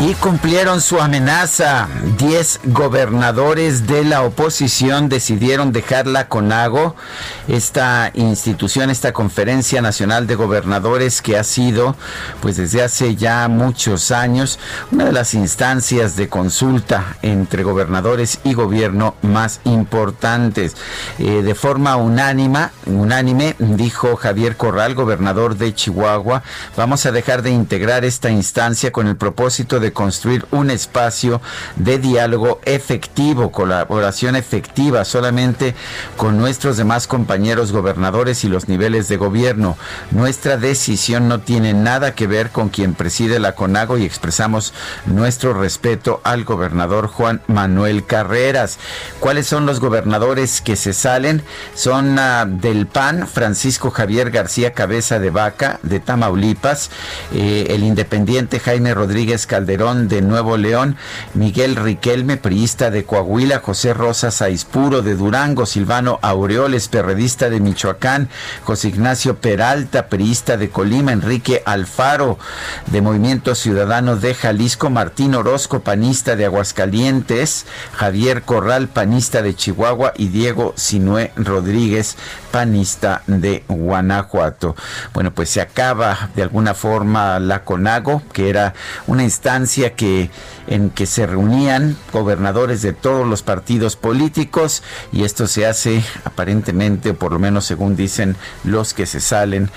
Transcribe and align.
Y 0.00 0.14
cumplieron 0.14 0.80
su 0.80 1.00
amenaza. 1.00 1.88
Diez 2.18 2.60
gobernadores 2.62 3.88
de 3.88 4.04
la 4.04 4.22
oposición 4.22 5.08
decidieron 5.08 5.72
dejar 5.72 6.06
la 6.06 6.28
CONAGO, 6.28 6.94
esta 7.48 8.12
institución, 8.14 8.90
esta 8.90 9.12
Conferencia 9.12 9.82
Nacional 9.82 10.28
de 10.28 10.36
Gobernadores 10.36 11.20
que 11.20 11.36
ha 11.36 11.42
sido, 11.42 11.96
pues 12.40 12.56
desde 12.56 12.84
hace 12.84 13.16
ya 13.16 13.48
muchos 13.48 14.12
años, 14.12 14.60
una 14.92 15.04
de 15.04 15.12
las 15.12 15.34
instancias 15.34 16.14
de 16.14 16.28
consulta 16.28 17.16
entre 17.22 17.64
gobernadores 17.64 18.38
y 18.44 18.54
gobierno 18.54 19.16
más 19.22 19.60
importantes. 19.64 20.76
Eh, 21.18 21.42
de 21.42 21.54
forma 21.56 21.96
unánima, 21.96 22.70
unánime, 22.86 23.56
dijo 23.58 24.14
Javier 24.14 24.56
Corral, 24.56 24.94
gobernador 24.94 25.56
de 25.56 25.74
Chihuahua, 25.74 26.44
vamos 26.76 27.04
a 27.04 27.10
dejar 27.10 27.42
de 27.42 27.50
integrar 27.50 28.04
esta 28.04 28.30
instancia 28.30 28.92
con 28.92 29.08
el 29.08 29.16
propósito 29.16 29.80
de 29.80 29.87
construir 29.92 30.46
un 30.50 30.70
espacio 30.70 31.40
de 31.76 31.98
diálogo 31.98 32.60
efectivo, 32.64 33.50
colaboración 33.52 34.36
efectiva 34.36 35.04
solamente 35.04 35.74
con 36.16 36.38
nuestros 36.38 36.76
demás 36.76 37.06
compañeros 37.06 37.72
gobernadores 37.72 38.44
y 38.44 38.48
los 38.48 38.68
niveles 38.68 39.08
de 39.08 39.16
gobierno. 39.16 39.76
Nuestra 40.10 40.56
decisión 40.56 41.28
no 41.28 41.40
tiene 41.40 41.74
nada 41.74 42.14
que 42.14 42.26
ver 42.26 42.50
con 42.50 42.68
quien 42.68 42.94
preside 42.94 43.38
la 43.38 43.54
CONAGO 43.54 43.98
y 43.98 44.04
expresamos 44.04 44.72
nuestro 45.06 45.54
respeto 45.54 46.20
al 46.24 46.44
gobernador 46.44 47.06
Juan 47.08 47.42
Manuel 47.46 48.04
Carreras. 48.04 48.78
¿Cuáles 49.20 49.46
son 49.46 49.66
los 49.66 49.80
gobernadores 49.80 50.60
que 50.60 50.76
se 50.76 50.92
salen? 50.92 51.42
Son 51.74 52.18
uh, 52.18 52.46
del 52.46 52.86
PAN, 52.86 53.26
Francisco 53.26 53.90
Javier 53.90 54.30
García 54.30 54.72
Cabeza 54.72 55.18
de 55.18 55.30
Vaca, 55.30 55.80
de 55.82 56.00
Tamaulipas, 56.00 56.90
eh, 57.32 57.66
el 57.70 57.84
independiente 57.84 58.60
Jaime 58.60 58.94
Rodríguez 58.94 59.46
Calderón, 59.46 59.77
de 59.78 60.22
Nuevo 60.22 60.56
León, 60.56 60.96
Miguel 61.34 61.76
Riquelme, 61.76 62.36
priista 62.36 62.90
de 62.90 63.04
Coahuila, 63.04 63.60
José 63.60 63.94
Rosa 63.94 64.32
Saispuro 64.32 65.02
de 65.02 65.14
Durango, 65.14 65.66
Silvano 65.66 66.18
Aureoles, 66.20 66.88
perredista 66.88 67.48
de 67.48 67.60
Michoacán, 67.60 68.28
José 68.64 68.88
Ignacio 68.88 69.36
Peralta, 69.36 70.08
priista 70.08 70.56
de 70.56 70.70
Colima, 70.70 71.12
Enrique 71.12 71.62
Alfaro 71.64 72.40
de 72.86 73.02
Movimiento 73.02 73.54
Ciudadano 73.54 74.16
de 74.16 74.34
Jalisco, 74.34 74.90
Martín 74.90 75.36
Orozco, 75.36 75.78
panista 75.78 76.34
de 76.34 76.46
Aguascalientes, 76.46 77.64
Javier 77.94 78.42
Corral, 78.42 78.88
panista 78.88 79.42
de 79.42 79.54
Chihuahua 79.54 80.12
y 80.16 80.26
Diego 80.26 80.72
Sinué 80.76 81.30
Rodríguez, 81.36 82.16
panista 82.50 83.22
de 83.28 83.62
Guanajuato. 83.68 84.74
Bueno, 85.14 85.32
pues 85.32 85.50
se 85.50 85.60
acaba 85.60 86.30
de 86.34 86.42
alguna 86.42 86.74
forma 86.74 87.38
la 87.38 87.62
CONAGO, 87.62 88.22
que 88.32 88.50
era 88.50 88.74
una 89.06 89.22
instancia 89.22 89.67
que 89.96 90.30
en 90.66 90.90
que 90.90 91.06
se 91.06 91.26
reunían 91.26 91.96
gobernadores 92.12 92.82
de 92.82 92.92
todos 92.92 93.26
los 93.26 93.42
partidos 93.42 93.96
políticos 93.96 94.82
y 95.12 95.24
esto 95.24 95.46
se 95.46 95.66
hace 95.66 96.02
aparentemente, 96.24 97.10
o 97.10 97.14
por 97.14 97.32
lo 97.32 97.38
menos 97.38 97.64
según 97.66 97.94
dicen 97.94 98.36
los 98.64 98.94
que 98.94 99.06
se 99.06 99.20
salen, 99.20 99.70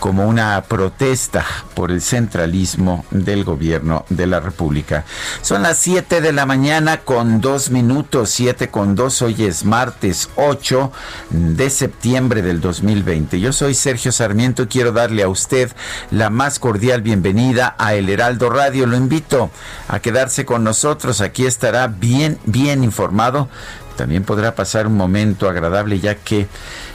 como 0.00 0.26
una 0.26 0.62
protesta 0.62 1.44
por 1.74 1.90
el 1.90 2.00
centralismo 2.00 3.04
del 3.10 3.44
gobierno 3.44 4.04
de 4.08 4.26
la 4.26 4.40
República. 4.40 5.04
Son 5.42 5.62
las 5.62 5.78
7 5.78 6.20
de 6.20 6.32
la 6.32 6.46
mañana 6.46 6.98
con 6.98 7.40
dos 7.40 7.70
minutos, 7.70 8.30
7 8.30 8.68
con 8.68 8.94
dos, 8.94 9.22
hoy 9.22 9.44
es 9.44 9.64
martes 9.64 10.30
8 10.36 10.90
de 11.30 11.70
septiembre 11.70 12.42
del 12.42 12.60
2020. 12.60 13.38
Yo 13.38 13.52
soy 13.52 13.74
Sergio 13.74 14.10
Sarmiento 14.10 14.62
y 14.62 14.66
quiero 14.66 14.90
darle 14.92 15.22
a 15.22 15.28
usted 15.28 15.70
la 16.10 16.30
más 16.30 16.58
cordial 16.58 17.02
bienvenida 17.02 17.76
a 17.78 17.94
El 17.94 18.08
Heraldo 18.08 18.48
Radio. 18.48 18.86
Lo 18.86 18.96
invito 18.96 19.50
a 19.86 20.00
quedarse 20.00 20.44
con 20.46 20.64
nosotros, 20.64 21.20
aquí 21.20 21.44
estará 21.44 21.86
bien, 21.86 22.38
bien 22.46 22.82
informado. 22.82 23.48
También 23.96 24.24
podrá 24.24 24.54
pasar 24.54 24.86
un 24.86 24.96
momento 24.96 25.46
agradable 25.46 26.00
ya 26.00 26.14
que 26.14 26.48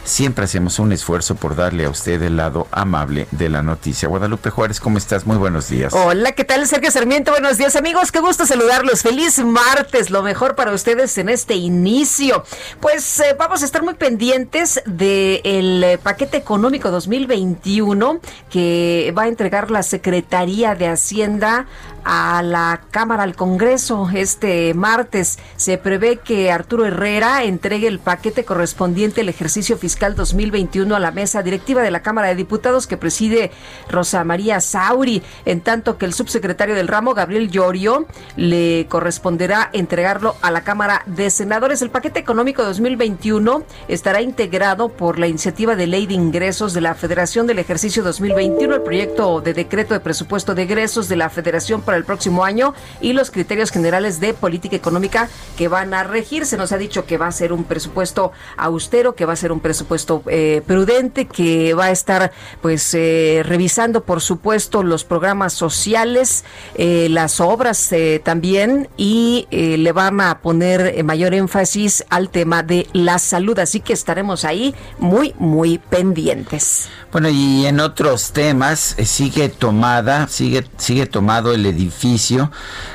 siempre 0.06 0.46
hacemos 0.46 0.80
un 0.80 0.92
esfuerzo 0.92 1.36
por 1.36 1.56
darle 1.56 1.86
a 1.86 1.90
usted 1.90 2.22
el 2.22 2.38
lado 2.38 2.68
amable 2.72 3.28
de 3.32 3.50
la 3.50 3.62
noticia. 3.62 4.08
Guadalupe 4.08 4.52
Juárez, 4.52 4.80
¿cómo 4.80 4.98
estás? 4.98 5.26
Muy 5.26 5.38
buenos 5.38 5.68
días. 5.68 5.94
Hola, 5.94 6.32
¿qué 6.34 6.44
tal? 6.44 6.66
Sergio 6.68 6.92
Sarmiento, 6.92 7.32
buenos 7.32 7.58
días 7.58 7.76
amigos, 7.76 8.12
qué 8.12 8.20
gusto 8.20 8.46
saludarlos. 8.46 9.02
Feliz 9.02 9.40
martes, 9.44 10.12
lo 10.12 10.22
mejor 10.22 10.56
para 10.56 10.72
ustedes 10.72 11.18
en 11.18 11.30
este 11.30 11.56
inicio. 11.56 12.44
Pues 12.80 13.20
eh, 13.20 13.36
vamos 13.38 13.64
a 13.64 13.66
estar 13.66 13.84
muy 13.84 13.96
pendientes 13.96 14.82
del 14.86 15.84
eh, 15.84 15.98
paquete 16.02 16.38
económico 16.38 16.92
2021 16.92 18.20
que 18.50 19.14
va 19.18 19.24
a 19.24 19.28
entregar 19.28 19.72
la 19.72 19.84
Secretaría 19.84 20.76
de 20.76 20.88
Hacienda 20.88 21.66
a 22.04 22.44
la 22.44 22.82
Cámara, 22.92 23.24
al 23.24 23.36
Congreso. 23.36 24.08
Este 24.14 24.76
martes 24.76 25.40
se 25.56 25.80
prevé 25.80 26.18
que 26.18 26.52
Arturo 26.52 26.86
Herrera 26.86 27.44
entregue 27.44 27.88
el 27.88 27.98
paquete 27.98 28.46
correspondiente 28.46 29.22
al 29.22 29.30
ejercicio 29.30 29.78
fiscal 29.78 29.95
2021 30.00 30.96
a 30.96 31.00
la 31.00 31.12
mesa 31.12 31.42
directiva 31.42 31.82
de 31.82 31.92
la 31.92 32.02
Cámara 32.02 32.28
de 32.28 32.36
Diputados 32.36 32.86
que 32.86 32.98
preside 32.98 33.52
Rosa 33.90 34.24
María 34.24 34.60
Sauri, 34.60 35.24
en 35.46 35.62
tanto 35.62 35.98
que 35.98 36.06
el 36.06 36.14
subsecretario 36.14 36.76
del 36.76 36.88
ramo, 36.88 37.14
Gabriel 37.14 37.50
Llorio, 37.50 38.06
le 38.36 38.88
corresponderá 38.90 39.70
entregarlo 39.74 40.36
a 40.42 40.52
la 40.52 40.64
Cámara 40.64 41.04
de 41.06 41.30
Senadores. 41.30 41.82
El 41.82 41.90
paquete 41.90 42.20
económico 42.20 42.64
2021 42.64 43.64
estará 43.88 44.22
integrado 44.22 44.90
por 44.90 45.18
la 45.18 45.28
iniciativa 45.28 45.76
de 45.76 45.88
ley 45.88 46.08
de 46.08 46.14
ingresos 46.14 46.74
de 46.74 46.82
la 46.82 46.94
Federación 46.94 47.48
del 47.48 47.60
ejercicio 47.60 48.04
2021, 48.04 48.76
el 48.76 48.82
proyecto 48.82 49.42
de 49.42 49.54
decreto 49.54 49.94
de 49.94 50.02
presupuesto 50.02 50.54
de 50.54 50.64
egresos 50.64 51.08
de 51.08 51.16
la 51.16 51.30
Federación 51.30 51.82
para 51.82 51.98
el 51.98 52.04
próximo 52.04 52.44
año 52.44 52.74
y 53.02 53.14
los 53.14 53.32
criterios 53.32 53.72
generales 53.72 54.20
de 54.20 54.34
política 54.34 54.76
económica 54.76 55.30
que 55.58 55.68
van 55.68 55.94
a 55.94 56.04
regir. 56.04 56.46
Se 56.46 56.58
nos 56.58 56.72
ha 56.74 56.78
dicho 56.78 57.06
que 57.06 57.18
va 57.18 57.28
a 57.28 57.32
ser 57.32 57.54
un 57.54 57.64
presupuesto 57.64 58.34
austero, 58.58 59.16
que 59.16 59.26
va 59.26 59.34
a 59.34 59.38
ser 59.38 59.52
un 59.52 59.62
presupuesto 59.62 59.85
eh, 60.28 60.62
prudente, 60.66 61.26
que 61.26 61.74
va 61.74 61.86
a 61.86 61.92
estar 61.92 62.32
pues 62.62 62.94
eh, 62.94 63.42
revisando 63.46 64.04
por 64.04 64.22
supuesto 64.22 64.84
los 64.84 65.04
programas 65.04 65.54
sociales, 65.54 66.44
eh, 66.76 67.08
las 67.10 67.40
obras 67.40 67.92
eh, 67.92 68.22
también 68.24 68.90
y 68.98 69.48
eh, 69.52 69.78
le 69.78 69.92
van 69.92 70.22
a 70.22 70.40
poner 70.40 71.04
mayor 71.04 71.34
énfasis 71.34 72.04
al 72.10 72.30
tema 72.30 72.64
de 72.64 72.88
la 72.94 73.20
salud. 73.20 73.58
Así 73.60 73.80
que 73.80 73.94
estaremos 73.94 74.46
ahí 74.46 74.76
muy, 75.00 75.34
muy 75.38 75.78
pendientes. 75.78 76.88
Bueno, 77.12 77.30
y 77.30 77.66
en 77.66 77.80
otros 77.80 78.32
temas 78.32 78.96
sigue 79.04 79.50
tomada, 79.50 80.28
sigue, 80.28 80.66
sigue 80.78 81.06
tomado 81.06 81.54
el 81.54 81.66
edificio 81.66 82.52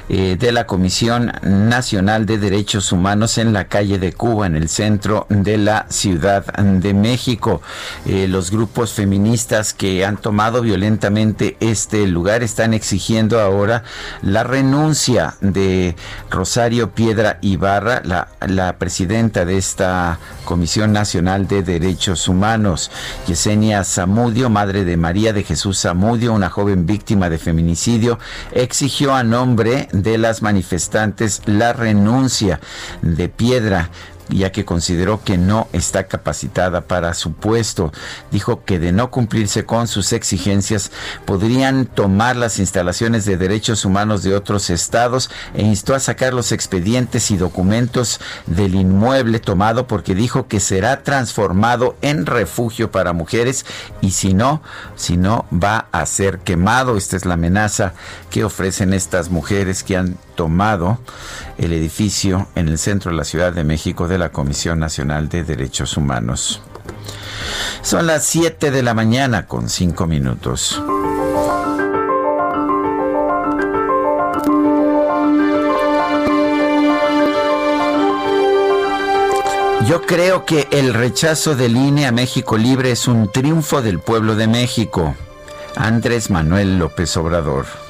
de 0.08 0.52
la 0.52 0.66
Comisión 0.66 1.32
Nacional 1.42 2.26
de 2.26 2.37
Derechos 2.37 2.90
Humanos 2.92 3.38
en 3.38 3.52
la 3.52 3.69
calle 3.69 3.98
de 3.98 4.12
Cuba, 4.12 4.46
en 4.46 4.56
el 4.56 4.69
centro 4.69 5.26
de 5.31 5.56
la 5.56 5.87
Ciudad 5.88 6.44
México. 6.94 7.62
Eh, 8.06 8.26
los 8.28 8.50
grupos 8.50 8.92
feministas 8.92 9.74
que 9.74 10.04
han 10.04 10.16
tomado 10.16 10.62
violentamente 10.62 11.56
este 11.60 12.06
lugar 12.06 12.42
están 12.42 12.74
exigiendo 12.74 13.40
ahora 13.40 13.84
la 14.22 14.44
renuncia 14.44 15.36
de 15.40 15.96
Rosario 16.30 16.90
Piedra 16.92 17.38
Ibarra, 17.42 18.02
la, 18.04 18.28
la 18.46 18.78
presidenta 18.78 19.44
de 19.44 19.56
esta 19.56 20.18
Comisión 20.44 20.92
Nacional 20.92 21.46
de 21.46 21.62
Derechos 21.62 22.28
Humanos. 22.28 22.90
Yesenia 23.26 23.84
Zamudio, 23.84 24.50
madre 24.50 24.84
de 24.84 24.96
María 24.96 25.32
de 25.32 25.44
Jesús 25.44 25.80
Zamudio, 25.80 26.32
una 26.32 26.50
joven 26.50 26.86
víctima 26.86 27.30
de 27.30 27.38
feminicidio, 27.38 28.18
exigió 28.52 29.14
a 29.14 29.22
nombre 29.22 29.88
de 29.92 30.18
las 30.18 30.42
manifestantes 30.42 31.42
la 31.46 31.72
renuncia 31.72 32.60
de 33.02 33.28
Piedra 33.28 33.90
ya 34.30 34.52
que 34.52 34.64
consideró 34.64 35.22
que 35.22 35.38
no 35.38 35.68
está 35.72 36.06
capacitada 36.06 36.82
para 36.82 37.14
su 37.14 37.32
puesto. 37.32 37.92
Dijo 38.30 38.64
que 38.64 38.78
de 38.78 38.92
no 38.92 39.10
cumplirse 39.10 39.64
con 39.64 39.88
sus 39.88 40.12
exigencias 40.12 40.90
podrían 41.24 41.86
tomar 41.86 42.36
las 42.36 42.58
instalaciones 42.58 43.24
de 43.24 43.36
derechos 43.36 43.84
humanos 43.84 44.22
de 44.22 44.34
otros 44.34 44.70
estados 44.70 45.30
e 45.54 45.62
instó 45.62 45.94
a 45.94 46.00
sacar 46.00 46.34
los 46.34 46.52
expedientes 46.52 47.30
y 47.30 47.36
documentos 47.36 48.20
del 48.46 48.74
inmueble 48.74 49.40
tomado 49.40 49.86
porque 49.86 50.14
dijo 50.14 50.46
que 50.46 50.60
será 50.60 51.02
transformado 51.02 51.96
en 52.02 52.26
refugio 52.26 52.90
para 52.90 53.12
mujeres 53.12 53.66
y 54.00 54.12
si 54.12 54.34
no, 54.34 54.62
si 54.96 55.16
no 55.16 55.46
va 55.52 55.88
a 55.92 56.06
ser 56.06 56.38
quemado. 56.40 56.96
Esta 56.96 57.16
es 57.16 57.24
la 57.24 57.34
amenaza 57.34 57.94
que 58.30 58.44
ofrecen 58.44 58.92
estas 58.92 59.30
mujeres 59.30 59.82
que 59.82 59.96
han 59.96 60.16
tomado 60.36 60.98
el 61.58 61.72
edificio 61.72 62.48
en 62.54 62.68
el 62.68 62.78
centro 62.78 63.10
de 63.10 63.16
la 63.16 63.24
Ciudad 63.24 63.52
de 63.52 63.64
México 63.64 64.08
la 64.20 64.28
Comisión 64.28 64.78
Nacional 64.78 65.28
de 65.28 65.43
Derechos 65.43 65.96
Humanos. 65.96 66.61
Son 67.82 68.06
las 68.06 68.25
7 68.26 68.70
de 68.70 68.82
la 68.82 68.94
mañana 68.94 69.46
con 69.46 69.69
5 69.69 70.06
minutos. 70.06 70.81
Yo 79.88 80.02
creo 80.02 80.44
que 80.44 80.69
el 80.70 80.94
rechazo 80.94 81.56
del 81.56 81.76
INE 81.76 82.06
a 82.06 82.12
México 82.12 82.56
Libre 82.56 82.93
es 82.93 83.08
un 83.08 83.32
triunfo 83.32 83.82
del 83.82 83.99
pueblo 83.99 84.37
de 84.37 84.46
México. 84.46 85.16
Andrés 85.75 86.31
Manuel 86.31 86.78
López 86.78 87.16
Obrador. 87.16 87.89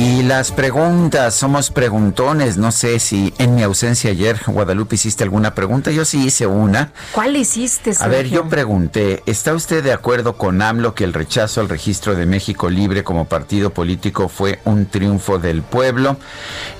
Y 0.00 0.22
las 0.22 0.50
preguntas, 0.50 1.34
somos 1.34 1.70
preguntones. 1.70 2.56
No 2.56 2.72
sé 2.72 2.98
si 3.00 3.34
en 3.36 3.54
mi 3.54 3.62
ausencia 3.62 4.10
ayer, 4.10 4.40
Guadalupe, 4.46 4.94
hiciste 4.94 5.24
alguna 5.24 5.54
pregunta. 5.54 5.90
Yo 5.90 6.06
sí 6.06 6.24
hice 6.24 6.46
una. 6.46 6.90
¿Cuál 7.12 7.36
hiciste? 7.36 7.92
A 8.00 8.08
ver, 8.08 8.26
yo 8.26 8.48
pregunté, 8.48 9.22
¿está 9.26 9.52
usted 9.52 9.84
de 9.84 9.92
acuerdo 9.92 10.38
con 10.38 10.62
AMLO 10.62 10.94
que 10.94 11.04
el 11.04 11.12
rechazo 11.12 11.60
al 11.60 11.68
registro 11.68 12.14
de 12.14 12.24
México 12.24 12.70
Libre 12.70 13.04
como 13.04 13.26
partido 13.26 13.74
político 13.74 14.30
fue 14.30 14.60
un 14.64 14.86
triunfo 14.86 15.38
del 15.38 15.60
pueblo? 15.60 16.16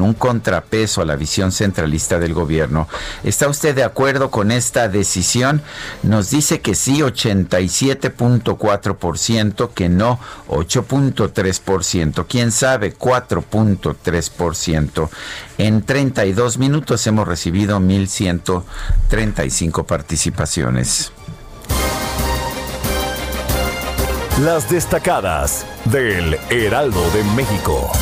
un 0.00 0.14
contrapeso 0.14 1.02
a 1.02 1.04
la 1.04 1.16
visión 1.16 1.50
centralista 1.52 2.18
del 2.18 2.32
gobierno. 2.34 2.88
¿Está 3.22 3.48
usted 3.48 3.74
de 3.74 3.84
acuerdo 3.84 4.30
con 4.30 4.50
esta 4.50 4.88
decisión? 4.88 5.62
Nos 6.02 6.30
dice 6.30 6.60
que 6.60 6.74
sí 6.74 7.00
87.4%, 7.00 9.70
que 9.74 9.88
no 9.88 10.18
8.3%, 10.48 12.26
quién 12.28 12.50
sabe 12.50 12.96
4.3%. 12.96 15.08
En 15.58 15.82
32 15.82 16.58
minutos 16.58 17.06
hemos 17.06 17.28
recibido 17.28 17.78
1.135 17.78 19.84
participaciones. 19.84 21.12
Las 24.40 24.68
destacadas 24.68 25.64
del 25.84 26.36
Heraldo 26.50 27.08
de 27.12 27.22
México. 27.36 27.92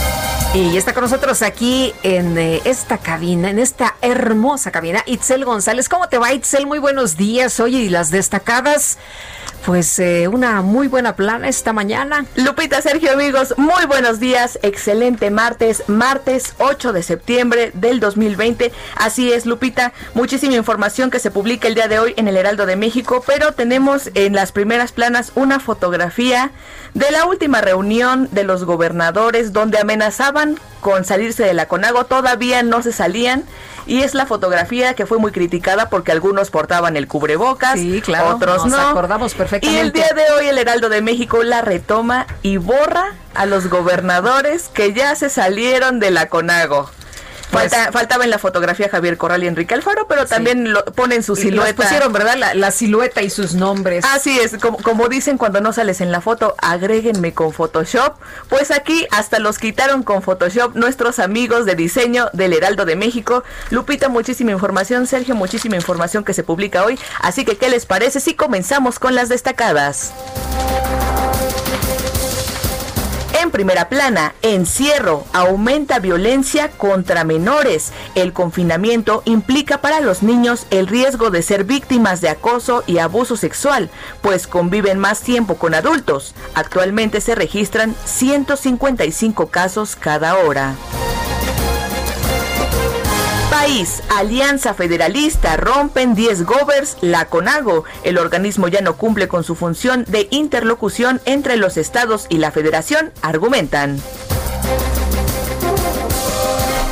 Y 0.54 0.76
está 0.76 0.93
con 0.93 1.04
nosotros 1.04 1.40
aquí 1.40 1.94
en 2.02 2.37
eh, 2.37 2.60
esta 2.66 2.99
cabina, 2.99 3.49
en 3.49 3.58
esta 3.58 3.96
hermosa 4.02 4.70
cabina, 4.70 5.02
Itzel 5.06 5.46
González. 5.46 5.88
¿Cómo 5.88 6.10
te 6.10 6.19
va, 6.19 6.34
Itzel? 6.34 6.66
Muy 6.66 6.78
buenos 6.78 7.16
días. 7.16 7.58
Oye, 7.58 7.78
y 7.78 7.88
las 7.88 8.10
destacadas 8.10 8.99
pues 9.64 9.99
eh, 9.99 10.28
una 10.28 10.60
muy 10.62 10.88
buena 10.88 11.14
plana 11.14 11.49
esta 11.49 11.72
mañana. 11.72 12.26
Lupita, 12.34 12.82
Sergio, 12.82 13.12
amigos, 13.12 13.54
muy 13.56 13.87
buenos 13.87 14.19
días. 14.19 14.58
Excelente 14.62 15.31
martes, 15.31 15.84
martes 15.87 16.55
8 16.58 16.93
de 16.93 17.02
septiembre 17.02 17.70
del 17.75 18.00
2020. 18.00 18.72
Así 18.96 19.32
es, 19.32 19.46
Lupita, 19.46 19.93
muchísima 20.14 20.55
información 20.55 21.10
que 21.10 21.20
se 21.20 21.31
publica 21.31 21.69
el 21.69 21.75
día 21.75 21.88
de 21.88 21.98
hoy 21.98 22.14
en 22.16 22.28
el 22.28 22.37
Heraldo 22.37 22.66
de 22.66 22.76
México, 22.76 23.22
pero 23.26 23.52
tenemos 23.52 24.10
en 24.14 24.34
las 24.34 24.52
primeras 24.52 24.93
planas 24.93 25.32
una 25.34 25.60
fotografía 25.60 26.50
de 26.94 27.11
la 27.11 27.25
última 27.25 27.61
reunión 27.61 28.29
de 28.33 28.44
los 28.44 28.65
gobernadores 28.65 29.53
donde 29.53 29.79
amenazaban 29.79 30.59
con 30.81 31.05
salirse 31.05 31.44
de 31.44 31.55
la 31.55 31.67
CONAGO, 31.67 32.05
todavía 32.05 32.62
no 32.62 32.83
se 32.83 32.93
salían 32.93 33.44
y 33.87 34.03
es 34.03 34.15
la 34.15 34.27
fotografía 34.27 34.94
que 34.94 35.06
fue 35.06 35.19
muy 35.19 35.33
criticada 35.33 35.89
porque 35.89 36.12
algunos 36.12 36.50
portaban 36.50 36.97
el 36.97 37.09
cubrebocas, 37.09 37.81
otros 38.25 38.67
no. 38.67 38.77
acordamos 38.77 39.35
perfectamente. 39.35 39.77
Y 39.77 39.81
el 39.81 39.93
día 39.93 40.11
de 40.15 40.31
hoy 40.33 40.49
el 40.49 40.59
Heraldo 40.59 40.89
de 40.89 41.03
México 41.03 41.43
la 41.43 41.62
retoma 41.62 42.27
y 42.43 42.59
borra 42.59 43.15
a 43.35 43.47
los 43.47 43.69
gobernadores 43.69 44.69
que 44.69 44.93
ya 44.93 45.15
se 45.17 45.31
salieron 45.31 45.99
de 45.99 46.11
la 46.11 46.29
CONAGO. 46.29 46.91
Pues 47.52 47.72
faltaba 47.93 48.25
en 48.25 48.31
la 48.31 48.38
fotografía 48.38 48.88
Javier 48.88 49.19
Corral 49.19 49.44
y 49.44 49.46
Enrique 49.46 49.75
Alfaro, 49.75 50.06
pero 50.08 50.26
también 50.26 50.72
lo 50.72 50.84
ponen 50.87 51.22
su 51.22 51.37
silueta. 51.37 51.75
pusieron, 51.75 52.12
¿verdad? 52.12 52.54
La, 52.54 52.70
silueta 52.70 53.20
y 53.20 53.28
sus 53.28 53.55
nombres. 53.55 54.05
Así 54.06 54.38
es, 54.41 54.56
como, 54.56 54.79
como 54.79 55.08
dicen 55.08 55.36
cuando 55.36 55.60
no 55.60 55.72
sales 55.72 56.00
en 56.00 56.10
la 56.10 56.22
foto, 56.22 56.55
agréguenme 56.58 57.34
con 57.34 57.53
Photoshop. 57.53 58.17
Pues 58.48 58.70
aquí 58.70 59.06
hasta 59.10 59.38
los 59.38 59.58
quitaron 59.58 60.03
con 60.03 60.22
Photoshop 60.22 60.74
nuestros 60.74 61.19
amigos 61.19 61.67
de 61.67 61.74
diseño 61.74 62.31
del 62.32 62.55
Heraldo 62.55 62.86
de 62.86 62.96
México. 62.96 63.44
Lupita, 63.70 64.08
muchísima 64.08 64.53
información. 64.53 65.06
Sergio, 65.06 65.34
muchísima 65.34 65.77
información 65.77 66.24
que 66.24 66.32
se 66.32 66.43
publica 66.43 66.84
hoy. 66.84 66.98
Así 67.20 67.44
que, 67.44 67.58
¿qué 67.58 67.69
les 67.69 67.84
parece 67.84 68.20
si 68.20 68.34
comenzamos 68.34 68.98
con 68.98 69.15
las 69.15 69.29
destacadas? 69.29 70.12
En 73.43 73.51
primera 73.51 73.89
plana, 73.89 74.37
encierro, 74.43 75.25
aumenta 75.32 75.99
violencia 75.99 76.70
contra 76.70 77.25
menores. 77.25 77.93
El 78.15 78.32
confinamiento 78.32 79.22
implica 79.25 79.81
para 79.81 80.01
los 80.01 80.22
niños 80.22 80.69
el 80.70 80.87
riesgo 80.87 81.32
de 81.32 81.43
ser 81.43 81.65
víctimas 81.65 82.20
de 82.20 82.29
acoso 82.29 82.84
y 82.87 82.99
abuso 82.99 83.37
sexual, 83.37 83.91
pues 84.20 84.46
conviven 84.46 85.01
más 85.01 85.22
tiempo 85.22 85.56
con 85.56 85.75
adultos. 85.75 86.37
Actualmente 86.55 87.20
se 87.20 87.34
registran 87.34 87.96
155 88.05 89.49
casos 89.49 89.96
cada 89.96 90.37
hora. 90.37 90.77
País, 93.53 94.03
Alianza 94.09 94.73
Federalista, 94.73 95.59
rompen 95.59 96.15
10 96.15 96.47
govers, 96.47 96.97
la 97.03 97.27
CONAGO. 97.27 97.85
El 98.03 98.17
organismo 98.17 98.69
ya 98.69 98.81
no 98.81 98.97
cumple 98.97 99.29
con 99.29 99.44
su 99.44 99.55
función 99.56 100.06
de 100.09 100.27
interlocución 100.31 101.21
entre 101.27 101.59
los 101.59 101.77
estados 101.77 102.25
y 102.31 102.39
la 102.39 102.51
federación, 102.51 103.13
argumentan. 103.21 104.01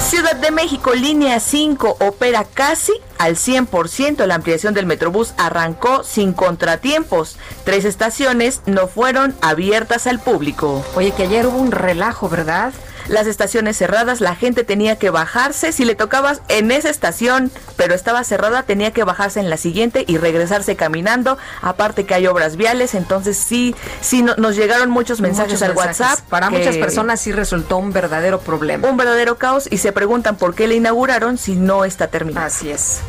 Ciudad 0.00 0.36
de 0.36 0.50
México, 0.50 0.92
línea 0.92 1.40
5, 1.40 1.96
opera 2.00 2.44
casi 2.44 2.92
al 3.16 3.36
100%. 3.36 4.26
La 4.26 4.34
ampliación 4.34 4.74
del 4.74 4.84
Metrobús 4.84 5.32
arrancó 5.38 6.04
sin 6.04 6.34
contratiempos. 6.34 7.38
Tres 7.64 7.86
estaciones 7.86 8.60
no 8.66 8.86
fueron 8.86 9.34
abiertas 9.40 10.06
al 10.06 10.20
público. 10.20 10.84
Oye, 10.94 11.12
que 11.12 11.22
ayer 11.22 11.46
hubo 11.46 11.56
un 11.56 11.72
relajo, 11.72 12.28
¿verdad? 12.28 12.74
Las 13.10 13.26
estaciones 13.26 13.76
cerradas, 13.76 14.20
la 14.20 14.36
gente 14.36 14.64
tenía 14.64 14.96
que 14.96 15.10
bajarse, 15.10 15.72
si 15.72 15.84
le 15.84 15.94
tocabas 15.94 16.42
en 16.48 16.70
esa 16.70 16.90
estación, 16.90 17.50
pero 17.76 17.94
estaba 17.94 18.22
cerrada, 18.24 18.62
tenía 18.62 18.92
que 18.92 19.04
bajarse 19.04 19.40
en 19.40 19.50
la 19.50 19.56
siguiente 19.56 20.04
y 20.06 20.16
regresarse 20.16 20.76
caminando, 20.76 21.36
aparte 21.60 22.06
que 22.06 22.14
hay 22.14 22.28
obras 22.28 22.56
viales, 22.56 22.94
entonces 22.94 23.36
sí, 23.36 23.74
sí 24.00 24.22
nos 24.22 24.56
llegaron 24.56 24.90
muchos 24.90 25.20
mensajes 25.20 25.60
al 25.62 25.76
WhatsApp. 25.76 26.20
Para 26.28 26.50
muchas 26.50 26.76
personas 26.76 27.20
sí 27.20 27.32
resultó 27.32 27.78
un 27.78 27.92
verdadero 27.92 28.40
problema. 28.40 28.88
Un 28.88 28.96
verdadero 28.96 29.36
caos 29.36 29.68
y 29.70 29.78
se 29.78 29.92
preguntan 29.92 30.36
por 30.36 30.54
qué 30.54 30.68
le 30.68 30.76
inauguraron 30.76 31.36
si 31.36 31.56
no 31.56 31.84
está 31.84 32.06
terminado. 32.06 32.46
Así 32.46 32.70
es. 32.70 33.00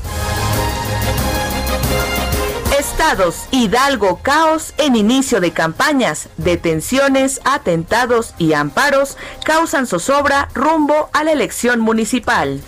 Estados, 2.91 3.45
Hidalgo, 3.51 4.19
caos 4.21 4.73
en 4.77 4.97
inicio 4.97 5.39
de 5.39 5.51
campañas, 5.51 6.27
detenciones, 6.35 7.39
atentados 7.45 8.35
y 8.37 8.51
amparos 8.51 9.17
causan 9.45 9.87
zozobra 9.87 10.49
rumbo 10.53 11.09
a 11.13 11.23
la 11.23 11.31
elección 11.31 11.79
municipal. 11.79 12.61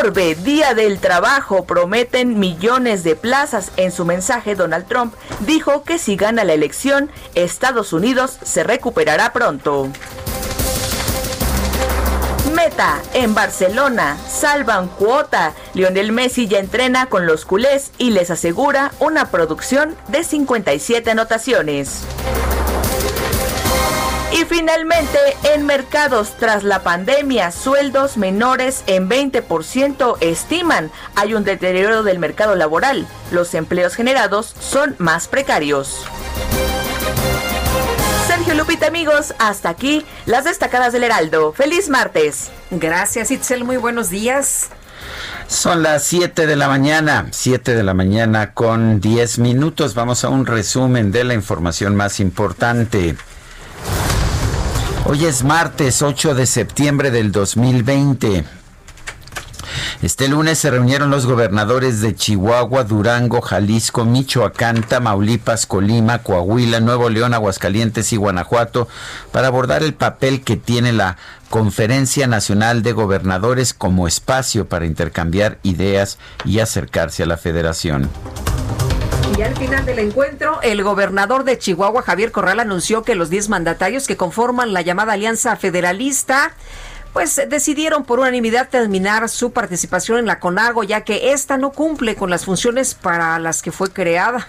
Orbe, 0.00 0.36
Día 0.36 0.74
del 0.74 1.00
Trabajo, 1.00 1.64
prometen 1.64 2.38
millones 2.38 3.02
de 3.02 3.16
plazas. 3.16 3.72
En 3.76 3.90
su 3.90 4.04
mensaje, 4.04 4.54
Donald 4.54 4.86
Trump 4.86 5.14
dijo 5.40 5.82
que 5.82 5.98
si 5.98 6.14
gana 6.14 6.44
la 6.44 6.52
elección, 6.52 7.10
Estados 7.34 7.92
Unidos 7.92 8.38
se 8.44 8.62
recuperará 8.62 9.32
pronto. 9.32 9.88
Meta 12.52 13.00
en 13.14 13.34
Barcelona, 13.34 14.18
salvan 14.28 14.88
cuota. 14.88 15.54
Lionel 15.72 16.12
Messi 16.12 16.46
ya 16.46 16.58
entrena 16.58 17.06
con 17.06 17.26
los 17.26 17.44
culés 17.44 17.90
y 17.96 18.10
les 18.10 18.30
asegura 18.30 18.92
una 19.00 19.30
producción 19.30 19.96
de 20.08 20.24
57 20.24 21.10
anotaciones. 21.10 22.02
Y 24.32 24.44
finalmente, 24.46 25.18
en 25.44 25.64
mercados 25.64 26.34
tras 26.38 26.64
la 26.64 26.82
pandemia, 26.82 27.50
sueldos 27.50 28.16
menores 28.16 28.82
en 28.86 29.08
20% 29.08 30.16
estiman. 30.20 30.90
Hay 31.14 31.34
un 31.34 31.44
deterioro 31.44 32.02
del 32.02 32.18
mercado 32.18 32.56
laboral. 32.56 33.06
Los 33.30 33.54
empleos 33.54 33.94
generados 33.94 34.54
son 34.58 34.96
más 34.98 35.28
precarios. 35.28 36.04
Sergio 38.34 38.54
Lupita, 38.54 38.88
amigos, 38.88 39.32
hasta 39.38 39.68
aquí 39.68 40.04
las 40.26 40.42
destacadas 40.42 40.92
del 40.92 41.04
Heraldo. 41.04 41.52
Feliz 41.52 41.88
martes. 41.88 42.50
Gracias, 42.72 43.30
Itzel. 43.30 43.62
Muy 43.62 43.76
buenos 43.76 44.10
días. 44.10 44.70
Son 45.46 45.84
las 45.84 46.02
7 46.02 46.48
de 46.48 46.56
la 46.56 46.66
mañana, 46.66 47.28
7 47.30 47.76
de 47.76 47.84
la 47.84 47.94
mañana 47.94 48.52
con 48.52 49.00
10 49.00 49.38
minutos. 49.38 49.94
Vamos 49.94 50.24
a 50.24 50.30
un 50.30 50.46
resumen 50.46 51.12
de 51.12 51.22
la 51.22 51.34
información 51.34 51.94
más 51.94 52.18
importante. 52.18 53.14
Hoy 55.04 55.26
es 55.26 55.44
martes 55.44 56.02
8 56.02 56.34
de 56.34 56.46
septiembre 56.46 57.12
del 57.12 57.30
2020. 57.30 58.63
Este 60.02 60.28
lunes 60.28 60.58
se 60.58 60.70
reunieron 60.70 61.10
los 61.10 61.26
gobernadores 61.26 62.00
de 62.00 62.14
Chihuahua, 62.14 62.84
Durango, 62.84 63.40
Jalisco, 63.40 64.04
Michoacán, 64.04 64.82
Tamaulipas, 64.82 65.66
Colima, 65.66 66.18
Coahuila, 66.18 66.80
Nuevo 66.80 67.08
León, 67.10 67.34
Aguascalientes 67.34 68.12
y 68.12 68.16
Guanajuato 68.16 68.88
para 69.32 69.48
abordar 69.48 69.82
el 69.82 69.94
papel 69.94 70.42
que 70.42 70.56
tiene 70.56 70.92
la 70.92 71.16
Conferencia 71.50 72.26
Nacional 72.26 72.82
de 72.82 72.92
Gobernadores 72.92 73.74
como 73.74 74.08
espacio 74.08 74.68
para 74.68 74.86
intercambiar 74.86 75.58
ideas 75.62 76.18
y 76.44 76.58
acercarse 76.58 77.22
a 77.22 77.26
la 77.26 77.36
federación. 77.36 78.10
Y 79.36 79.42
al 79.42 79.56
final 79.56 79.84
del 79.84 79.98
encuentro, 79.98 80.60
el 80.62 80.84
gobernador 80.84 81.42
de 81.42 81.58
Chihuahua, 81.58 82.02
Javier 82.02 82.30
Corral, 82.30 82.60
anunció 82.60 83.02
que 83.02 83.16
los 83.16 83.30
10 83.30 83.48
mandatarios 83.48 84.06
que 84.06 84.16
conforman 84.16 84.72
la 84.72 84.82
llamada 84.82 85.14
Alianza 85.14 85.56
Federalista 85.56 86.52
pues 87.14 87.40
decidieron 87.48 88.04
por 88.04 88.18
unanimidad 88.18 88.68
terminar 88.68 89.28
su 89.28 89.52
participación 89.52 90.18
en 90.18 90.26
la 90.26 90.40
CONAGO, 90.40 90.82
ya 90.82 91.02
que 91.02 91.32
esta 91.32 91.56
no 91.56 91.70
cumple 91.70 92.16
con 92.16 92.28
las 92.28 92.44
funciones 92.44 92.94
para 92.94 93.38
las 93.38 93.62
que 93.62 93.70
fue 93.70 93.90
creada. 93.90 94.48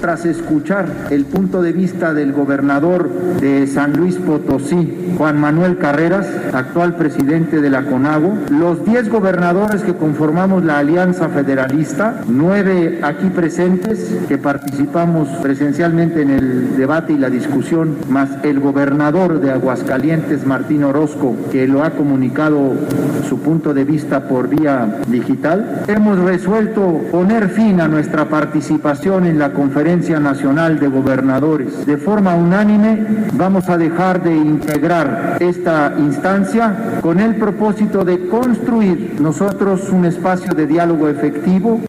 Tras 0.00 0.26
escuchar 0.26 0.86
el 1.10 1.24
punto 1.24 1.62
de 1.62 1.72
vista 1.72 2.12
del 2.12 2.32
gobernador 2.32 3.08
de 3.40 3.66
San 3.66 3.96
Luis 3.96 4.16
Potosí, 4.16 5.14
Juan 5.16 5.40
Manuel 5.40 5.78
Carreras, 5.78 6.26
actual 6.52 6.96
presidente 6.96 7.60
de 7.60 7.70
la 7.70 7.84
CONAGO, 7.84 8.34
los 8.50 8.84
10 8.84 9.08
gobernadores 9.08 9.82
que 9.82 9.94
conformamos 9.94 10.64
la 10.64 10.78
Alianza 10.78 11.28
Federalista, 11.28 12.22
nueve 12.28 13.00
aquí 13.02 13.30
presentes 13.30 14.14
que 14.28 14.36
participamos 14.36 15.28
presencialmente 15.40 16.22
en 16.22 16.30
el 16.30 16.76
debate 16.76 17.14
y 17.14 17.18
la 17.18 17.30
discusión, 17.30 17.96
más 18.10 18.30
el 18.42 18.60
gobernador 18.60 19.40
de 19.40 19.52
Aguascalientes, 19.52 20.44
Martín 20.44 20.84
Orozco, 20.84 21.34
que 21.50 21.66
lo 21.66 21.82
ha 21.82 21.90
comunicado 21.90 22.74
su 23.28 23.40
punto 23.40 23.72
de 23.72 23.84
vista 23.84 24.28
por 24.28 24.48
vía 24.48 24.98
digital, 25.08 25.84
hemos 25.86 26.18
resuelto 26.18 27.00
poner 27.10 27.48
fin 27.48 27.80
a 27.80 27.88
nuestra 27.88 28.28
participación 28.28 29.26
en 29.26 29.38
la 29.38 29.52
conferencia 29.52 29.83
Nacional 29.84 30.80
de 30.80 30.88
Gobernadores. 30.88 31.84
De 31.84 31.98
forma 31.98 32.34
unánime 32.34 33.28
vamos 33.34 33.68
a 33.68 33.76
dejar 33.76 34.22
de 34.22 34.34
integrar 34.34 35.36
esta 35.40 35.92
instancia 35.98 36.98
con 37.02 37.20
el 37.20 37.36
propósito 37.36 38.02
de 38.02 38.26
construir 38.28 39.20
nosotros 39.20 39.90
un 39.90 40.06
espacio 40.06 40.54
de 40.54 40.66
diálogo 40.66 41.06
efectivo. 41.08 41.82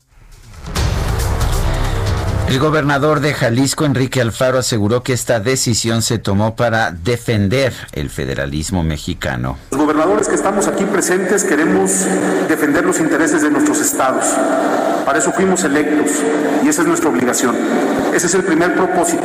El 2.47 2.59
gobernador 2.59 3.21
de 3.21 3.33
Jalisco, 3.33 3.85
Enrique 3.85 4.21
Alfaro, 4.21 4.59
aseguró 4.59 5.01
que 5.01 5.13
esta 5.13 5.39
decisión 5.39 6.03
se 6.03 6.19
tomó 6.19 6.55
para 6.55 6.91
defender 6.91 7.73
el 7.91 8.11
federalismo 8.11 8.83
mexicano. 8.83 9.57
Los 9.71 9.81
gobernadores 9.81 10.27
que 10.27 10.35
estamos 10.35 10.67
aquí 10.67 10.85
presentes 10.85 11.43
queremos 11.43 12.05
defender 12.47 12.85
los 12.85 12.99
intereses 12.99 13.41
de 13.41 13.49
nuestros 13.49 13.81
estados. 13.81 14.25
Para 15.05 15.17
eso 15.17 15.31
fuimos 15.31 15.63
electos 15.63 16.11
y 16.63 16.69
esa 16.69 16.83
es 16.83 16.87
nuestra 16.87 17.09
obligación. 17.09 17.55
Ese 18.13 18.27
es 18.27 18.33
el 18.35 18.43
primer 18.43 18.75
propósito. 18.75 19.23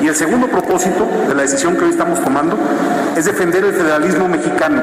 Y 0.00 0.06
el 0.06 0.14
segundo 0.14 0.46
propósito 0.46 1.08
de 1.28 1.34
la 1.34 1.42
decisión 1.42 1.76
que 1.76 1.84
hoy 1.84 1.90
estamos 1.90 2.22
tomando 2.22 2.56
es 3.16 3.24
defender 3.24 3.64
el 3.64 3.72
federalismo 3.74 4.28
mexicano 4.28 4.80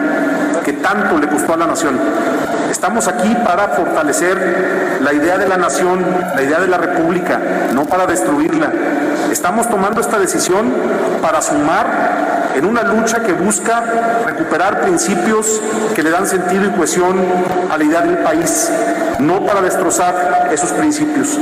que 0.63 0.73
tanto 0.73 1.17
le 1.17 1.27
costó 1.27 1.53
a 1.53 1.57
la 1.57 1.67
nación. 1.67 1.99
Estamos 2.69 3.07
aquí 3.07 3.35
para 3.43 3.69
fortalecer 3.69 4.99
la 5.01 5.13
idea 5.13 5.37
de 5.37 5.47
la 5.47 5.57
nación, 5.57 6.05
la 6.35 6.41
idea 6.41 6.59
de 6.59 6.67
la 6.67 6.77
república, 6.77 7.39
no 7.73 7.85
para 7.85 8.05
destruirla. 8.05 8.71
Estamos 9.31 9.69
tomando 9.69 10.01
esta 10.01 10.19
decisión 10.19 10.73
para 11.21 11.41
sumar 11.41 12.51
en 12.55 12.65
una 12.65 12.83
lucha 12.83 13.23
que 13.23 13.33
busca 13.33 13.81
recuperar 14.25 14.81
principios 14.81 15.61
que 15.95 16.03
le 16.03 16.09
dan 16.09 16.27
sentido 16.27 16.65
y 16.65 16.69
cohesión 16.71 17.17
a 17.69 17.77
la 17.77 17.83
idea 17.83 18.01
del 18.01 18.17
país, 18.19 18.69
no 19.19 19.45
para 19.45 19.61
destrozar 19.61 20.49
esos 20.51 20.71
principios. 20.71 21.39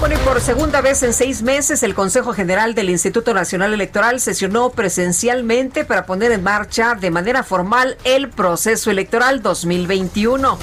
Bueno, 0.00 0.16
y 0.16 0.18
por 0.26 0.40
segunda 0.40 0.80
vez 0.80 1.04
en 1.04 1.12
seis 1.12 1.42
meses, 1.42 1.84
el 1.84 1.94
Consejo 1.94 2.32
General 2.32 2.74
del 2.74 2.90
Instituto 2.90 3.34
Nacional 3.34 3.72
Electoral 3.72 4.18
sesionó 4.18 4.70
presencialmente 4.70 5.84
para 5.84 6.06
poner 6.06 6.32
en 6.32 6.42
marcha 6.42 6.96
de 6.96 7.12
manera 7.12 7.44
formal 7.44 7.96
el 8.02 8.28
proceso 8.28 8.90
electoral 8.90 9.42
2021. 9.42 10.58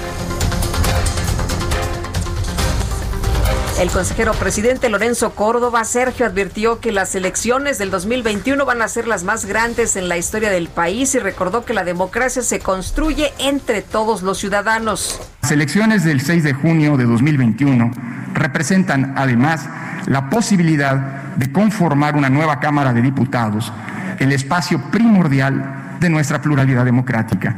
El 3.80 3.90
consejero 3.92 4.34
presidente 4.34 4.90
Lorenzo 4.90 5.34
Córdoba 5.36 5.86
Sergio 5.86 6.26
advirtió 6.26 6.82
que 6.82 6.92
las 6.92 7.16
elecciones 7.16 7.78
del 7.78 7.92
2021 7.92 8.66
van 8.66 8.82
a 8.82 8.90
ser 8.90 9.08
las 9.08 9.24
más 9.24 9.46
grandes 9.46 9.96
en 9.96 10.10
la 10.10 10.18
historia 10.18 10.50
del 10.50 10.68
país 10.68 11.16
y 11.16 11.20
recordó 11.20 11.64
que 11.64 11.74
la 11.74 11.86
democracia 11.86 12.42
se 12.42 12.60
construye 12.60 13.32
entre 13.40 13.82
todos 13.82 14.22
los 14.22 14.38
ciudadanos. 14.38 15.22
Las 15.42 15.52
elecciones 15.54 16.04
del 16.04 16.20
6 16.20 16.44
de 16.44 16.54
junio 16.54 16.98
de 16.98 17.06
2021 17.06 17.90
representan 18.34 19.14
además 19.18 19.70
la 20.08 20.30
posibilidad 20.30 20.98
de 21.38 21.50
conformar 21.50 22.18
una 22.18 22.30
nueva 22.30 22.60
Cámara 22.60 22.92
de 22.92 23.02
Diputados, 23.02 23.72
el 24.20 24.34
espacio 24.34 24.92
primordial 24.92 25.96
de 26.02 26.10
nuestra 26.10 26.42
pluralidad 26.42 26.84
democrática. 26.84 27.56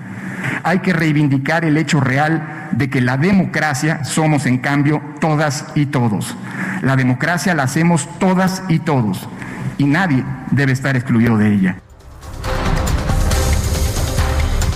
Hay 0.63 0.79
que 0.79 0.93
reivindicar 0.93 1.65
el 1.65 1.77
hecho 1.77 1.99
real 1.99 2.69
de 2.71 2.89
que 2.89 3.01
la 3.01 3.17
democracia 3.17 4.03
somos 4.03 4.45
en 4.45 4.59
cambio 4.59 5.01
todas 5.19 5.65
y 5.75 5.87
todos. 5.87 6.35
La 6.81 6.95
democracia 6.95 7.53
la 7.53 7.63
hacemos 7.63 8.07
todas 8.19 8.63
y 8.69 8.79
todos 8.79 9.27
y 9.77 9.85
nadie 9.85 10.23
debe 10.51 10.73
estar 10.73 10.95
excluido 10.95 11.37
de 11.37 11.53
ella. 11.53 11.77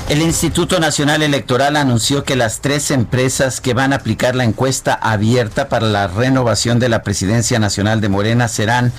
El 0.09 0.21
Instituto 0.21 0.79
Nacional 0.79 1.23
Electoral 1.23 1.75
anunció 1.75 2.23
que 2.23 2.35
las 2.35 2.61
tres 2.61 2.91
empresas 2.91 3.59
que 3.59 3.73
van 3.73 3.91
a 3.91 3.97
aplicar 3.97 4.35
la 4.35 4.43
encuesta 4.43 4.93
abierta 4.93 5.67
para 5.67 5.87
la 5.87 6.07
renovación 6.07 6.77
de 6.79 6.89
la 6.89 7.01
presidencia 7.01 7.57
nacional 7.57 8.01
de 8.01 8.09
Morena 8.09 8.47
serán 8.47 8.93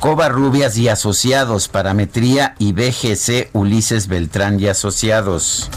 Covarrubias 0.00 0.76
y 0.76 0.88
Asociados, 0.88 1.68
Parametría 1.68 2.56
y 2.58 2.72
BGC 2.72 3.50
Ulises 3.52 4.08
Beltrán 4.08 4.58
y 4.58 4.66
Asociados. 4.66 5.70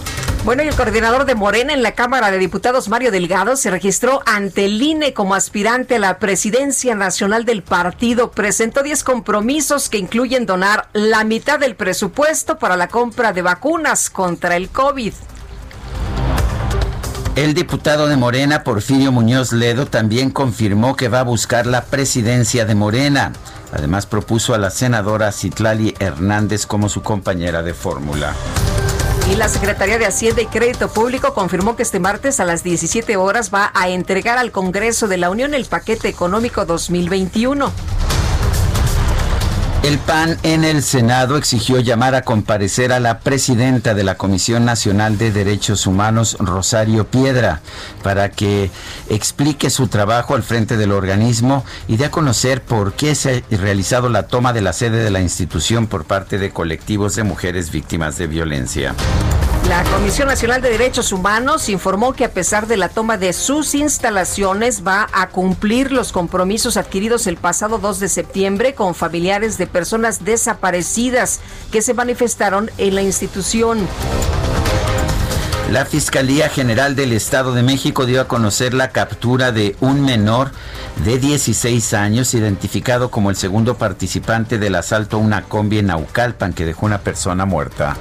Bueno, 0.43 0.63
y 0.63 0.67
el 0.67 0.75
coordinador 0.75 1.25
de 1.25 1.36
Morena 1.36 1.71
en 1.71 1.83
la 1.83 1.91
Cámara 1.91 2.31
de 2.31 2.39
Diputados, 2.39 2.89
Mario 2.89 3.12
Delgado, 3.12 3.55
se 3.55 3.69
registró 3.69 4.24
ante 4.25 4.65
el 4.65 4.81
INE 4.81 5.13
como 5.13 5.36
aspirante 5.36 5.98
a 5.98 6.00
la 6.00 6.17
presidencia 6.17 6.95
nacional 6.95 7.45
del 7.45 7.62
partido. 7.62 8.31
Presentó 8.31 8.81
10 8.81 9.03
compromisos 9.03 9.88
que 9.88 10.00
incluyen 10.00 10.48
donar 10.48 10.89
la 10.93 11.24
mitad 11.25 11.60
del 11.60 11.75
presupuesto 11.75 12.57
para 12.57 12.75
la 12.75 12.88
compra 12.88 13.33
de 13.33 13.43
vacunas 13.43 14.10
contra 14.10 14.55
el 14.55 14.69
COVID. 14.69 15.13
El 17.36 17.53
diputado 17.53 18.07
de 18.07 18.17
Morena, 18.17 18.63
Porfirio 18.63 19.12
Muñoz 19.12 19.53
Ledo, 19.53 19.86
también 19.86 20.31
confirmó 20.31 20.95
que 20.95 21.07
va 21.07 21.19
a 21.19 21.24
buscar 21.24 21.67
la 21.67 21.83
presidencia 21.83 22.65
de 22.65 22.74
Morena. 22.74 23.31
Además, 23.74 24.07
propuso 24.07 24.55
a 24.55 24.57
la 24.57 24.71
senadora 24.71 25.31
Citlali 25.31 25.93
Hernández 26.00 26.65
como 26.65 26.89
su 26.89 27.03
compañera 27.03 27.62
de 27.62 27.75
fórmula. 27.75 28.33
Y 29.31 29.35
la 29.38 29.47
Secretaría 29.47 29.97
de 29.97 30.05
Hacienda 30.05 30.41
y 30.41 30.47
Crédito 30.47 30.89
Público 30.89 31.33
confirmó 31.33 31.77
que 31.77 31.83
este 31.83 32.01
martes 32.01 32.41
a 32.41 32.45
las 32.45 32.65
17 32.65 33.15
horas 33.15 33.50
va 33.50 33.71
a 33.73 33.88
entregar 33.88 34.38
al 34.38 34.51
Congreso 34.51 35.07
de 35.07 35.15
la 35.15 35.29
Unión 35.29 35.53
el 35.53 35.63
paquete 35.63 36.09
económico 36.09 36.65
2021. 36.65 37.71
El 39.83 39.97
PAN 39.97 40.38
en 40.43 40.63
el 40.63 40.83
Senado 40.83 41.38
exigió 41.38 41.79
llamar 41.79 42.13
a 42.13 42.21
comparecer 42.21 42.91
a 42.93 43.00
la 43.00 43.19
presidenta 43.19 43.95
de 43.95 44.03
la 44.03 44.13
Comisión 44.13 44.63
Nacional 44.63 45.17
de 45.17 45.31
Derechos 45.31 45.88
Humanos, 45.88 46.38
Rosario 46.39 47.07
Piedra, 47.07 47.61
para 48.03 48.29
que 48.29 48.69
explique 49.09 49.71
su 49.71 49.88
trabajo 49.88 50.35
al 50.35 50.43
frente 50.43 50.77
del 50.77 50.91
organismo 50.91 51.65
y 51.88 51.97
dé 51.97 52.05
a 52.05 52.11
conocer 52.11 52.61
por 52.61 52.93
qué 52.93 53.15
se 53.15 53.43
ha 53.51 53.55
realizado 53.57 54.07
la 54.09 54.27
toma 54.27 54.53
de 54.53 54.61
la 54.61 54.73
sede 54.73 55.03
de 55.03 55.09
la 55.09 55.21
institución 55.21 55.88
por 55.88 56.05
parte 56.05 56.38
de 56.38 56.51
colectivos 56.51 57.15
de 57.15 57.23
mujeres 57.23 57.71
víctimas 57.71 58.19
de 58.19 58.27
violencia. 58.27 58.93
La 59.71 59.85
Comisión 59.85 60.27
Nacional 60.27 60.61
de 60.61 60.69
Derechos 60.69 61.13
Humanos 61.13 61.69
informó 61.69 62.11
que 62.11 62.25
a 62.25 62.33
pesar 62.33 62.67
de 62.67 62.75
la 62.75 62.89
toma 62.89 63.17
de 63.17 63.31
sus 63.31 63.73
instalaciones 63.73 64.85
va 64.85 65.07
a 65.13 65.29
cumplir 65.29 65.93
los 65.93 66.11
compromisos 66.11 66.75
adquiridos 66.75 67.25
el 67.25 67.37
pasado 67.37 67.77
2 67.77 68.01
de 68.01 68.09
septiembre 68.09 68.75
con 68.75 68.93
familiares 68.95 69.57
de 69.57 69.67
personas 69.67 70.25
desaparecidas 70.25 71.39
que 71.71 71.81
se 71.81 71.93
manifestaron 71.93 72.69
en 72.77 72.95
la 72.95 73.01
institución. 73.01 73.87
La 75.71 75.85
Fiscalía 75.85 76.49
General 76.49 76.97
del 76.97 77.13
Estado 77.13 77.53
de 77.53 77.63
México 77.63 78.05
dio 78.05 78.19
a 78.19 78.27
conocer 78.27 78.73
la 78.73 78.89
captura 78.89 79.53
de 79.53 79.77
un 79.79 80.01
menor 80.01 80.51
de 81.05 81.17
16 81.17 81.93
años 81.93 82.33
identificado 82.33 83.09
como 83.09 83.29
el 83.29 83.37
segundo 83.37 83.77
participante 83.77 84.57
del 84.57 84.75
asalto 84.75 85.15
a 85.15 85.21
una 85.21 85.43
combi 85.43 85.77
en 85.77 85.85
Naucalpan 85.85 86.51
que 86.51 86.65
dejó 86.65 86.87
una 86.87 86.97
persona 86.97 87.45
muerta. 87.45 87.95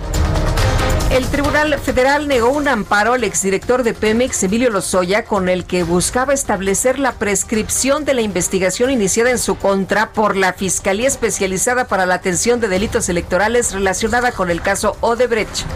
El 1.20 1.28
Tribunal 1.28 1.78
Federal 1.78 2.28
negó 2.28 2.48
un 2.48 2.66
amparo 2.66 3.12
al 3.12 3.24
exdirector 3.24 3.82
de 3.82 3.92
Pemex, 3.92 4.42
Emilio 4.42 4.70
Lozoya, 4.70 5.26
con 5.26 5.50
el 5.50 5.66
que 5.66 5.82
buscaba 5.82 6.32
establecer 6.32 6.98
la 6.98 7.12
prescripción 7.12 8.06
de 8.06 8.14
la 8.14 8.22
investigación 8.22 8.90
iniciada 8.90 9.30
en 9.30 9.38
su 9.38 9.56
contra 9.56 10.14
por 10.14 10.34
la 10.34 10.54
Fiscalía 10.54 11.06
Especializada 11.06 11.88
para 11.88 12.06
la 12.06 12.14
Atención 12.14 12.58
de 12.58 12.68
Delitos 12.68 13.10
Electorales 13.10 13.72
relacionada 13.72 14.32
con 14.32 14.50
el 14.50 14.62
caso 14.62 14.96
Odebrecht. 15.02 15.66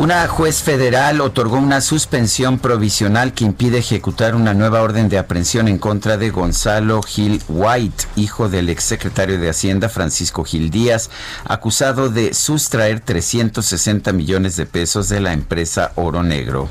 Una 0.00 0.26
juez 0.28 0.62
federal 0.62 1.20
otorgó 1.20 1.58
una 1.58 1.82
suspensión 1.82 2.58
provisional 2.58 3.34
que 3.34 3.44
impide 3.44 3.76
ejecutar 3.76 4.34
una 4.34 4.54
nueva 4.54 4.80
orden 4.80 5.10
de 5.10 5.18
aprehensión 5.18 5.68
en 5.68 5.76
contra 5.76 6.16
de 6.16 6.30
Gonzalo 6.30 7.02
Gil 7.02 7.42
White, 7.50 8.06
hijo 8.16 8.48
del 8.48 8.70
exsecretario 8.70 9.38
de 9.38 9.50
Hacienda 9.50 9.90
Francisco 9.90 10.42
Gil 10.42 10.70
Díaz, 10.70 11.10
acusado 11.44 12.08
de 12.08 12.32
sustraer 12.32 13.00
360 13.00 14.14
millones 14.14 14.56
de 14.56 14.64
pesos 14.64 15.10
de 15.10 15.20
la 15.20 15.34
empresa 15.34 15.92
Oro 15.96 16.22
Negro. 16.22 16.66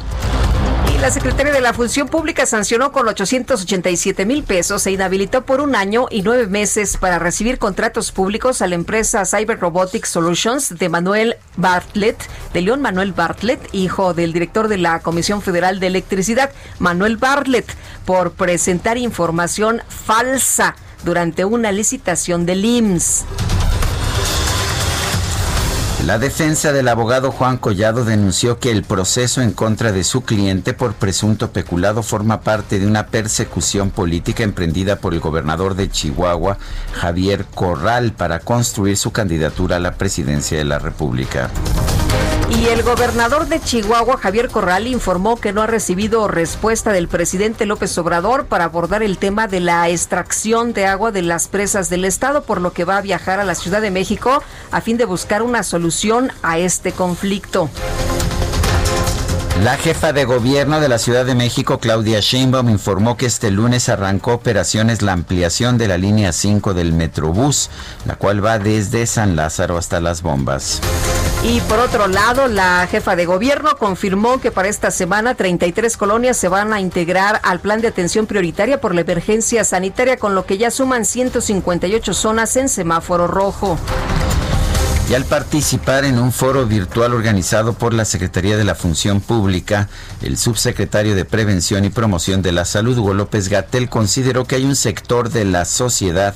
La 1.02 1.12
Secretaría 1.12 1.54
de 1.54 1.62
la 1.62 1.74
Función 1.74 2.10
Pública 2.10 2.46
sancionó 2.46 2.92
con 2.92 3.08
887 3.08 4.26
mil 4.26 4.44
pesos 4.44 4.86
e 4.86 4.92
inhabilitó 4.92 5.46
por 5.46 5.62
un 5.62 5.74
año 5.74 6.08
y 6.12 6.24
nueve 6.24 6.48
meses 6.48 6.98
para 6.98 7.20
recibir 7.20 7.58
contratos 7.58 8.12
públicos 8.12 8.62
a 8.62 8.68
la 8.68 8.76
empresa 8.76 9.24
Cyber 9.26 9.62
Robotics 9.62 10.10
Solutions 10.10 10.78
de 10.78 10.90
Manuel 10.90 11.38
Bartlett, 11.56 12.18
de 12.52 12.62
León 12.62 12.82
Manuel 12.82 13.14
Bartlett, 13.14 13.62
hijo 13.72 14.14
del 14.14 14.34
director 14.34 14.68
de 14.68 14.78
la 14.78 15.00
Comisión 15.00 15.42
Federal 15.42 15.80
de 15.80 15.88
Electricidad, 15.88 16.52
Manuel 16.80 17.16
Bartlett, 17.16 17.74
por 18.04 18.34
presentar 18.34 18.98
información 18.98 19.82
falsa 19.88 20.76
durante 21.06 21.46
una 21.46 21.72
licitación 21.72 22.46
del 22.46 22.66
IMSS. 22.66 23.24
La 26.06 26.18
defensa 26.18 26.72
del 26.72 26.88
abogado 26.88 27.30
Juan 27.32 27.58
Collado 27.58 28.06
denunció 28.06 28.58
que 28.58 28.72
el 28.72 28.84
proceso 28.84 29.42
en 29.42 29.52
contra 29.52 29.92
de 29.92 30.06
su 30.06 30.22
cliente 30.22 30.74
por 30.74 30.94
presunto 30.94 31.52
peculado 31.52 32.04
forma 32.04 32.40
parte 32.40 32.80
de 32.80 32.88
una 32.88 33.08
persecución 33.08 33.92
política 33.92 34.44
emprendida 34.44 34.96
por 34.96 35.14
el 35.14 35.20
gobernador 35.20 35.76
de 35.76 35.90
Chihuahua, 35.90 36.58
Javier 36.94 37.46
Corral, 37.54 38.14
para 38.14 38.40
construir 38.40 38.96
su 38.96 39.12
candidatura 39.12 39.76
a 39.76 39.80
la 39.80 39.96
presidencia 39.96 40.58
de 40.58 40.66
la 40.66 40.80
República. 40.80 41.50
Y 42.50 42.68
el 42.68 42.84
gobernador 42.84 43.48
de 43.48 43.60
Chihuahua, 43.60 44.18
Javier 44.18 44.50
Corral, 44.50 44.88
informó 44.88 45.40
que 45.40 45.54
no 45.54 45.62
ha 45.62 45.68
recibido 45.68 46.28
respuesta 46.28 46.92
del 46.92 47.08
presidente 47.08 47.66
López 47.66 47.96
Obrador 47.98 48.48
para 48.48 48.66
abordar 48.66 49.04
el 49.04 49.18
tema 49.18 49.48
de 49.48 49.60
la 49.60 49.88
extracción 49.88 50.74
de 50.74 50.88
agua 50.88 51.12
de 51.12 51.22
las 51.22 51.48
presas 51.48 51.90
del 51.90 52.06
estado, 52.06 52.44
por 52.44 52.60
lo 52.60 52.74
que 52.74 52.86
va 52.86 52.98
a 52.98 53.02
viajar 53.02 53.40
a 53.40 53.44
la 53.44 53.56
Ciudad 53.56 53.82
de 53.82 53.92
México 53.92 54.44
a 54.72 54.82
fin 54.82 54.98
de 54.98 55.06
buscar 55.06 55.44
una 55.44 55.64
solución 55.64 56.32
a 56.42 56.58
este 56.58 56.92
conflicto. 56.92 57.70
La 59.64 59.76
jefa 59.76 60.14
de 60.14 60.24
gobierno 60.24 60.80
de 60.80 60.88
la 60.88 60.98
Ciudad 60.98 61.26
de 61.26 61.36
México, 61.36 61.80
Claudia 61.80 62.22
Sheinbaum, 62.22 62.70
informó 62.70 63.18
que 63.18 63.26
este 63.26 63.52
lunes 63.52 63.90
arrancó 63.90 64.32
operaciones 64.32 65.02
la 65.02 65.12
ampliación 65.12 65.78
de 65.78 65.90
la 65.90 65.98
línea 65.98 66.32
5 66.32 66.74
del 66.74 66.94
Metrobús, 66.94 67.70
la 68.06 68.16
cual 68.16 68.44
va 68.44 68.58
desde 68.58 69.06
San 69.06 69.36
Lázaro 69.36 69.78
hasta 69.78 70.00
Las 70.00 70.22
Bombas. 70.22 70.80
Y 71.44 71.60
por 71.62 71.80
otro 71.80 72.08
lado, 72.08 72.48
la 72.48 72.88
jefa 72.90 73.18
de 73.18 73.26
gobierno 73.26 73.76
confirmó 73.78 74.40
que 74.40 74.50
para 74.50 74.70
esta 74.70 74.92
semana 74.92 75.36
33 75.36 75.98
colonias 75.98 76.38
se 76.38 76.48
van 76.48 76.72
a 76.72 76.80
integrar 76.80 77.42
al 77.44 77.60
plan 77.60 77.82
de 77.82 77.90
atención 77.90 78.28
prioritaria 78.28 78.80
por 78.80 78.96
la 78.96 79.02
emergencia 79.02 79.66
sanitaria, 79.66 80.16
con 80.16 80.36
lo 80.36 80.46
que 80.46 80.58
ya 80.58 80.72
suman 80.72 81.04
158 81.04 82.14
zonas 82.14 82.56
en 82.56 82.70
semáforo 82.70 83.28
rojo. 83.28 83.78
Y 85.10 85.16
al 85.16 85.26
participar 85.26 86.06
en 86.06 86.20
un 86.20 86.32
foro 86.32 86.68
virtual 86.68 87.16
organizado 87.16 87.74
por 87.74 87.96
la 87.96 88.06
Secretaría 88.06 88.58
de 88.58 88.64
la 88.64 88.76
Función 88.76 89.22
Pública, 89.22 89.90
el 90.22 90.38
subsecretario 90.38 91.16
de 91.16 91.26
Prevención 91.26 91.84
y 91.84 91.90
Promoción 91.90 92.44
de 92.44 92.52
la 92.52 92.64
Salud, 92.64 92.96
Hugo 92.96 93.16
López 93.16 93.50
Gatel, 93.50 93.90
consideró 93.90 94.46
que 94.46 94.54
hay 94.54 94.66
un 94.66 94.76
sector 94.76 95.32
de 95.32 95.46
la 95.46 95.66
sociedad 95.66 96.36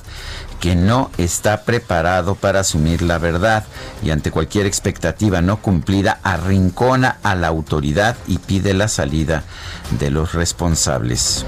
que 0.59 0.75
no 0.75 1.11
está 1.19 1.65
preparado 1.65 2.33
para 2.33 2.61
asumir 2.61 3.03
la 3.03 3.19
verdad 3.19 3.63
y 4.01 4.09
ante 4.09 4.31
cualquier 4.31 4.65
expectativa 4.65 5.39
no 5.43 5.57
cumplida 5.57 6.19
arrincona 6.23 7.17
a 7.21 7.35
la 7.35 7.49
autoridad 7.49 8.17
y 8.25 8.39
pide 8.39 8.73
la 8.73 8.87
salida 8.87 9.43
de 9.99 10.09
los 10.09 10.33
responsables. 10.33 11.45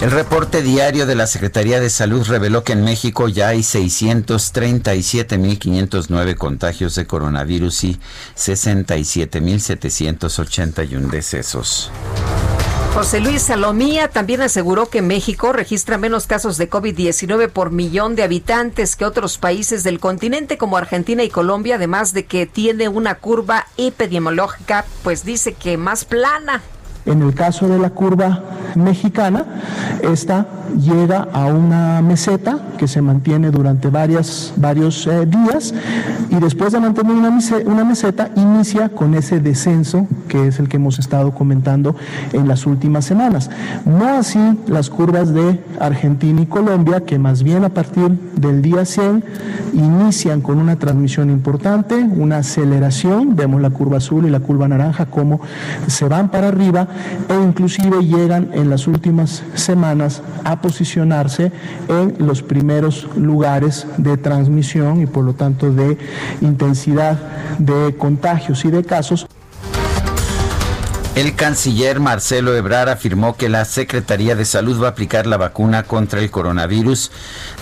El 0.00 0.10
reporte 0.10 0.62
diario 0.62 1.06
de 1.06 1.14
la 1.14 1.26
Secretaría 1.26 1.80
de 1.80 1.88
Salud 1.88 2.28
reveló 2.28 2.64
que 2.64 2.74
en 2.74 2.84
México 2.84 3.28
ya 3.28 3.48
hay 3.48 3.60
637.509 3.60 6.36
contagios 6.36 6.94
de 6.94 7.06
coronavirus 7.06 7.84
y 7.84 7.98
67.781 8.36 11.10
decesos. 11.10 11.90
José 12.96 13.20
Luis 13.20 13.42
Salomía 13.42 14.08
también 14.08 14.40
aseguró 14.40 14.86
que 14.88 15.02
México 15.02 15.52
registra 15.52 15.98
menos 15.98 16.26
casos 16.26 16.56
de 16.56 16.70
COVID-19 16.70 17.50
por 17.50 17.70
millón 17.70 18.16
de 18.16 18.22
habitantes 18.22 18.96
que 18.96 19.04
otros 19.04 19.36
países 19.36 19.84
del 19.84 20.00
continente 20.00 20.56
como 20.56 20.78
Argentina 20.78 21.22
y 21.22 21.28
Colombia, 21.28 21.74
además 21.74 22.14
de 22.14 22.24
que 22.24 22.46
tiene 22.46 22.88
una 22.88 23.16
curva 23.16 23.66
epidemiológica, 23.76 24.86
pues 25.02 25.26
dice 25.26 25.52
que 25.52 25.76
más 25.76 26.06
plana. 26.06 26.62
En 27.06 27.22
el 27.22 27.34
caso 27.34 27.68
de 27.68 27.78
la 27.78 27.90
curva 27.90 28.42
mexicana, 28.74 29.44
esta 30.02 30.46
llega 30.76 31.28
a 31.32 31.46
una 31.46 32.02
meseta 32.02 32.58
que 32.76 32.88
se 32.88 33.00
mantiene 33.00 33.50
durante 33.50 33.88
varias, 33.88 34.52
varios 34.56 35.06
eh, 35.06 35.26
días 35.26 35.72
y 36.28 36.36
después 36.36 36.72
de 36.72 36.80
mantener 36.80 37.14
una 37.64 37.84
meseta, 37.84 38.30
inicia 38.36 38.88
con 38.88 39.14
ese 39.14 39.40
descenso 39.40 40.06
que 40.28 40.48
es 40.48 40.58
el 40.58 40.68
que 40.68 40.76
hemos 40.76 40.98
estado 40.98 41.32
comentando 41.32 41.96
en 42.32 42.48
las 42.48 42.66
últimas 42.66 43.04
semanas. 43.04 43.50
No 43.84 44.08
así 44.08 44.40
las 44.66 44.90
curvas 44.90 45.32
de 45.32 45.60
Argentina 45.80 46.42
y 46.42 46.46
Colombia, 46.46 47.04
que 47.04 47.18
más 47.18 47.42
bien 47.42 47.64
a 47.64 47.70
partir 47.70 48.10
del 48.36 48.62
día 48.62 48.84
100 48.84 49.24
inician 49.72 50.40
con 50.40 50.58
una 50.58 50.76
transmisión 50.76 51.30
importante, 51.30 51.94
una 51.94 52.38
aceleración, 52.38 53.36
vemos 53.36 53.60
la 53.60 53.70
curva 53.70 53.98
azul 53.98 54.26
y 54.26 54.30
la 54.30 54.40
curva 54.40 54.68
naranja 54.68 55.06
como 55.06 55.40
se 55.86 56.08
van 56.08 56.30
para 56.30 56.48
arriba 56.48 56.88
e 57.28 57.34
inclusive 57.34 58.04
llegan 58.04 58.50
en 58.52 58.70
las 58.70 58.86
últimas 58.86 59.42
semanas 59.54 60.22
a 60.44 60.60
posicionarse 60.60 61.52
en 61.88 62.14
los 62.18 62.42
primeros 62.42 63.08
lugares 63.16 63.86
de 63.96 64.16
transmisión 64.16 65.00
y 65.02 65.06
por 65.06 65.24
lo 65.24 65.34
tanto 65.34 65.72
de 65.72 65.98
intensidad 66.40 67.18
de 67.58 67.96
contagios 67.96 68.64
y 68.64 68.70
de 68.70 68.84
casos. 68.84 69.25
El 71.16 71.34
canciller 71.34 71.98
Marcelo 71.98 72.54
Ebrard 72.54 72.90
afirmó 72.90 73.38
que 73.38 73.48
la 73.48 73.64
Secretaría 73.64 74.36
de 74.36 74.44
Salud 74.44 74.82
va 74.82 74.88
a 74.88 74.90
aplicar 74.90 75.26
la 75.26 75.38
vacuna 75.38 75.84
contra 75.84 76.20
el 76.20 76.30
coronavirus 76.30 77.10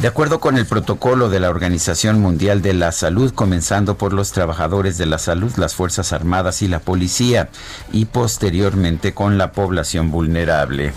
de 0.01 0.09
acuerdo 0.09 0.41
con 0.41 0.59
el 0.59 0.67
protocolo 0.67 1.29
de 1.29 1.39
la 1.39 1.51
Organización 1.51 2.21
Mundial 2.21 2.63
de 2.63 2.75
la 2.75 2.91
Salud, 2.91 3.33
comenzando 3.33 3.97
por 3.97 4.13
los 4.13 4.33
trabajadores 4.33 4.99
de 4.99 5.07
la 5.07 5.19
salud, 5.19 5.53
las 5.57 5.77
Fuerzas 5.77 6.13
Armadas 6.13 6.63
y 6.63 6.67
la 6.67 6.81
policía, 6.81 7.49
y 7.93 8.07
posteriormente 8.07 9.15
con 9.15 9.39
la 9.39 9.53
población 9.53 10.11
vulnerable. 10.11 10.93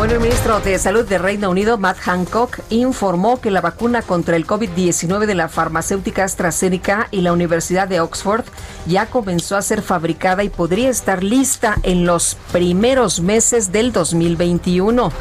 Bueno, 0.00 0.14
el 0.14 0.20
ministro 0.20 0.60
de 0.60 0.78
Salud 0.78 1.06
de 1.06 1.18
Reino 1.18 1.50
Unido, 1.50 1.76
Matt 1.76 1.98
Hancock, 1.98 2.60
informó 2.70 3.38
que 3.38 3.50
la 3.50 3.60
vacuna 3.60 4.00
contra 4.00 4.34
el 4.34 4.46
COVID-19 4.46 5.26
de 5.26 5.34
la 5.34 5.50
farmacéutica 5.50 6.24
AstraZeneca 6.24 7.08
y 7.10 7.20
la 7.20 7.34
Universidad 7.34 7.86
de 7.86 8.00
Oxford 8.00 8.46
ya 8.86 9.10
comenzó 9.10 9.58
a 9.58 9.62
ser 9.62 9.82
fabricada 9.82 10.42
y 10.42 10.48
podría 10.48 10.88
estar 10.88 11.22
lista 11.22 11.76
en 11.82 12.06
los 12.06 12.38
primeros 12.50 13.20
meses 13.20 13.72
del 13.72 13.92
2021. 13.92 15.12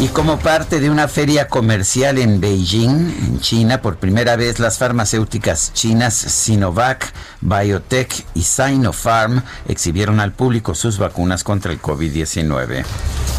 Y 0.00 0.08
como 0.08 0.40
parte 0.40 0.80
de 0.80 0.90
una 0.90 1.06
feria 1.06 1.46
comercial 1.46 2.18
en 2.18 2.40
Beijing, 2.40 2.90
en 3.26 3.40
China, 3.40 3.80
por 3.80 3.96
primera 3.96 4.34
vez 4.34 4.58
las 4.58 4.76
farmacéuticas 4.76 5.72
chinas 5.72 6.14
Sinovac, 6.14 7.12
Biotech 7.40 8.26
y 8.34 8.42
Sinopharm 8.42 9.42
exhibieron 9.68 10.18
al 10.18 10.32
público 10.32 10.74
sus 10.74 10.98
vacunas 10.98 11.44
contra 11.44 11.70
el 11.72 11.80
COVID-19. 11.80 12.84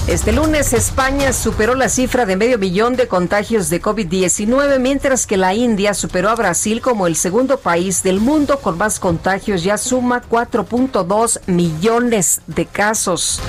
Este 0.07 0.31
lunes 0.31 0.71
España 0.71 1.33
superó 1.33 1.75
la 1.75 1.89
cifra 1.89 2.25
de 2.25 2.37
medio 2.37 2.57
millón 2.57 2.95
de 2.95 3.09
contagios 3.09 3.69
de 3.69 3.81
COVID-19, 3.81 4.79
mientras 4.79 5.27
que 5.27 5.35
la 5.35 5.53
India 5.53 5.93
superó 5.93 6.29
a 6.29 6.35
Brasil 6.35 6.79
como 6.79 7.05
el 7.05 7.17
segundo 7.17 7.59
país 7.59 8.01
del 8.01 8.21
mundo 8.21 8.59
con 8.59 8.77
más 8.77 8.99
contagios, 8.99 9.61
ya 9.63 9.77
suma 9.77 10.21
4.2 10.21 11.41
millones 11.47 12.41
de 12.47 12.65
casos. 12.65 13.41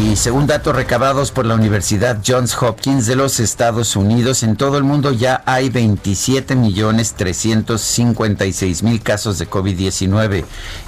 Y 0.00 0.16
según 0.16 0.46
datos 0.46 0.74
recabados 0.74 1.30
por 1.30 1.44
la 1.44 1.54
Universidad 1.54 2.22
Johns 2.26 2.56
Hopkins 2.60 3.06
de 3.06 3.16
los 3.16 3.38
Estados 3.38 3.96
Unidos, 3.96 4.42
en 4.42 4.56
todo 4.56 4.78
el 4.78 4.84
mundo 4.84 5.12
ya 5.12 5.42
hay 5.44 5.68
27 5.68 6.56
millones 6.56 7.12
356 7.14 8.82
mil 8.82 9.02
casos 9.02 9.38
de 9.38 9.48
COVID-19 9.48 10.44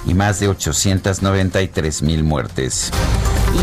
y 0.07 0.13
más 0.15 0.39
de 0.39 0.47
893 0.47 2.01
mil 2.01 2.23
muertes. 2.23 2.89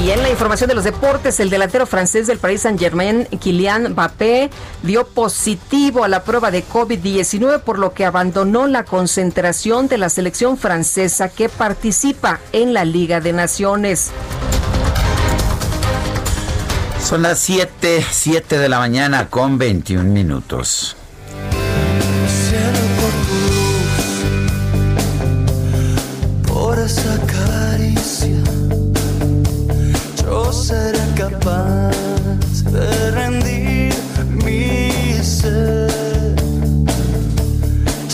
Y 0.00 0.10
en 0.10 0.22
la 0.22 0.30
información 0.30 0.68
de 0.68 0.76
los 0.76 0.84
deportes, 0.84 1.40
el 1.40 1.50
delantero 1.50 1.84
francés 1.84 2.28
del 2.28 2.38
Paris 2.38 2.60
Saint-Germain, 2.60 3.26
Kylian 3.40 3.90
Mbappé, 3.90 4.50
dio 4.84 5.04
positivo 5.08 6.04
a 6.04 6.08
la 6.08 6.22
prueba 6.22 6.52
de 6.52 6.64
COVID-19, 6.64 7.62
por 7.62 7.80
lo 7.80 7.92
que 7.92 8.04
abandonó 8.04 8.68
la 8.68 8.84
concentración 8.84 9.88
de 9.88 9.98
la 9.98 10.10
selección 10.10 10.56
francesa 10.56 11.28
que 11.28 11.48
participa 11.48 12.38
en 12.52 12.72
la 12.72 12.84
Liga 12.84 13.20
de 13.20 13.32
Naciones. 13.32 14.12
Son 17.02 17.22
las 17.22 17.38
7, 17.40 18.04
7 18.08 18.58
de 18.58 18.68
la 18.68 18.78
mañana 18.78 19.28
con 19.28 19.58
21 19.58 20.04
minutos. 20.04 20.96
por 26.70 26.78
esa 26.78 27.18
caricia, 27.26 28.42
yo 30.22 30.52
seré 30.52 31.00
capaz 31.16 31.90
de 32.70 33.10
rendir 33.10 33.92
mi 34.44 35.14
ser. 35.20 36.36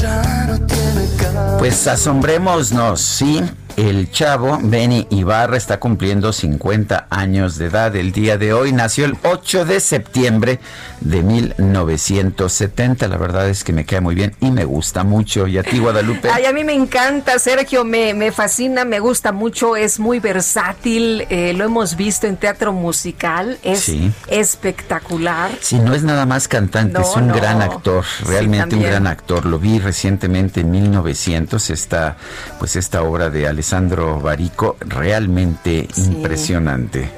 Ya 0.01 0.47
no 0.49 0.59
tiene 0.67 1.07
cara. 1.19 1.59
Pues 1.59 1.87
asombrémonos, 1.87 3.01
sí. 3.01 3.43
El 3.77 4.11
chavo 4.11 4.59
Benny 4.63 5.07
Ibarra 5.11 5.59
está 5.59 5.79
cumpliendo 5.79 6.33
50 6.33 7.09
años 7.11 7.59
de 7.59 7.67
edad 7.67 7.95
el 7.95 8.11
día 8.11 8.39
de 8.39 8.55
hoy. 8.55 8.73
Nació 8.73 9.05
el 9.05 9.19
8 9.23 9.67
de 9.67 9.81
septiembre 9.81 10.61
de 11.03 11.23
1970. 11.23 13.07
La 13.07 13.19
verdad 13.19 13.51
es 13.51 13.65
que 13.65 13.75
me 13.75 13.85
queda 13.85 14.01
muy 14.01 14.15
bien 14.15 14.35
y 14.41 14.51
me 14.51 14.65
gusta 14.65 15.05
mucho. 15.05 15.47
¿Y 15.47 15.59
a 15.59 15.63
ti, 15.63 15.79
Guadalupe? 15.79 16.31
Ay, 16.35 16.47
a 16.47 16.55
mí 16.55 16.65
me 16.65 16.73
encanta, 16.73 17.39
Sergio, 17.39 17.85
me, 17.85 18.15
me 18.15 18.33
fascina, 18.33 18.87
me 18.87 18.99
gusta 18.99 19.33
mucho, 19.33 19.77
es 19.77 20.01
muy 20.01 20.21
versátil, 20.21 21.27
eh, 21.29 21.53
lo 21.55 21.65
hemos 21.65 21.97
visto 21.97 22.27
en 22.27 22.39
teatro 22.39 22.73
musical, 22.73 23.59
es 23.63 23.81
Sí. 23.81 24.11
espectacular. 24.29 25.51
Sí, 25.61 25.79
no 25.81 25.95
es 25.95 26.03
nada 26.03 26.25
más 26.25 26.49
cantante, 26.49 26.99
No, 26.99 27.03
es 27.05 27.15
un 27.15 27.27
no. 27.29 27.35
gran 27.35 27.61
actor, 27.61 28.05
realmente 28.27 28.75
un 28.75 28.83
gran 28.83 29.07
actor. 29.07 29.45
Lo 29.45 29.59
vi 29.59 29.79
recientemente 29.81 30.61
en 30.61 30.71
1900, 30.71 31.69
esta, 31.69 32.17
pues 32.59 32.75
esta 32.77 33.03
obra 33.03 33.29
de 33.29 33.47
Alessandro 33.67 34.21
Barico, 34.21 34.77
realmente 34.79 35.89
impresionante. 35.97 37.11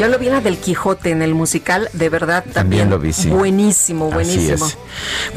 Yo 0.00 0.08
lo 0.08 0.18
vi 0.18 0.26
en 0.26 0.32
la 0.32 0.40
del 0.40 0.58
Quijote, 0.58 1.10
en 1.10 1.22
el 1.22 1.36
musical, 1.36 1.88
de 1.92 2.08
verdad 2.08 2.42
también. 2.42 2.88
También 2.88 2.90
lo 2.90 2.98
vi, 2.98 3.12
sí. 3.12 3.28
Buenísimo, 3.28 4.06
Así 4.06 4.14
buenísimo. 4.14 4.66
es. 4.66 4.76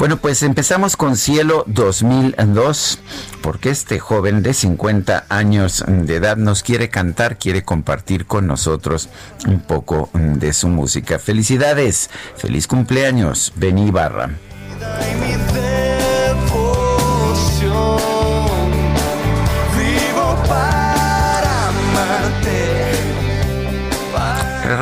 Bueno, 0.00 0.16
pues 0.16 0.42
empezamos 0.42 0.96
con 0.96 1.16
Cielo 1.16 1.62
2002, 1.68 2.98
porque 3.40 3.70
este 3.70 4.00
joven 4.00 4.42
de 4.42 4.52
50 4.52 5.26
años 5.28 5.84
de 5.86 6.16
edad 6.16 6.36
nos 6.36 6.64
quiere 6.64 6.88
cantar, 6.88 7.38
quiere 7.38 7.62
compartir 7.62 8.26
con 8.26 8.48
nosotros 8.48 9.10
un 9.46 9.60
poco 9.60 10.10
de 10.12 10.52
su 10.52 10.66
música. 10.66 11.20
Felicidades, 11.20 12.10
feliz 12.36 12.66
cumpleaños, 12.66 13.52
Beni 13.54 13.86
Ibarra. 13.86 14.30
y 15.08 15.14
mi 15.20 15.34
devoción. 16.34 16.82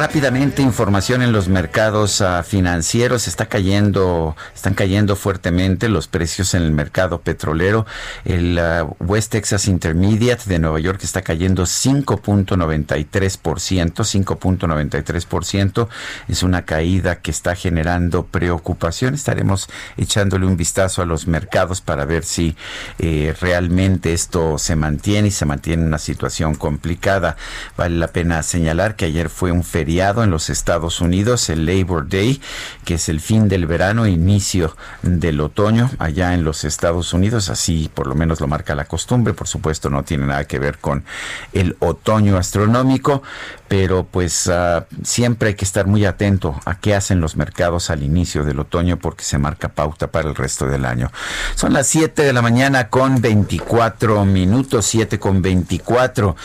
Rápidamente 0.01 0.63
información 0.63 1.21
en 1.21 1.31
los 1.31 1.49
mercados 1.49 2.23
ah, 2.23 2.43
financieros 2.43 3.29
está 3.29 3.51
cayendo, 3.51 4.35
están 4.55 4.73
cayendo 4.73 5.15
fuertemente 5.15 5.91
los 5.91 6.09
precios 6.09 6.55
en 6.55 6.63
el 6.63 6.73
mercado 6.73 7.21
petrolero. 7.21 7.85
El 8.25 8.59
ah, 8.59 8.89
West 8.99 9.33
Texas 9.33 9.69
Intermediate 9.69 10.45
de 10.47 10.59
Nueva 10.59 10.81
York 10.81 11.01
está 11.05 11.21
cayendo 11.21 11.65
5.93%, 11.65 13.05
5.93%. 13.93 15.89
Es 16.29 16.43
una 16.43 16.65
caída 16.65 17.17
que 17.17 17.31
está 17.31 17.55
generando 17.55 18.25
preocupación. 18.25 19.13
Estaremos 19.13 19.69
echándole 19.99 20.47
un 20.47 20.57
vistazo 20.57 21.03
a 21.03 21.05
los 21.05 21.27
mercados 21.27 21.83
para 21.83 22.07
ver 22.07 22.25
si 22.25 22.57
eh, 23.01 23.37
realmente 23.39 24.15
esto 24.15 24.57
se 24.57 24.77
mantiene 24.77 25.29
y 25.29 25.31
se 25.31 25.45
mantiene 25.45 25.83
en 25.83 25.89
una 25.89 25.99
situación 25.99 26.55
complicada. 26.55 27.37
Vale 27.77 27.97
la 27.97 28.09
pena 28.09 28.43
señalar 28.43 28.97
que 28.97 29.05
ayer 29.05 29.29
fue 29.29 29.53
un 29.53 29.63
feriado 29.63 29.90
en 29.99 30.31
los 30.31 30.51
Estados 30.51 31.01
Unidos, 31.01 31.51
el 31.51 31.67
Labor 31.67 32.09
Day, 32.09 32.41
que 32.85 32.95
es 32.95 33.09
el 33.09 33.21
fin 33.21 33.49
del 33.49 33.67
verano, 33.67 34.07
inicio 34.07 34.77
del 35.03 35.41
otoño 35.41 35.91
allá 35.99 36.33
en 36.35 36.45
los 36.45 36.65
Estados 36.65 37.13
Unidos, 37.13 37.49
así 37.49 37.91
por 37.93 38.07
lo 38.07 38.15
menos 38.15 38.41
lo 38.41 38.47
marca 38.47 38.75
la 38.75 38.85
costumbre, 38.85 39.35
por 39.35 39.49
supuesto 39.49 39.91
no 39.91 40.05
tiene 40.05 40.27
nada 40.27 40.45
que 40.45 40.59
ver 40.59 40.79
con 40.79 41.05
el 41.53 41.77
otoño 41.81 42.37
astronómico, 42.37 43.23
pero 43.69 44.05
pues 44.05 44.47
uh, 44.47 44.85
siempre 45.03 45.51
hay 45.51 45.55
que 45.55 45.65
estar 45.65 45.87
muy 45.87 46.05
atento 46.05 46.61
a 46.65 46.79
qué 46.79 46.95
hacen 46.95 47.21
los 47.21 47.37
mercados 47.37 47.91
al 47.91 48.03
inicio 48.03 48.45
del 48.45 48.61
otoño 48.61 48.99
porque 48.99 49.25
se 49.25 49.39
marca 49.39 49.69
pauta 49.69 50.09
para 50.09 50.29
el 50.29 50.35
resto 50.35 50.67
del 50.67 50.85
año. 50.85 51.11
Son 51.57 51.73
las 51.73 51.87
7 51.89 52.23
de 52.23 52.33
la 52.33 52.43
mañana 52.43 52.89
con 52.89 53.21
24 53.21 54.25
minutos, 54.25 54.87
7 54.87 55.19
con 55.19 55.43
24. 55.43 56.37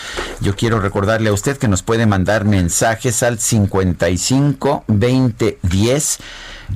Yo 0.42 0.56
quiero 0.56 0.80
recordarle 0.80 1.30
a 1.30 1.34
usted 1.34 1.58
que 1.58 1.68
nos 1.68 1.84
puede 1.84 2.06
mandar 2.06 2.46
mensajes 2.46 3.24
al 3.24 3.35
55 3.40 4.86
20 4.88 5.60
10 5.62 6.20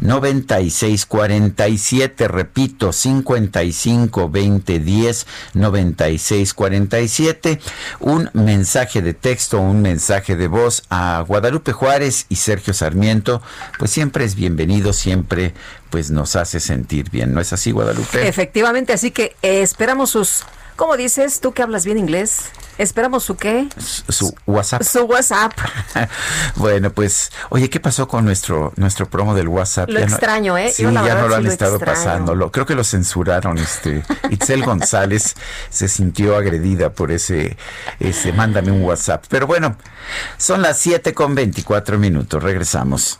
9647, 0.01 2.27
repito, 2.27 2.91
55 2.93 4.29
20 4.29 4.79
10 4.79 5.27
9647, 5.53 7.59
un 7.99 8.29
mensaje 8.33 9.01
de 9.01 9.13
texto, 9.13 9.59
un 9.59 9.81
mensaje 9.81 10.35
de 10.35 10.47
voz 10.47 10.83
a 10.89 11.23
Guadalupe 11.27 11.73
Juárez 11.73 12.25
y 12.29 12.37
Sergio 12.37 12.73
Sarmiento, 12.73 13.41
pues 13.77 13.91
siempre 13.91 14.25
es 14.25 14.33
bienvenido, 14.35 14.93
siempre 14.93 15.53
pues 15.89 16.11
nos 16.11 16.35
hace 16.35 16.59
sentir 16.59 17.09
bien, 17.09 17.33
¿no 17.33 17.41
es 17.41 17.51
así 17.51 17.71
Guadalupe? 17.71 18.27
Efectivamente, 18.27 18.93
así 18.93 19.09
que 19.11 19.35
eh, 19.41 19.61
esperamos 19.61 20.11
sus 20.11 20.43
¿Cómo 20.79 20.95
dices? 20.95 21.41
¿Tú 21.41 21.51
que 21.51 21.61
hablas 21.61 21.83
bien 21.83 21.97
inglés? 21.97 22.51
¿Esperamos 22.77 23.25
su 23.25 23.35
qué? 23.35 23.67
Su, 24.07 24.33
WhatsApp. 24.47 24.81
Su 24.83 25.03
WhatsApp. 25.03 25.51
bueno, 26.55 26.89
pues, 26.93 27.33
oye, 27.49 27.69
¿qué 27.69 27.81
pasó 27.81 28.07
con 28.07 28.23
nuestro 28.23 28.71
nuestro 28.77 29.09
promo 29.09 29.35
del 29.35 29.49
WhatsApp? 29.49 29.89
Lo 29.89 29.99
extraño, 29.99 30.57
¿eh? 30.57 30.71
Sí, 30.71 30.83
ya 30.83 31.15
no 31.15 31.27
lo 31.27 31.35
han 31.35 31.45
estado 31.47 31.79
pasando. 31.79 32.33
Lo, 32.33 32.49
creo 32.49 32.65
que 32.65 32.75
lo 32.75 32.85
censuraron. 32.85 33.57
Este, 33.57 34.05
Itzel 34.29 34.63
González 34.63 35.35
se 35.69 35.89
sintió 35.89 36.37
agredida 36.37 36.91
por 36.93 37.11
ese, 37.11 37.57
ese, 37.99 38.31
mándame 38.31 38.71
un 38.71 38.81
WhatsApp. 38.81 39.25
Pero 39.27 39.47
bueno, 39.47 39.75
son 40.37 40.61
las 40.61 40.77
7 40.79 41.13
con 41.13 41.35
24 41.35 41.99
minutos. 41.99 42.41
Regresamos. 42.41 43.19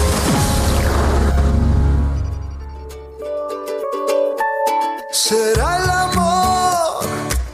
Será 5.13 5.77
el 5.83 5.89
amor, 5.89 7.05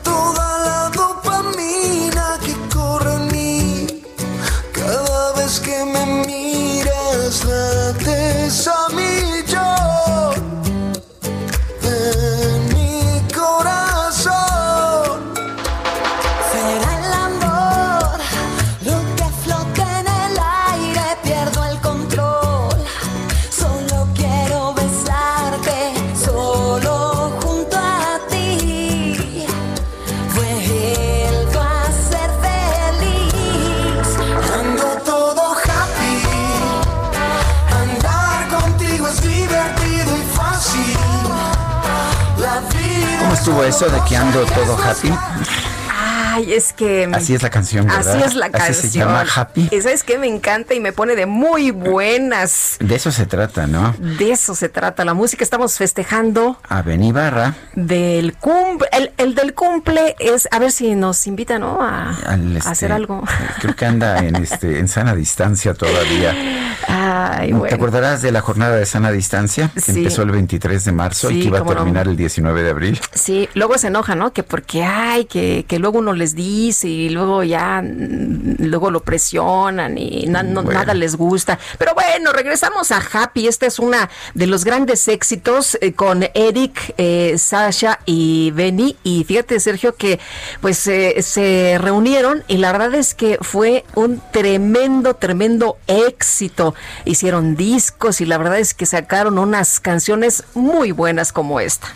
toda 0.04 0.60
la 0.60 0.90
dopamina 0.94 2.38
que 2.46 2.54
corre 2.72 3.16
en 3.16 3.28
mí. 3.32 3.88
Cada 4.72 5.34
vez 5.34 5.60
que 5.60 5.84
me 5.84 6.06
miras, 6.28 7.44
lates 7.46 8.68
a 8.68 8.90
estuvo 43.48 43.64
eso 43.64 43.88
de 43.88 44.04
que 44.04 44.18
ando 44.18 44.44
todo 44.46 44.78
happy? 44.78 45.67
Ay, 46.38 46.54
es 46.54 46.72
que. 46.74 47.10
Así 47.14 47.34
es 47.34 47.42
la 47.42 47.50
canción, 47.50 47.88
¿verdad? 47.88 48.08
Así 48.16 48.24
es 48.24 48.36
la 48.36 48.50
canción. 48.50 48.72
Así 48.72 48.88
se 48.90 49.00
llama 49.00 49.26
Happy. 49.36 49.70
Y 49.72 49.82
sabes 49.82 50.04
que 50.04 50.18
me 50.18 50.28
encanta 50.28 50.74
y 50.76 50.80
me 50.80 50.92
pone 50.94 51.16
de 51.16 51.26
muy 51.26 51.72
buenas. 51.72 52.78
De 52.80 52.96
eso 52.96 53.12
se 53.12 53.26
trata, 53.26 53.66
¿no? 53.68 53.96
De 54.00 54.32
eso 54.32 54.54
se 54.56 54.70
trata 54.70 55.04
la 55.06 55.14
música. 55.14 55.44
Estamos 55.44 55.78
festejando 55.78 56.60
A 56.70 56.82
Benibarra, 56.84 57.56
del 57.76 58.36
cumple. 58.38 58.88
El, 58.92 59.12
el 59.18 59.36
del 59.36 59.54
cumple 59.54 60.16
es, 60.20 60.48
a 60.52 60.60
ver 60.60 60.72
si 60.72 60.96
nos 60.96 61.26
invitan, 61.28 61.62
¿no? 61.62 61.82
A, 61.82 62.16
al, 62.28 62.56
a 62.56 62.58
este, 62.60 62.70
hacer 62.70 62.92
algo. 62.92 63.24
Creo 63.62 63.76
que 63.76 63.86
anda 63.86 64.20
en 64.20 64.36
este 64.36 64.80
en 64.80 64.88
sana 64.88 65.16
distancia 65.16 65.74
todavía. 65.74 66.36
Ay, 66.88 67.48
¿Te 67.50 67.54
bueno. 67.54 67.76
acordarás 67.76 68.22
de 68.22 68.32
la 68.32 68.42
jornada 68.42 68.76
de 68.78 68.86
sana 68.86 69.12
distancia 69.12 69.72
que 69.74 69.82
Sí. 69.82 69.98
empezó 70.00 70.22
el 70.22 70.32
23 70.32 70.86
de 70.86 70.92
marzo 70.92 71.32
y 71.32 71.36
Sí, 71.36 71.40
que 71.42 71.48
iba 71.48 71.58
a 71.58 71.62
cómo 71.62 71.72
no. 71.74 71.78
terminar 71.80 72.08
el 72.08 72.16
19 72.16 72.64
de 72.64 72.70
abril? 72.70 73.02
Sí, 73.14 73.50
luego 73.56 73.78
se 73.78 73.88
enoja, 73.88 74.16
¿no? 74.16 74.32
Que 74.34 74.44
porque 74.44 74.84
ay, 74.84 75.26
que, 75.26 75.66
que 75.68 75.80
luego 75.80 76.00
uno 76.00 76.14
les 76.14 76.27
dice 76.36 76.88
y 76.88 77.10
luego 77.10 77.44
ya 77.44 77.82
mm, 77.82 78.56
luego 78.60 78.92
lo 78.92 79.02
presionan 79.02 79.98
y 79.98 80.26
na- 80.28 80.44
no- 80.44 80.64
Bueno. 80.64 80.80
nada 80.80 80.94
les 80.94 81.16
gusta. 81.16 81.60
Pero 81.78 81.94
bueno, 81.94 82.32
regresamos 82.34 82.92
a 82.92 82.98
Happy. 83.12 83.48
Esta 83.48 83.66
es 83.66 83.80
una 83.80 84.10
de 84.34 84.48
los 84.48 84.64
grandes 84.66 85.08
éxitos 85.08 85.78
eh, 85.82 85.94
con 85.94 86.26
Eric, 86.34 86.94
eh, 86.98 87.36
Sasha 87.38 88.00
y 88.06 88.52
Benny. 88.52 88.96
Y 89.04 89.24
fíjate, 89.24 89.60
Sergio, 89.60 89.96
que 89.96 90.20
pues 90.62 90.86
eh, 90.88 91.22
se 91.22 91.78
reunieron 91.80 92.44
y 92.48 92.58
la 92.58 92.72
verdad 92.72 92.94
es 92.96 93.14
que 93.14 93.38
fue 93.42 93.86
un 93.96 94.22
tremendo, 94.32 95.14
tremendo 95.16 95.78
éxito. 95.88 96.76
Hicieron 97.06 97.56
discos 97.56 98.22
y 98.22 98.26
la 98.26 98.38
verdad 98.38 98.60
es 98.60 98.74
que 98.74 98.86
sacaron 98.86 99.38
unas 99.40 99.80
canciones 99.80 100.44
muy 100.54 100.92
buenas 100.92 101.32
como 101.32 101.60
esta. 101.60 101.88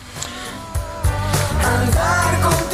Andar 1.63 2.41
contigo 2.41 2.70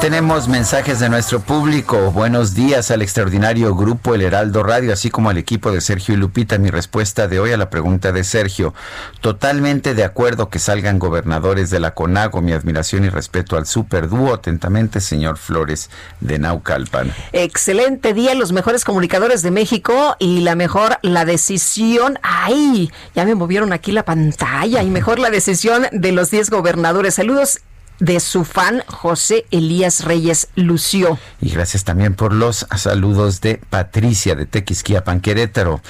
tenemos 0.00 0.48
mensajes 0.48 0.98
de 0.98 1.10
nuestro 1.10 1.40
público. 1.40 2.10
Buenos 2.10 2.54
días 2.54 2.90
al 2.90 3.02
extraordinario 3.02 3.74
grupo 3.74 4.14
El 4.14 4.22
Heraldo 4.22 4.62
Radio, 4.62 4.94
así 4.94 5.10
como 5.10 5.28
al 5.28 5.36
equipo 5.36 5.72
de 5.72 5.82
Sergio 5.82 6.14
y 6.14 6.16
Lupita. 6.16 6.56
Mi 6.56 6.70
respuesta 6.70 7.28
de 7.28 7.38
hoy 7.38 7.52
a 7.52 7.58
la 7.58 7.68
pregunta 7.68 8.10
de 8.10 8.24
Sergio. 8.24 8.72
Totalmente 9.20 9.94
de 9.94 10.04
acuerdo 10.04 10.48
que 10.48 10.58
salgan 10.58 10.98
gobernadores 10.98 11.68
de 11.68 11.80
la 11.80 11.92
CONAGO. 11.92 12.40
Mi 12.40 12.52
admiración 12.52 13.04
y 13.04 13.10
respeto 13.10 13.58
al 13.58 13.66
superdúo. 13.66 14.32
Atentamente, 14.32 15.00
señor 15.00 15.36
Flores 15.36 15.90
de 16.20 16.38
Naucalpan. 16.38 17.12
Excelente 17.32 18.14
día, 18.14 18.34
los 18.34 18.52
mejores 18.52 18.86
comunicadores 18.86 19.42
de 19.42 19.50
México 19.50 20.16
y 20.18 20.40
la 20.40 20.54
mejor 20.54 20.98
la 21.02 21.26
decisión. 21.26 22.18
¡Ay! 22.22 22.90
Ya 23.14 23.26
me 23.26 23.34
movieron 23.34 23.74
aquí 23.74 23.92
la 23.92 24.06
pantalla. 24.06 24.82
Y 24.82 24.88
mejor 24.88 25.18
la 25.18 25.28
decisión 25.28 25.86
de 25.92 26.12
los 26.12 26.30
10 26.30 26.48
gobernadores. 26.48 27.14
Saludos 27.14 27.60
de 28.00 28.18
su 28.18 28.44
fan 28.44 28.82
José 28.86 29.46
Elías 29.50 30.04
Reyes 30.04 30.48
Lució. 30.56 31.18
Y 31.40 31.50
gracias 31.50 31.84
también 31.84 32.14
por 32.14 32.32
los 32.32 32.66
saludos 32.76 33.40
de 33.40 33.60
Patricia 33.70 34.34
de 34.34 34.46
Tequisquiapan, 34.46 35.20
Querétaro. 35.20 35.80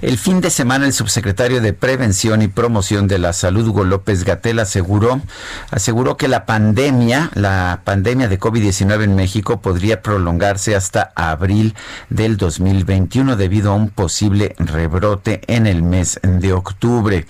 El 0.00 0.18
fin 0.18 0.40
de 0.40 0.50
semana 0.50 0.86
el 0.86 0.92
subsecretario 0.92 1.60
de 1.60 1.72
Prevención 1.72 2.42
y 2.42 2.48
Promoción 2.48 3.08
de 3.08 3.18
la 3.18 3.32
Salud, 3.32 3.66
Hugo 3.66 3.84
López 3.84 4.24
Gatel, 4.24 4.60
aseguró, 4.60 5.20
aseguró 5.70 6.16
que 6.16 6.28
la 6.28 6.46
pandemia, 6.46 7.30
la 7.34 7.82
pandemia 7.84 8.28
de 8.28 8.38
COVID-19 8.38 9.02
en 9.02 9.16
México 9.16 9.60
podría 9.60 10.00
prolongarse 10.00 10.76
hasta 10.76 11.12
abril 11.16 11.74
del 12.08 12.36
2021 12.36 13.36
debido 13.36 13.72
a 13.72 13.74
un 13.74 13.90
posible 13.90 14.54
rebrote 14.58 15.40
en 15.48 15.66
el 15.66 15.82
mes 15.82 16.20
de 16.22 16.52
octubre. 16.52 17.26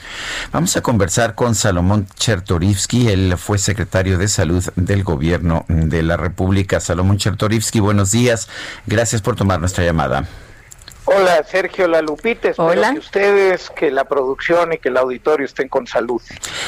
Vamos 0.53 0.77
a 0.77 0.83
conversar 0.83 1.35
con 1.35 1.55
Salomón 1.55 2.07
Chertorivsky, 2.19 3.09
él 3.09 3.35
fue 3.38 3.57
secretario 3.59 4.17
secretario 4.18 4.18
de 4.18 4.28
Salud 4.28 4.64
del 4.76 5.04
Gobierno 5.04 5.64
de 5.68 6.02
la 6.02 6.16
República, 6.16 6.81
Salomón 6.81 7.18
Chertorivsky. 7.18 7.81
Buenos 7.81 8.11
días. 8.11 8.48
Gracias 8.87 9.22
por 9.22 9.37
tomar 9.37 9.61
nuestra 9.61 9.85
llamada. 9.85 10.26
Hola, 11.04 11.42
Sergio 11.50 11.88
La 11.88 12.02
Lupita. 12.02 12.50
Espero 12.50 12.68
Hola. 12.68 12.92
que 12.92 12.98
ustedes, 12.98 13.70
que 13.70 13.90
la 13.90 14.04
producción 14.04 14.74
y 14.74 14.78
que 14.78 14.90
el 14.90 14.98
auditorio 14.98 15.46
estén 15.46 15.68
con 15.68 15.87
salud. 15.87 16.20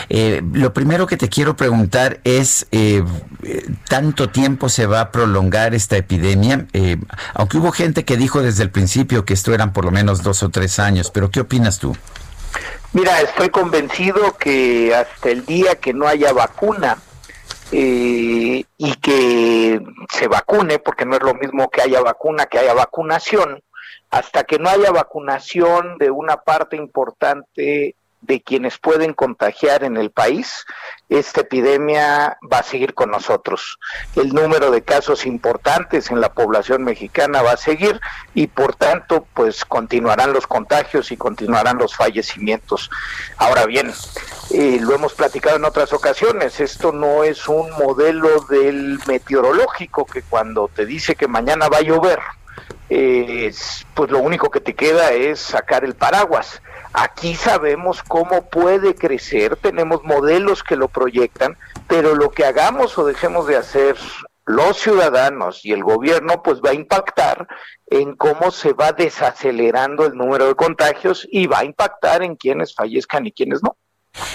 Eh, 0.08 0.40
lo 0.54 0.72
primero 0.72 1.06
que 1.06 1.18
te 1.18 1.28
quiero 1.28 1.56
preguntar 1.56 2.20
es, 2.24 2.66
eh, 2.72 3.04
eh, 3.42 3.66
¿tanto 3.86 4.30
tiempo 4.30 4.70
se 4.70 4.86
va 4.86 5.00
a 5.00 5.10
prolongar 5.10 5.74
esta 5.74 5.98
epidemia? 5.98 6.66
Eh, 6.72 6.96
aunque 7.34 7.58
hubo 7.58 7.70
gente 7.70 8.06
que 8.06 8.16
dijo 8.16 8.40
desde 8.40 8.62
el 8.62 8.70
principio 8.70 9.26
que 9.26 9.34
esto 9.34 9.52
eran 9.52 9.74
por 9.74 9.84
lo 9.84 9.90
menos 9.90 10.22
dos 10.22 10.42
o 10.42 10.48
tres 10.48 10.78
años, 10.78 11.10
pero 11.10 11.30
¿qué 11.30 11.40
opinas 11.40 11.78
tú? 11.78 11.94
Mira, 12.94 13.20
estoy 13.20 13.50
convencido 13.50 14.36
que 14.38 14.94
hasta 14.94 15.28
el 15.28 15.44
día 15.44 15.76
que 15.76 15.92
no 15.92 16.08
haya 16.08 16.32
vacuna 16.32 16.96
eh, 17.72 18.64
y 18.76 18.94
que 18.96 19.80
se 20.10 20.28
vacune, 20.28 20.78
porque 20.78 21.04
no 21.04 21.16
es 21.16 21.22
lo 21.22 21.34
mismo 21.34 21.70
que 21.70 21.82
haya 21.82 22.00
vacuna 22.00 22.46
que 22.46 22.58
haya 22.58 22.74
vacunación, 22.74 23.62
hasta 24.10 24.44
que 24.44 24.58
no 24.58 24.68
haya 24.68 24.90
vacunación 24.90 25.96
de 25.98 26.10
una 26.10 26.38
parte 26.38 26.76
importante 26.76 27.94
de 28.20 28.42
quienes 28.42 28.78
pueden 28.78 29.14
contagiar 29.14 29.82
en 29.84 29.96
el 29.96 30.10
país, 30.10 30.66
esta 31.08 31.40
epidemia 31.40 32.38
va 32.52 32.58
a 32.58 32.62
seguir 32.62 32.94
con 32.94 33.10
nosotros. 33.10 33.78
El 34.14 34.32
número 34.32 34.70
de 34.70 34.82
casos 34.82 35.26
importantes 35.26 36.10
en 36.10 36.20
la 36.20 36.32
población 36.32 36.84
mexicana 36.84 37.42
va 37.42 37.52
a 37.52 37.56
seguir 37.56 38.00
y 38.34 38.46
por 38.46 38.74
tanto 38.74 39.26
pues 39.34 39.64
continuarán 39.64 40.32
los 40.32 40.46
contagios 40.46 41.10
y 41.10 41.16
continuarán 41.16 41.78
los 41.78 41.96
fallecimientos. 41.96 42.90
Ahora 43.36 43.66
bien, 43.66 43.92
eh, 44.52 44.78
lo 44.80 44.94
hemos 44.94 45.14
platicado 45.14 45.56
en 45.56 45.64
otras 45.64 45.92
ocasiones, 45.92 46.60
esto 46.60 46.92
no 46.92 47.24
es 47.24 47.48
un 47.48 47.70
modelo 47.72 48.40
del 48.48 48.98
meteorológico 49.06 50.04
que 50.04 50.22
cuando 50.22 50.68
te 50.68 50.86
dice 50.86 51.16
que 51.16 51.26
mañana 51.26 51.68
va 51.68 51.78
a 51.78 51.82
llover, 51.82 52.20
eh, 52.90 53.46
es- 53.46 53.86
pues 53.94 54.10
lo 54.10 54.18
único 54.18 54.50
que 54.50 54.60
te 54.60 54.74
queda 54.74 55.12
es 55.12 55.40
sacar 55.40 55.84
el 55.84 55.94
paraguas. 55.94 56.60
Aquí 56.92 57.34
sabemos 57.36 58.02
cómo 58.02 58.50
puede 58.50 58.94
crecer, 58.96 59.56
tenemos 59.56 60.02
modelos 60.02 60.62
que 60.64 60.74
lo 60.76 60.88
proyectan, 60.88 61.56
pero 61.86 62.14
lo 62.16 62.30
que 62.30 62.44
hagamos 62.44 62.98
o 62.98 63.06
dejemos 63.06 63.46
de 63.46 63.56
hacer 63.56 63.96
los 64.44 64.78
ciudadanos 64.78 65.64
y 65.64 65.70
el 65.72 65.84
gobierno, 65.84 66.42
pues 66.42 66.60
va 66.60 66.70
a 66.70 66.74
impactar 66.74 67.46
en 67.86 68.16
cómo 68.16 68.50
se 68.50 68.72
va 68.72 68.90
desacelerando 68.90 70.04
el 70.06 70.14
número 70.16 70.46
de 70.48 70.56
contagios 70.56 71.28
y 71.30 71.46
va 71.46 71.60
a 71.60 71.64
impactar 71.64 72.24
en 72.24 72.34
quienes 72.34 72.74
fallezcan 72.74 73.26
y 73.26 73.32
quienes 73.32 73.62
no. 73.62 73.76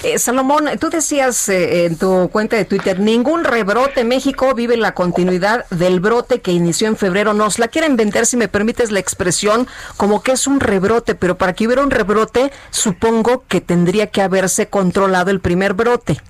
Eh, 0.03 0.19
Salomón, 0.19 0.69
tú 0.79 0.89
decías 0.89 1.49
eh, 1.49 1.85
en 1.85 1.97
tu 1.97 2.29
cuenta 2.31 2.55
de 2.55 2.65
Twitter, 2.65 2.99
ningún 2.99 3.43
rebrote 3.43 4.03
México 4.03 4.53
vive 4.53 4.77
la 4.77 4.93
continuidad 4.93 5.65
del 5.69 5.99
brote 5.99 6.41
que 6.41 6.51
inició 6.51 6.87
en 6.87 6.95
febrero. 6.95 7.33
Nos 7.33 7.59
la 7.59 7.67
quieren 7.67 7.95
vender, 7.95 8.25
si 8.25 8.37
me 8.37 8.47
permites 8.47 8.91
la 8.91 8.99
expresión, 8.99 9.67
como 9.97 10.21
que 10.23 10.33
es 10.33 10.47
un 10.47 10.59
rebrote, 10.59 11.15
pero 11.15 11.37
para 11.37 11.53
que 11.53 11.65
hubiera 11.65 11.83
un 11.83 11.91
rebrote, 11.91 12.51
supongo 12.69 13.43
que 13.47 13.61
tendría 13.61 14.07
que 14.07 14.21
haberse 14.21 14.67
controlado 14.67 15.31
el 15.31 15.41
primer 15.41 15.73
brote. 15.73 16.21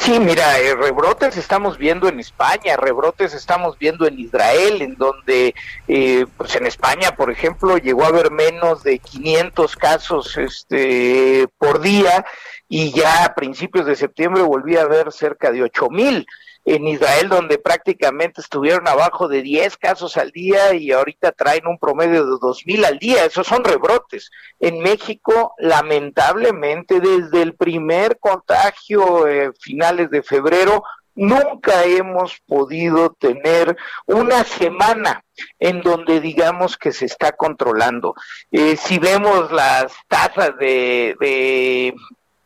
Sí, 0.00 0.20
mira, 0.20 0.58
eh, 0.60 0.74
rebrotes 0.74 1.36
estamos 1.36 1.78
viendo 1.78 2.08
en 2.08 2.20
España, 2.20 2.76
rebrotes 2.76 3.34
estamos 3.34 3.78
viendo 3.78 4.06
en 4.06 4.18
Israel, 4.18 4.80
en 4.82 4.94
donde, 4.94 5.54
eh, 5.88 6.26
pues 6.36 6.54
en 6.54 6.66
España, 6.66 7.16
por 7.16 7.30
ejemplo, 7.30 7.78
llegó 7.78 8.04
a 8.04 8.08
haber 8.08 8.30
menos 8.30 8.82
de 8.82 8.98
500 8.98 9.76
casos 9.76 10.36
este, 10.36 11.48
por 11.58 11.80
día 11.80 12.24
y 12.68 12.92
ya 12.92 13.24
a 13.24 13.34
principios 13.34 13.86
de 13.86 13.96
septiembre 13.96 14.42
volvía 14.42 14.80
a 14.80 14.84
haber 14.84 15.12
cerca 15.12 15.50
de 15.50 15.62
8 15.62 15.88
mil. 15.90 16.26
En 16.64 16.86
Israel, 16.86 17.30
donde 17.30 17.56
prácticamente 17.56 18.42
estuvieron 18.42 18.86
abajo 18.88 19.26
de 19.26 19.40
10 19.40 19.78
casos 19.78 20.18
al 20.18 20.32
día 20.32 20.74
y 20.74 20.92
ahorita 20.92 21.32
traen 21.32 21.66
un 21.66 21.78
promedio 21.78 22.26
de 22.26 22.36
2 22.38 22.66
mil 22.66 22.84
al 22.84 22.98
día, 22.98 23.24
esos 23.24 23.46
son 23.46 23.64
rebrotes. 23.64 24.30
En 24.60 24.80
México, 24.80 25.54
lamentablemente, 25.56 27.00
desde 27.00 27.40
el 27.40 27.54
primer 27.54 28.18
contagio, 28.18 29.26
eh, 29.26 29.50
finales 29.58 30.10
de 30.10 30.22
febrero, 30.22 30.82
nunca 31.18 31.84
hemos 31.84 32.38
podido 32.46 33.10
tener 33.18 33.76
una 34.06 34.44
semana 34.44 35.24
en 35.58 35.82
donde 35.82 36.20
digamos 36.20 36.76
que 36.76 36.92
se 36.92 37.06
está 37.06 37.32
controlando. 37.32 38.14
Eh, 38.52 38.76
si 38.76 38.98
vemos 38.98 39.50
las 39.50 39.92
tasas 40.06 40.56
de, 40.58 41.94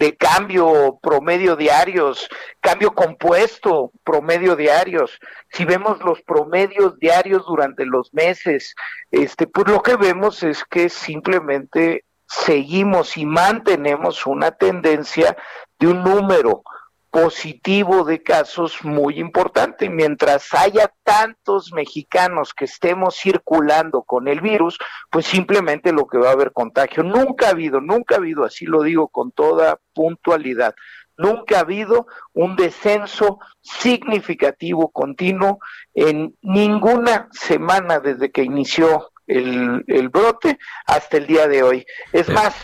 de 0.03 0.17
cambio 0.17 0.99
promedio 1.01 1.55
diarios, 1.55 2.29
cambio 2.61 2.93
compuesto 2.93 3.93
promedio 4.03 4.57
diarios, 4.57 5.17
si 5.53 5.65
vemos 5.65 6.01
los 6.01 6.21
promedios 6.23 6.99
diarios 6.99 7.47
durante 7.47 7.87
los 7.87 8.13
meses, 8.13 8.75
este, 9.13 9.47
pues 9.47 9.69
lo 9.69 9.81
que 9.81 9.95
vemos 9.95 10.43
es 10.43 10.65
que 10.65 10.89
simplemente 10.89 12.05
seguimos 12.27 13.17
y 13.17 13.25
mantenemos 13.25 14.27
una 14.27 14.51
tendencia 14.51 15.37
de 15.79 15.87
un 15.87 16.03
número 16.03 16.65
positivo 17.13 18.05
de 18.05 18.23
casos 18.23 18.83
muy 18.83 19.21
importante. 19.21 19.91
Mientras 19.91 20.55
haya 20.55 20.91
tantos 21.05 21.71
mexicanos 21.75 22.55
que 22.55 22.65
estemos 22.65 23.15
circulando 23.17 24.03
con 24.03 24.29
el 24.29 24.41
virus, 24.41 24.79
pues 25.11 25.27
simplemente 25.27 25.93
lo 25.93 26.07
que 26.07 26.17
va 26.17 26.31
a 26.31 26.33
haber 26.33 26.53
contagio. 26.53 27.03
Nunca 27.03 27.49
ha 27.49 27.51
habido, 27.51 27.83
nunca 27.83 28.15
ha 28.15 28.19
habido, 28.19 28.47
así 28.47 28.65
lo 28.65 28.83
digo 28.83 29.09
con 29.09 29.31
toda 29.31 29.79
puntualidad, 29.93 30.75
nunca 31.19 31.59
ha 31.59 31.61
habido 31.61 32.07
un 32.33 32.57
descenso 32.57 33.39
significativo, 33.61 34.91
continuo, 34.91 35.59
en 35.93 36.35
ninguna 36.41 37.29
semana 37.33 38.01
desde 38.01 38.33
que 38.33 38.43
inició 38.43 39.11
el, 39.27 39.85
el 39.87 40.09
brote 40.09 40.59
hasta 40.87 41.19
el 41.19 41.27
día 41.27 41.47
de 41.47 41.63
hoy. 41.63 41.85
Es 42.11 42.31
más, 42.31 42.55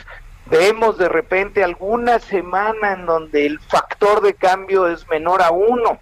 vemos 0.51 0.99
de 0.99 1.09
repente 1.09 1.63
alguna 1.63 2.19
semana 2.19 2.93
en 2.93 3.07
donde 3.07 3.47
el 3.47 3.61
factor 3.61 4.21
de 4.23 4.35
cambio 4.35 4.89
es 4.89 5.09
menor 5.09 5.43
a 5.43 5.51
uno. 5.51 6.01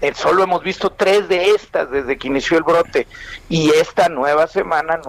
Eh, 0.00 0.12
solo 0.14 0.42
hemos 0.44 0.62
visto 0.62 0.90
tres 0.90 1.28
de 1.28 1.50
estas 1.50 1.90
desde 1.90 2.16
que 2.16 2.28
inició 2.28 2.56
el 2.58 2.62
brote. 2.64 3.06
Y 3.48 3.70
esta 3.70 4.08
nueva 4.08 4.46
semana 4.46 5.00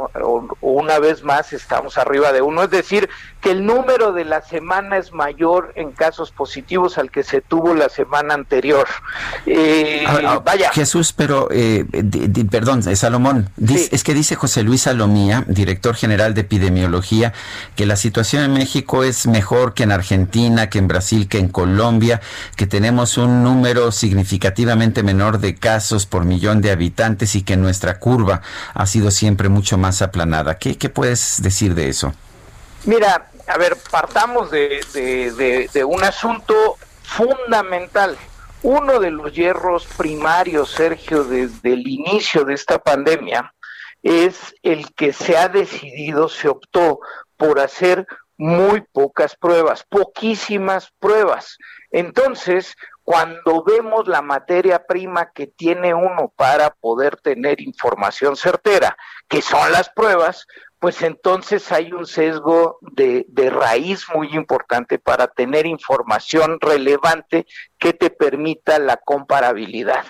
una 0.62 1.00
vez 1.00 1.24
más 1.24 1.54
estamos 1.54 1.98
arriba 1.98 2.32
de 2.34 2.42
uno, 2.42 2.64
es 2.64 2.70
decir, 2.72 3.10
que 3.40 3.52
el 3.52 3.66
número 3.66 4.12
de 4.14 4.26
la 4.26 4.42
semana 4.42 4.98
es 4.98 5.14
mayor 5.14 5.72
en 5.76 5.92
casos 5.92 6.32
positivos 6.32 6.98
al 6.98 7.10
que 7.10 7.24
se 7.24 7.42
tuvo 7.42 7.74
la 7.74 7.90
semana 7.90 8.34
anterior. 8.34 8.88
Eh, 9.46 10.04
Ah, 10.08 10.20
ah, 10.26 10.42
vaya, 10.44 10.72
Jesús, 10.72 11.14
pero, 11.14 11.48
eh, 11.52 11.86
di- 11.92 12.28
di- 12.28 12.44
perdón, 12.44 12.82
eh, 12.88 12.96
Salomón, 12.96 13.50
dis- 13.58 13.90
es 13.92 14.04
que 14.04 14.14
dice 14.14 14.36
José 14.36 14.64
Luis 14.64 14.82
Salomía, 14.84 15.44
director 15.48 15.96
general 15.96 16.34
de 16.34 16.42
epidemiología, 16.42 17.34
que 17.76 17.86
la 17.86 17.96
situación 17.96 18.44
en 18.44 18.54
México 18.54 19.04
es 19.04 19.26
mejor 19.28 19.74
que 19.74 19.84
en 19.84 19.92
Argentina, 19.92 20.70
que 20.70 20.80
en 20.80 20.88
Brasil, 20.88 21.28
que 21.28 21.38
en 21.38 21.48
Colombia, 21.48 22.22
que 22.56 22.68
tenemos 22.68 23.18
un 23.18 23.44
número 23.44 23.92
significativamente 23.92 24.81
menor 25.04 25.40
de 25.40 25.56
casos 25.56 26.06
por 26.06 26.26
millón 26.26 26.62
de 26.62 26.72
habitantes 26.72 27.36
y 27.36 27.44
que 27.44 27.56
nuestra 27.58 28.00
curva 28.00 28.42
ha 28.74 28.86
sido 28.86 29.12
siempre 29.12 29.48
mucho 29.50 29.78
más 29.78 30.02
aplanada. 30.02 30.58
¿Qué, 30.58 30.76
puedes 30.90 31.42
decir 31.42 31.76
de 31.76 31.90
eso? 31.90 32.14
Mira, 32.86 33.30
a 33.48 33.58
ver, 33.58 33.78
partamos 33.90 34.50
de- 34.52 35.70
de 35.74 35.84
un 35.84 36.04
asunto 36.04 36.78
fundamental. 37.04 38.18
Uno 38.64 39.00
de 39.00 39.12
los 39.12 39.34
hierros 39.34 39.86
primarios, 39.98 40.72
Sergio, 40.72 41.24
desde 41.24 41.74
el 41.74 41.88
inicio 41.88 42.46
de 42.46 42.54
esta 42.54 42.80
pandemia, 42.80 43.54
es 44.04 44.36
el 44.64 44.94
que 44.94 45.14
se 45.14 45.38
ha 45.38 45.48
decidido, 45.48 46.30
se 46.30 46.48
optó 46.48 47.00
por 47.38 47.60
hacer 47.60 48.06
muy 48.42 48.82
pocas 48.82 49.36
pruebas, 49.36 49.86
poquísimas 49.88 50.92
pruebas. 50.98 51.60
Entonces, 51.92 52.76
cuando 53.04 53.64
vemos 53.64 54.08
la 54.08 54.24
materia 54.24 54.84
prima 54.88 55.32
que 55.32 55.46
tiene 55.46 55.94
uno 55.94 56.34
para 56.36 56.72
poder 56.72 57.18
tener 57.18 57.62
información 57.62 58.36
certera, 58.36 58.98
que 59.28 59.44
son 59.44 59.72
las 59.72 59.92
pruebas, 59.92 60.48
pues 60.80 61.04
entonces 61.04 61.72
hay 61.72 61.94
un 61.94 62.08
sesgo 62.08 62.80
de, 62.82 63.28
de 63.30 63.52
raíz 63.52 64.08
muy 64.12 64.34
importante 64.34 64.98
para 64.98 65.28
tener 65.28 65.68
información 65.68 66.58
relevante 66.60 67.46
que 67.78 67.94
te 67.94 68.10
permita 68.10 68.80
la 68.80 68.98
comparabilidad. 68.98 70.06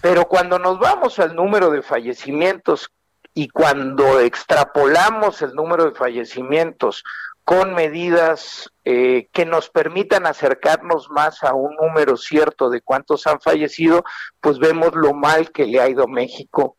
Pero 0.00 0.24
cuando 0.24 0.58
nos 0.58 0.78
vamos 0.78 1.18
al 1.18 1.36
número 1.36 1.68
de 1.68 1.82
fallecimientos 1.82 2.90
y 3.34 3.48
cuando 3.48 4.18
extrapolamos 4.20 5.42
el 5.42 5.52
número 5.52 5.84
de 5.84 5.94
fallecimientos 5.94 7.04
con 7.46 7.74
medidas 7.74 8.72
eh, 8.84 9.28
que 9.32 9.46
nos 9.46 9.70
permitan 9.70 10.26
acercarnos 10.26 11.08
más 11.10 11.44
a 11.44 11.54
un 11.54 11.76
número 11.76 12.16
cierto 12.16 12.70
de 12.70 12.80
cuántos 12.80 13.28
han 13.28 13.40
fallecido, 13.40 14.02
pues 14.40 14.58
vemos 14.58 14.96
lo 14.96 15.14
mal 15.14 15.52
que 15.52 15.64
le 15.64 15.80
ha 15.80 15.88
ido 15.88 16.08
México 16.08 16.76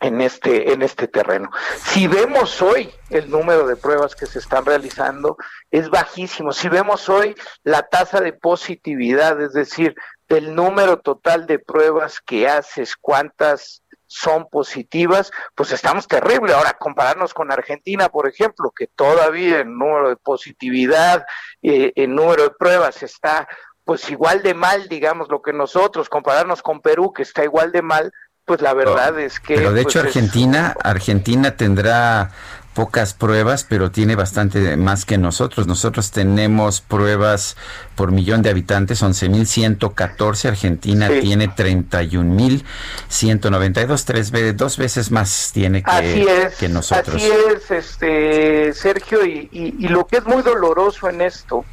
en 0.00 0.22
este 0.22 0.72
en 0.72 0.80
este 0.80 1.06
terreno. 1.06 1.50
Si 1.84 2.06
vemos 2.06 2.62
hoy 2.62 2.90
el 3.10 3.30
número 3.30 3.66
de 3.66 3.76
pruebas 3.76 4.16
que 4.16 4.24
se 4.24 4.38
están 4.38 4.64
realizando 4.64 5.36
es 5.70 5.90
bajísimo. 5.90 6.52
Si 6.52 6.70
vemos 6.70 7.10
hoy 7.10 7.34
la 7.62 7.82
tasa 7.82 8.22
de 8.22 8.32
positividad, 8.32 9.38
es 9.42 9.52
decir, 9.52 9.94
del 10.30 10.54
número 10.54 10.96
total 11.00 11.46
de 11.46 11.58
pruebas 11.58 12.22
que 12.22 12.48
haces, 12.48 12.96
cuántas 12.96 13.82
son 14.06 14.48
positivas, 14.48 15.30
pues 15.54 15.72
estamos 15.72 16.06
terrible. 16.06 16.52
Ahora, 16.54 16.74
compararnos 16.78 17.34
con 17.34 17.50
Argentina, 17.52 18.08
por 18.08 18.28
ejemplo, 18.28 18.72
que 18.76 18.86
todavía 18.86 19.60
el 19.60 19.76
número 19.76 20.08
de 20.08 20.16
positividad, 20.16 21.26
eh, 21.62 21.92
el 21.96 22.14
número 22.14 22.44
de 22.44 22.50
pruebas 22.50 23.02
está 23.02 23.48
pues 23.84 24.10
igual 24.10 24.42
de 24.42 24.52
mal, 24.54 24.88
digamos, 24.88 25.28
lo 25.28 25.42
que 25.42 25.52
nosotros, 25.52 26.08
compararnos 26.08 26.60
con 26.60 26.80
Perú, 26.80 27.12
que 27.12 27.22
está 27.22 27.44
igual 27.44 27.70
de 27.70 27.82
mal, 27.82 28.12
pues 28.44 28.60
la 28.60 28.74
verdad 28.74 29.18
es 29.20 29.38
que... 29.38 29.54
Pero 29.54 29.72
de 29.72 29.82
pues, 29.84 29.94
hecho 29.94 30.00
es- 30.00 30.06
Argentina, 30.06 30.74
Argentina 30.82 31.56
tendrá 31.56 32.32
pocas 32.76 33.14
pruebas, 33.14 33.64
pero 33.68 33.90
tiene 33.90 34.14
bastante 34.16 34.76
más 34.76 35.06
que 35.06 35.16
nosotros. 35.16 35.66
Nosotros 35.66 36.10
tenemos 36.10 36.82
pruebas 36.82 37.56
por 37.94 38.12
millón 38.12 38.42
de 38.42 38.50
habitantes, 38.50 39.02
11.114. 39.02 40.48
Argentina 40.48 41.08
Sí. 41.08 41.20
tiene 41.22 41.48
31.192, 41.48 44.04
tres 44.04 44.30
veces, 44.30 44.56
dos 44.58 44.76
veces 44.76 45.10
más 45.10 45.52
tiene 45.54 45.82
que, 45.82 45.90
Así 45.90 46.26
es, 46.28 46.54
que 46.56 46.68
nosotros. 46.68 47.16
así 47.16 47.30
es, 47.54 47.70
este 47.70 48.74
Sergio, 48.74 49.24
y, 49.24 49.48
y- 49.50 49.74
y 49.78 49.88
lo 49.88 50.06
que 50.06 50.18
es 50.18 50.26
muy 50.26 50.42
doloroso 50.42 51.08
en 51.08 51.22
esto 51.22 51.64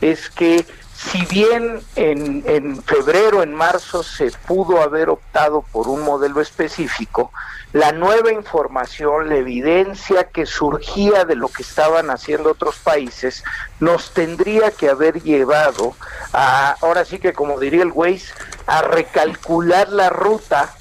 es 0.00 0.30
que 0.30 0.64
si 0.96 1.24
bien 1.26 1.80
en, 1.94 2.42
en 2.46 2.82
febrero, 2.82 3.42
en 3.42 3.54
marzo 3.54 4.02
se 4.02 4.30
pudo 4.30 4.82
haber 4.82 5.10
optado 5.10 5.62
por 5.72 5.88
un 5.88 6.02
modelo 6.02 6.40
específico, 6.40 7.32
la 7.72 7.92
nueva 7.92 8.32
información, 8.32 9.28
la 9.28 9.36
evidencia 9.36 10.24
que 10.24 10.46
surgía 10.46 11.24
de 11.26 11.36
lo 11.36 11.48
que 11.48 11.62
estaban 11.62 12.10
haciendo 12.10 12.50
otros 12.50 12.78
países, 12.78 13.44
nos 13.80 14.12
tendría 14.12 14.70
que 14.70 14.88
haber 14.88 15.22
llevado 15.22 15.94
a, 16.32 16.76
ahora 16.80 17.04
sí 17.04 17.18
que 17.18 17.34
como 17.34 17.60
diría 17.60 17.82
el 17.82 17.92
Waze, 17.92 18.32
a 18.66 18.80
recalcular 18.82 19.90
la 19.90 20.08
ruta 20.08 20.74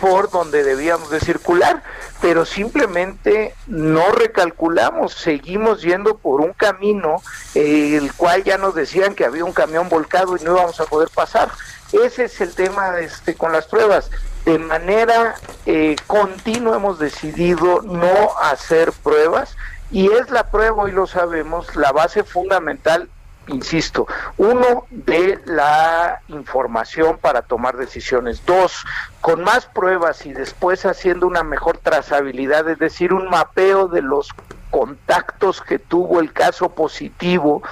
por 0.00 0.30
donde 0.30 0.62
debíamos 0.62 1.10
de 1.10 1.20
circular, 1.20 1.82
pero 2.20 2.44
simplemente 2.44 3.54
no 3.66 4.10
recalculamos, 4.12 5.14
seguimos 5.14 5.82
yendo 5.82 6.16
por 6.16 6.40
un 6.40 6.52
camino 6.52 7.22
eh, 7.54 7.96
el 7.96 8.12
cual 8.14 8.44
ya 8.44 8.58
nos 8.58 8.74
decían 8.74 9.14
que 9.14 9.24
había 9.24 9.44
un 9.44 9.52
camión 9.52 9.88
volcado 9.88 10.36
y 10.36 10.44
no 10.44 10.52
íbamos 10.52 10.80
a 10.80 10.86
poder 10.86 11.08
pasar. 11.10 11.50
Ese 11.92 12.24
es 12.24 12.40
el 12.40 12.54
tema 12.54 12.98
este, 12.98 13.34
con 13.34 13.52
las 13.52 13.66
pruebas. 13.66 14.10
De 14.44 14.58
manera 14.58 15.36
eh, 15.64 15.96
continua 16.06 16.76
hemos 16.76 16.98
decidido 16.98 17.82
no 17.82 18.36
hacer 18.42 18.92
pruebas 18.92 19.56
y 19.90 20.10
es 20.10 20.30
la 20.30 20.50
prueba, 20.50 20.82
hoy 20.82 20.92
lo 20.92 21.06
sabemos, 21.06 21.76
la 21.76 21.92
base 21.92 22.24
fundamental 22.24 23.08
insisto, 23.48 24.06
uno, 24.36 24.86
de 24.90 25.40
la 25.44 26.20
información 26.28 27.18
para 27.18 27.42
tomar 27.42 27.76
decisiones. 27.76 28.44
Dos, 28.46 28.84
con 29.24 29.42
más 29.42 29.64
pruebas 29.64 30.26
y 30.26 30.34
después 30.34 30.84
haciendo 30.84 31.26
una 31.26 31.42
mejor 31.42 31.78
trazabilidad, 31.78 32.68
es 32.68 32.78
decir, 32.78 33.14
un 33.14 33.30
mapeo 33.30 33.88
de 33.88 34.02
los 34.02 34.28
contactos 34.68 35.62
que 35.62 35.78
tuvo 35.78 36.20
el 36.20 36.34
caso 36.34 36.74
positivo 36.74 37.62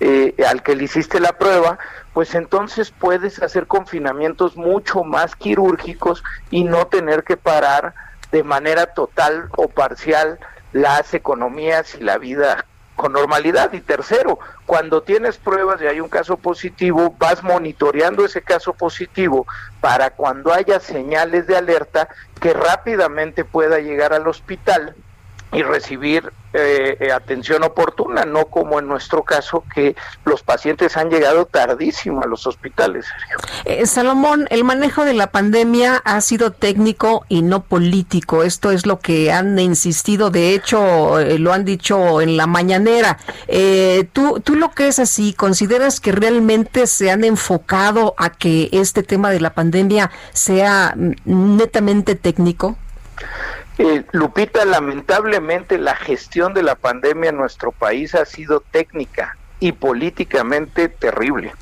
eh, 0.00 0.34
al 0.48 0.62
que 0.62 0.74
le 0.74 0.84
hiciste 0.84 1.20
la 1.20 1.34
prueba, 1.34 1.78
pues 2.14 2.34
entonces 2.34 2.94
puedes 2.98 3.42
hacer 3.42 3.66
confinamientos 3.66 4.56
mucho 4.56 5.04
más 5.04 5.36
quirúrgicos 5.36 6.24
y 6.50 6.64
no 6.64 6.86
tener 6.86 7.24
que 7.24 7.36
parar 7.36 7.92
de 8.30 8.42
manera 8.42 8.86
total 8.86 9.50
o 9.58 9.68
parcial 9.68 10.38
las 10.72 11.12
economías 11.12 11.94
y 11.94 12.04
la 12.04 12.16
vida 12.16 12.64
con 12.96 13.12
normalidad. 13.12 13.72
Y 13.72 13.80
tercero, 13.80 14.38
cuando 14.66 15.02
tienes 15.02 15.38
pruebas 15.38 15.80
y 15.80 15.86
hay 15.86 16.00
un 16.00 16.08
caso 16.08 16.36
positivo, 16.36 17.14
vas 17.18 17.42
monitoreando 17.42 18.24
ese 18.24 18.42
caso 18.42 18.72
positivo 18.72 19.46
para 19.80 20.10
cuando 20.10 20.52
haya 20.52 20.80
señales 20.80 21.46
de 21.46 21.56
alerta 21.56 22.08
que 22.40 22.52
rápidamente 22.52 23.44
pueda 23.44 23.78
llegar 23.78 24.12
al 24.12 24.26
hospital 24.26 24.94
y 25.52 25.62
recibir 25.62 26.32
eh, 26.54 27.10
atención 27.14 27.62
oportuna, 27.62 28.24
no 28.24 28.46
como 28.46 28.78
en 28.78 28.86
nuestro 28.86 29.22
caso 29.22 29.64
que 29.74 29.96
los 30.24 30.42
pacientes 30.42 30.96
han 30.96 31.10
llegado 31.10 31.46
tardísimo 31.46 32.22
a 32.22 32.26
los 32.26 32.46
hospitales. 32.46 33.06
Eh, 33.64 33.86
Salomón, 33.86 34.46
el 34.50 34.64
manejo 34.64 35.04
de 35.04 35.14
la 35.14 35.28
pandemia 35.28 36.02
ha 36.04 36.20
sido 36.20 36.52
técnico 36.52 37.24
y 37.28 37.42
no 37.42 37.62
político. 37.62 38.42
Esto 38.42 38.70
es 38.70 38.86
lo 38.86 39.00
que 39.00 39.32
han 39.32 39.58
insistido. 39.58 40.30
De 40.30 40.54
hecho, 40.54 41.20
eh, 41.20 41.38
lo 41.38 41.52
han 41.52 41.64
dicho 41.64 42.20
en 42.20 42.36
la 42.36 42.46
mañanera. 42.46 43.18
Eh, 43.48 44.08
¿tú, 44.12 44.40
¿Tú 44.40 44.56
lo 44.56 44.70
crees 44.70 44.98
así? 44.98 45.32
¿Consideras 45.32 46.00
que 46.00 46.12
realmente 46.12 46.86
se 46.86 47.10
han 47.10 47.24
enfocado 47.24 48.14
a 48.18 48.30
que 48.30 48.68
este 48.72 49.02
tema 49.02 49.30
de 49.30 49.40
la 49.40 49.54
pandemia 49.54 50.10
sea 50.32 50.94
mm, 50.96 51.56
netamente 51.56 52.14
técnico? 52.14 52.76
Eh, 53.78 54.04
Lupita, 54.12 54.64
lamentablemente 54.64 55.78
la 55.78 55.96
gestión 55.96 56.52
de 56.54 56.62
la 56.62 56.74
pandemia 56.74 57.30
en 57.30 57.36
nuestro 57.36 57.72
país 57.72 58.14
ha 58.14 58.24
sido 58.24 58.60
técnica 58.60 59.36
y 59.60 59.72
políticamente 59.72 60.88
terrible. 60.88 61.52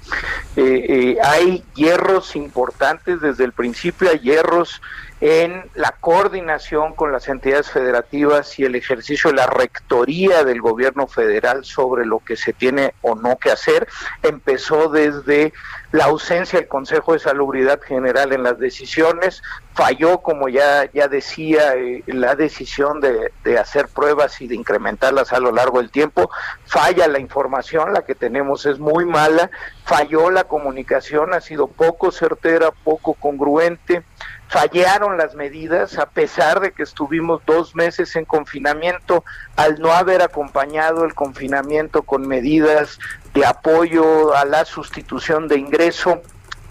Eh, 0.56 0.86
eh, 0.88 1.16
hay 1.22 1.62
hierros 1.74 2.34
importantes, 2.34 3.20
desde 3.20 3.44
el 3.44 3.52
principio 3.52 4.10
hay 4.10 4.18
hierros 4.18 4.80
en 5.20 5.70
la 5.74 5.92
coordinación 6.00 6.94
con 6.94 7.12
las 7.12 7.28
entidades 7.28 7.70
federativas 7.70 8.58
y 8.58 8.64
el 8.64 8.74
ejercicio 8.74 9.30
de 9.30 9.36
la 9.36 9.46
rectoría 9.46 10.44
del 10.44 10.62
gobierno 10.62 11.06
federal 11.06 11.64
sobre 11.64 12.06
lo 12.06 12.20
que 12.20 12.36
se 12.36 12.54
tiene 12.54 12.94
o 13.02 13.14
no 13.14 13.36
que 13.36 13.50
hacer. 13.50 13.86
Empezó 14.22 14.88
desde 14.88 15.52
la 15.92 16.04
ausencia 16.04 16.58
del 16.58 16.68
Consejo 16.68 17.12
de 17.12 17.18
Salubridad 17.18 17.80
General 17.82 18.32
en 18.32 18.44
las 18.44 18.58
decisiones, 18.58 19.42
falló, 19.74 20.18
como 20.18 20.48
ya, 20.48 20.90
ya 20.92 21.08
decía, 21.08 21.74
eh, 21.74 22.02
la 22.06 22.34
decisión 22.34 23.00
de, 23.00 23.32
de 23.44 23.58
hacer 23.58 23.88
pruebas 23.88 24.40
y 24.40 24.46
de 24.46 24.54
incrementarlas 24.54 25.32
a 25.32 25.40
lo 25.40 25.52
largo 25.52 25.78
del 25.78 25.90
tiempo, 25.90 26.30
falla 26.64 27.08
la 27.08 27.18
información, 27.18 27.92
la 27.92 28.04
que 28.04 28.14
tenemos 28.14 28.64
es 28.66 28.78
muy 28.78 29.04
mala, 29.04 29.50
falló 29.84 30.30
la 30.30 30.44
comunicación, 30.44 31.34
ha 31.34 31.40
sido 31.40 31.66
poco 31.66 32.10
certera, 32.10 32.70
poco 32.70 33.14
congruente, 33.14 34.04
fallaron 34.50 35.16
las 35.16 35.36
medidas 35.36 35.96
a 35.96 36.06
pesar 36.06 36.58
de 36.58 36.72
que 36.72 36.82
estuvimos 36.82 37.40
dos 37.46 37.76
meses 37.76 38.16
en 38.16 38.24
confinamiento 38.24 39.24
al 39.54 39.78
no 39.78 39.92
haber 39.92 40.22
acompañado 40.22 41.04
el 41.04 41.14
confinamiento 41.14 42.02
con 42.02 42.26
medidas 42.26 42.98
de 43.32 43.46
apoyo 43.46 44.34
a 44.34 44.44
la 44.44 44.64
sustitución 44.64 45.46
de 45.46 45.56
ingreso 45.56 46.20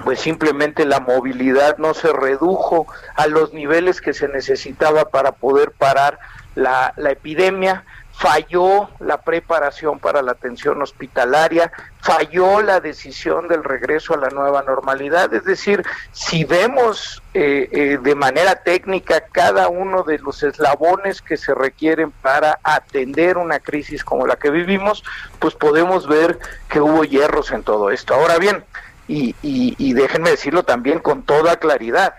pues 0.03 0.19
simplemente 0.19 0.85
la 0.85 0.99
movilidad 0.99 1.77
no 1.77 1.93
se 1.93 2.11
redujo 2.11 2.85
a 3.15 3.27
los 3.27 3.53
niveles 3.53 4.01
que 4.01 4.13
se 4.13 4.27
necesitaba 4.27 5.05
para 5.05 5.31
poder 5.31 5.71
parar 5.71 6.19
la, 6.55 6.93
epidemia, 6.97 7.85
falló 8.19 8.89
la 8.99 9.21
preparación 9.21 9.97
para 9.97 10.21
la 10.21 10.33
atención 10.33 10.81
hospitalaria, 10.81 11.71
falló 12.01 12.61
la 12.61 12.81
decisión 12.81 13.47
del 13.47 13.63
regreso 13.63 14.13
a 14.13 14.17
la 14.17 14.29
nueva 14.29 14.61
normalidad. 14.61 15.33
Es 15.33 15.45
decir, 15.45 15.85
si 16.11 16.43
vemos 16.43 17.23
eh, 17.33 17.69
eh, 17.71 17.97
de 18.01 18.15
manera 18.15 18.55
técnica 18.55 19.21
cada 19.31 19.69
uno 19.69 20.03
de 20.03 20.19
los 20.19 20.43
eslabones 20.43 21.21
que 21.21 21.37
se 21.37 21.55
requieren 21.55 22.11
para 22.11 22.59
atender 22.61 23.37
una 23.37 23.61
crisis 23.61 24.03
como 24.03 24.27
la 24.27 24.35
que 24.35 24.49
vivimos, 24.49 25.01
pues 25.39 25.55
podemos 25.55 26.05
ver 26.05 26.39
que 26.67 26.81
hubo 26.81 27.05
hierros 27.05 27.51
en 27.51 27.63
todo 27.63 27.89
esto. 27.89 28.15
Ahora 28.15 28.37
bien, 28.37 28.65
y, 29.07 29.93
déjenme 29.93 30.31
decirlo 30.31 30.63
también 30.63 30.99
con 30.99 31.23
toda 31.23 31.55
claridad, 31.55 32.15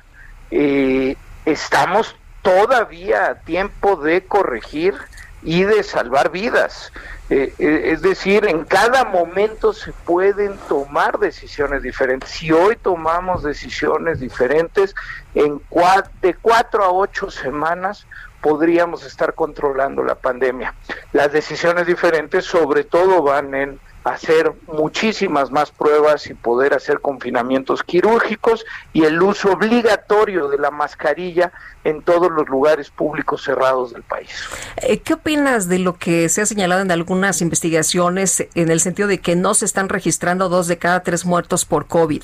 eh, 0.51 1.17
estamos 1.45 2.17
todavía 2.41 3.27
a 3.27 3.35
tiempo 3.35 3.97
de 3.97 4.25
corregir 4.25 4.95
y 5.43 5.65
de 5.65 5.83
salvar 5.83 6.31
vidas. 6.31 6.93
Eh, 7.31 7.55
eh, 7.59 7.93
es 7.93 8.03
decir, 8.03 8.47
en 8.47 8.65
cada 8.65 9.05
momento 9.05 9.73
se 9.73 9.93
pueden 9.93 10.57
tomar 10.69 11.19
decisiones 11.19 11.83
diferentes. 11.83 12.31
Si 12.31 12.51
hoy 12.51 12.77
tomamos 12.77 13.43
decisiones 13.43 14.19
diferentes, 14.19 14.95
en 15.35 15.63
de 16.23 16.35
cuatro 16.35 16.85
a 16.85 16.91
ocho 16.91 17.31
semanas 17.31 18.07
podríamos 18.41 19.05
estar 19.05 19.35
controlando 19.35 20.03
la 20.03 20.17
pandemia. 20.17 20.75
Las 21.13 21.33
decisiones 21.33 21.87
diferentes 21.87 22.45
sobre 22.45 22.85
todo 22.85 23.23
van 23.23 23.55
en 23.55 23.81
hacer 24.05 24.53
muchísimas 24.67 25.51
más 25.51 25.71
pruebas 25.71 26.27
y 26.27 26.35
poder 26.35 26.73
hacer 26.73 27.01
confinamientos 27.01 27.83
quirúrgicos 27.83 28.65
y 28.93 29.05
el 29.05 29.21
uso 29.21 29.53
obligatorio 29.53 30.49
de 30.49 30.59
la 30.59 30.71
mascarilla 30.71 31.53
en 31.85 32.03
todos 32.03 32.31
los 32.31 32.49
lugares 32.49 32.91
públicos 32.91 33.43
cerrados 33.45 33.93
del 33.93 34.03
país. 34.03 34.31
Eh, 34.77 35.01
¿Qué 35.01 35.15
opinas 35.15 35.69
de 35.69 35.79
lo 35.79 35.97
que 35.97 36.29
se 36.29 36.43
ha 36.43 36.47
señalado 36.47 36.81
en 36.83 36.91
algunas 36.91 37.43
investigaciones 37.43 38.47
en 38.55 38.71
el 38.71 38.81
sentido 38.81 39.09
de 39.09 39.19
que 39.19 39.37
no 39.37 39.55
se 39.55 39.67
están 39.67 39.89
registrando 39.89 40.49
dos 40.49 40.67
de 40.67 40.79
cada 40.79 41.03
tres 41.03 41.27
muertos 41.27 41.65
por 41.65 41.87
COVID? 41.87 42.23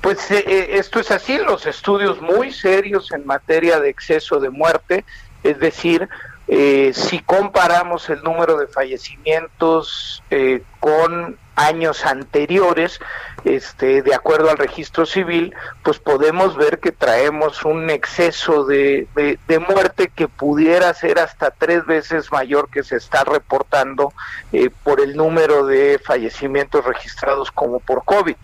Pues 0.00 0.30
eh, 0.30 0.44
eh, 0.46 0.66
esto 0.72 0.98
es 1.00 1.10
así, 1.12 1.38
los 1.38 1.66
estudios 1.66 2.20
muy 2.20 2.52
serios 2.52 3.12
en 3.12 3.24
materia 3.24 3.78
de 3.78 3.88
exceso 3.88 4.40
de 4.40 4.50
muerte, 4.50 5.04
es 5.44 5.58
decir, 5.60 6.08
eh, 6.54 6.92
si 6.94 7.18
comparamos 7.20 8.10
el 8.10 8.22
número 8.22 8.58
de 8.58 8.66
fallecimientos 8.66 10.22
eh, 10.30 10.62
con 10.80 11.38
años 11.54 12.04
anteriores, 12.04 12.98
este, 13.44 14.02
de 14.02 14.14
acuerdo 14.14 14.50
al 14.50 14.58
registro 14.58 15.06
civil, 15.06 15.54
pues 15.82 15.98
podemos 15.98 16.56
ver 16.56 16.78
que 16.78 16.92
traemos 16.92 17.64
un 17.64 17.88
exceso 17.88 18.64
de, 18.64 19.06
de- 19.14 19.38
muerte 19.58 20.10
que 20.14 20.28
pudiera 20.28 20.92
ser 20.92 21.18
hasta 21.18 21.50
tres 21.50 21.86
veces 21.86 22.30
mayor 22.32 22.68
que 22.70 22.82
se 22.82 22.96
está 22.96 23.24
reportando 23.24 24.12
eh, 24.52 24.68
por 24.82 25.00
el 25.00 25.16
número 25.16 25.64
de 25.66 25.98
fallecimientos 26.04 26.84
registrados 26.84 27.50
como 27.50 27.80
por 27.80 28.04
COVID. 28.04 28.36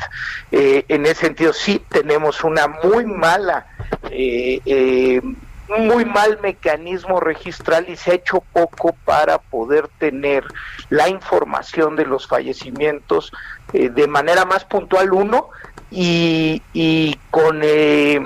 Eh, 0.52 0.84
en 0.88 1.04
ese 1.04 1.26
sentido, 1.26 1.52
sí 1.52 1.84
tenemos 1.90 2.42
una 2.44 2.68
muy 2.68 3.04
mala 3.04 3.66
eh, 4.10 4.60
eh, 4.64 5.20
muy 5.68 6.04
mal 6.04 6.38
mecanismo 6.42 7.20
registral 7.20 7.86
y 7.88 7.96
se 7.96 8.10
ha 8.10 8.14
hecho 8.14 8.42
poco 8.52 8.94
para 9.04 9.38
poder 9.38 9.88
tener 9.98 10.44
la 10.88 11.08
información 11.08 11.96
de 11.96 12.06
los 12.06 12.26
fallecimientos 12.26 13.32
eh, 13.72 13.90
de 13.90 14.06
manera 14.06 14.44
más 14.44 14.64
puntual 14.64 15.12
uno 15.12 15.50
y, 15.90 16.62
y 16.72 17.16
con 17.30 17.60
eh, 17.62 18.24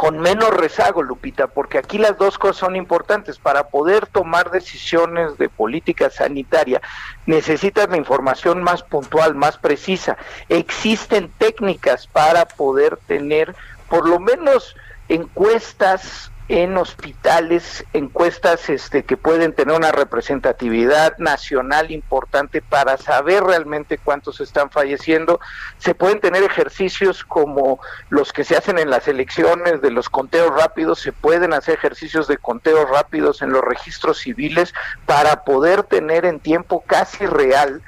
con 0.00 0.18
menos 0.18 0.48
rezago, 0.48 1.02
Lupita, 1.02 1.48
porque 1.48 1.76
aquí 1.76 1.98
las 1.98 2.16
dos 2.16 2.38
cosas 2.38 2.56
son 2.56 2.74
importantes. 2.74 3.36
Para 3.36 3.68
poder 3.68 4.06
tomar 4.06 4.50
decisiones 4.50 5.36
de 5.36 5.50
política 5.50 6.08
sanitaria 6.08 6.80
necesitas 7.26 7.90
la 7.90 7.98
información 7.98 8.62
más 8.62 8.82
puntual, 8.82 9.34
más 9.34 9.58
precisa. 9.58 10.16
Existen 10.48 11.30
técnicas 11.36 12.06
para 12.06 12.46
poder 12.46 12.96
tener 13.06 13.54
por 13.90 14.08
lo 14.08 14.18
menos 14.18 14.74
encuestas 15.10 16.29
en 16.50 16.76
hospitales, 16.76 17.84
encuestas 17.92 18.68
este, 18.70 19.04
que 19.04 19.16
pueden 19.16 19.52
tener 19.52 19.76
una 19.76 19.92
representatividad 19.92 21.16
nacional 21.18 21.92
importante 21.92 22.60
para 22.60 22.96
saber 22.96 23.44
realmente 23.44 23.98
cuántos 23.98 24.40
están 24.40 24.68
falleciendo. 24.68 25.38
Se 25.78 25.94
pueden 25.94 26.18
tener 26.18 26.42
ejercicios 26.42 27.22
como 27.22 27.78
los 28.08 28.32
que 28.32 28.42
se 28.42 28.56
hacen 28.56 28.80
en 28.80 28.90
las 28.90 29.06
elecciones 29.06 29.80
de 29.80 29.92
los 29.92 30.08
conteos 30.08 30.52
rápidos, 30.52 30.98
se 30.98 31.12
pueden 31.12 31.52
hacer 31.52 31.74
ejercicios 31.74 32.26
de 32.26 32.36
conteos 32.36 32.90
rápidos 32.90 33.42
en 33.42 33.50
los 33.50 33.62
registros 33.62 34.18
civiles 34.18 34.74
para 35.06 35.44
poder 35.44 35.84
tener 35.84 36.24
en 36.24 36.40
tiempo 36.40 36.82
casi 36.84 37.26
real 37.26 37.80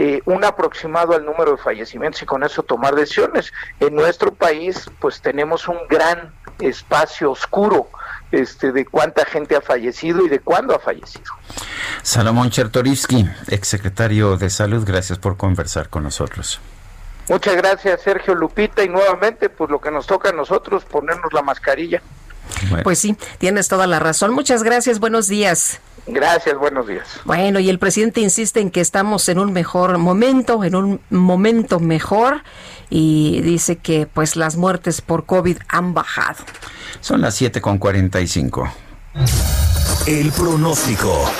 eh, 0.00 0.22
un 0.26 0.44
aproximado 0.44 1.12
al 1.12 1.24
número 1.24 1.50
de 1.50 1.56
fallecimientos 1.58 2.22
y 2.22 2.24
con 2.24 2.44
eso 2.44 2.62
tomar 2.62 2.94
decisiones. 2.94 3.52
En 3.80 3.96
nuestro 3.96 4.32
país, 4.32 4.88
pues 5.00 5.20
tenemos 5.20 5.66
un 5.66 5.76
gran 5.90 6.32
espacio 6.60 7.32
oscuro 7.32 7.88
este, 8.30 8.70
de 8.70 8.84
cuánta 8.84 9.24
gente 9.24 9.56
ha 9.56 9.60
fallecido 9.60 10.24
y 10.24 10.28
de 10.28 10.38
cuándo 10.38 10.72
ha 10.72 10.78
fallecido. 10.78 11.32
Salomón 12.02 12.50
Chertorivsky, 12.50 13.28
exsecretario 13.48 14.36
de 14.36 14.50
Salud, 14.50 14.84
gracias 14.86 15.18
por 15.18 15.36
conversar 15.36 15.88
con 15.88 16.04
nosotros. 16.04 16.60
Muchas 17.28 17.56
gracias, 17.56 18.00
Sergio 18.00 18.36
Lupita, 18.36 18.84
y 18.84 18.88
nuevamente, 18.88 19.48
pues 19.48 19.68
lo 19.68 19.80
que 19.80 19.90
nos 19.90 20.06
toca 20.06 20.28
a 20.28 20.32
nosotros, 20.32 20.84
ponernos 20.84 21.32
la 21.32 21.42
mascarilla. 21.42 22.00
Pues 22.84 23.00
sí, 23.00 23.16
tienes 23.38 23.66
toda 23.66 23.88
la 23.88 23.98
razón. 23.98 24.32
Muchas 24.32 24.62
gracias, 24.62 25.00
buenos 25.00 25.26
días. 25.26 25.80
Gracias, 26.10 26.56
buenos 26.58 26.86
días. 26.86 27.20
Bueno, 27.24 27.60
y 27.60 27.68
el 27.68 27.78
presidente 27.78 28.20
insiste 28.20 28.60
en 28.60 28.70
que 28.70 28.80
estamos 28.80 29.28
en 29.28 29.38
un 29.38 29.52
mejor 29.52 29.98
momento, 29.98 30.64
en 30.64 30.74
un 30.74 31.00
momento 31.10 31.80
mejor, 31.80 32.42
y 32.88 33.40
dice 33.42 33.76
que 33.76 34.06
pues 34.06 34.36
las 34.36 34.56
muertes 34.56 35.02
por 35.02 35.26
COVID 35.26 35.58
han 35.68 35.92
bajado. 35.92 36.44
Son 37.00 37.20
las 37.20 37.34
7 37.34 37.60
con 37.60 37.78
45. 37.78 38.72
El 40.06 40.32
pronóstico. 40.32 41.30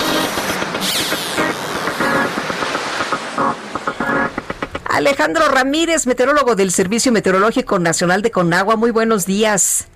Alejandro 4.85 5.47
Ramírez, 5.49 6.05
meteorólogo 6.05 6.55
del 6.55 6.71
Servicio 6.71 7.11
Meteorológico 7.11 7.79
Nacional 7.79 8.21
de 8.21 8.31
Conagua, 8.31 8.75
muy 8.75 8.91
buenos 8.91 9.25
días. 9.25 9.87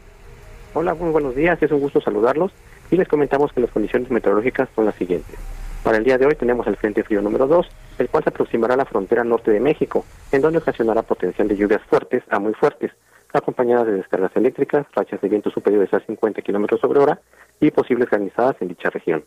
Hola, 0.74 0.96
muy 0.96 1.12
buenos 1.12 1.36
días, 1.36 1.62
es 1.62 1.72
un 1.72 1.80
gusto 1.80 2.02
saludarlos 2.02 2.52
y 2.94 2.98
les 2.98 3.08
comentamos 3.08 3.52
que 3.52 3.60
las 3.60 3.72
condiciones 3.72 4.12
meteorológicas 4.12 4.70
son 4.76 4.86
las 4.86 4.94
siguientes. 4.94 5.36
Para 5.84 5.98
el 5.98 6.04
día 6.04 6.20
de 6.20 6.28
hoy 6.28 6.36
tenemos 6.36 6.68
el 6.68 6.78
Frente 6.78 7.04
Frío 7.04 7.24
número 7.24 7.48
2, 7.48 7.68
el 7.98 8.08
cual 8.08 8.24
se 8.24 8.30
aproximará 8.30 8.76
a 8.76 8.78
la 8.78 8.86
frontera 8.86 9.24
norte 9.24 9.50
de 9.50 9.60
México, 9.60 10.06
en 10.32 10.42
donde 10.42 10.60
ocasionará 10.60 11.02
potencial 11.02 11.48
de 11.48 11.58
lluvias 11.58 11.82
fuertes 11.90 12.22
a 12.30 12.38
muy 12.38 12.54
fuertes, 12.54 12.92
acompañadas 13.34 13.88
de 13.88 13.94
descargas 13.94 14.32
eléctricas, 14.36 14.86
rachas 14.94 15.20
de 15.22 15.28
viento 15.28 15.50
superiores 15.50 15.92
a 15.92 16.02
50 16.02 16.44
kilómetros 16.44 16.82
sobre 16.82 17.00
hora 17.00 17.20
y 17.60 17.72
posibles 17.72 18.12
granizadas 18.12 18.58
en 18.62 18.68
dicha 18.68 18.92
región. 18.92 19.24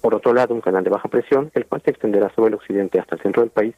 Por 0.00 0.14
otro 0.14 0.32
lado, 0.32 0.54
un 0.54 0.62
canal 0.62 0.82
de 0.82 0.88
baja 0.88 1.10
presión, 1.10 1.50
el 1.52 1.66
cual 1.66 1.82
se 1.84 1.90
extenderá 1.90 2.30
sobre 2.34 2.48
el 2.48 2.54
occidente 2.54 2.98
hasta 2.98 3.16
el 3.16 3.20
centro 3.20 3.42
del 3.42 3.50
país, 3.50 3.74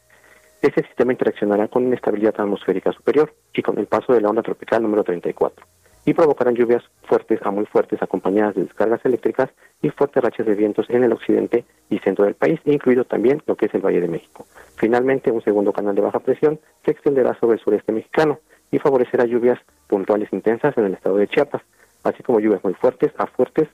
este 0.61 0.83
sistema 0.83 1.11
interaccionará 1.11 1.67
con 1.67 1.83
inestabilidad 1.83 2.39
atmosférica 2.39 2.93
superior 2.93 3.33
y 3.53 3.61
con 3.61 3.77
el 3.77 3.87
paso 3.87 4.13
de 4.13 4.21
la 4.21 4.29
onda 4.29 4.41
tropical 4.41 4.81
número 4.81 5.03
34 5.03 5.65
y 6.05 6.13
provocarán 6.13 6.55
lluvias 6.55 6.83
fuertes 7.03 7.39
a 7.43 7.51
muy 7.51 7.65
fuertes 7.65 8.01
acompañadas 8.01 8.55
de 8.55 8.63
descargas 8.63 9.05
eléctricas 9.05 9.49
y 9.81 9.89
fuertes 9.89 10.23
rachas 10.23 10.45
de 10.45 10.55
vientos 10.55 10.89
en 10.89 11.03
el 11.03 11.13
occidente 11.13 11.65
y 11.89 11.99
centro 11.99 12.25
del 12.25 12.35
país, 12.35 12.59
incluido 12.65 13.03
también 13.05 13.41
lo 13.45 13.55
que 13.55 13.67
es 13.67 13.73
el 13.73 13.81
Valle 13.81 14.01
de 14.01 14.07
México. 14.07 14.45
Finalmente, 14.75 15.31
un 15.31 15.43
segundo 15.43 15.73
canal 15.73 15.95
de 15.95 16.01
baja 16.01 16.19
presión 16.19 16.59
se 16.83 16.91
extenderá 16.91 17.37
sobre 17.39 17.57
el 17.57 17.63
sureste 17.63 17.91
mexicano 17.91 18.39
y 18.71 18.79
favorecerá 18.79 19.25
lluvias 19.25 19.59
puntuales 19.87 20.31
intensas 20.31 20.75
en 20.77 20.85
el 20.85 20.93
estado 20.93 21.17
de 21.17 21.27
Chiapas, 21.27 21.61
así 22.03 22.23
como 22.23 22.39
lluvias 22.39 22.63
muy 22.63 22.73
fuertes 22.73 23.11
a 23.17 23.27
fuertes 23.27 23.67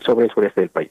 sobre 0.00 0.26
el 0.26 0.32
sureste 0.32 0.60
del 0.60 0.70
país. 0.70 0.90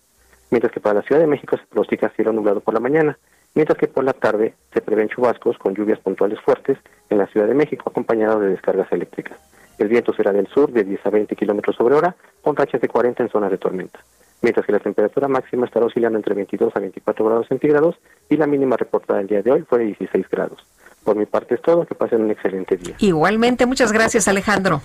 Mientras 0.50 0.72
que 0.72 0.80
para 0.80 0.96
la 0.96 1.02
Ciudad 1.04 1.22
de 1.22 1.28
México 1.28 1.58
se 1.58 1.66
pronostica 1.68 2.10
cielo 2.10 2.34
nublado 2.34 2.62
por 2.62 2.74
la 2.74 2.80
mañana, 2.80 3.20
mientras 3.54 3.78
que 3.78 3.88
por 3.88 4.04
la 4.04 4.14
tarde 4.14 4.56
se 4.74 4.82
prevén 4.82 5.10
chubascos 5.10 5.58
con 5.58 5.76
lluvias 5.76 6.00
puntuales 6.00 6.40
fuertes 6.40 6.78
en 7.10 7.18
la 7.20 7.28
Ciudad 7.28 7.48
de 7.48 7.54
México 7.54 7.90
acompañados 7.90 8.42
de 8.42 8.50
descargas 8.50 8.92
eléctricas. 8.92 9.38
El 9.80 9.88
viento 9.88 10.14
será 10.14 10.34
del 10.34 10.48
sur 10.48 10.72
de 10.72 10.84
10 10.84 11.06
a 11.06 11.10
20 11.10 11.36
kilómetros 11.36 11.76
sobre 11.78 11.96
hora, 11.96 12.16
con 12.42 12.56
rachas 12.56 12.82
de 12.82 12.90
40 12.90 13.24
en 13.24 13.30
zonas 13.30 13.50
de 13.50 13.58
tormenta. 13.58 14.00
Mientras 14.42 14.66
que 14.66 14.74
la 14.74 14.80
temperatura 14.80 15.28
máxima 15.28 15.66
estará 15.66 15.86
oscilando 15.86 16.18
entre 16.18 16.36
22 16.36 16.76
a 16.76 16.80
24 16.80 17.26
grados 17.26 17.48
centígrados 17.48 17.96
y 18.30 18.36
la 18.38 18.46
mínima 18.46 18.76
reportada 18.78 19.22
el 19.22 19.28
día 19.28 19.42
de 19.42 19.52
hoy 19.52 19.66
fue 19.68 19.80
de 19.80 19.86
16 19.86 20.30
grados. 20.30 20.60
Por 21.04 21.16
mi 21.16 21.26
parte 21.26 21.56
es 21.56 21.62
todo, 21.62 21.86
que 21.86 21.96
pasen 21.96 22.22
un 22.22 22.32
excelente 22.32 22.76
día. 22.76 22.96
Igualmente, 23.00 23.66
muchas 23.66 23.92
gracias 23.92 24.28
Alejandro. 24.28 24.82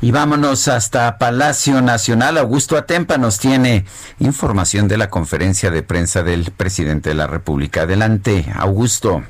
Y 0.00 0.10
vámonos 0.10 0.66
hasta 0.66 1.16
Palacio 1.16 1.80
Nacional. 1.80 2.36
Augusto 2.36 2.76
Atempa 2.76 3.18
nos 3.18 3.38
tiene 3.38 3.84
información 4.18 4.88
de 4.88 4.96
la 4.96 5.08
conferencia 5.08 5.70
de 5.70 5.82
prensa 5.82 6.24
del 6.24 6.50
presidente 6.50 7.10
de 7.10 7.14
la 7.14 7.28
República. 7.28 7.82
Adelante, 7.82 8.46
Augusto. 8.56 9.22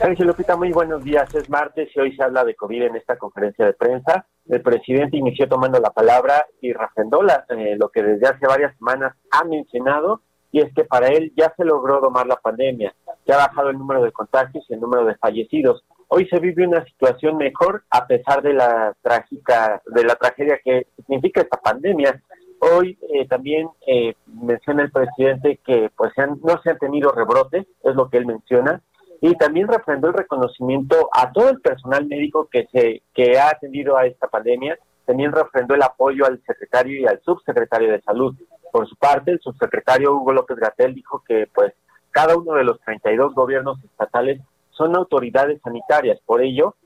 Sergio 0.00 0.24
Lupita, 0.24 0.56
muy 0.56 0.72
buenos 0.72 1.04
días. 1.04 1.34
Es 1.34 1.50
martes 1.50 1.90
y 1.94 2.00
hoy 2.00 2.16
se 2.16 2.22
habla 2.22 2.42
de 2.42 2.54
COVID 2.54 2.84
en 2.84 2.96
esta 2.96 3.18
conferencia 3.18 3.66
de 3.66 3.74
prensa. 3.74 4.24
El 4.48 4.62
presidente 4.62 5.18
inició 5.18 5.46
tomando 5.46 5.78
la 5.78 5.90
palabra 5.90 6.46
y 6.62 6.72
refrendó 6.72 7.20
eh, 7.22 7.76
lo 7.78 7.90
que 7.90 8.02
desde 8.02 8.26
hace 8.26 8.46
varias 8.46 8.74
semanas 8.78 9.14
ha 9.30 9.44
mencionado, 9.44 10.22
y 10.52 10.60
es 10.62 10.72
que 10.74 10.84
para 10.84 11.08
él 11.08 11.32
ya 11.36 11.52
se 11.54 11.66
logró 11.66 12.00
domar 12.00 12.26
la 12.26 12.36
pandemia, 12.36 12.94
ya 13.26 13.34
ha 13.34 13.48
bajado 13.48 13.68
el 13.68 13.78
número 13.78 14.02
de 14.02 14.10
contagios 14.10 14.64
y 14.70 14.72
el 14.74 14.80
número 14.80 15.04
de 15.04 15.16
fallecidos. 15.16 15.84
Hoy 16.08 16.26
se 16.28 16.40
vive 16.40 16.66
una 16.66 16.82
situación 16.86 17.36
mejor 17.36 17.84
a 17.90 18.06
pesar 18.06 18.40
de 18.40 18.54
la 18.54 18.94
trágica, 19.02 19.82
de 19.86 20.04
la 20.04 20.16
tragedia 20.16 20.58
que 20.64 20.86
significa 20.96 21.42
esta 21.42 21.58
pandemia. 21.58 22.22
Hoy 22.58 22.98
eh, 23.14 23.28
también 23.28 23.68
eh, 23.86 24.14
menciona 24.26 24.82
el 24.82 24.90
presidente 24.90 25.60
que 25.64 25.90
pues 25.94 26.12
se 26.14 26.22
han- 26.22 26.40
no 26.42 26.60
se 26.62 26.70
han 26.70 26.78
tenido 26.78 27.12
rebrotes, 27.12 27.66
es 27.84 27.94
lo 27.94 28.08
que 28.08 28.16
él 28.16 28.26
menciona, 28.26 28.82
y 29.20 29.34
también 29.36 29.68
refrendó 29.68 30.08
el 30.08 30.14
reconocimiento 30.14 31.10
a 31.12 31.30
todo 31.30 31.50
el 31.50 31.60
personal 31.60 32.06
médico 32.06 32.48
que 32.50 32.66
se 32.72 33.02
que 33.14 33.38
ha 33.38 33.50
atendido 33.50 33.96
a 33.96 34.06
esta 34.06 34.28
pandemia. 34.28 34.78
También 35.04 35.32
refrendó 35.32 35.74
el 35.74 35.82
apoyo 35.82 36.24
al 36.24 36.40
secretario 36.46 37.00
y 37.00 37.06
al 37.06 37.20
subsecretario 37.22 37.92
de 37.92 38.00
salud. 38.00 38.34
Por 38.72 38.88
su 38.88 38.96
parte, 38.96 39.32
el 39.32 39.40
subsecretario 39.40 40.14
Hugo 40.14 40.32
López 40.32 40.56
Gatel 40.56 40.94
dijo 40.94 41.22
que 41.26 41.48
pues 41.52 41.74
cada 42.10 42.36
uno 42.36 42.54
de 42.54 42.64
los 42.64 42.80
32 42.80 43.34
gobiernos 43.34 43.82
estatales 43.84 44.40
son 44.70 44.96
autoridades 44.96 45.60
sanitarias. 45.62 46.18
Por 46.24 46.40
ello, 46.40 46.76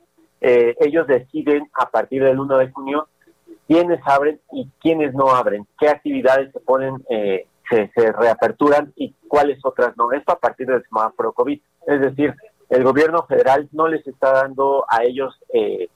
eh, 0.41 0.75
ellos 0.81 1.07
deciden 1.07 1.71
a 1.75 1.91
partir 1.91 2.25
del 2.25 2.41
1 2.41 2.59
de 2.59 2.71
junio 2.71 3.09
quiénes 3.69 4.01
abren 4.05 4.41
y 4.53 4.69
quiénes 4.81 5.15
no 5.15 5.31
abren, 5.31 5.67
qué 5.79 5.89
actividades 5.89 6.53
se 6.53 6.61
ponen, 6.61 6.97
eh, 7.09 7.47
se, 7.71 7.91
se 7.95 8.13
reaperturan 8.13 8.93
y 8.97 9.15
cuáles 9.29 9.59
otras 9.65 9.97
no. 9.97 10.11
Esto 10.13 10.33
a 10.33 10.39
partir 10.39 10.67
del 10.67 10.83
semáforo 10.85 11.33
COVID. 11.33 11.61
Es 11.87 12.01
decir, 12.01 12.35
el 12.71 12.83
gobierno 12.83 13.25
federal 13.27 13.69
no 13.73 13.89
les 13.89 14.07
está 14.07 14.33
dando 14.33 14.85
a 14.89 15.05
ellos, 15.05 15.39
eh, 15.53 15.89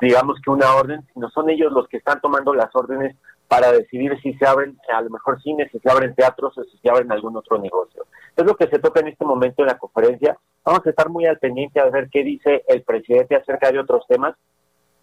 digamos 0.00 0.40
que 0.40 0.50
una 0.50 0.74
orden, 0.74 1.06
sino 1.12 1.28
son 1.30 1.50
ellos 1.50 1.72
los 1.72 1.88
que 1.88 1.98
están 1.98 2.20
tomando 2.20 2.54
las 2.54 2.74
órdenes 2.74 3.16
para 3.48 3.70
decidir 3.70 4.18
si 4.22 4.32
se 4.34 4.46
abren 4.46 4.78
a 4.94 5.02
lo 5.02 5.10
mejor 5.10 5.42
cines, 5.42 5.70
si 5.70 5.78
se 5.78 5.90
abren 5.90 6.14
teatros 6.14 6.56
o 6.56 6.64
si 6.64 6.78
se 6.78 6.88
abren 6.88 7.12
algún 7.12 7.36
otro 7.36 7.58
negocio. 7.58 8.06
Es 8.34 8.46
lo 8.46 8.56
que 8.56 8.66
se 8.68 8.78
toca 8.78 9.00
en 9.00 9.08
este 9.08 9.26
momento 9.26 9.62
en 9.62 9.68
la 9.68 9.78
conferencia. 9.78 10.38
Vamos 10.64 10.86
a 10.86 10.90
estar 10.90 11.10
muy 11.10 11.26
al 11.26 11.38
pendiente 11.38 11.80
a 11.80 11.90
ver 11.90 12.08
qué 12.10 12.24
dice 12.24 12.64
el 12.66 12.82
presidente 12.82 13.36
acerca 13.36 13.70
de 13.70 13.80
otros 13.80 14.06
temas, 14.08 14.34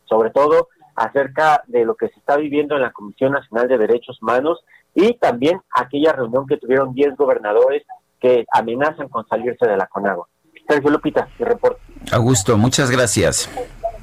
sobre 0.05 0.31
todo 0.31 0.69
acerca 0.95 1.63
de 1.67 1.85
lo 1.85 1.95
que 1.95 2.07
se 2.07 2.19
está 2.19 2.37
viviendo 2.37 2.75
en 2.75 2.81
la 2.81 2.91
Comisión 2.91 3.33
Nacional 3.33 3.67
de 3.67 3.77
Derechos 3.77 4.19
Humanos 4.21 4.65
y 4.95 5.13
también 5.19 5.61
aquella 5.75 6.13
reunión 6.13 6.47
que 6.47 6.57
tuvieron 6.57 6.93
10 6.93 7.15
gobernadores 7.15 7.83
que 8.19 8.45
amenazan 8.51 9.07
con 9.09 9.27
salirse 9.27 9.65
de 9.65 9.77
la 9.77 9.87
CONAGO. 9.87 10.27
Sergio 10.67 10.89
Lupita, 10.91 11.27
mi 11.39 11.45
reporte. 11.45 11.81
Augusto, 12.11 12.57
muchas 12.57 12.91
gracias. 12.91 13.49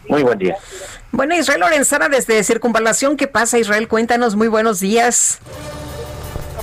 Muy 0.09 0.23
buen 0.23 0.39
día. 0.39 0.57
Bueno, 1.13 1.35
Israel 1.35 1.61
Lorenzana 1.61 2.09
desde 2.09 2.43
Circunvalación, 2.45 3.17
¿qué 3.17 3.27
pasa 3.27 3.59
Israel? 3.59 3.89
Cuéntanos, 3.89 4.37
muy 4.37 4.49
buenos 4.49 4.81
días. 4.81 5.41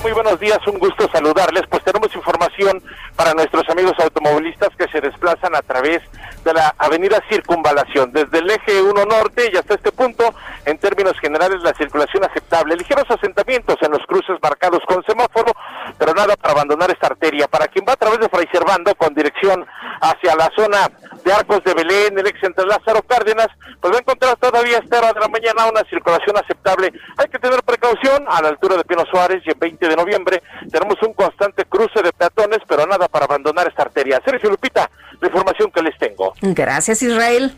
Muy 0.03 0.11
buenos 0.11 0.37
días, 0.37 0.59
un 0.67 0.79
gusto 0.79 1.09
saludarles. 1.13 1.63
Pues 1.69 1.81
tenemos 1.81 2.13
información 2.13 2.83
para 3.15 3.33
nuestros 3.33 3.63
amigos 3.69 3.93
automovilistas 3.99 4.75
que 4.77 4.85
se 4.89 4.99
desplazan 4.99 5.55
a 5.55 5.61
través 5.61 6.01
de 6.43 6.53
la 6.53 6.75
avenida 6.77 7.23
Circunvalación, 7.29 8.11
desde 8.11 8.39
el 8.39 8.49
eje 8.49 8.81
1 8.81 9.05
norte 9.05 9.49
y 9.53 9.55
hasta 9.55 9.75
este 9.75 9.93
punto, 9.93 10.35
en 10.65 10.77
términos 10.77 11.17
generales, 11.21 11.63
la 11.63 11.73
circulación 11.73 12.25
aceptable. 12.25 12.75
Ligeros 12.75 13.09
asentamientos 13.09 13.77
en 13.81 13.91
los 13.91 14.05
cruces 14.05 14.35
marcados 14.43 14.81
con 14.85 15.01
semáforo, 15.05 15.53
pero 15.97 16.13
nada 16.13 16.35
para 16.35 16.53
abandonar 16.53 16.91
esta 16.91 17.07
arteria. 17.07 17.47
Para 17.47 17.69
quien 17.69 17.85
va 17.87 17.93
a 17.93 17.97
través 17.97 18.19
de 18.19 18.27
Fray 18.27 18.47
Servando 18.51 18.93
con 18.95 19.13
dirección 19.13 19.65
hacia 20.01 20.35
la 20.35 20.49
zona 20.53 20.89
de 21.23 21.31
Arcos 21.31 21.63
de 21.63 21.73
Belén, 21.73 22.19
el 22.19 22.27
ex 22.27 22.43
entre 22.43 22.65
Lázaro 22.65 23.01
Cárdenas, 23.03 23.47
pues 23.79 23.93
va 23.93 23.97
a 23.97 24.01
encontrar 24.01 24.35
todavía 24.35 24.79
esta 24.79 24.99
hora 24.99 25.13
de 25.13 25.21
la 25.21 25.29
mañana 25.29 25.71
una 25.71 25.83
circulación 25.89 26.35
aceptable. 26.37 26.91
Hay 27.15 27.27
que 27.29 27.39
tener 27.39 27.63
precaución 27.63 28.25
a 28.27 28.41
la 28.41 28.49
altura 28.49 28.75
de 28.75 28.83
Pino 28.83 29.05
Suárez 29.05 29.41
y 29.45 29.49
el 29.49 29.57
20 29.57 29.87
de 29.87 29.92
noviembre 29.95 30.41
tenemos 30.71 31.01
un 31.03 31.13
constante 31.13 31.65
cruce 31.65 32.01
de 32.01 32.11
peatones, 32.13 32.59
pero 32.67 32.85
nada 32.85 33.07
para 33.07 33.25
abandonar 33.25 33.67
esta 33.67 33.83
arteria. 33.83 34.21
Sergio 34.25 34.49
Lupita, 34.49 34.89
la 35.19 35.27
información 35.27 35.71
que 35.71 35.81
les 35.81 35.97
tengo. 35.97 36.33
Gracias, 36.41 37.01
Israel. 37.01 37.55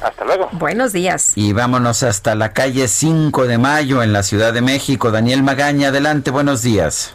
Hasta 0.00 0.24
luego. 0.24 0.48
Buenos 0.52 0.92
días. 0.92 1.32
Y 1.36 1.52
vámonos 1.52 2.02
hasta 2.02 2.34
la 2.34 2.52
calle 2.52 2.86
5 2.86 3.46
de 3.46 3.58
Mayo 3.58 4.02
en 4.02 4.12
la 4.12 4.22
Ciudad 4.22 4.52
de 4.52 4.60
México. 4.60 5.10
Daniel 5.10 5.42
Magaña, 5.42 5.88
adelante, 5.88 6.30
buenos 6.30 6.62
días. 6.62 7.14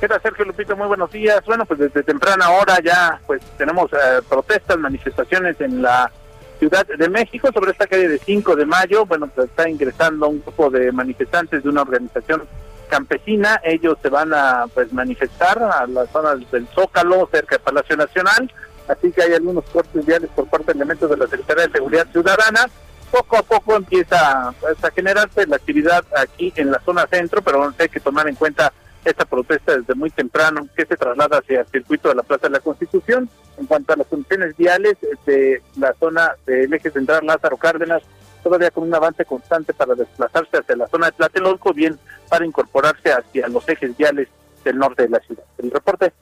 ¿Qué 0.00 0.08
tal, 0.08 0.22
Sergio 0.22 0.44
Lupito? 0.44 0.76
Muy 0.76 0.86
buenos 0.86 1.10
días. 1.10 1.42
Bueno, 1.44 1.66
pues 1.66 1.80
desde 1.80 2.02
temprana 2.02 2.50
hora 2.50 2.78
ya 2.82 3.20
pues 3.26 3.42
tenemos 3.58 3.92
eh, 3.92 4.22
protestas, 4.28 4.78
manifestaciones 4.78 5.60
en 5.60 5.82
la 5.82 6.10
Ciudad 6.58 6.86
de 6.86 7.08
México 7.08 7.50
sobre 7.52 7.72
esta 7.72 7.86
calle 7.86 8.08
de 8.08 8.18
5 8.18 8.56
de 8.56 8.64
mayo. 8.64 9.04
Bueno, 9.06 9.28
pues 9.34 9.50
está 9.50 9.68
ingresando 9.68 10.28
un 10.28 10.40
grupo 10.40 10.70
de 10.70 10.92
manifestantes 10.92 11.62
de 11.62 11.68
una 11.68 11.82
organización 11.82 12.44
campesina. 12.90 13.60
Ellos 13.64 13.96
se 14.02 14.10
van 14.10 14.34
a 14.34 14.66
pues 14.74 14.92
manifestar 14.92 15.62
a 15.62 15.86
las 15.86 16.10
zonas 16.10 16.38
del 16.50 16.66
Zócalo, 16.74 17.28
cerca 17.32 17.56
del 17.56 17.64
Palacio 17.64 17.96
Nacional. 17.96 18.52
Así 18.88 19.12
que 19.12 19.22
hay 19.22 19.32
algunos 19.32 19.64
cortes 19.66 20.04
viales 20.04 20.28
por 20.34 20.46
parte 20.48 20.72
de 20.72 20.78
elementos 20.78 21.08
de 21.08 21.16
la 21.16 21.26
Secretaría 21.28 21.66
de 21.68 21.72
Seguridad 21.72 22.06
Ciudadana. 22.10 22.66
Poco 23.10 23.38
a 23.38 23.42
poco 23.42 23.76
empieza 23.76 24.52
pues, 24.60 24.82
a 24.84 24.90
generarse 24.90 25.46
la 25.46 25.56
actividad 25.56 26.04
aquí 26.16 26.52
en 26.56 26.70
la 26.70 26.80
zona 26.80 27.06
centro, 27.06 27.40
pero 27.42 27.72
hay 27.78 27.88
que 27.88 28.00
tomar 28.00 28.28
en 28.28 28.34
cuenta 28.34 28.72
esta 29.04 29.24
protesta 29.24 29.76
desde 29.76 29.94
muy 29.94 30.10
temprano 30.10 30.68
que 30.76 30.84
se 30.84 30.96
traslada 30.96 31.38
hacia 31.38 31.60
el 31.60 31.66
circuito 31.68 32.08
de 32.08 32.16
la 32.16 32.22
Plaza 32.22 32.48
de 32.48 32.54
la 32.54 32.60
Constitución. 32.60 33.30
En 33.58 33.66
cuanto 33.66 33.92
a 33.92 33.96
las 33.96 34.06
condiciones 34.06 34.56
viales 34.56 34.96
de 35.26 35.62
la 35.78 35.94
zona 35.98 36.32
del 36.46 36.72
eje 36.72 36.90
central 36.90 37.26
Lázaro 37.26 37.56
Cárdenas, 37.56 38.02
todavía 38.42 38.70
con 38.70 38.84
un 38.84 38.94
avance 38.94 39.24
constante 39.24 39.74
para 39.74 39.94
desplazarse 39.94 40.58
hacia 40.58 40.76
la 40.76 40.88
zona 40.88 41.06
de 41.06 41.12
Tlatelolco, 41.12 41.72
bien 41.72 41.98
para 42.30 42.46
incorporarse 42.46 43.12
hacia 43.12 43.48
los 43.48 43.68
ejes 43.68 43.94
viales 43.96 44.28
del 44.64 44.78
norte 44.78 45.02
de 45.02 45.10
la 45.10 45.18
ciudad. 45.20 45.44
El 45.58 45.70
reporte, 45.70 46.12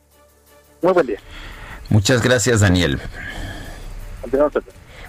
muy 0.82 0.92
buen 0.92 1.06
día. 1.06 1.20
Muchas 1.88 2.22
gracias, 2.22 2.60
Daniel. 2.60 2.98
Continuamos. 4.22 4.54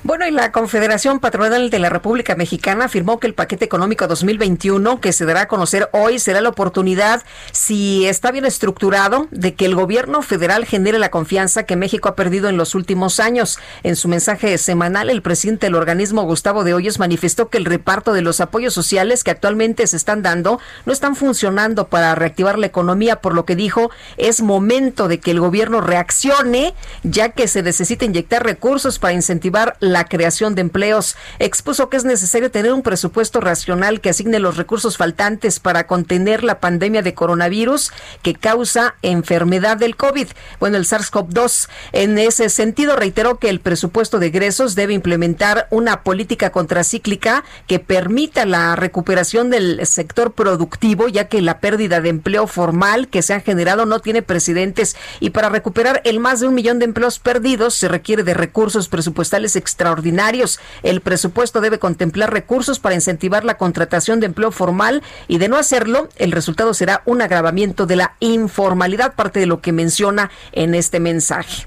Bueno, 0.01 0.25
y 0.25 0.31
la 0.31 0.53
Confederación 0.53 1.19
Patronal 1.19 1.69
de 1.69 1.77
la 1.77 1.89
República 1.89 2.33
Mexicana 2.35 2.85
afirmó 2.85 3.19
que 3.19 3.27
el 3.27 3.33
paquete 3.33 3.65
económico 3.65 4.07
2021 4.07 5.01
que 5.01 5.11
se 5.11 5.25
dará 5.25 5.41
a 5.41 5.47
conocer 5.49 5.89
hoy 5.91 6.19
será 6.19 6.39
la 6.39 6.47
oportunidad, 6.47 7.21
si 7.51 8.07
está 8.07 8.31
bien 8.31 8.45
estructurado, 8.45 9.27
de 9.31 9.55
que 9.55 9.65
el 9.65 9.75
gobierno 9.75 10.21
federal 10.21 10.63
genere 10.63 10.99
la 10.99 11.11
confianza 11.11 11.63
que 11.63 11.75
México 11.75 12.07
ha 12.07 12.15
perdido 12.15 12.47
en 12.47 12.55
los 12.55 12.75
últimos 12.75 13.19
años. 13.19 13.59
En 13.83 13.97
su 13.97 14.07
mensaje 14.07 14.57
semanal, 14.57 15.09
el 15.09 15.21
presidente 15.21 15.65
del 15.65 15.75
organismo, 15.75 16.23
Gustavo 16.23 16.63
de 16.63 16.73
Hoyos, 16.73 16.97
manifestó 16.97 17.49
que 17.49 17.57
el 17.57 17.65
reparto 17.65 18.13
de 18.13 18.21
los 18.21 18.39
apoyos 18.39 18.73
sociales 18.73 19.25
que 19.25 19.31
actualmente 19.31 19.85
se 19.85 19.97
están 19.97 20.23
dando 20.23 20.61
no 20.85 20.93
están 20.93 21.17
funcionando 21.17 21.89
para 21.89 22.15
reactivar 22.15 22.57
la 22.57 22.67
economía, 22.67 23.17
por 23.17 23.33
lo 23.33 23.43
que 23.43 23.57
dijo 23.57 23.91
es 24.15 24.41
momento 24.41 25.09
de 25.09 25.19
que 25.19 25.31
el 25.31 25.41
gobierno 25.41 25.81
reaccione, 25.81 26.73
ya 27.03 27.29
que 27.29 27.49
se 27.49 27.63
necesita 27.63 28.05
inyectar 28.05 28.45
recursos 28.45 28.97
para 28.97 29.13
incentivar 29.13 29.75
la 29.81 29.88
creación 30.05 30.55
de 30.55 30.61
empleos. 30.61 31.15
Expuso 31.39 31.89
que 31.89 31.97
es 31.97 32.05
necesario 32.05 32.51
tener 32.51 32.73
un 32.73 32.81
presupuesto 32.81 33.39
racional 33.41 34.01
que 34.01 34.09
asigne 34.09 34.39
los 34.39 34.57
recursos 34.57 34.97
faltantes 34.97 35.59
para 35.59 35.87
contener 35.87 36.43
la 36.43 36.59
pandemia 36.59 37.01
de 37.01 37.13
coronavirus 37.13 37.91
que 38.21 38.35
causa 38.35 38.95
enfermedad 39.01 39.77
del 39.77 39.95
COVID. 39.95 40.27
Bueno, 40.59 40.77
el 40.77 40.85
SARS-CoV-2. 40.85 41.69
En 41.91 42.17
ese 42.17 42.49
sentido, 42.49 42.95
reiteró 42.95 43.39
que 43.39 43.49
el 43.49 43.59
presupuesto 43.59 44.19
de 44.19 44.27
egresos 44.27 44.75
debe 44.75 44.93
implementar 44.93 45.67
una 45.71 46.03
política 46.03 46.51
contracíclica 46.51 47.43
que 47.67 47.79
permita 47.79 48.45
la 48.45 48.75
recuperación 48.75 49.49
del 49.49 49.85
sector 49.85 50.33
productivo, 50.33 51.07
ya 51.07 51.27
que 51.27 51.41
la 51.41 51.59
pérdida 51.59 52.01
de 52.01 52.09
empleo 52.09 52.47
formal 52.47 53.07
que 53.07 53.21
se 53.21 53.33
ha 53.33 53.39
generado 53.39 53.85
no 53.85 53.99
tiene 53.99 54.21
precedentes. 54.21 54.95
Y 55.19 55.31
para 55.31 55.49
recuperar 55.49 56.01
el 56.05 56.19
más 56.19 56.39
de 56.39 56.47
un 56.47 56.55
millón 56.55 56.79
de 56.79 56.85
empleos 56.85 57.19
perdidos 57.19 57.73
se 57.75 57.87
requiere 57.87 58.23
de 58.23 58.33
recursos 58.33 58.89
presupuestales 58.89 59.55
extraordinarios. 59.79 60.59
El 60.83 60.99
presupuesto 60.99 61.61
debe 61.61 61.79
contemplar 61.79 62.33
recursos 62.33 62.79
para 62.79 62.95
incentivar 62.95 63.45
la 63.45 63.55
contratación 63.55 64.19
de 64.19 64.25
empleo 64.25 64.51
formal 64.51 65.01
y 65.29 65.37
de 65.37 65.47
no 65.47 65.55
hacerlo, 65.55 66.09
el 66.17 66.33
resultado 66.33 66.73
será 66.73 67.01
un 67.05 67.21
agravamiento 67.21 67.85
de 67.85 67.95
la 67.95 68.15
informalidad, 68.19 69.15
parte 69.15 69.39
de 69.39 69.45
lo 69.45 69.61
que 69.61 69.71
menciona 69.71 70.31
en 70.51 70.75
este 70.75 70.99
mensaje. 70.99 71.65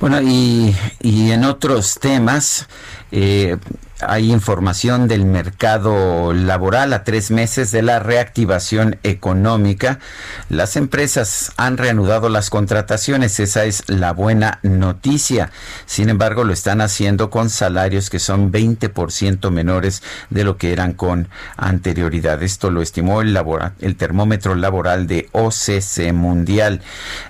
Bueno, 0.00 0.20
y, 0.20 0.74
en 1.00 1.44
otros 1.44 1.94
temas, 2.00 2.66
eh, 3.12 3.56
hay 4.06 4.32
información 4.32 5.08
del 5.08 5.24
mercado 5.24 6.32
laboral 6.32 6.92
a 6.92 7.04
tres 7.04 7.30
meses 7.30 7.70
de 7.70 7.82
la 7.82 7.98
reactivación 7.98 8.98
económica. 9.02 9.98
Las 10.48 10.76
empresas 10.76 11.52
han 11.56 11.76
reanudado 11.76 12.28
las 12.28 12.50
contrataciones, 12.50 13.40
esa 13.40 13.64
es 13.64 13.84
la 13.88 14.12
buena 14.12 14.58
noticia. 14.62 15.50
Sin 15.86 16.08
embargo, 16.08 16.44
lo 16.44 16.52
están 16.52 16.80
haciendo 16.80 17.30
con 17.30 17.50
salarios 17.50 18.10
que 18.10 18.18
son 18.18 18.52
20% 18.52 19.50
menores 19.50 20.02
de 20.30 20.44
lo 20.44 20.56
que 20.56 20.72
eran 20.72 20.92
con 20.92 21.28
anterioridad. 21.56 22.42
Esto 22.42 22.70
lo 22.70 22.82
estimó 22.82 23.20
el, 23.22 23.38
el 23.80 23.96
termómetro 23.96 24.54
laboral 24.54 25.06
de 25.06 25.28
OCC 25.32 26.12
Mundial. 26.12 26.80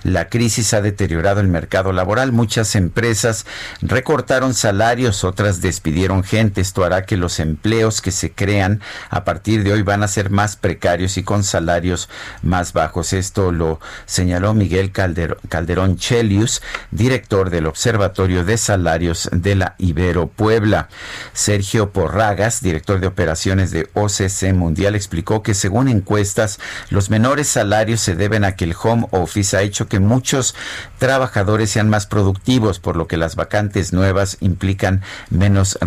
La 0.03 0.29
crisis 0.29 0.73
ha 0.73 0.81
deteriorado 0.81 1.41
el 1.41 1.47
mercado 1.47 1.93
laboral. 1.93 2.31
Muchas 2.31 2.75
empresas 2.75 3.45
recortaron 3.81 4.53
salarios, 4.53 5.23
otras 5.23 5.61
despidieron 5.61 6.23
gente. 6.23 6.62
Esto 6.63 6.85
hará 6.85 7.05
que 7.05 7.17
los 7.17 7.41
empleos 7.41 8.01
que 8.01 8.11
se 8.11 8.31
crean 8.31 8.79
a 9.09 9.25
partir 9.25 9.65
de 9.65 9.73
hoy 9.73 9.81
van 9.81 10.01
a 10.01 10.07
ser 10.07 10.29
más 10.29 10.55
precarios 10.55 11.17
y 11.17 11.23
con 11.23 11.43
salarios 11.43 12.07
más 12.41 12.71
bajos. 12.71 13.11
Esto 13.11 13.51
lo 13.51 13.81
señaló 14.05 14.53
Miguel 14.53 14.93
Calder- 14.93 15.37
Calderón 15.49 15.97
Chelius, 15.97 16.61
director 16.91 17.49
del 17.49 17.67
Observatorio 17.67 18.45
de 18.45 18.57
Salarios 18.57 19.29
de 19.33 19.55
la 19.55 19.75
Ibero 19.77 20.27
Puebla. 20.27 20.87
Sergio 21.33 21.91
Porragas, 21.91 22.61
director 22.61 23.01
de 23.01 23.07
operaciones 23.07 23.71
de 23.71 23.89
OCC 23.93 24.53
Mundial, 24.53 24.95
explicó 24.95 25.43
que 25.43 25.55
según 25.55 25.89
encuestas, 25.89 26.59
los 26.89 27.09
menores 27.09 27.49
salarios 27.49 27.99
se 27.99 28.15
deben 28.15 28.45
a 28.45 28.55
que 28.55 28.63
el 28.63 28.75
home 28.81 29.07
office 29.11 29.57
ha 29.57 29.63
hecho 29.63 29.89
que 29.89 29.99
muchos 29.99 30.55
trabajadores 30.97 31.71
sean 31.71 31.89
más 31.89 32.07
productivos, 32.07 32.79
por 32.79 32.95
lo 32.95 33.07
que 33.07 33.17
las 33.17 33.35
vacantes 33.35 33.91
nuevas 33.91 34.37
implican 34.39 35.01
menos 35.29 35.77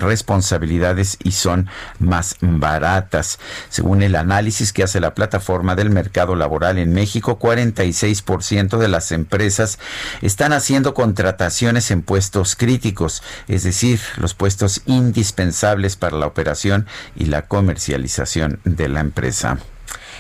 y 1.22 1.32
son 1.32 1.68
más 1.98 2.36
baratas. 2.40 3.38
Según 3.68 4.02
el 4.02 4.16
análisis 4.16 4.72
que 4.72 4.82
hace 4.82 5.00
la 5.00 5.14
plataforma 5.14 5.74
del 5.74 5.90
mercado 5.90 6.34
laboral 6.34 6.78
en 6.78 6.92
México, 6.92 7.38
46% 7.38 8.78
de 8.78 8.88
las 8.88 9.12
empresas 9.12 9.78
están 10.22 10.52
haciendo 10.52 10.94
contrataciones 10.94 11.90
en 11.90 12.02
puestos 12.02 12.56
críticos, 12.56 13.22
es 13.48 13.62
decir, 13.62 14.00
los 14.16 14.34
puestos 14.34 14.82
indispensables 14.86 15.96
para 15.96 16.16
la 16.16 16.26
operación 16.26 16.86
y 17.14 17.26
la 17.26 17.42
comercialización 17.42 18.60
de 18.64 18.88
la 18.88 19.00
empresa. 19.00 19.58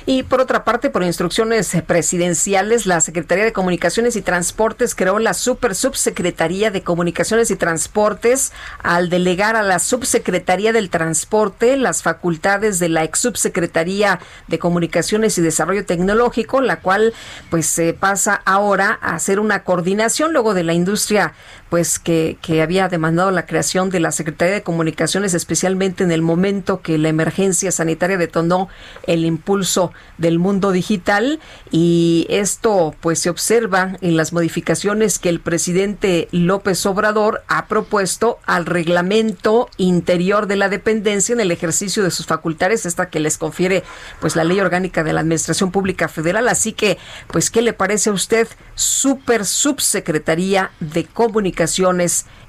Y 0.08 0.22
por 0.22 0.40
otra 0.40 0.62
parte, 0.62 0.88
por 0.88 1.02
instrucciones 1.02 1.74
eh, 1.74 1.82
presidenciales, 1.82 2.86
la 2.86 3.00
Secretaría 3.00 3.44
de 3.44 3.52
Comunicaciones 3.52 4.14
y 4.14 4.22
Transportes 4.22 4.94
creó 4.94 5.18
la 5.18 5.34
Super 5.34 5.74
Subsecretaría 5.74 6.70
de 6.70 6.84
Comunicaciones 6.84 7.50
y 7.50 7.56
Transportes. 7.56 8.52
Al 8.84 9.10
delegar 9.10 9.56
a 9.56 9.64
la 9.64 9.80
Subsecretaría 9.80 10.72
del 10.72 10.90
Transporte 10.90 11.76
las 11.76 12.04
facultades 12.04 12.78
de 12.78 12.88
la 12.88 13.02
ex 13.02 13.18
Subsecretaría 13.18 14.20
de 14.46 14.60
Comunicaciones 14.60 15.38
y 15.38 15.42
Desarrollo 15.42 15.84
Tecnológico, 15.84 16.60
la 16.60 16.78
cual 16.78 17.12
pues 17.50 17.66
se 17.66 17.92
pasa 17.92 18.40
ahora 18.44 19.00
a 19.02 19.16
hacer 19.16 19.40
una 19.40 19.64
coordinación 19.64 20.32
luego 20.32 20.54
de 20.54 20.62
la 20.62 20.72
industria 20.72 21.34
pues 21.68 21.98
que, 21.98 22.38
que 22.40 22.62
había 22.62 22.88
demandado 22.88 23.30
la 23.30 23.46
creación 23.46 23.90
de 23.90 24.00
la 24.00 24.12
Secretaría 24.12 24.54
de 24.54 24.62
Comunicaciones, 24.62 25.34
especialmente 25.34 26.04
en 26.04 26.12
el 26.12 26.22
momento 26.22 26.80
que 26.80 26.98
la 26.98 27.08
emergencia 27.08 27.72
sanitaria 27.72 28.16
detonó 28.16 28.68
el 29.06 29.24
impulso 29.24 29.92
del 30.18 30.38
mundo 30.38 30.70
digital 30.70 31.40
y 31.70 32.26
esto 32.30 32.94
pues 33.00 33.18
se 33.18 33.30
observa 33.30 33.96
en 34.00 34.16
las 34.16 34.32
modificaciones 34.32 35.18
que 35.18 35.28
el 35.28 35.40
presidente 35.40 36.28
López 36.30 36.84
Obrador 36.86 37.42
ha 37.48 37.66
propuesto 37.66 38.38
al 38.46 38.66
reglamento 38.66 39.68
interior 39.76 40.46
de 40.46 40.56
la 40.56 40.68
dependencia 40.68 41.32
en 41.32 41.40
el 41.40 41.50
ejercicio 41.50 42.02
de 42.02 42.10
sus 42.10 42.26
facultades, 42.26 42.86
esta 42.86 43.10
que 43.10 43.20
les 43.20 43.38
confiere 43.38 43.82
pues 44.20 44.36
la 44.36 44.44
ley 44.44 44.60
orgánica 44.60 45.02
de 45.02 45.12
la 45.12 45.20
Administración 45.20 45.72
Pública 45.72 46.08
Federal. 46.08 46.48
Así 46.48 46.72
que, 46.72 46.98
pues, 47.28 47.50
¿qué 47.50 47.62
le 47.62 47.72
parece 47.72 48.10
a 48.10 48.12
usted? 48.12 48.48
Super 48.74 49.44
Subsecretaría 49.44 50.70
de 50.80 51.04
Comunicaciones 51.04 51.55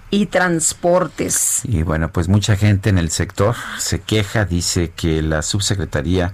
y 0.09 0.27
transportes. 0.27 1.61
Y 1.65 1.83
bueno, 1.83 2.11
pues 2.11 2.29
mucha 2.29 2.55
gente 2.55 2.89
en 2.89 2.97
el 2.97 3.09
sector 3.09 3.55
se 3.77 3.99
queja, 3.99 4.45
dice 4.45 4.91
que 4.95 5.21
la 5.21 5.41
subsecretaría 5.41 6.33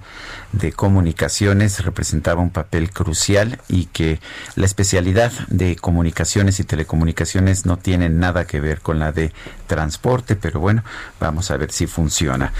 de 0.52 0.72
comunicaciones 0.72 1.84
representaba 1.84 2.40
un 2.40 2.50
papel 2.50 2.90
crucial 2.90 3.58
y 3.68 3.86
que 3.86 4.20
la 4.54 4.66
especialidad 4.66 5.32
de 5.48 5.74
comunicaciones 5.74 6.60
y 6.60 6.64
telecomunicaciones 6.64 7.66
no 7.66 7.76
tiene 7.76 8.08
nada 8.08 8.46
que 8.46 8.60
ver 8.60 8.80
con 8.80 9.00
la 9.00 9.10
de 9.10 9.32
transporte, 9.66 10.36
pero 10.36 10.60
bueno, 10.60 10.84
vamos 11.18 11.50
a 11.50 11.56
ver 11.56 11.72
si 11.72 11.88
funciona. 11.88 12.52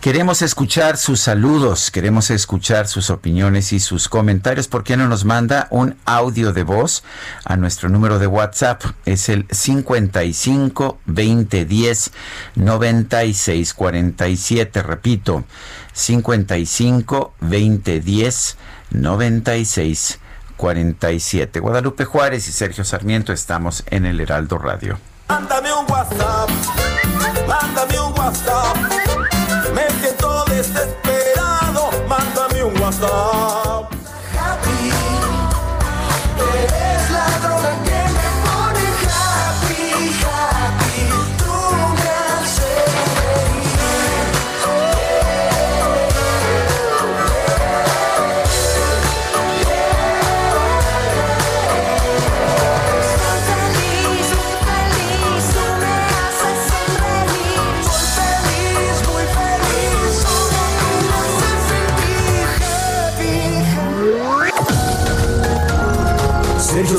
Queremos 0.00 0.40
escuchar 0.40 0.96
sus 0.96 1.20
saludos, 1.20 1.90
queremos 1.90 2.30
escuchar 2.30 2.88
sus 2.88 3.10
opiniones 3.10 3.74
y 3.74 3.80
sus 3.80 4.08
comentarios. 4.08 4.66
¿Por 4.66 4.82
qué 4.82 4.96
no 4.96 5.06
nos 5.08 5.26
manda 5.26 5.68
un 5.68 5.98
audio 6.06 6.54
de 6.54 6.62
voz 6.62 7.04
a 7.44 7.58
nuestro 7.58 7.90
número 7.90 8.18
de 8.18 8.26
WhatsApp? 8.26 8.82
Es 9.04 9.28
el 9.28 9.46
55 9.50 11.00
20 11.04 11.66
10 11.66 12.12
96 12.54 13.74
47. 13.74 14.82
Repito, 14.82 15.44
55 15.92 17.34
20 17.40 18.00
10 18.00 18.56
96 18.92 20.18
47. 20.56 21.60
Guadalupe 21.60 22.06
Juárez 22.06 22.48
y 22.48 22.52
Sergio 22.52 22.84
Sarmiento 22.84 23.34
estamos 23.34 23.84
en 23.90 24.06
el 24.06 24.18
Heraldo 24.18 24.56
Radio. 24.56 24.98
Mándame 25.28 25.74
un 25.74 25.84
WhatsApp, 25.90 26.48
mándame 27.46 28.00
un 28.00 28.18
WhatsApp. 28.18 29.09
Desesperado, 30.72 31.90
mándame 32.08 32.62
un 32.62 32.80
WhatsApp. 32.80 33.99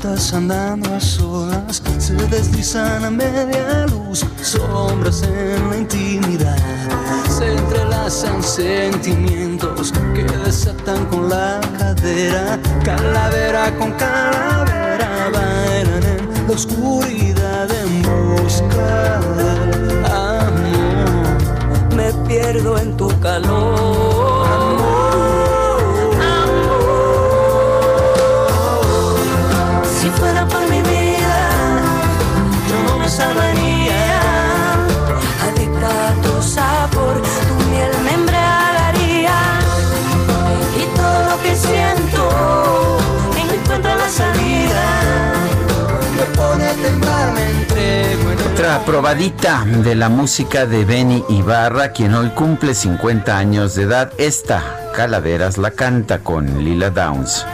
Siluetas 0.00 0.32
andando 0.32 0.94
a 0.94 1.00
solas 1.00 1.82
Se 1.98 2.14
deslizan 2.14 3.04
a 3.04 3.10
media 3.10 3.86
luz 3.86 4.24
Sombras 4.42 5.22
en 5.22 5.70
la 5.70 5.76
intimidad. 5.76 6.56
Se 7.28 7.52
entrelazan 7.52 8.42
sentimientos 8.42 9.92
Que 10.14 10.24
desatan 10.44 11.06
con 11.06 11.28
la 11.28 11.60
cadera 11.78 12.58
Calavera 12.84 13.76
con 13.78 13.92
calavera 13.92 15.30
Bailan 15.32 16.02
en 16.04 16.46
la 16.48 16.54
oscuridad 16.54 17.68
En 17.70 18.02
busca 18.02 19.20
del 19.36 20.04
amor. 20.06 21.94
Me 21.94 22.12
pierdo 22.26 22.78
en 22.78 22.96
tu 22.96 23.08
calor 23.20 24.19
Si 30.00 30.08
fuera 30.08 30.46
por 30.46 30.62
mi 30.62 30.80
vida, 30.80 31.50
yo 32.70 32.82
no 32.90 32.98
me 32.98 33.06
salvaría. 33.06 34.20
Adicta 35.46 36.08
a 36.08 36.14
tu 36.22 36.42
sabor, 36.42 37.20
tu 37.20 37.54
miel 37.70 37.92
me 38.04 38.14
embriagaría. 38.14 39.36
Y 40.80 40.96
todo 40.96 41.30
lo 41.30 41.42
que 41.42 41.54
siento 41.54 42.98
encuentra 43.52 43.94
la 43.96 44.08
salida. 44.08 44.86
Me 46.16 46.24
pone 46.34 46.64
a 46.64 46.72
temblar, 46.72 47.32
me 47.34 47.50
entrego 47.50 48.30
en 48.30 48.52
Otra 48.52 48.82
probadita 48.86 49.66
de 49.66 49.94
la 49.96 50.08
música 50.08 50.64
de 50.64 50.86
Benny 50.86 51.22
Ibarra, 51.28 51.92
quien 51.92 52.14
hoy 52.14 52.30
cumple 52.30 52.74
50 52.74 53.36
años 53.36 53.74
de 53.74 53.82
edad. 53.82 54.12
Esta, 54.16 54.62
Calaveras, 54.96 55.58
la 55.58 55.72
canta 55.72 56.20
con 56.20 56.64
Lila 56.64 56.88
Downs. 56.88 57.44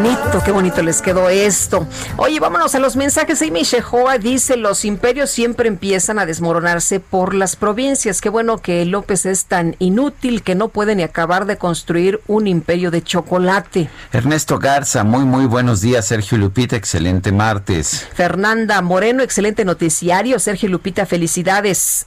Bonito, 0.00 0.42
qué 0.42 0.50
bonito 0.50 0.82
les 0.82 1.02
quedó 1.02 1.28
esto. 1.28 1.86
Oye, 2.16 2.40
vámonos 2.40 2.74
a 2.74 2.78
los 2.78 2.96
mensajes. 2.96 3.42
Amy 3.42 3.64
Shehoa 3.64 4.16
dice, 4.16 4.56
los 4.56 4.86
imperios 4.86 5.28
siempre 5.28 5.68
empiezan 5.68 6.18
a 6.18 6.24
desmoronarse 6.24 7.00
por 7.00 7.34
las 7.34 7.54
provincias. 7.54 8.22
Qué 8.22 8.30
bueno 8.30 8.58
que 8.58 8.84
López 8.86 9.26
es 9.26 9.44
tan 9.44 9.76
inútil 9.78 10.42
que 10.42 10.54
no 10.54 10.68
puede 10.68 10.94
ni 10.94 11.02
acabar 11.02 11.44
de 11.44 11.58
construir 11.58 12.20
un 12.26 12.46
imperio 12.46 12.90
de 12.90 13.02
chocolate. 13.02 13.90
Ernesto 14.12 14.58
Garza, 14.58 15.04
muy 15.04 15.24
muy 15.24 15.44
buenos 15.44 15.82
días, 15.82 16.06
Sergio 16.06 16.38
Lupita, 16.38 16.76
excelente 16.76 17.30
martes. 17.30 18.06
Fernanda 18.14 18.80
Moreno, 18.80 19.22
excelente 19.22 19.66
noticiario. 19.66 20.38
Sergio 20.38 20.70
Lupita, 20.70 21.04
felicidades. 21.04 22.06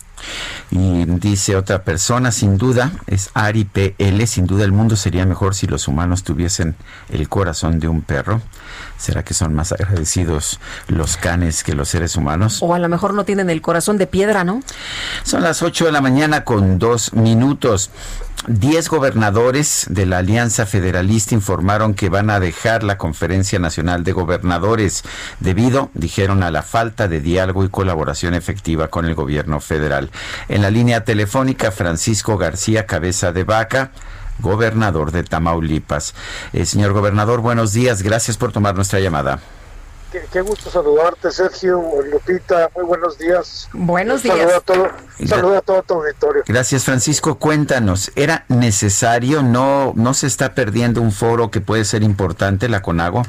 Y 0.72 1.06
dice 1.06 1.56
otra 1.56 1.84
persona, 1.84 2.32
sin 2.32 2.58
duda, 2.58 2.92
es 3.08 3.30
Ari 3.34 3.66
PL, 3.66 4.26
sin 4.26 4.48
duda 4.48 4.64
el 4.64 4.72
mundo 4.72 4.96
sería 4.96 5.26
mejor 5.26 5.54
si 5.54 5.68
los 5.68 5.88
humanos 5.88 6.24
tuviesen 6.24 6.76
el 7.10 7.30
corazón 7.30 7.80
de 7.80 7.88
un 7.88 8.02
perro. 8.02 8.42
¿Será 8.98 9.24
que 9.24 9.34
son 9.34 9.54
más 9.54 9.72
agradecidos 9.72 10.60
los 10.88 11.18
canes 11.18 11.64
que 11.64 11.74
los 11.74 11.90
seres 11.90 12.16
humanos? 12.16 12.60
O 12.62 12.74
a 12.74 12.80
lo 12.80 12.90
mejor 12.90 13.14
no 13.14 13.26
tienen 13.26 13.50
el 13.50 13.62
corazón 13.62 13.98
de 13.98 14.08
piedra, 14.08 14.44
¿no? 14.44 14.62
Son 15.24 15.44
las 15.44 15.62
8 15.62 15.86
de 15.86 15.92
la 15.92 16.02
mañana 16.02 16.44
con 16.44 16.80
dos 16.80 17.14
minutos. 17.14 17.92
Diez 18.48 18.90
gobernadores 18.90 19.86
de 19.90 20.06
la 20.06 20.18
Alianza 20.18 20.66
Federalista 20.66 21.34
informaron 21.34 21.94
que 21.94 22.10
van 22.10 22.30
a 22.30 22.42
dejar 22.42 22.84
la 22.84 22.98
Conferencia 22.98 23.58
Nacional 23.58 24.04
de 24.04 24.12
Gobernadores 24.12 25.04
debido, 25.40 25.92
dijeron, 25.94 26.44
a 26.44 26.52
la 26.52 26.62
falta 26.62 27.08
de 27.08 27.22
diálogo 27.22 27.64
y 27.64 27.70
colaboración 27.70 28.34
efectiva 28.34 28.90
con 28.90 29.06
el 29.06 29.16
gobierno 29.16 29.62
federal. 29.62 30.12
En 30.50 30.62
la 30.62 30.72
línea 30.72 31.06
telefónica, 31.06 31.72
Francisco 31.72 32.38
García 32.38 32.86
Cabeza 32.86 33.32
de 33.32 33.46
Vaca, 33.46 33.92
gobernador 34.40 35.14
de 35.14 35.24
Tamaulipas. 35.24 36.14
Eh, 36.52 36.66
señor 36.66 36.92
gobernador, 36.92 37.40
buenos 37.40 37.72
días. 37.72 38.02
Gracias 38.02 38.36
por 38.36 38.52
tomar 38.52 38.76
nuestra 38.76 39.00
llamada. 39.00 39.40
Qué, 40.14 40.24
qué 40.32 40.42
gusto 40.42 40.70
saludarte, 40.70 41.32
Sergio, 41.32 41.82
Lupita, 42.12 42.70
muy 42.76 42.86
buenos 42.86 43.18
días. 43.18 43.68
Buenos 43.74 44.22
Saludo 44.22 44.46
días. 44.46 44.54
a 44.58 44.62
todo, 44.62 44.88
saludo 45.28 45.58
a 45.58 45.62
todo 45.62 45.82
tu 45.82 45.94
auditorio. 45.96 46.44
Gracias, 46.46 46.86
Francisco. 46.86 47.40
Cuéntanos, 47.40 48.12
¿era 48.16 48.46
necesario? 48.48 49.42
¿No, 49.42 49.94
¿No 49.96 50.14
se 50.14 50.28
está 50.28 50.54
perdiendo 50.54 51.02
un 51.02 51.12
foro 51.12 51.50
que 51.50 51.62
puede 51.62 51.84
ser 51.84 52.04
importante, 52.04 52.70
la 52.70 52.82
CONAGO? 52.84 53.24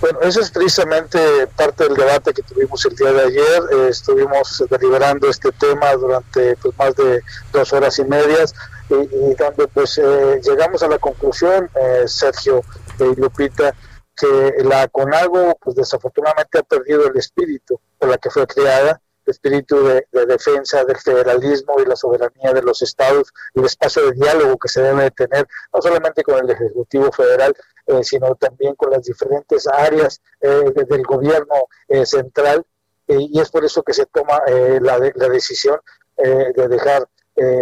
Bueno, 0.00 0.20
eso 0.22 0.40
es 0.40 0.50
precisamente 0.50 1.18
parte 1.56 1.84
del 1.84 1.94
debate 1.94 2.32
que 2.32 2.42
tuvimos 2.42 2.84
el 2.84 2.96
día 2.96 3.12
de 3.12 3.22
ayer. 3.22 3.62
Eh, 3.72 3.88
estuvimos 3.90 4.64
deliberando 4.70 5.28
este 5.28 5.52
tema 5.52 5.92
durante 5.92 6.56
pues, 6.56 6.76
más 6.76 6.96
de 6.96 7.22
dos 7.52 7.72
horas 7.72 7.98
y 7.98 8.04
medias 8.04 8.54
y, 8.88 8.94
y 8.94 9.34
donde 9.34 9.68
pues 9.68 9.98
eh, 9.98 10.40
llegamos 10.42 10.82
a 10.82 10.88
la 10.88 10.98
conclusión, 10.98 11.70
eh, 11.74 12.04
Sergio 12.06 12.62
y 12.98 13.20
Lupita, 13.20 13.74
que 14.18 14.64
la 14.64 14.88
CONAGO 14.88 15.56
pues 15.60 15.76
desafortunadamente 15.76 16.58
ha 16.58 16.62
perdido 16.62 17.06
el 17.06 17.16
espíritu 17.16 17.80
por 17.98 18.08
la 18.08 18.18
que 18.18 18.30
fue 18.30 18.46
creada, 18.46 19.00
el 19.26 19.30
espíritu 19.30 19.84
de, 19.86 20.06
de 20.10 20.26
defensa 20.26 20.84
del 20.84 20.96
federalismo 20.96 21.74
y 21.80 21.86
la 21.86 21.96
soberanía 21.96 22.52
de 22.52 22.62
los 22.62 22.82
estados 22.82 23.32
y 23.54 23.60
el 23.60 23.66
espacio 23.66 24.06
de 24.06 24.12
diálogo 24.12 24.56
que 24.58 24.68
se 24.68 24.82
debe 24.82 25.02
de 25.04 25.10
tener, 25.10 25.46
no 25.72 25.82
solamente 25.82 26.22
con 26.22 26.38
el 26.38 26.50
Ejecutivo 26.50 27.12
Federal, 27.12 27.54
eh, 27.86 28.02
sino 28.04 28.34
también 28.34 28.74
con 28.74 28.90
las 28.90 29.02
diferentes 29.02 29.66
áreas 29.66 30.20
eh, 30.40 30.48
de- 30.74 30.84
del 30.84 31.02
gobierno 31.04 31.54
eh, 31.88 32.04
central 32.06 32.64
eh, 33.06 33.16
y 33.20 33.40
es 33.40 33.50
por 33.50 33.64
eso 33.64 33.82
que 33.82 33.94
se 33.94 34.06
toma 34.06 34.40
la, 34.80 34.98
de- 34.98 35.12
la 35.14 35.28
decisión 35.28 35.78
de 36.16 36.66
dejar 36.68 37.06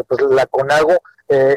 pues, 0.08 0.20
la 0.30 0.46
CONAGO 0.46 0.96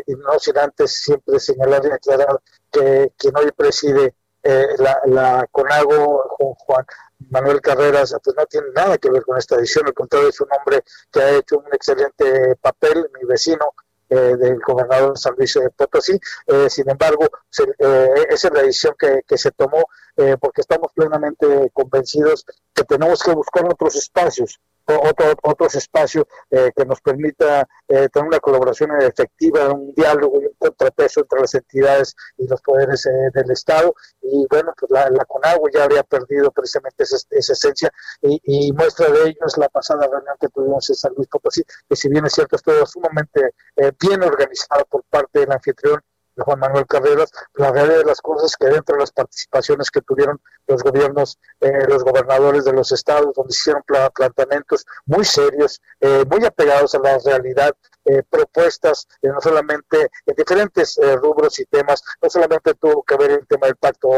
y 0.05 0.13
no 0.15 0.37
sin 0.39 0.57
antes 0.57 1.01
siempre 1.01 1.39
señalar 1.39 1.81
y 1.85 1.91
aclarar 1.91 2.39
que 2.71 3.13
quien 3.17 3.37
hoy 3.37 3.51
preside 3.55 4.15
eh, 4.51 4.67
la, 4.79 4.93
la 5.05 5.47
CONAGO, 5.51 6.23
Ju- 6.37 6.55
Juan 6.65 6.85
Manuel 7.29 7.61
Carreras, 7.61 8.15
pues 8.23 8.35
no 8.35 8.45
tiene 8.45 8.67
nada 8.75 8.97
que 8.97 9.09
ver 9.09 9.23
con 9.23 9.37
esta 9.37 9.57
decisión, 9.57 9.85
al 9.87 9.93
contrario 9.93 10.29
es 10.29 10.39
un 10.41 10.47
hombre 10.57 10.83
que 11.11 11.19
ha 11.21 11.29
hecho 11.37 11.57
un 11.59 11.65
excelente 11.73 12.55
papel, 12.67 13.09
mi 13.19 13.27
vecino, 13.27 13.73
eh, 14.11 14.35
del 14.37 14.59
gobernador 14.59 15.15
San 15.19 15.35
Luis 15.37 15.53
de 15.53 15.69
Potosí. 15.69 16.19
Eh, 16.47 16.67
sin 16.69 16.89
embargo, 16.89 17.27
se- 17.49 17.75
eh, 17.77 18.25
esa 18.29 18.47
es 18.47 18.53
la 18.55 18.61
decisión 18.63 18.95
que, 18.97 19.21
que 19.27 19.37
se 19.37 19.51
tomó 19.51 19.83
eh, 20.17 20.35
porque 20.41 20.61
estamos 20.61 20.91
plenamente 20.95 21.69
convencidos 21.73 22.43
que 22.73 22.83
tenemos 22.85 23.21
que 23.21 23.31
buscar 23.33 23.65
otros 23.65 23.95
espacios, 23.95 24.59
otro, 24.97 25.33
otros 25.43 25.75
espacios 25.75 26.25
eh, 26.49 26.71
que 26.75 26.85
nos 26.85 27.01
permita 27.01 27.67
eh, 27.87 28.09
tener 28.09 28.27
una 28.27 28.39
colaboración 28.39 28.91
efectiva, 29.01 29.69
un 29.69 29.93
diálogo 29.93 30.41
y 30.41 30.45
un 30.45 30.53
contrapeso 30.57 31.21
entre 31.21 31.41
las 31.41 31.53
entidades 31.53 32.15
y 32.37 32.47
los 32.47 32.61
poderes 32.61 33.05
eh, 33.05 33.11
del 33.33 33.51
Estado. 33.51 33.93
Y 34.21 34.45
bueno, 34.49 34.73
pues 34.77 34.91
la, 34.91 35.09
la 35.09 35.25
CONAGUA 35.25 35.69
ya 35.73 35.83
había 35.83 36.03
perdido 36.03 36.51
precisamente 36.51 37.03
esa, 37.03 37.17
esa 37.31 37.53
esencia 37.53 37.91
y, 38.21 38.39
y 38.43 38.71
muestra 38.73 39.09
de 39.09 39.29
ello 39.29 39.39
es 39.45 39.57
la 39.57 39.69
pasada 39.69 40.07
reunión 40.07 40.35
que 40.39 40.49
tuvimos 40.49 40.89
en 40.89 40.95
San 40.95 41.13
Luis 41.15 41.27
Potosí, 41.27 41.63
que 41.87 41.95
si 41.95 42.09
bien 42.09 42.25
es 42.25 42.33
cierto, 42.33 42.55
estuvo 42.55 42.85
sumamente 42.85 43.53
eh, 43.75 43.91
bien 43.99 44.23
organizada 44.23 44.83
por 44.85 45.03
parte 45.09 45.39
del 45.39 45.51
anfitrión 45.51 46.01
Juan 46.41 46.59
Manuel 46.59 46.85
Carreras, 46.87 47.31
la 47.55 47.71
realidad 47.71 47.99
de 47.99 48.05
las 48.05 48.21
cosas 48.21 48.55
que 48.57 48.67
dentro 48.67 48.95
de 48.95 49.01
las 49.01 49.11
participaciones 49.11 49.91
que 49.91 50.01
tuvieron 50.01 50.39
los 50.67 50.83
gobiernos, 50.83 51.39
eh, 51.61 51.87
los 51.87 52.03
gobernadores 52.03 52.65
de 52.65 52.73
los 52.73 52.91
estados, 52.91 53.33
donde 53.35 53.51
hicieron 53.51 53.81
pla- 53.85 54.09
planteamientos 54.09 54.85
muy 55.05 55.25
serios, 55.25 55.81
eh, 55.99 56.23
muy 56.29 56.45
apegados 56.45 56.93
a 56.95 56.99
la 56.99 57.17
realidad, 57.19 57.75
eh, 58.05 58.23
propuestas 58.29 59.07
eh, 59.21 59.27
no 59.27 59.41
solamente 59.41 60.09
en 60.25 60.35
diferentes 60.35 60.99
rubros 61.21 61.59
y 61.59 61.65
temas, 61.65 62.01
no 62.21 62.29
solamente 62.29 62.73
tuvo 62.75 63.03
que 63.03 63.17
ver 63.17 63.31
el 63.31 63.47
tema 63.47 63.67
del 63.67 63.75
pacto 63.75 64.09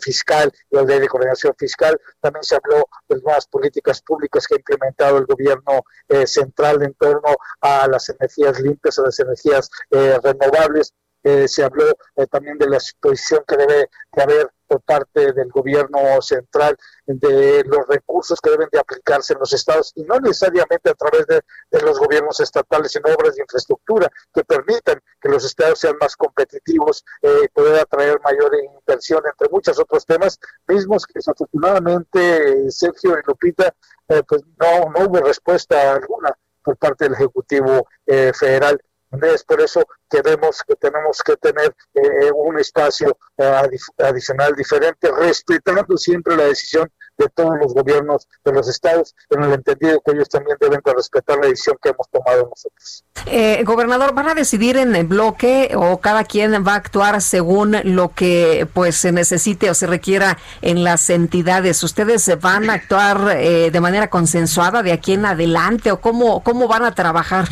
fiscal 0.00 0.52
y 0.70 0.76
la 0.76 0.82
ley 0.82 1.00
de 1.00 1.08
coordinación 1.08 1.54
fiscal, 1.58 2.00
también 2.20 2.42
se 2.42 2.56
habló 2.56 2.88
de 3.08 3.20
nuevas 3.20 3.46
políticas 3.46 4.02
públicas 4.02 4.46
que 4.46 4.54
ha 4.54 4.58
implementado 4.58 5.18
el 5.18 5.26
gobierno 5.26 5.82
central 6.26 6.82
en 6.82 6.94
torno 6.94 7.36
a 7.60 7.86
las 7.88 8.08
energías 8.08 8.58
limpias, 8.60 8.98
a 8.98 9.02
las 9.02 9.18
energías 9.20 9.70
renovables, 9.90 10.94
eh, 11.22 11.48
se 11.48 11.64
habló 11.64 11.84
eh, 12.16 12.26
también 12.30 12.58
de 12.58 12.68
la 12.68 12.76
exposición 12.76 13.44
que 13.46 13.56
debe 13.56 13.88
de 14.12 14.22
haber 14.22 14.50
por 14.68 14.82
parte 14.82 15.32
del 15.32 15.48
gobierno 15.48 16.20
central 16.20 16.76
de 17.06 17.64
los 17.64 17.88
recursos 17.88 18.38
que 18.40 18.50
deben 18.50 18.68
de 18.70 18.78
aplicarse 18.78 19.32
en 19.32 19.40
los 19.40 19.52
estados 19.52 19.92
y 19.96 20.04
no 20.04 20.20
necesariamente 20.20 20.90
a 20.90 20.94
través 20.94 21.26
de, 21.26 21.40
los 21.80 21.98
gobiernos 21.98 22.38
estatales, 22.40 22.92
sino 22.92 23.12
obras 23.14 23.34
de 23.34 23.42
infraestructura 23.42 24.10
que 24.34 24.44
permitan 24.44 25.00
que 25.20 25.28
los 25.28 25.44
estados 25.44 25.78
sean 25.78 25.96
más 26.00 26.16
competitivos, 26.16 27.04
eh, 27.22 27.48
poder 27.52 27.80
atraer 27.80 28.20
mayor 28.22 28.52
inversión, 28.54 29.22
entre 29.26 29.48
muchos 29.48 29.78
otros 29.78 30.04
temas, 30.04 30.38
mismos 30.66 31.06
que 31.06 31.14
desafortunadamente 31.14 32.70
Sergio 32.70 33.18
y 33.18 33.22
Lupita, 33.26 33.74
eh, 34.08 34.22
pues 34.28 34.42
no, 34.58 34.90
no 34.90 35.06
hubo 35.06 35.20
respuesta 35.20 35.94
alguna 35.94 36.36
por 36.62 36.76
parte 36.76 37.04
del 37.04 37.14
Ejecutivo 37.14 37.88
eh, 38.04 38.32
Federal. 38.34 38.78
Es 39.10 39.42
por 39.44 39.60
eso 39.60 39.82
que 40.10 40.20
vemos 40.22 40.62
que 40.66 40.74
tenemos 40.76 41.22
que 41.22 41.36
tener 41.36 41.74
eh, 41.94 42.30
un 42.34 42.58
espacio 42.58 43.16
eh, 43.38 43.44
adi- 43.44 44.04
adicional 44.06 44.54
diferente, 44.54 45.10
respetando 45.10 45.96
siempre 45.96 46.36
la 46.36 46.44
decisión 46.44 46.90
de 47.16 47.28
todos 47.30 47.54
los 47.60 47.74
gobiernos 47.74 48.28
de 48.44 48.52
los 48.52 48.68
estados, 48.68 49.14
en 49.30 49.42
el 49.42 49.52
entendido 49.52 50.00
que 50.04 50.12
ellos 50.12 50.28
también 50.28 50.56
deben 50.60 50.80
de 50.84 50.94
respetar 50.94 51.36
la 51.38 51.48
decisión 51.48 51.76
que 51.82 51.88
hemos 51.88 52.08
tomado 52.10 52.48
nosotros. 52.48 53.04
Eh, 53.26 53.62
gobernador, 53.64 54.14
¿van 54.14 54.28
a 54.28 54.34
decidir 54.34 54.76
en 54.76 54.94
el 54.94 55.06
bloque 55.06 55.72
o 55.74 55.98
cada 56.00 56.22
quien 56.24 56.52
va 56.64 56.74
a 56.74 56.76
actuar 56.76 57.20
según 57.20 57.76
lo 57.84 58.10
que 58.14 58.68
pues 58.72 58.96
se 58.96 59.10
necesite 59.10 59.68
o 59.68 59.74
se 59.74 59.86
requiera 59.88 60.38
en 60.62 60.84
las 60.84 61.10
entidades? 61.10 61.82
¿Ustedes 61.82 62.30
van 62.40 62.70
a 62.70 62.74
actuar 62.74 63.36
eh, 63.36 63.70
de 63.72 63.80
manera 63.80 64.10
consensuada 64.10 64.82
de 64.82 64.92
aquí 64.92 65.14
en 65.14 65.26
adelante 65.26 65.90
o 65.90 66.00
cómo, 66.00 66.44
cómo 66.44 66.68
van 66.68 66.84
a 66.84 66.94
trabajar? 66.94 67.48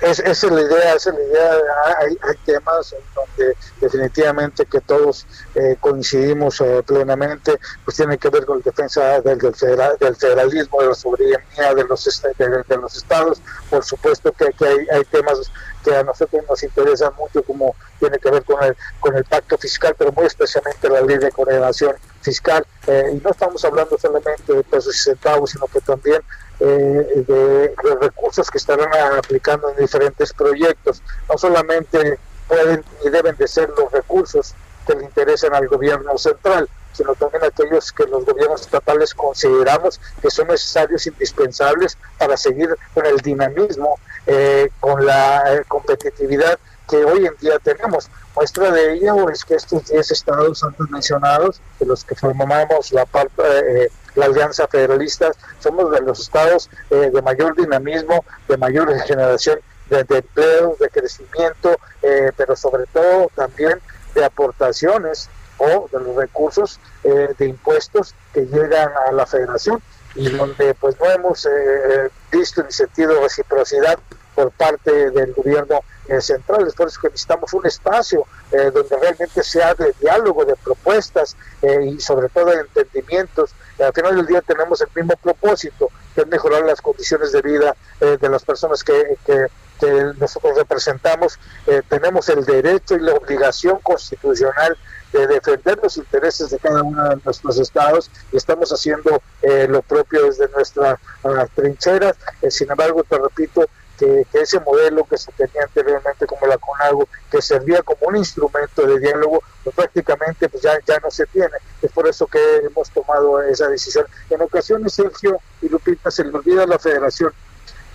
Es, 0.00 0.20
esa 0.20 0.46
es 0.46 0.52
la 0.52 0.60
idea, 0.60 0.94
esa 0.94 1.10
es 1.10 1.16
la 1.16 1.22
idea. 1.24 1.52
Hay, 1.98 2.18
hay 2.22 2.36
temas 2.44 2.92
en 2.92 2.98
donde 3.14 3.56
definitivamente 3.80 4.66
que 4.66 4.80
todos 4.80 5.26
eh, 5.54 5.76
coincidimos 5.80 6.60
eh, 6.60 6.82
plenamente, 6.86 7.58
pues 7.84 7.96
tiene 7.96 8.18
que 8.18 8.28
ver 8.28 8.44
con 8.44 8.58
la 8.58 8.62
defensa 8.64 9.20
del, 9.22 9.38
del, 9.38 9.54
federal- 9.54 9.96
del 9.98 10.14
federalismo, 10.14 10.80
de 10.82 10.88
la 10.88 10.94
soberanía 10.94 11.74
de 11.74 11.84
los, 11.84 12.06
est- 12.06 12.24
de, 12.38 12.62
de 12.68 12.76
los 12.76 12.94
estados. 12.96 13.40
Por 13.70 13.84
supuesto 13.84 14.30
que, 14.32 14.52
que 14.52 14.66
hay, 14.66 14.86
hay 14.92 15.04
temas 15.06 15.50
que 15.82 15.96
a 15.96 16.02
nosotros 16.02 16.42
nos 16.48 16.62
interesan 16.62 17.12
mucho, 17.16 17.42
como 17.42 17.74
tiene 17.98 18.18
que 18.18 18.30
ver 18.30 18.44
con 18.44 18.62
el, 18.62 18.76
con 19.00 19.16
el 19.16 19.24
pacto 19.24 19.56
fiscal, 19.56 19.94
pero 19.98 20.12
muy 20.12 20.26
especialmente 20.26 20.88
la 20.90 21.00
ley 21.00 21.16
de 21.18 21.30
coordinación 21.32 21.94
fiscal. 22.20 22.64
Eh, 22.86 23.12
y 23.14 23.16
no 23.16 23.30
estamos 23.30 23.64
hablando 23.64 23.96
solamente 23.98 24.52
de 24.52 24.62
pesos 24.62 24.94
y 24.94 24.98
centavos, 24.98 25.50
sino 25.50 25.66
que 25.66 25.80
también 25.80 26.20
eh, 26.60 27.24
de 27.26 27.74
los 27.82 28.00
recursos 28.00 28.50
que 28.50 28.58
estarán 28.58 28.88
aplicando 29.18 29.70
en 29.70 29.76
diferentes 29.76 30.32
proyectos. 30.32 31.02
No 31.28 31.36
solamente 31.38 32.18
pueden 32.48 32.84
y 33.04 33.10
deben 33.10 33.36
de 33.36 33.48
ser 33.48 33.68
los 33.70 33.90
recursos 33.92 34.54
que 34.86 34.94
le 34.94 35.04
interesan 35.04 35.54
al 35.54 35.68
gobierno 35.68 36.16
central, 36.16 36.68
sino 36.92 37.14
también 37.14 37.44
aquellos 37.44 37.92
que 37.92 38.04
los 38.06 38.24
gobiernos 38.24 38.62
estatales 38.62 39.12
consideramos 39.14 40.00
que 40.22 40.30
son 40.30 40.48
necesarios, 40.48 41.06
indispensables 41.06 41.98
para 42.18 42.36
seguir 42.36 42.74
con 42.94 43.04
el 43.04 43.18
dinamismo, 43.18 43.98
eh, 44.26 44.70
con 44.80 45.04
la 45.04 45.54
eh, 45.54 45.64
competitividad 45.68 46.58
que 46.88 47.04
hoy 47.04 47.26
en 47.26 47.36
día 47.40 47.58
tenemos. 47.58 48.08
Muestra 48.34 48.70
de 48.70 48.94
ello 48.94 49.28
es 49.28 49.44
que 49.44 49.54
estos 49.54 49.86
10 49.86 50.10
estados 50.10 50.62
antes 50.62 50.88
mencionados, 50.88 51.60
de 51.80 51.86
los 51.86 52.04
que 52.04 52.14
formamos 52.14 52.92
la 52.92 53.04
parte, 53.04 53.42
eh, 53.84 53.90
la 54.16 54.26
Alianza 54.26 54.66
Federalista, 54.66 55.30
somos 55.60 55.90
de 55.92 56.00
los 56.00 56.20
estados 56.20 56.68
eh, 56.90 57.10
de 57.12 57.22
mayor 57.22 57.54
dinamismo, 57.54 58.24
de 58.48 58.56
mayor 58.56 58.92
generación 59.00 59.60
de, 59.88 60.04
de 60.04 60.18
empleo, 60.18 60.76
de 60.80 60.88
crecimiento, 60.88 61.76
eh, 62.02 62.32
pero 62.36 62.56
sobre 62.56 62.86
todo 62.86 63.30
también 63.34 63.80
de 64.14 64.24
aportaciones 64.24 65.28
o 65.58 65.88
de 65.92 66.00
los 66.00 66.16
recursos 66.16 66.80
eh, 67.04 67.34
de 67.38 67.46
impuestos 67.46 68.14
que 68.32 68.46
llegan 68.46 68.90
a 69.08 69.12
la 69.12 69.26
federación 69.26 69.80
y 70.14 70.30
donde 70.30 70.74
pues 70.74 70.98
no 70.98 71.10
hemos 71.10 71.46
eh, 71.46 72.10
visto 72.32 72.62
ni 72.62 72.72
sentido 72.72 73.20
reciprocidad 73.22 73.98
por 74.34 74.50
parte 74.50 75.10
del 75.10 75.32
gobierno 75.32 75.80
eh, 76.08 76.20
central. 76.20 76.66
Es 76.66 76.74
por 76.74 76.88
eso 76.88 77.00
que 77.00 77.08
necesitamos 77.08 77.52
un 77.54 77.66
espacio 77.66 78.26
eh, 78.52 78.70
donde 78.72 78.96
realmente 78.96 79.42
sea 79.42 79.74
de 79.74 79.92
diálogo, 80.00 80.44
de 80.44 80.54
propuestas 80.56 81.36
eh, 81.62 81.94
y 81.96 82.00
sobre 82.00 82.28
todo 82.28 82.46
de 82.46 82.60
entendimientos. 82.60 83.50
Al 83.78 83.92
final 83.92 84.16
del 84.16 84.26
día 84.26 84.40
tenemos 84.42 84.80
el 84.80 84.88
mismo 84.94 85.14
propósito, 85.16 85.90
que 86.14 86.22
es 86.22 86.26
mejorar 86.26 86.64
las 86.64 86.80
condiciones 86.80 87.32
de 87.32 87.42
vida 87.42 87.76
eh, 88.00 88.16
de 88.20 88.28
las 88.28 88.44
personas 88.44 88.82
que, 88.82 89.16
que, 89.24 89.46
que 89.78 90.12
nosotros 90.18 90.56
representamos. 90.56 91.38
Eh, 91.66 91.82
tenemos 91.88 92.28
el 92.28 92.44
derecho 92.44 92.94
y 92.94 93.00
la 93.00 93.14
obligación 93.14 93.78
constitucional 93.82 94.76
de 95.12 95.26
defender 95.26 95.78
los 95.82 95.96
intereses 95.96 96.50
de 96.50 96.58
cada 96.58 96.82
uno 96.82 97.10
de 97.10 97.16
nuestros 97.24 97.58
estados 97.58 98.10
estamos 98.32 98.70
haciendo 98.70 99.22
eh, 99.42 99.66
lo 99.68 99.82
propio 99.82 100.26
desde 100.26 100.48
nuestra 100.48 100.98
uh, 101.22 101.46
trinchera. 101.54 102.14
Eh, 102.42 102.50
sin 102.50 102.70
embargo, 102.70 103.04
te 103.04 103.18
repito, 103.18 103.66
que, 103.98 104.26
que 104.30 104.40
ese 104.40 104.60
modelo 104.60 105.04
que 105.04 105.16
se 105.18 105.32
tenía 105.32 105.62
anteriormente 105.64 106.26
como 106.26 106.46
la 106.46 106.58
CONAGO, 106.58 107.08
que 107.30 107.40
servía 107.42 107.82
como 107.82 108.00
un 108.08 108.16
instrumento 108.16 108.86
de 108.86 108.98
diálogo, 109.00 109.42
pues 109.64 109.74
prácticamente 109.76 110.48
pues 110.48 110.62
ya, 110.62 110.78
ya 110.86 110.98
no 111.00 111.10
se 111.10 111.26
tiene. 111.26 111.50
Es 111.82 111.90
por 111.92 112.06
eso 112.08 112.26
que 112.26 112.38
hemos 112.64 112.90
tomado 112.90 113.42
esa 113.42 113.68
decisión. 113.68 114.06
En 114.30 114.42
ocasiones, 114.42 114.92
Sergio 114.94 115.38
y 115.62 115.68
Lupita, 115.68 116.10
se 116.10 116.24
le 116.24 116.30
olvida 116.36 116.62
a 116.64 116.66
la 116.66 116.78
federación 116.78 117.32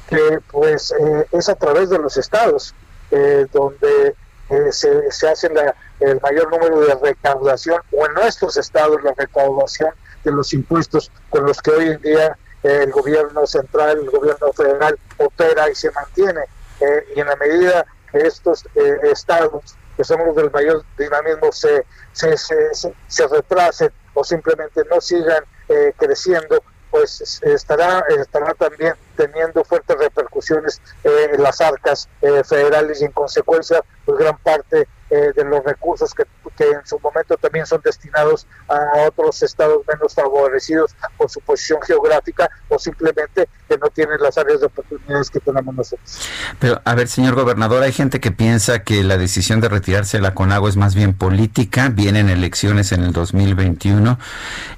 que 0.08 0.40
pues 0.52 0.92
eh, 0.92 1.28
es 1.32 1.48
a 1.50 1.56
través 1.56 1.90
de 1.90 1.98
los 1.98 2.18
estados 2.18 2.76
eh, 3.12 3.48
donde 3.54 4.16
eh, 4.50 4.72
se, 4.72 5.10
se 5.12 5.30
hace 5.30 5.50
la- 5.50 5.74
el 6.02 6.20
mayor 6.20 6.50
número 6.52 6.80
de 6.82 6.96
recaudación, 6.96 7.80
o 7.92 8.06
en 8.08 8.14
nuestros 8.16 8.58
estados 8.58 9.02
la 9.04 9.14
recaudación 9.16 9.92
de 10.24 10.32
los 10.32 10.52
impuestos 10.54 11.12
con 11.30 11.46
los 11.46 11.62
que 11.62 11.72
hoy 11.72 11.88
en 11.90 12.02
día 12.02 12.38
el 12.64 12.92
gobierno 12.92 13.46
central, 13.48 14.00
el 14.00 14.10
gobierno 14.10 14.52
federal 14.54 14.98
opera 15.18 15.70
y 15.70 15.76
se 15.76 15.92
mantiene. 15.92 16.42
Eh, 16.80 17.14
y 17.16 17.20
en 17.20 17.28
la 17.28 17.36
medida 17.36 17.86
que 18.12 18.20
estos 18.20 18.66
eh, 18.76 18.98
estados, 19.04 19.76
que 19.98 20.04
son 20.04 20.26
los 20.26 20.36
del 20.36 20.50
mayor 20.52 20.84
dinamismo, 20.98 21.52
se, 21.52 21.86
se, 22.12 22.38
se, 22.38 22.74
se- 22.74 22.94
se 23.08 23.28
retrasen 23.28 23.92
o 24.14 24.24
simplemente 24.24 24.84
no 24.90 25.00
sigan 25.00 25.44
eh, 25.70 25.94
creciendo, 25.98 26.64
pues 26.90 27.22
es- 27.22 27.42
estará, 27.44 28.04
estará 28.10 28.54
también 28.56 28.94
teniendo 29.16 29.64
fuertes 29.64 29.98
repercusiones 29.98 30.82
eh, 31.04 31.30
en 31.34 31.42
las 31.44 31.62
arcas 31.62 32.10
eh, 32.22 32.44
federales 32.44 33.02
y 33.02 33.06
en 33.06 33.12
consecuencia 33.12 33.82
pues 34.06 34.18
gran 34.18 34.38
parte 34.40 34.88
eh, 35.12 35.34
de 35.36 35.44
los 35.44 35.62
recursos 35.66 36.14
que, 36.14 36.24
que 36.56 36.72
en 36.72 36.86
su 36.86 36.98
momento 37.00 37.36
también 37.36 37.66
son 37.66 37.82
destinados 37.84 38.48
a 38.70 39.08
otros 39.08 39.44
estados 39.44 39.82
menos 39.86 40.16
favorecidos 40.16 40.96
por 41.18 41.30
su 41.30 41.42
posición 41.42 41.82
geográfica 41.82 42.50
o 42.70 42.80
simplemente 42.80 43.50
que 43.68 43.78
no 43.78 43.90
tienen 43.90 44.22
las 44.22 44.38
áreas 44.38 44.62
de 44.62 44.68
oportunidades 44.68 45.30
que 45.30 45.42
tenemos 45.42 45.76
nosotros. 45.76 46.30
Pero, 46.60 46.82
a 46.86 46.96
ver, 46.96 47.10
señor 47.10 47.36
gobernador, 47.36 47.84
hay 47.84 47.92
gente 47.92 48.22
que 48.22 48.32
piensa 48.32 48.84
que 48.84 49.04
la 49.04 49.18
decisión 49.18 49.60
de 49.60 49.68
retirarse 49.68 50.16
de 50.16 50.24
la 50.24 50.34
CONAGO 50.34 50.70
es 50.70 50.78
más 50.78 50.96
bien 50.96 51.14
política, 51.14 51.90
vienen 51.90 52.30
elecciones 52.30 52.94
en 52.94 53.04
el 53.04 53.12
2021 53.12 54.18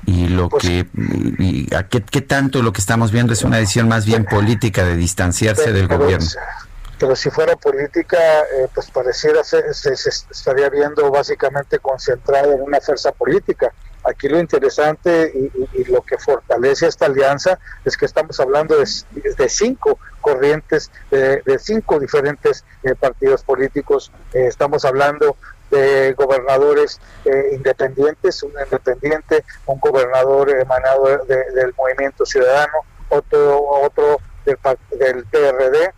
y 0.07 0.29
lo 0.29 0.49
que, 0.49 0.87
y, 1.37 1.71
¿a 1.75 1.87
qué, 1.87 2.01
qué 2.01 2.21
tanto 2.21 2.63
lo 2.63 2.73
que 2.73 2.81
estamos 2.81 3.11
viendo 3.11 3.33
es 3.33 3.43
una 3.43 3.57
decisión 3.57 3.87
más 3.87 4.07
bien 4.07 4.25
política 4.25 4.83
de 4.83 4.95
distanciarse 4.95 5.71
del 5.71 5.87
gobierno? 5.87 6.25
Pero 6.99 7.15
si 7.15 7.29
fuera 7.29 7.55
política, 7.55 8.17
eh, 8.41 8.67
pues 8.73 8.89
pareciera 8.91 9.43
se, 9.43 9.73
se 9.73 9.93
estaría 9.93 10.69
viendo 10.69 11.09
básicamente 11.11 11.79
concentrada 11.79 12.53
en 12.53 12.61
una 12.61 12.79
fuerza 12.79 13.11
política. 13.11 13.73
Aquí 14.05 14.27
lo 14.27 14.37
interesante 14.39 15.31
y, 15.33 15.79
y- 15.79 15.83
lo 15.85 16.01
que 16.01 16.17
fortalece 16.17 16.87
esta 16.87 17.05
alianza 17.05 17.57
es 17.85 17.95
que 17.95 18.05
estamos 18.05 18.37
hablando 18.39 18.75
de, 18.77 18.85
cinco 19.49 19.97
corrientes, 20.21 20.91
de, 21.09 21.41
cinco 21.59 21.99
diferentes 21.99 22.65
eh, 22.83 22.95
partidos 22.95 23.43
políticos. 23.43 24.11
Eh, 24.33 24.47
estamos 24.47 24.83
hablando 24.85 25.37
de 25.71 26.13
gobernadores 26.13 26.99
eh, 27.25 27.51
independientes, 27.53 28.43
un 28.43 28.51
independiente, 28.63 29.43
un 29.65 29.79
gobernador 29.79 30.49
emanado 30.51 31.19
de- 31.25 31.51
del 31.51 31.73
Movimiento 31.77 32.25
Ciudadano, 32.25 32.73
otro, 33.09 33.63
otro 33.69 34.17
del, 34.45 34.57
del 34.99 35.25
PRD, 35.25 35.93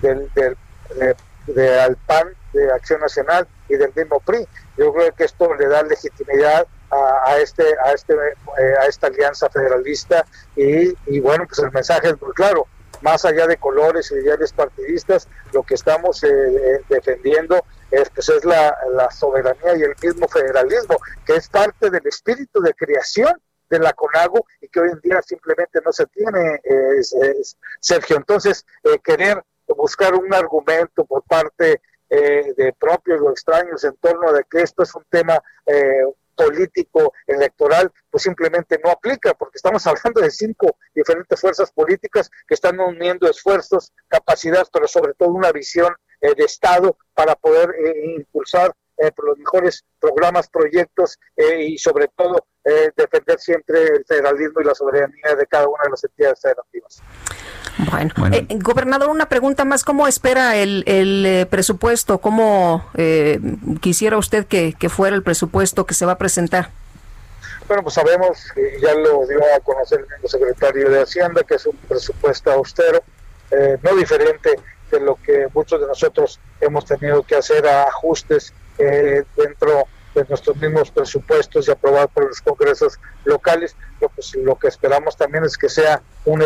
del, 0.00 0.30
del 0.34 0.56
de, 0.94 1.16
de 1.46 1.80
al 1.80 1.96
PAN, 1.96 2.28
de 2.52 2.72
Acción 2.72 3.00
Nacional 3.00 3.46
y 3.68 3.76
del 3.76 3.92
mismo 3.94 4.20
PRI. 4.20 4.46
Yo 4.76 4.92
creo 4.92 5.14
que 5.14 5.24
esto 5.24 5.54
le 5.54 5.66
da 5.66 5.82
legitimidad 5.82 6.66
a, 6.90 7.36
este 7.38 7.64
a 7.84 7.92
este 7.92 8.14
eh, 8.14 8.74
a 8.80 8.86
esta 8.86 9.08
alianza 9.08 9.50
federalista 9.50 10.24
y, 10.54 10.94
y 11.06 11.20
bueno 11.20 11.44
pues 11.46 11.58
el 11.58 11.72
mensaje 11.72 12.10
es 12.10 12.22
muy 12.22 12.32
claro 12.32 12.68
más 13.02 13.24
allá 13.24 13.46
de 13.48 13.56
colores 13.56 14.10
y 14.12 14.14
ideales 14.14 14.52
partidistas 14.52 15.28
lo 15.52 15.64
que 15.64 15.74
estamos 15.74 16.22
eh, 16.22 16.28
eh, 16.28 16.80
defendiendo 16.88 17.64
es 17.90 18.08
pues 18.10 18.28
es 18.28 18.44
la, 18.44 18.76
soberanía 19.10 19.76
y 19.76 19.82
el 19.82 19.94
mismo 20.00 20.28
federalismo 20.28 20.96
que 21.26 21.34
es 21.34 21.48
parte 21.48 21.90
del 21.90 22.06
espíritu 22.06 22.60
de 22.60 22.72
creación 22.72 23.34
de 23.68 23.78
la 23.78 23.92
CONAGO 23.92 24.46
y 24.60 24.68
que 24.68 24.80
hoy 24.80 24.90
en 24.90 25.00
día 25.00 25.20
simplemente 25.22 25.80
no 25.84 25.92
se 25.92 26.06
tiene, 26.06 26.60
eh, 26.64 27.02
Sergio. 27.80 28.16
Entonces, 28.16 28.64
eh, 28.84 28.98
querer 29.02 29.42
buscar 29.74 30.14
un 30.14 30.32
argumento 30.32 31.04
por 31.04 31.22
parte 31.22 31.80
eh, 32.08 32.54
de 32.56 32.72
propios 32.78 33.20
o 33.20 33.30
extraños 33.30 33.82
en 33.84 33.96
torno 33.96 34.32
de 34.32 34.44
que 34.48 34.62
esto 34.62 34.82
es 34.82 34.94
un 34.94 35.04
tema 35.10 35.42
eh, 35.66 36.04
político 36.36 37.14
electoral, 37.26 37.90
pues 38.10 38.22
simplemente 38.22 38.78
no 38.84 38.90
aplica, 38.90 39.34
porque 39.34 39.56
estamos 39.56 39.84
hablando 39.86 40.20
de 40.20 40.30
cinco 40.30 40.76
diferentes 40.94 41.40
fuerzas 41.40 41.72
políticas 41.72 42.30
que 42.46 42.54
están 42.54 42.78
uniendo 42.78 43.28
esfuerzos, 43.28 43.92
capacidades, 44.06 44.68
pero 44.70 44.86
sobre 44.86 45.14
todo 45.14 45.30
una 45.30 45.50
visión 45.50 45.92
eh, 46.20 46.34
de 46.36 46.44
Estado 46.44 46.96
para 47.14 47.34
poder 47.34 47.70
eh, 47.70 48.14
impulsar 48.18 48.72
eh, 48.98 49.10
los 49.22 49.38
mejores 49.38 49.84
programas, 50.00 50.48
proyectos 50.48 51.18
y 51.36 51.76
sobre 51.76 52.08
todo 52.16 52.46
defender 52.96 53.38
siempre 53.38 53.82
el 53.82 54.04
federalismo 54.06 54.60
y 54.60 54.64
la 54.64 54.74
soberanía 54.74 55.34
de 55.36 55.46
cada 55.46 55.68
una 55.68 55.84
de 55.84 55.90
las 55.90 56.04
entidades 56.04 56.40
federativas. 56.40 57.02
Bueno, 57.90 58.36
eh, 58.36 58.46
gobernador, 58.62 59.10
una 59.10 59.28
pregunta 59.28 59.64
más. 59.64 59.84
¿Cómo 59.84 60.06
espera 60.06 60.56
el, 60.56 60.84
el, 60.86 61.24
eh, 61.26 61.46
presupuesto? 61.46 62.18
¿Cómo 62.18 62.84
eh, 62.94 63.40
quisiera 63.80 64.16
usted 64.18 64.46
que, 64.46 64.74
que 64.78 64.88
fuera 64.88 65.16
el 65.16 65.22
presupuesto 65.22 65.86
que 65.86 65.94
se 65.94 66.06
va 66.06 66.12
a 66.12 66.18
presentar? 66.18 66.70
Bueno, 67.68 67.82
pues 67.82 67.94
sabemos, 67.94 68.38
y 68.56 68.80
ya 68.80 68.94
lo 68.94 69.26
dio 69.26 69.40
a 69.56 69.60
conocer 69.60 70.00
el 70.00 70.06
mismo 70.06 70.28
secretario 70.28 70.88
de 70.88 71.02
Hacienda, 71.02 71.42
que 71.42 71.56
es 71.56 71.66
un 71.66 71.76
presupuesto 71.88 72.52
austero, 72.52 73.02
eh, 73.50 73.76
no 73.82 73.96
diferente 73.96 74.56
de 74.90 75.00
lo 75.00 75.16
que 75.16 75.48
muchos 75.52 75.80
de 75.80 75.86
nosotros 75.88 76.38
hemos 76.60 76.84
tenido 76.84 77.24
que 77.24 77.34
hacer 77.34 77.66
a 77.66 77.84
ajustes 77.84 78.52
eh, 78.78 79.24
dentro 79.36 79.88
de 80.22 80.26
nuestros 80.28 80.56
mismos 80.56 80.90
presupuestos 80.90 81.68
y 81.68 81.70
aprobar 81.70 82.08
por 82.08 82.26
los 82.26 82.40
congresos 82.40 82.98
locales. 83.24 83.76
Lo, 84.00 84.08
pues, 84.08 84.34
lo 84.36 84.56
que 84.58 84.68
esperamos 84.68 85.16
también 85.16 85.44
es 85.44 85.56
que 85.56 85.68
sea 85.68 86.00
un, 86.24 86.42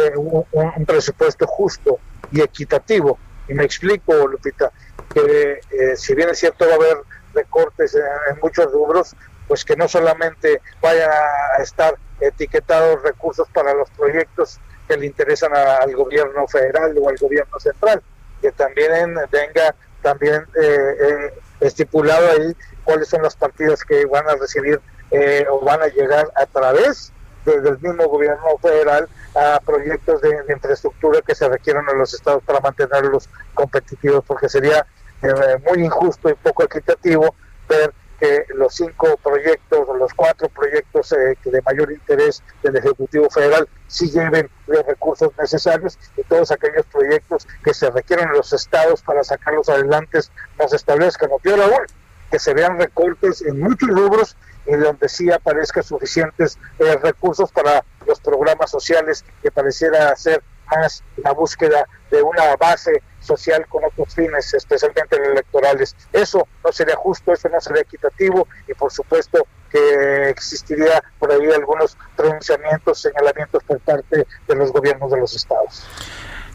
un- 0.53 0.87
presupuesto 0.87 1.47
justo 1.47 1.99
y 2.33 2.41
equitativo. 2.43 3.19
Y 3.49 3.55
me 3.55 3.65
explico, 3.65 4.13
Lupita, 4.29 4.71
que 5.15 5.61
eh, 5.71 5.97
si 5.97 6.15
bien 6.15 6.29
es 6.31 6.39
cierto 6.39 6.67
va 6.67 6.73
a 6.73 6.77
haber 6.77 6.97
recortes 7.35 7.95
en, 7.95 8.03
en 8.35 8.39
muchos 8.43 8.71
rubros, 8.73 9.15
pues 9.49 9.65
que 9.65 9.77
no 9.77 9.89
solamente 9.89 10.61
vayan 10.81 11.11
a 11.11 11.63
estar 11.63 11.95
etiquetados 12.21 13.03
recursos 13.03 13.49
para 13.53 13.73
los 13.75 13.91
proyectos 13.91 14.61
que 14.89 14.97
le 14.97 15.07
interesan 15.07 15.55
a- 15.57 15.77
al 15.79 15.95
gobierno 15.95 16.47
federal 16.49 16.95
o 17.01 17.09
al 17.09 17.17
gobierno 17.17 17.59
central, 17.59 18.03
que 18.43 18.53
también 18.53 19.15
venga 19.31 19.75
también 20.03 20.43
eh, 20.61 20.95
eh, 21.01 21.35
estipulado 21.61 22.27
ahí 22.31 22.57
cuáles 22.91 23.09
son 23.09 23.23
las 23.23 23.37
partidas 23.37 23.85
que 23.85 24.05
van 24.07 24.29
a 24.29 24.35
recibir 24.35 24.81
eh, 25.13 25.47
o 25.49 25.61
van 25.65 25.81
a 25.81 25.87
llegar 25.87 26.29
a 26.35 26.47
través 26.47 27.13
de- 27.45 27.61
del 27.61 27.79
mismo 27.79 28.09
gobierno 28.09 28.59
federal 28.61 29.09
a 29.37 29.61
proyectos 29.65 30.21
de, 30.23 30.45
infraestructura 30.53 31.21
que 31.23 31.37
se 31.37 31.49
requieran 31.49 31.85
en 31.89 31.99
los 31.99 32.13
estados 32.15 32.43
para 32.45 32.59
mantenerlos 32.61 33.29
competitivos, 33.55 34.25
porque 34.27 34.49
sería 34.49 34.85
eh, 35.23 35.59
muy 35.69 35.85
injusto 35.85 36.29
y 36.31 36.35
poco 36.35 36.65
equitativo 36.65 37.35
ver 37.69 37.93
que 38.19 38.45
los 38.55 38.75
cinco 38.75 39.17
proyectos 39.23 39.81
o 39.89 39.95
los 39.97 40.13
cuatro 40.13 40.49
proyectos 40.49 41.13
eh, 41.13 41.37
de 41.45 41.63
mayor 41.63 41.91
interés 41.93 42.43
del 42.63 42.77
Ejecutivo 42.77 43.31
Federal 43.31 43.67
sí 43.87 44.11
lleven 44.11 44.51
los 44.67 44.85
recursos 44.85 45.31
necesarios 45.39 45.99
y 46.17 46.23
todos 46.25 46.51
aquellos 46.51 46.85
proyectos 46.93 47.47
que 47.65 47.73
se 47.73 47.91
requieren 47.91 48.29
en 48.29 48.35
los 48.35 48.53
estados 48.53 49.01
para 49.03 49.25
sacarlos 49.25 49.69
adelante 49.71 50.19
no 50.59 50.69
se 50.69 50.77
establezcan. 50.77 51.31
O 51.33 51.39
peor 51.39 51.61
aún, 51.63 51.87
que 52.31 52.39
se 52.39 52.55
vean 52.55 52.79
recortes 52.79 53.43
en 53.43 53.61
muchos 53.61 53.89
rubros 53.89 54.37
y 54.67 54.77
donde 54.77 55.09
sí 55.09 55.31
aparezcan 55.31 55.83
suficientes 55.83 56.59
eh, 56.79 56.97
recursos 56.97 57.51
para 57.51 57.85
los 58.07 58.21
programas 58.21 58.71
sociales 58.71 59.25
que 59.43 59.51
pareciera 59.51 60.15
ser 60.17 60.43
más 60.71 61.03
la 61.17 61.33
búsqueda 61.33 61.87
de 62.11 62.23
una 62.23 62.55
base 62.57 63.03
social 63.21 63.67
con 63.69 63.85
otros 63.85 64.15
fines, 64.15 64.55
especialmente 64.55 65.17
electorales. 65.17 65.97
Eso 66.13 66.47
no 66.65 66.73
sería 66.73 66.97
justo, 66.97 67.33
eso 67.33 67.49
no 67.49 67.61
sería 67.61 67.83
equitativo 67.83 68.47
y 68.69 68.75
por 68.75 68.93
supuesto 68.93 69.47
que 69.71 70.31
existiría 70.31 71.03
por 71.19 71.31
ahí 71.31 71.51
algunos 71.51 71.97
pronunciamientos, 72.17 73.01
señalamientos 73.01 73.63
por 73.65 73.79
parte 73.81 74.27
de 74.49 74.55
los 74.55 74.73
gobiernos 74.73 75.11
de 75.11 75.21
los 75.21 75.35
estados. 75.35 75.85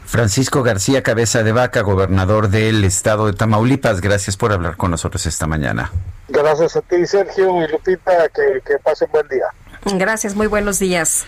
Francisco 0.06 0.64
García 0.64 1.04
Cabeza 1.04 1.44
de 1.44 1.52
Vaca, 1.52 1.82
gobernador 1.82 2.50
del 2.50 2.84
estado 2.84 3.28
de 3.28 3.34
Tamaulipas, 3.34 4.02
gracias 4.02 4.38
por 4.38 4.52
hablar 4.52 4.78
con 4.78 4.92
nosotros 4.92 5.26
esta 5.26 5.48
mañana. 5.48 5.92
Gracias 6.28 6.76
a 6.76 6.82
ti, 6.82 7.06
Sergio 7.06 7.64
y 7.64 7.68
Lupita, 7.68 8.30
que, 8.30 8.62
que 8.66 8.78
pasen 8.80 9.10
buen 9.12 9.28
día. 9.28 9.46
Gracias, 9.98 10.36
muy 10.36 10.48
buenos 10.48 10.80
días. 10.80 11.26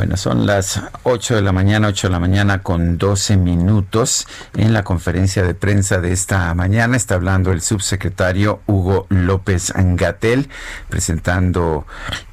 Bueno, 0.00 0.16
son 0.16 0.46
las 0.46 0.80
8 1.02 1.34
de 1.34 1.42
la 1.42 1.52
mañana, 1.52 1.88
8 1.88 2.06
de 2.06 2.12
la 2.12 2.18
mañana 2.18 2.62
con 2.62 2.96
12 2.96 3.36
minutos. 3.36 4.26
En 4.56 4.72
la 4.72 4.82
conferencia 4.82 5.42
de 5.42 5.52
prensa 5.52 6.00
de 6.00 6.10
esta 6.10 6.54
mañana 6.54 6.96
está 6.96 7.16
hablando 7.16 7.52
el 7.52 7.60
subsecretario 7.60 8.62
Hugo 8.66 9.04
López 9.10 9.74
Gatel, 9.76 10.48
presentando 10.88 11.86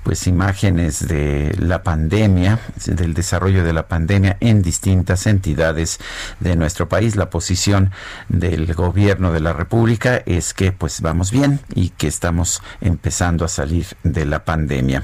pues 0.03 0.28
imágenes 0.28 1.09
de 1.09 1.57
la 1.59 1.84
pandemia, 1.84 2.57
del 2.86 3.13
desarrollo 3.13 3.65
de 3.65 3.74
la 3.74 3.89
pandemia 3.89 4.38
en 4.39 4.61
distintas 4.61 5.28
entidades 5.28 5.99
de 6.39 6.55
nuestro 6.55 6.88
país. 6.88 7.18
La 7.18 7.30
posición 7.30 7.91
del 8.30 8.74
gobierno 8.76 9.34
de 9.34 9.41
la 9.41 9.51
República 9.51 10.24
es 10.26 10.53
que 10.53 10.72
pues 10.72 11.01
vamos 11.01 11.32
bien 11.32 11.59
y 11.76 11.89
que 11.89 12.07
estamos 12.07 12.61
empezando 12.80 13.43
a 13.43 13.49
salir 13.49 13.88
de 14.03 14.26
la 14.26 14.45
pandemia. 14.45 15.03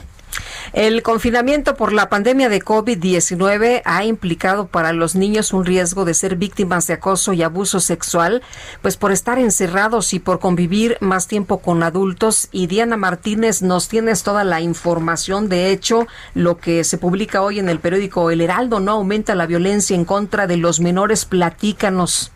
El 0.74 1.04
confinamiento 1.04 1.76
por 1.76 1.94
la 1.94 2.10
pandemia 2.10 2.50
de 2.50 2.62
COVID-19 2.62 3.84
ha 3.86 4.06
implicado 4.06 4.68
para 4.68 4.92
los 4.92 5.16
niños 5.16 5.54
un 5.54 5.66
riesgo 5.66 6.04
de 6.04 6.14
ser 6.14 6.36
víctimas 6.36 6.88
de 6.88 6.96
acoso 6.96 7.34
y 7.34 7.44
abuso 7.44 7.80
sexual, 7.80 8.42
pues 8.82 8.98
por 8.98 9.12
estar 9.12 9.38
encerrados 9.38 10.14
y 10.14 10.20
por 10.20 10.40
convivir 10.40 10.98
más 11.00 11.28
tiempo 11.28 11.60
con 11.60 11.84
adultos. 11.84 12.50
Y 12.52 12.68
Diana 12.68 12.98
Martínez, 12.98 13.62
nos 13.62 13.88
tienes 13.88 14.24
toda 14.24 14.44
la 14.44 14.62
información. 14.62 15.48
De 15.48 15.72
hecho, 15.72 16.08
lo 16.34 16.58
que 16.58 16.84
se 16.84 16.98
publica 16.98 17.42
hoy 17.42 17.60
en 17.60 17.70
el 17.70 17.80
periódico 17.80 18.32
El 18.32 18.42
Heraldo 18.42 18.80
no 18.80 18.94
aumenta 18.94 19.36
la 19.36 19.46
violencia 19.46 19.96
en 19.96 20.06
contra 20.06 20.48
de 20.48 20.58
los 20.58 20.80
menores. 20.80 21.26
Platícanos. 21.26 22.33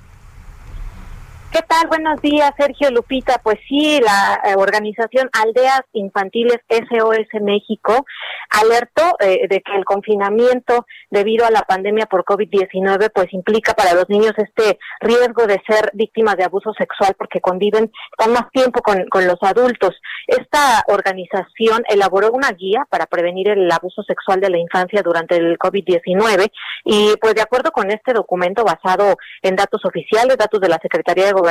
¿Qué 1.57 1.63
tal? 1.63 1.87
Buenos 1.87 2.21
días, 2.21 2.51
Sergio 2.55 2.91
Lupita. 2.91 3.41
Pues 3.41 3.57
sí, 3.67 3.99
la 3.99 4.39
eh, 4.45 4.53
organización 4.55 5.27
Aldeas 5.33 5.81
Infantiles 5.93 6.59
SOS 6.69 7.41
México 7.41 8.05
alertó 8.51 9.15
eh, 9.19 9.47
de 9.49 9.61
que 9.61 9.75
el 9.75 9.83
confinamiento 9.83 10.85
debido 11.09 11.47
a 11.47 11.51
la 11.51 11.63
pandemia 11.63 12.05
por 12.05 12.25
COVID-19 12.25 13.11
pues 13.11 13.33
implica 13.33 13.73
para 13.73 13.95
los 13.95 14.07
niños 14.07 14.33
este 14.37 14.77
riesgo 14.99 15.47
de 15.47 15.59
ser 15.67 15.89
víctimas 15.93 16.37
de 16.37 16.43
abuso 16.43 16.73
sexual 16.77 17.15
porque 17.17 17.41
conviven 17.41 17.91
con 18.15 18.33
más 18.33 18.51
tiempo 18.51 18.83
con, 18.83 19.07
con 19.09 19.25
los 19.25 19.41
adultos. 19.41 19.99
Esta 20.27 20.83
organización 20.87 21.83
elaboró 21.89 22.31
una 22.33 22.51
guía 22.51 22.85
para 22.87 23.07
prevenir 23.07 23.49
el 23.49 23.71
abuso 23.71 24.03
sexual 24.03 24.41
de 24.41 24.51
la 24.51 24.59
infancia 24.59 25.01
durante 25.01 25.37
el 25.37 25.57
COVID-19 25.57 26.51
y 26.85 27.15
pues 27.19 27.33
de 27.33 27.41
acuerdo 27.41 27.71
con 27.71 27.89
este 27.89 28.13
documento 28.13 28.63
basado 28.63 29.17
en 29.41 29.55
datos 29.55 29.83
oficiales, 29.85 30.37
datos 30.37 30.61
de 30.61 30.69
la 30.69 30.77
Secretaría 30.79 31.25
de 31.25 31.31
Gobernación, 31.31 31.46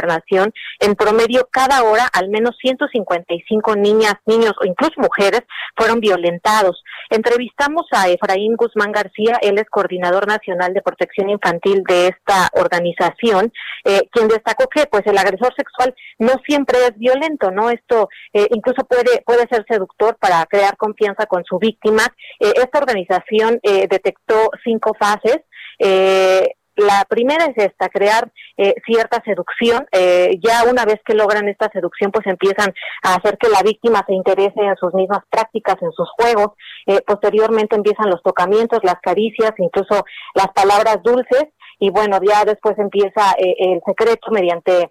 en 0.81 0.95
promedio 0.95 1.49
cada 1.51 1.83
hora 1.83 2.09
al 2.13 2.29
menos 2.29 2.57
155 2.61 3.77
niñas, 3.77 4.15
niños 4.27 4.53
o 4.61 4.67
incluso 4.67 4.95
mujeres 4.99 5.43
fueron 5.77 6.01
violentados. 6.01 6.83
Entrevistamos 7.11 7.87
a 7.93 8.09
Efraín 8.09 8.57
Guzmán 8.57 8.93
García, 8.93 9.39
él 9.43 9.59
es 9.59 9.69
coordinador 9.71 10.27
nacional 10.27 10.75
de 10.75 10.83
protección 10.83 11.31
infantil 11.31 11.83
de 11.89 12.09
esta 12.09 12.49
organización, 12.53 13.53
eh, 13.85 14.03
quien 14.11 14.29
destacó 14.29 14.67
que 14.69 14.87
pues 14.87 15.07
el 15.07 15.19
agresor 15.19 15.55
sexual 15.57 15.95
no 16.19 16.35
siempre 16.47 16.79
es 16.87 16.97
violento, 16.99 17.51
¿no? 17.51 17.71
Esto 17.71 18.09
eh, 18.33 18.47
incluso 18.51 18.85
puede 18.85 19.23
puede 19.25 19.47
ser 19.49 19.65
seductor 19.69 20.17
para 20.19 20.45
crear 20.47 20.77
confianza 20.77 21.27
con 21.27 21.45
su 21.45 21.59
víctima. 21.59 22.03
Eh, 22.41 22.53
esta 22.57 22.79
organización 22.79 23.59
eh, 23.63 23.87
detectó 23.89 24.51
cinco 24.65 24.93
fases. 24.99 25.39
La 26.77 27.05
primera 27.09 27.47
es 27.47 27.57
esta, 27.57 27.89
crear 27.89 28.31
eh, 28.57 28.75
cierta 28.85 29.23
seducción. 29.25 29.87
Eh, 29.93 30.39
ya 30.43 30.65
una 30.71 30.85
vez 30.85 31.01
que 31.05 31.15
logran 31.15 31.49
esta 31.49 31.71
seducción, 31.73 32.11
pues 32.13 32.27
empiezan 32.27 32.73
a 33.03 33.15
hacer 33.15 33.39
que 33.39 33.49
la 33.49 33.63
víctima 33.63 34.05
se 34.07 34.15
interese 34.15 34.61
en 34.61 34.77
sus 34.77 34.95
mismas 34.95 35.21
prácticas, 35.31 35.77
en 35.81 35.93
sus 35.93 36.09
juegos. 36.11 36.53
Eh, 36.87 37.01
posteriormente 37.07 37.77
empiezan 37.77 38.11
los 38.11 38.23
tocamientos, 38.23 38.81
las 38.83 39.01
caricias, 39.01 39.53
incluso 39.59 40.05
las 40.35 40.49
palabras 40.49 41.03
dulces. 41.03 41.47
Y 41.79 41.91
bueno, 41.91 42.19
ya 42.27 42.45
después 42.45 42.79
empieza 42.79 43.33
eh, 43.39 43.55
el 43.59 43.81
secreto 43.87 44.31
mediante 44.31 44.91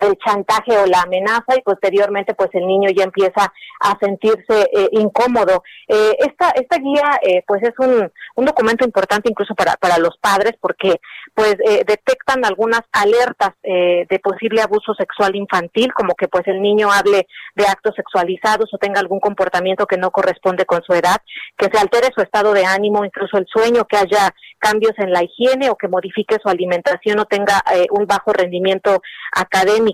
el 0.00 0.16
chantaje 0.18 0.76
o 0.78 0.86
la 0.86 1.02
amenaza 1.02 1.56
y 1.56 1.62
posteriormente 1.62 2.34
pues 2.34 2.50
el 2.52 2.66
niño 2.66 2.90
ya 2.90 3.04
empieza 3.04 3.52
a 3.80 3.98
sentirse 4.00 4.68
eh, 4.72 4.88
incómodo. 4.92 5.62
Eh, 5.88 6.16
esta 6.18 6.50
esta 6.50 6.78
guía 6.78 7.18
eh, 7.22 7.42
pues 7.46 7.62
es 7.62 7.74
un, 7.78 8.10
un 8.36 8.44
documento 8.44 8.84
importante 8.84 9.30
incluso 9.30 9.54
para, 9.54 9.76
para 9.76 9.98
los 9.98 10.16
padres 10.18 10.54
porque 10.60 11.00
pues 11.34 11.56
eh, 11.64 11.84
detectan 11.86 12.44
algunas 12.44 12.82
alertas 12.92 13.50
eh, 13.62 14.06
de 14.08 14.18
posible 14.18 14.62
abuso 14.62 14.94
sexual 14.94 15.36
infantil 15.36 15.92
como 15.92 16.14
que 16.14 16.28
pues 16.28 16.46
el 16.46 16.60
niño 16.60 16.90
hable 16.90 17.26
de 17.54 17.64
actos 17.66 17.94
sexualizados 17.96 18.72
o 18.72 18.78
tenga 18.78 19.00
algún 19.00 19.20
comportamiento 19.20 19.86
que 19.86 19.96
no 19.96 20.10
corresponde 20.10 20.64
con 20.66 20.82
su 20.82 20.92
edad, 20.92 21.16
que 21.56 21.66
se 21.72 21.78
altere 21.78 22.08
su 22.14 22.22
estado 22.22 22.52
de 22.52 22.64
ánimo, 22.64 23.04
incluso 23.04 23.38
el 23.38 23.46
sueño, 23.46 23.84
que 23.84 23.96
haya 23.96 24.30
cambios 24.58 24.92
en 24.98 25.12
la 25.12 25.22
higiene 25.22 25.70
o 25.70 25.76
que 25.76 25.88
modifique 25.88 26.36
su 26.42 26.48
alimentación 26.48 27.18
o 27.18 27.24
tenga 27.24 27.62
un 27.90 28.06
bajo 28.06 28.32
rendimiento 28.32 29.02
académico. 29.32 29.89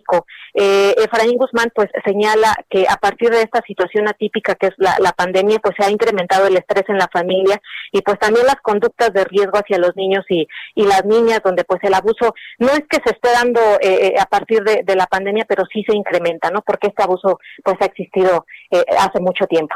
Eh, 0.54 0.94
Efraín 0.98 1.36
Guzmán 1.36 1.70
pues 1.74 1.88
señala 2.04 2.54
que 2.70 2.86
a 2.88 2.96
partir 2.96 3.30
de 3.30 3.42
esta 3.42 3.60
situación 3.66 4.08
atípica 4.08 4.54
que 4.54 4.68
es 4.68 4.74
la, 4.78 4.96
la 5.00 5.12
pandemia 5.12 5.58
pues 5.58 5.74
se 5.78 5.84
ha 5.84 5.90
incrementado 5.90 6.46
el 6.46 6.56
estrés 6.56 6.84
en 6.88 6.98
la 6.98 7.08
familia 7.12 7.60
y 7.92 8.00
pues 8.02 8.18
también 8.18 8.46
las 8.46 8.56
conductas 8.62 9.12
de 9.12 9.24
riesgo 9.24 9.58
hacia 9.58 9.78
los 9.78 9.94
niños 9.96 10.24
y, 10.28 10.46
y 10.74 10.84
las 10.84 11.04
niñas 11.04 11.40
donde 11.44 11.64
pues 11.64 11.80
el 11.84 11.94
abuso 11.94 12.34
no 12.58 12.68
es 12.68 12.82
que 12.88 12.98
se 13.04 13.10
esté 13.10 13.30
dando 13.32 13.60
eh, 13.80 14.08
eh, 14.08 14.14
a 14.18 14.26
partir 14.26 14.62
de, 14.62 14.82
de 14.84 14.96
la 14.96 15.06
pandemia 15.06 15.44
pero 15.48 15.64
sí 15.72 15.84
se 15.86 15.96
incrementa, 15.96 16.50
¿no? 16.50 16.62
Porque 16.62 16.88
este 16.88 17.02
abuso 17.02 17.38
pues 17.62 17.76
ha 17.80 17.86
existido 17.86 18.46
eh, 18.70 18.84
hace 18.98 19.20
mucho 19.20 19.46
tiempo. 19.46 19.74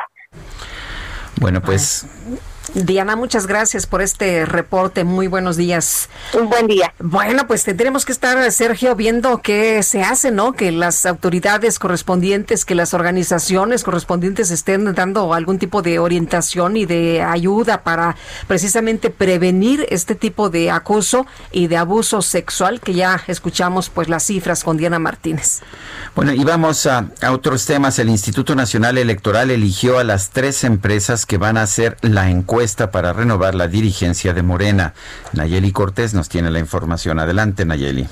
Bueno, 1.41 1.61
pues 1.63 2.07
Diana, 2.75 3.17
muchas 3.17 3.49
gracias 3.49 3.87
por 3.87 4.01
este 4.01 4.47
reporte. 4.47 5.03
Muy 5.03 5.27
buenos 5.27 5.57
días. 5.57 6.09
Un 6.39 6.49
buen 6.49 6.69
día. 6.69 6.95
Bueno, 7.01 7.49
pues 7.49 7.65
tendremos 7.65 8.05
que 8.05 8.13
estar, 8.13 8.51
Sergio, 8.53 8.95
viendo 8.95 9.39
qué 9.43 9.83
se 9.83 10.03
hace, 10.03 10.31
¿no? 10.31 10.53
Que 10.53 10.71
las 10.71 11.05
autoridades 11.05 11.81
correspondientes, 11.81 12.65
que 12.65 12.77
las 12.77 12.95
organizaciones 12.95 13.83
correspondientes 13.83 14.53
estén 14.53 14.95
dando 14.95 15.35
algún 15.35 15.59
tipo 15.59 15.83
de 15.83 15.99
orientación 15.99 16.77
y 16.77 16.87
de 16.87 17.23
ayuda 17.23 17.83
para 17.83 18.15
precisamente 18.47 19.11
prevenir 19.11 19.87
este 19.91 20.15
tipo 20.15 20.49
de 20.49 20.71
acoso 20.71 21.27
y 21.51 21.67
de 21.67 21.77
abuso 21.77 22.23
sexual, 22.23 22.81
que 22.81 22.95
ya 22.95 23.21
escuchamos 23.27 23.91
pues 23.91 24.09
las 24.09 24.23
cifras 24.25 24.63
con 24.63 24.77
Diana 24.77 25.01
Martínez. 25.01 25.61
Bueno, 26.15 26.33
y 26.33 26.45
vamos 26.45 26.87
a, 26.87 27.11
a 27.21 27.33
otros 27.33 27.67
temas. 27.67 27.99
El 27.99 28.11
Instituto 28.11 28.55
Nacional 28.55 28.97
Electoral 28.97 29.51
eligió 29.51 29.99
a 29.99 30.05
las 30.05 30.31
tres 30.31 30.63
empresas 30.63 31.27
que 31.27 31.37
van 31.37 31.57
a 31.57 31.63
hacer 31.63 31.97
la 32.03 32.31
encuesta 32.31 32.60
para 32.91 33.13
renovar 33.15 33.55
la 33.55 33.69
dirigencia 33.69 34.35
de 34.35 34.43
Morena. 34.43 34.93
Nayeli 35.33 35.73
Cortés 35.73 36.13
nos 36.13 36.29
tiene 36.29 36.51
la 36.51 36.59
información. 36.59 37.19
Adelante, 37.19 37.65
Nayeli. 37.65 38.07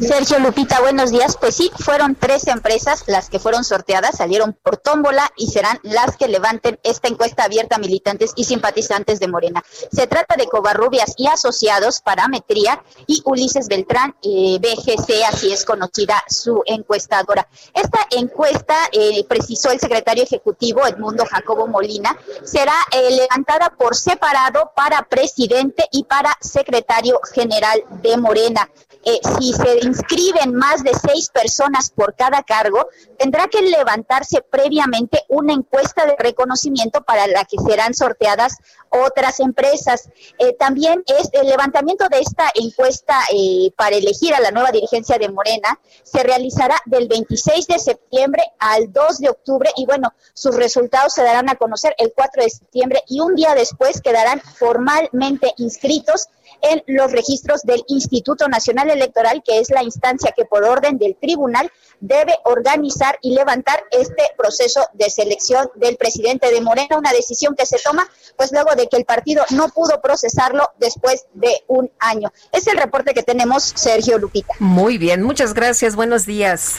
Sergio 0.00 0.38
Lupita, 0.38 0.80
buenos 0.80 1.10
días. 1.10 1.36
Pues 1.38 1.54
sí, 1.54 1.70
fueron 1.78 2.14
tres 2.14 2.46
empresas 2.46 3.04
las 3.06 3.28
que 3.28 3.38
fueron 3.38 3.62
sorteadas, 3.62 4.16
salieron 4.16 4.54
por 4.54 4.78
tómbola 4.78 5.30
y 5.36 5.48
serán 5.48 5.78
las 5.82 6.16
que 6.16 6.28
levanten 6.28 6.78
esta 6.82 7.08
encuesta 7.08 7.44
abierta 7.44 7.76
a 7.76 7.78
militantes 7.78 8.32
y 8.36 8.44
simpatizantes 8.44 9.20
de 9.20 9.28
Morena. 9.28 9.62
Se 9.92 10.06
trata 10.06 10.36
de 10.36 10.46
Covarrubias 10.46 11.14
y 11.18 11.26
Asociados, 11.26 12.00
Parametría 12.00 12.82
y 13.06 13.20
Ulises 13.24 13.68
Beltrán, 13.68 14.16
eh, 14.22 14.58
BGC, 14.60 15.24
así 15.28 15.52
es 15.52 15.64
conocida 15.66 16.24
su 16.28 16.62
encuestadora. 16.66 17.46
Esta 17.74 17.98
encuesta, 18.10 18.76
eh, 18.92 19.24
precisó 19.28 19.70
el 19.70 19.80
secretario 19.80 20.24
ejecutivo 20.24 20.86
Edmundo 20.86 21.26
Jacobo 21.26 21.66
Molina, 21.66 22.16
será 22.44 22.74
eh, 22.92 23.10
levantada 23.10 23.70
por 23.70 23.94
separado 23.94 24.72
para 24.74 25.02
presidente 25.02 25.86
y 25.92 26.04
para 26.04 26.36
secretario 26.40 27.20
general 27.34 27.82
de 28.02 28.16
Morena. 28.16 28.68
Eh, 29.02 29.18
si 29.50 29.62
se 29.62 29.86
inscriben 29.86 30.54
más 30.54 30.84
de 30.84 30.92
seis 30.94 31.30
personas 31.30 31.90
por 31.90 32.14
cada 32.14 32.42
cargo, 32.42 32.88
tendrá 33.18 33.48
que 33.48 33.62
levantarse 33.62 34.42
previamente 34.42 35.24
una 35.28 35.52
encuesta 35.52 36.06
de 36.06 36.14
reconocimiento 36.18 37.02
para 37.02 37.26
la 37.26 37.44
que 37.44 37.58
serán 37.58 37.94
sorteadas 37.94 38.58
otras 38.90 39.40
empresas. 39.40 40.08
Eh, 40.38 40.54
también 40.58 41.02
es 41.06 41.28
el 41.32 41.48
levantamiento 41.48 42.08
de 42.08 42.20
esta 42.20 42.50
encuesta 42.54 43.18
eh, 43.32 43.72
para 43.76 43.96
elegir 43.96 44.34
a 44.34 44.40
la 44.40 44.50
nueva 44.50 44.70
dirigencia 44.70 45.18
de 45.18 45.28
Morena 45.28 45.78
se 46.02 46.22
realizará 46.22 46.76
del 46.86 47.08
26 47.08 47.66
de 47.66 47.78
septiembre 47.78 48.42
al 48.58 48.92
2 48.92 49.18
de 49.18 49.30
octubre 49.30 49.70
y 49.76 49.86
bueno, 49.86 50.12
sus 50.34 50.54
resultados 50.54 51.14
se 51.14 51.22
darán 51.22 51.48
a 51.48 51.56
conocer 51.56 51.94
el 51.98 52.12
4 52.14 52.42
de 52.42 52.50
septiembre 52.50 53.02
y 53.08 53.20
un 53.20 53.34
día 53.34 53.54
después 53.54 54.00
quedarán 54.00 54.40
formalmente 54.40 55.52
inscritos 55.56 56.28
en 56.62 56.82
los 56.86 57.12
registros 57.12 57.62
del 57.62 57.82
Instituto 57.88 58.48
Nacional 58.48 58.90
Electoral, 58.90 59.42
que 59.44 59.58
es 59.60 59.70
la 59.70 59.82
instancia 59.82 60.32
que 60.36 60.44
por 60.44 60.64
orden 60.64 60.98
del 60.98 61.16
tribunal 61.16 61.70
debe 62.00 62.34
organizar 62.44 63.18
y 63.20 63.34
levantar 63.34 63.82
este 63.90 64.22
proceso 64.36 64.86
de 64.94 65.10
selección 65.10 65.70
del 65.74 65.96
presidente 65.96 66.50
de 66.50 66.60
Morena, 66.60 66.96
una 66.98 67.12
decisión 67.12 67.54
que 67.54 67.66
se 67.66 67.78
toma 67.78 68.08
pues 68.36 68.52
luego 68.52 68.74
de 68.74 68.88
que 68.88 68.96
el 68.96 69.04
partido 69.04 69.44
no 69.50 69.68
pudo 69.68 70.00
procesarlo 70.00 70.68
después 70.78 71.26
de 71.34 71.52
un 71.66 71.90
año. 71.98 72.32
Es 72.52 72.66
el 72.66 72.78
reporte 72.78 73.12
que 73.12 73.22
tenemos, 73.22 73.62
Sergio 73.76 74.18
Lupita. 74.18 74.54
Muy 74.58 74.96
bien, 74.98 75.22
muchas 75.22 75.52
gracias. 75.52 75.94
Buenos 75.94 76.24
días. 76.24 76.76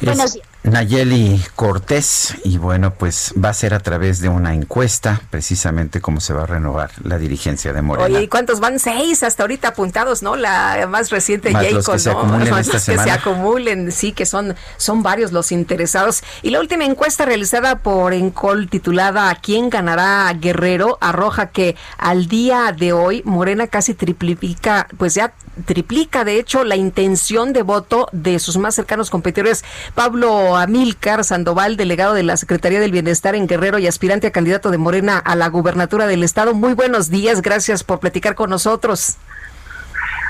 Es- 0.00 0.38
Nayeli 0.64 1.44
Cortés 1.56 2.36
y 2.42 2.56
bueno, 2.56 2.94
pues 2.94 3.34
va 3.42 3.50
a 3.50 3.54
ser 3.54 3.74
a 3.74 3.80
través 3.80 4.20
de 4.20 4.30
una 4.30 4.54
encuesta 4.54 5.20
precisamente 5.30 6.00
cómo 6.00 6.20
se 6.20 6.32
va 6.32 6.44
a 6.44 6.46
renovar 6.46 6.90
la 7.02 7.18
dirigencia 7.18 7.74
de 7.74 7.82
Morena. 7.82 8.06
Oye, 8.06 8.22
¿y 8.24 8.28
cuántos 8.28 8.60
van? 8.60 8.78
Seis 8.78 9.22
hasta 9.22 9.42
ahorita 9.42 9.68
apuntados, 9.68 10.22
¿no? 10.22 10.36
La 10.36 10.86
más 10.88 11.10
reciente, 11.10 11.50
Más 11.50 11.64
Jacob, 11.64 11.76
los 11.76 11.88
que 11.90 11.98
se 11.98 12.12
¿no? 12.12 12.18
acumulen 12.18 12.50
Más 12.50 12.60
esta 12.66 12.72
los 12.78 12.84
que 12.86 12.92
se 12.92 12.98
semana. 12.98 13.14
acumulen, 13.14 13.92
sí, 13.92 14.12
que 14.12 14.24
son, 14.24 14.56
son 14.78 15.02
varios 15.02 15.32
los 15.32 15.52
interesados. 15.52 16.22
Y 16.42 16.48
la 16.48 16.60
última 16.60 16.86
encuesta 16.86 17.26
realizada 17.26 17.76
por 17.80 18.14
Encol 18.14 18.68
titulada 18.70 19.34
¿Quién 19.42 19.68
ganará 19.68 20.32
Guerrero? 20.32 20.96
arroja 21.02 21.50
que 21.50 21.76
al 21.98 22.26
día 22.26 22.72
de 22.72 22.94
hoy 22.94 23.20
Morena 23.26 23.66
casi 23.66 23.92
triplica, 23.92 24.88
pues 24.96 25.14
ya 25.14 25.34
triplica 25.66 26.24
de 26.24 26.38
hecho 26.38 26.64
la 26.64 26.76
intención 26.76 27.52
de 27.52 27.62
voto 27.62 28.08
de 28.12 28.38
sus 28.38 28.56
más 28.56 28.74
cercanos 28.74 29.10
competidores. 29.10 29.62
Pablo 29.94 30.53
Amílcar 30.56 31.24
Sandoval, 31.24 31.76
delegado 31.76 32.14
de 32.14 32.22
la 32.22 32.36
Secretaría 32.36 32.80
del 32.80 32.92
Bienestar 32.92 33.34
en 33.34 33.46
Guerrero 33.46 33.78
y 33.78 33.86
aspirante 33.86 34.26
a 34.26 34.32
candidato 34.32 34.70
de 34.70 34.78
Morena 34.78 35.18
a 35.18 35.36
la 35.36 35.48
gubernatura 35.48 36.06
del 36.06 36.22
estado. 36.22 36.54
Muy 36.54 36.74
buenos 36.74 37.10
días, 37.10 37.42
gracias 37.42 37.84
por 37.84 38.00
platicar 38.00 38.34
con 38.34 38.50
nosotros. 38.50 39.16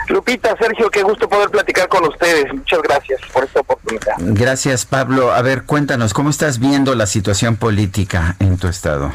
Lupita, 0.09 0.55
Sergio, 0.59 0.91
qué 0.91 1.03
gusto 1.03 1.29
poder 1.29 1.49
platicar 1.49 1.89
con 1.89 2.07
ustedes. 2.07 2.53
Muchas 2.53 2.83
gracias 2.83 3.21
por 3.33 3.45
esta 3.45 3.61
oportunidad. 3.61 4.15
Gracias, 4.19 4.85
Pablo. 4.85 5.33
A 5.33 5.41
ver, 5.43 5.65
cuéntanos, 5.65 6.13
¿cómo 6.13 6.31
estás 6.31 6.59
viendo 6.59 6.95
la 6.95 7.07
situación 7.07 7.57
política 7.57 8.37
en 8.39 8.59
tu 8.59 8.69
estado? 8.69 9.13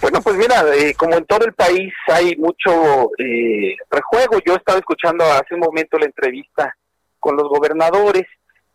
Bueno, 0.00 0.20
pues 0.20 0.36
mira, 0.36 0.64
eh, 0.74 0.94
como 0.94 1.16
en 1.16 1.24
todo 1.26 1.44
el 1.44 1.52
país 1.52 1.92
hay 2.08 2.36
mucho 2.36 3.10
eh, 3.18 3.76
rejuego. 3.90 4.40
Yo 4.44 4.54
estaba 4.54 4.78
escuchando 4.78 5.24
hace 5.24 5.54
un 5.54 5.60
momento 5.60 5.98
la 5.98 6.06
entrevista 6.06 6.76
con 7.18 7.36
los 7.36 7.48
gobernadores 7.48 8.24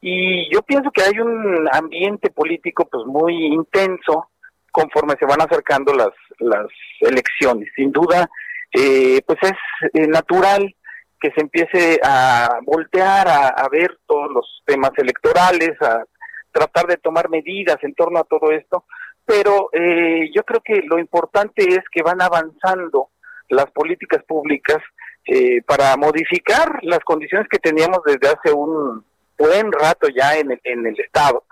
y 0.09 0.53
yo 0.53 0.61
pienso 0.61 0.91
que 0.91 1.03
hay 1.03 1.19
un 1.19 1.67
ambiente 1.71 2.29
político 2.29 2.88
pues 2.89 3.05
muy 3.05 3.45
intenso 3.47 4.29
conforme 4.71 5.15
se 5.19 5.25
van 5.25 5.41
acercando 5.41 5.93
las 5.93 6.13
las 6.39 6.67
elecciones. 7.01 7.69
Sin 7.75 7.91
duda, 7.91 8.29
eh, 8.71 9.21
pues 9.25 9.39
es 9.41 9.91
eh, 9.93 10.07
natural 10.07 10.75
que 11.19 11.31
se 11.31 11.41
empiece 11.41 11.99
a 12.03 12.59
voltear 12.63 13.27
a, 13.27 13.67
ver 13.71 13.97
todos 14.05 14.31
los 14.31 14.61
temas 14.65 14.91
electorales, 14.97 15.71
a 15.81 16.03
tratar 16.51 16.85
de 16.85 16.97
tomar 16.97 17.27
medidas 17.29 17.77
en 17.81 17.95
torno 17.95 18.19
a 18.19 18.23
todo 18.23 18.51
esto, 18.51 18.85
pero 19.25 19.69
eh, 19.73 20.29
yo 20.35 20.43
creo 20.43 20.61
que 20.61 20.84
lo 20.84 20.99
importante 20.99 21.63
es 21.67 21.84
que 21.91 22.03
van 22.03 22.21
avanzando 22.21 23.09
las 23.49 23.65
políticas 23.71 24.23
públicas 24.25 24.77
eh, 25.25 25.63
para 25.63 25.97
modificar 25.97 26.79
las 26.84 26.99
condiciones 26.99 27.47
que 27.49 27.57
teníamos 27.57 28.01
desde 28.05 28.27
hace 28.27 28.53
un 28.53 29.03
buen 29.38 29.72
rato 29.72 30.07
ya 30.09 30.38
en 30.38 30.51
el, 30.51 30.61
en 30.64 30.85
el 30.85 30.99
Estado. 30.99 31.43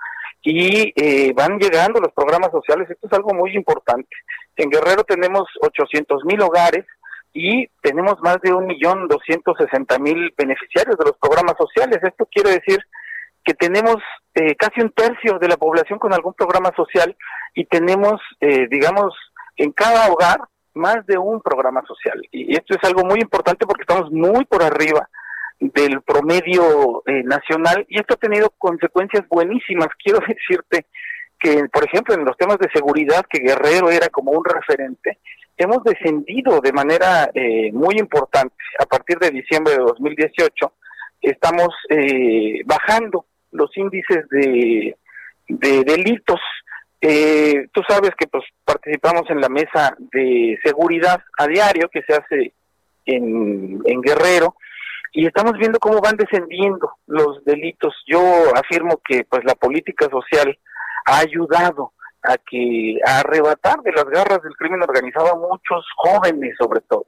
Y 0.41 0.93
eh, 0.95 1.33
van 1.33 1.57
llegando 1.57 1.99
los 1.99 2.13
programas 2.13 2.51
sociales, 2.51 2.89
esto 2.89 3.07
es 3.07 3.13
algo 3.13 3.33
muy 3.33 3.55
importante. 3.55 4.09
En 4.55 4.69
Guerrero 4.69 5.03
tenemos 5.03 5.47
800 5.61 6.23
mil 6.25 6.41
hogares 6.41 6.85
y 7.33 7.67
tenemos 7.81 8.15
más 8.21 8.39
de 8.41 8.53
un 8.53 8.67
millón 8.67 9.07
doscientos 9.07 9.57
sesenta 9.57 9.97
mil 9.97 10.33
beneficiarios 10.37 10.97
de 10.97 11.05
los 11.05 11.17
programas 11.17 11.55
sociales. 11.57 11.99
Esto 12.01 12.27
quiere 12.31 12.51
decir 12.51 12.79
que 13.43 13.53
tenemos 13.53 13.97
eh, 14.35 14.55
casi 14.55 14.81
un 14.81 14.91
tercio 14.91 15.37
de 15.39 15.47
la 15.47 15.57
población 15.57 15.99
con 15.99 16.13
algún 16.13 16.33
programa 16.33 16.71
social 16.75 17.15
y 17.53 17.65
tenemos, 17.65 18.21
eh, 18.39 18.67
digamos, 18.69 19.13
en 19.57 19.71
cada 19.71 20.11
hogar 20.11 20.39
más 20.73 21.05
de 21.05 21.17
un 21.17 21.41
programa 21.41 21.81
social. 21.87 22.21
Y 22.31 22.55
esto 22.55 22.75
es 22.75 22.83
algo 22.83 23.03
muy 23.03 23.19
importante 23.19 23.65
porque 23.65 23.83
estamos 23.83 24.11
muy 24.11 24.45
por 24.45 24.63
arriba 24.63 25.09
del 25.59 26.01
promedio 26.01 27.03
eh, 27.05 27.23
nacional 27.23 27.85
y 27.89 27.99
esto 27.99 28.15
ha 28.15 28.17
tenido 28.17 28.49
consecuencias 28.57 29.27
buenísimas. 29.29 29.87
Quiero 30.03 30.19
decirte 30.19 30.85
que, 31.39 31.65
por 31.71 31.85
ejemplo, 31.85 32.13
en 32.13 32.25
los 32.25 32.37
temas 32.37 32.57
de 32.59 32.69
seguridad, 32.73 33.25
que 33.29 33.39
Guerrero 33.39 33.89
era 33.89 34.09
como 34.09 34.31
un 34.31 34.43
referente, 34.43 35.19
hemos 35.57 35.83
descendido 35.83 36.59
de 36.61 36.73
manera 36.73 37.29
eh, 37.33 37.71
muy 37.71 37.95
importante. 37.97 38.55
A 38.79 38.85
partir 38.85 39.17
de 39.17 39.31
diciembre 39.31 39.73
de 39.73 39.79
2018 39.79 40.73
estamos 41.21 41.69
eh, 41.89 42.61
bajando 42.65 43.25
los 43.51 43.75
índices 43.77 44.27
de, 44.29 44.95
de 45.47 45.83
delitos. 45.83 46.39
Eh, 47.01 47.67
tú 47.71 47.81
sabes 47.87 48.11
que 48.17 48.27
pues 48.27 48.43
participamos 48.63 49.29
en 49.29 49.39
la 49.39 49.49
mesa 49.49 49.95
de 50.11 50.57
seguridad 50.63 51.21
a 51.37 51.47
diario 51.47 51.89
que 51.89 52.01
se 52.01 52.13
hace 52.13 52.53
en, 53.05 53.81
en 53.85 54.01
Guerrero 54.01 54.55
y 55.15 55.25
estamos 55.25 55.53
viendo 55.53 55.79
cómo 55.79 56.01
van 56.01 56.17
descendiendo 56.17 56.91
los 57.07 57.43
delitos. 57.45 57.95
Yo 58.05 58.19
afirmo 58.53 58.99
que 59.03 59.23
pues 59.23 59.45
la 59.45 59.55
política 59.55 60.09
social 60.09 60.59
ha 61.05 61.19
ayudado 61.19 61.93
a 62.21 62.37
que 62.37 62.99
a 63.07 63.19
arrebatar 63.19 63.81
de 63.81 63.93
las 63.93 64.03
garras 64.05 64.43
del 64.43 64.57
crimen 64.57 64.83
organizado 64.83 65.31
a 65.31 65.37
muchos 65.37 65.85
jóvenes 65.95 66.55
sobre 66.59 66.81
todo. 66.81 67.05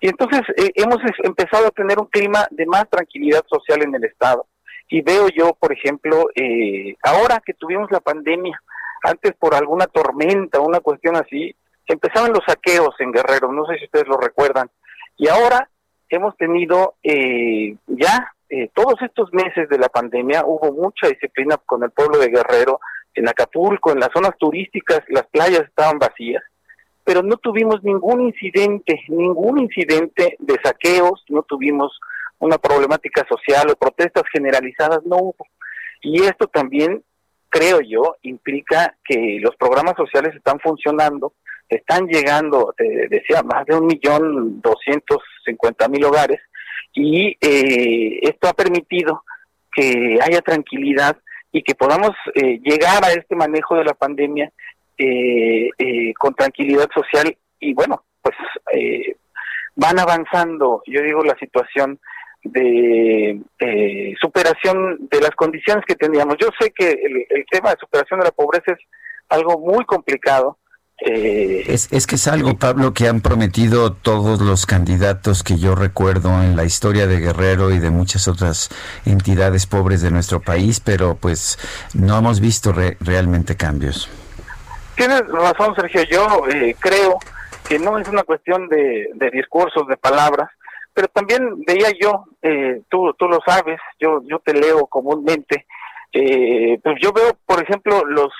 Y 0.00 0.08
entonces 0.08 0.40
eh, 0.56 0.72
hemos 0.74 0.98
empezado 1.22 1.68
a 1.68 1.70
tener 1.70 2.00
un 2.00 2.06
clima 2.06 2.48
de 2.50 2.66
más 2.66 2.90
tranquilidad 2.90 3.44
social 3.48 3.80
en 3.82 3.94
el 3.94 4.04
Estado. 4.04 4.46
Y 4.88 5.02
veo 5.02 5.28
yo, 5.28 5.54
por 5.54 5.72
ejemplo, 5.72 6.26
eh, 6.34 6.96
ahora 7.04 7.40
que 7.44 7.54
tuvimos 7.54 7.90
la 7.92 8.00
pandemia, 8.00 8.60
antes 9.04 9.34
por 9.38 9.54
alguna 9.54 9.86
tormenta, 9.86 10.58
una 10.58 10.80
cuestión 10.80 11.14
así, 11.14 11.54
empezaban 11.86 12.32
los 12.32 12.42
saqueos 12.44 12.94
en 12.98 13.12
Guerrero, 13.12 13.52
no 13.52 13.66
sé 13.66 13.78
si 13.78 13.84
ustedes 13.84 14.08
lo 14.08 14.16
recuerdan. 14.16 14.68
Y 15.16 15.28
ahora 15.28 15.68
hemos 16.14 16.36
tenido 16.36 16.94
eh, 17.02 17.76
ya 17.86 18.32
eh, 18.48 18.70
todos 18.74 18.94
estos 19.02 19.32
meses 19.32 19.68
de 19.68 19.78
la 19.78 19.88
pandemia, 19.88 20.44
hubo 20.46 20.72
mucha 20.72 21.08
disciplina 21.08 21.56
con 21.66 21.82
el 21.82 21.90
pueblo 21.90 22.18
de 22.18 22.28
Guerrero, 22.28 22.78
en 23.14 23.28
Acapulco, 23.28 23.90
en 23.90 23.98
las 23.98 24.10
zonas 24.12 24.36
turísticas, 24.38 25.00
las 25.08 25.26
playas 25.26 25.62
estaban 25.62 25.98
vacías, 25.98 26.42
pero 27.02 27.22
no 27.22 27.36
tuvimos 27.38 27.82
ningún 27.82 28.20
incidente, 28.20 29.00
ningún 29.08 29.58
incidente 29.58 30.36
de 30.38 30.58
saqueos, 30.62 31.24
no 31.28 31.42
tuvimos 31.42 31.98
una 32.38 32.58
problemática 32.58 33.26
social 33.28 33.70
o 33.70 33.76
protestas 33.76 34.24
generalizadas, 34.32 35.00
no 35.04 35.16
hubo. 35.16 35.46
Y 36.02 36.22
esto 36.22 36.46
también, 36.46 37.02
creo 37.48 37.80
yo, 37.80 38.16
implica 38.22 38.94
que 39.04 39.38
los 39.40 39.56
programas 39.56 39.96
sociales 39.96 40.34
están 40.36 40.60
funcionando, 40.60 41.32
están 41.68 42.06
llegando, 42.06 42.74
te 42.76 43.08
decía, 43.08 43.42
más 43.42 43.66
de 43.66 43.76
un 43.76 43.86
millón 43.86 44.60
doscientos 44.60 45.18
cincuenta 45.44 45.88
mil 45.88 46.04
hogares, 46.04 46.40
y 46.92 47.36
eh, 47.40 48.18
esto 48.22 48.48
ha 48.48 48.52
permitido 48.52 49.22
que 49.74 50.18
haya 50.22 50.40
tranquilidad 50.40 51.18
y 51.52 51.62
que 51.62 51.74
podamos 51.74 52.12
eh, 52.34 52.58
llegar 52.62 53.04
a 53.04 53.12
este 53.12 53.36
manejo 53.36 53.76
de 53.76 53.84
la 53.84 53.94
pandemia 53.94 54.50
eh, 54.98 55.68
eh, 55.78 56.14
con 56.18 56.34
tranquilidad 56.34 56.88
social 56.94 57.36
y 57.60 57.74
bueno, 57.74 58.02
pues 58.22 58.36
eh, 58.72 59.16
van 59.74 59.98
avanzando, 59.98 60.82
yo 60.86 61.02
digo, 61.02 61.22
la 61.22 61.36
situación 61.38 61.98
de 62.42 63.40
eh, 63.58 64.14
superación 64.20 65.08
de 65.10 65.20
las 65.20 65.32
condiciones 65.32 65.84
que 65.86 65.96
teníamos. 65.96 66.36
Yo 66.38 66.48
sé 66.58 66.70
que 66.70 66.90
el 66.90 67.44
tema 67.50 67.70
de 67.70 67.76
superación 67.80 68.20
de 68.20 68.26
la 68.26 68.32
pobreza 68.32 68.72
es 68.72 68.78
algo 69.28 69.58
muy 69.58 69.84
complicado. 69.84 70.58
Eh, 70.98 71.64
Es, 71.66 71.92
es 71.92 72.06
que 72.06 72.14
es 72.14 72.26
algo, 72.26 72.56
Pablo, 72.56 72.94
que 72.94 73.06
han 73.06 73.20
prometido 73.20 73.92
todos 73.92 74.40
los 74.40 74.64
candidatos 74.64 75.42
que 75.42 75.58
yo 75.58 75.74
recuerdo 75.74 76.30
en 76.42 76.56
la 76.56 76.64
historia 76.64 77.06
de 77.06 77.18
Guerrero 77.20 77.70
y 77.70 77.78
de 77.78 77.90
muchas 77.90 78.28
otras 78.28 78.70
entidades 79.04 79.66
pobres 79.66 80.00
de 80.00 80.10
nuestro 80.10 80.40
país, 80.40 80.80
pero 80.80 81.16
pues 81.16 81.58
no 81.94 82.16
hemos 82.18 82.40
visto 82.40 82.72
re- 82.72 82.96
realmente 83.00 83.56
cambios. 83.56 84.08
Tienes 84.96 85.26
razón, 85.28 85.74
Sergio. 85.76 86.02
Yo 86.04 86.46
eh, 86.48 86.74
creo 86.78 87.18
que 87.68 87.78
no 87.78 87.98
es 87.98 88.08
una 88.08 88.22
cuestión 88.22 88.68
de, 88.68 89.10
de 89.14 89.30
discursos, 89.30 89.86
de 89.88 89.96
palabras, 89.98 90.48
pero 90.94 91.08
también 91.08 91.62
veía 91.66 91.88
yo, 92.00 92.24
eh, 92.40 92.80
tú, 92.88 93.12
tú 93.18 93.28
lo 93.28 93.38
sabes, 93.46 93.78
yo, 94.00 94.22
yo 94.26 94.38
te 94.38 94.54
leo 94.54 94.86
comúnmente, 94.86 95.66
eh, 96.12 96.80
pues 96.82 96.96
yo 97.02 97.12
veo, 97.12 97.36
por 97.44 97.62
ejemplo, 97.62 98.02
los, 98.06 98.32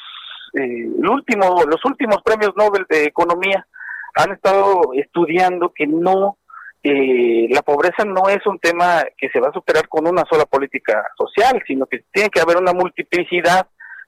el 0.56 1.08
último, 1.08 1.62
los 1.68 1.84
últimos 1.84 2.22
premios 2.22 2.52
Nobel 2.56 2.86
de 2.88 3.04
Economía 3.04 3.66
han 4.14 4.32
estado 4.32 4.92
estudiando 4.94 5.72
que 5.74 5.86
no, 5.86 6.38
eh, 6.82 7.48
la 7.50 7.62
pobreza 7.62 8.04
no 8.04 8.28
es 8.28 8.44
un 8.46 8.58
tema 8.58 9.04
que 9.18 9.28
se 9.30 9.40
va 9.40 9.48
a 9.48 9.52
superar 9.52 9.88
con 9.88 10.06
una 10.08 10.24
sola 10.30 10.46
política 10.46 11.06
social, 11.16 11.62
sino 11.66 11.86
que 11.86 12.04
tiene 12.12 12.30
que 12.30 12.40
haber 12.40 12.56
una 12.56 12.72
multiplicidad 12.72 13.66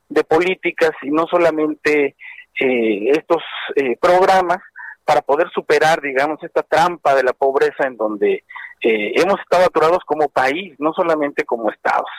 de 0.09 0.25
políticas 0.25 0.93
y 1.03 1.11
no 1.11 1.27
solamente 1.31 2.17
eh, 2.59 3.11
estos 3.11 3.43
eh, 3.77 3.97
programas 4.01 4.59
para 5.05 5.23
poder 5.23 5.49
superar, 5.55 6.01
digamos, 6.01 6.43
esta 6.43 6.63
trampa 6.63 7.15
de 7.15 7.23
la 7.23 7.33
pobreza 7.33 7.87
en 7.87 7.97
donde 7.97 8.45
eh, 8.83 9.13
hemos 9.15 9.41
estado 9.41 9.65
aturados 9.65 10.01
como 10.05 10.29
país, 10.29 10.75
no 10.79 10.93
solamente 10.93 11.45
como 11.45 11.71
estados. 11.71 12.11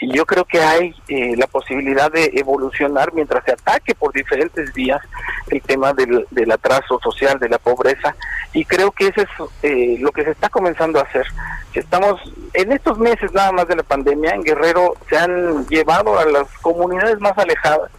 Y 0.00 0.12
yo 0.12 0.26
creo 0.26 0.44
que 0.44 0.60
hay 0.60 0.94
eh, 1.08 1.36
la 1.36 1.46
posibilidad 1.46 2.10
de 2.10 2.32
evolucionar 2.34 3.12
mientras 3.12 3.44
se 3.44 3.52
ataque 3.52 3.94
por 3.94 4.12
diferentes 4.12 4.72
vías 4.72 5.00
el 5.48 5.62
tema 5.62 5.92
del, 5.92 6.26
del 6.30 6.50
atraso 6.50 6.98
social, 7.00 7.38
de 7.38 7.48
la 7.48 7.58
pobreza, 7.58 8.14
y 8.52 8.64
creo 8.64 8.90
que 8.90 9.08
eso 9.08 9.22
es 9.22 9.28
eh, 9.62 9.96
lo 10.00 10.10
que 10.12 10.24
se 10.24 10.30
está 10.30 10.48
comenzando 10.48 10.98
a 10.98 11.02
hacer. 11.02 11.26
Estamos, 11.74 12.20
en 12.52 12.72
estos 12.72 12.98
meses 12.98 13.32
nada 13.32 13.52
más 13.52 13.68
de 13.68 13.76
la 13.76 13.82
pandemia, 13.82 14.32
en 14.32 14.42
Guerrero 14.42 14.94
se 15.08 15.16
han 15.16 15.66
llevado 15.68 16.18
a 16.18 16.24
las 16.24 16.48
comunidades 16.58 17.20
más 17.20 17.36
alejadas, 17.38 17.90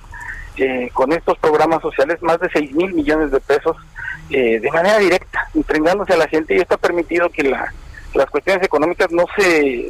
eh, 0.58 0.92
con 0.94 1.12
estos 1.12 1.38
programas 1.40 1.82
sociales, 1.82 2.22
más 2.22 2.40
de 2.40 2.50
6 2.54 2.74
mil 2.74 2.94
millones 2.94 3.32
de 3.32 3.40
pesos 3.40 3.76
eh, 4.30 4.60
de 4.60 4.72
manera 4.72 5.00
directa, 5.00 5.48
entregándose 5.56 6.14
a 6.14 6.18
la 6.18 6.28
gente, 6.28 6.56
y 6.56 6.60
esto 6.60 6.76
ha 6.76 6.78
permitido 6.78 7.30
que 7.30 7.44
la, 7.44 7.74
las 8.14 8.30
cuestiones 8.30 8.64
económicas 8.64 9.12
no 9.12 9.26
se 9.36 9.90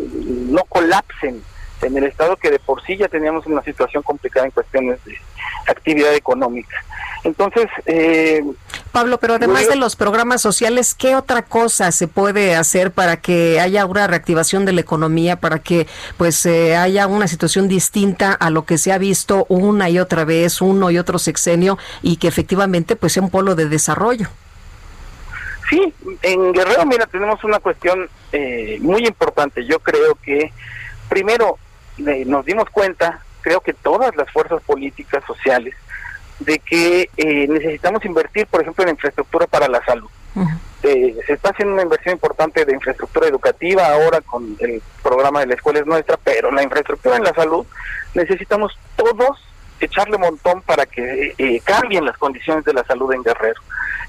no 0.50 0.64
colapsen 0.70 1.44
en 1.84 1.98
el 1.98 2.06
estado 2.06 2.36
que 2.38 2.52
de 2.52 2.60
por 2.60 2.84
sí 2.84 2.98
ya 2.98 3.08
teníamos 3.08 3.46
una 3.46 3.62
situación 3.64 4.04
complicada 4.04 4.46
en 4.46 4.52
cuestiones 4.52 5.04
de 5.06 5.18
actividad 5.68 6.14
económica. 6.14 6.76
Entonces, 7.24 7.68
eh, 7.86 8.44
Pablo, 8.92 9.18
pero 9.18 9.36
además 9.36 9.68
de 9.70 9.78
los 9.78 9.96
programas 9.96 10.42
sociales, 10.42 10.94
¿qué 10.94 11.16
otra 11.16 11.44
cosa 11.44 11.92
se 11.92 12.08
puede 12.08 12.56
hacer 12.56 12.92
para 12.92 13.18
que 13.18 13.62
haya 13.62 13.86
una 13.86 14.08
reactivación 14.08 14.66
de 14.66 14.74
la 14.74 14.82
economía, 14.82 15.38
para 15.38 15.60
que 15.60 15.88
pues 16.18 16.46
eh, 16.46 16.76
haya 16.76 17.08
una 17.08 17.28
situación 17.28 17.70
distinta 17.70 18.34
a 18.34 18.50
lo 18.50 18.66
que 18.66 18.78
se 18.78 18.92
ha 18.92 18.98
visto 18.98 19.46
una 19.48 19.90
y 19.90 20.00
otra 20.00 20.26
vez, 20.26 20.62
uno 20.62 20.92
y 20.92 20.98
otro 20.98 21.18
sexenio, 21.18 21.78
y 22.02 22.18
que 22.18 22.28
efectivamente 22.28 22.98
pues 22.98 23.14
sea 23.14 23.24
un 23.24 23.30
polo 23.30 23.56
de 23.56 23.68
desarrollo? 23.68 24.28
Sí, 25.70 25.94
en 26.22 26.52
Guerrero, 26.52 26.86
mira, 26.86 27.06
tenemos 27.06 27.44
una 27.46 27.60
cuestión 27.60 28.10
eh, 28.34 28.78
muy 28.82 29.08
importante. 29.08 29.66
Yo 29.66 29.80
creo 29.80 30.16
que, 30.22 30.52
primero, 31.10 31.58
nos 31.98 32.46
dimos 32.46 32.70
cuenta, 32.70 33.22
creo 33.42 33.62
que 33.62 33.74
todas 33.74 34.16
las 34.16 34.30
fuerzas 34.32 34.62
políticas, 34.64 35.24
sociales, 35.26 35.76
de 36.40 36.60
que 36.60 37.10
eh, 37.18 37.48
necesitamos 37.48 38.04
invertir, 38.06 38.48
por 38.48 38.62
ejemplo, 38.62 38.84
en 38.84 38.92
infraestructura 38.92 39.48
para 39.48 39.68
la 39.68 39.84
salud. 39.86 40.10
Eh, 40.82 41.16
se 41.28 41.34
está 41.34 41.52
haciendo 41.52 41.76
una 41.76 41.84
inversión 41.84 42.14
importante 42.14 42.66
de 42.66 42.74
infraestructura 42.74 43.28
educativa 43.28 43.86
ahora 43.88 44.20
con 44.22 44.58
el 44.60 44.82
programa 45.02 45.42
de 45.42 45.48
la 45.48 45.54
escuela 45.54 45.80
es 45.80 45.86
nuestra, 45.86 46.18
pero 46.18 46.52
la 46.52 46.64
infraestructura 46.64 47.18
en 47.18 47.24
la 47.24 47.34
salud 47.34 47.66
necesitamos 48.16 48.78
todos 48.96 49.40
echarle 49.80 50.18
montón 50.18 50.62
para 50.62 50.86
que 50.86 51.36
eh, 51.38 51.62
cambien 51.64 52.06
las 52.06 52.18
condiciones 52.18 52.66
de 52.66 52.74
la 52.74 52.84
salud 52.84 53.14
en 53.14 53.24
Guerrero. 53.24 53.62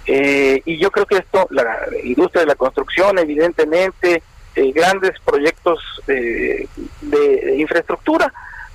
Eh, 0.06 0.62
y 0.64 0.78
yo 0.78 0.90
creo 0.90 1.06
que 1.06 1.18
esto, 1.18 1.46
la 1.50 1.76
industria 2.02 2.42
de 2.42 2.48
la 2.48 2.54
construcción, 2.54 3.18
evidentemente, 3.18 4.22
eh, 4.56 4.72
grandes 4.72 5.18
proyectos 5.24 5.80
eh, 6.08 6.66
de, 7.00 7.56
infraestructura 7.58 8.32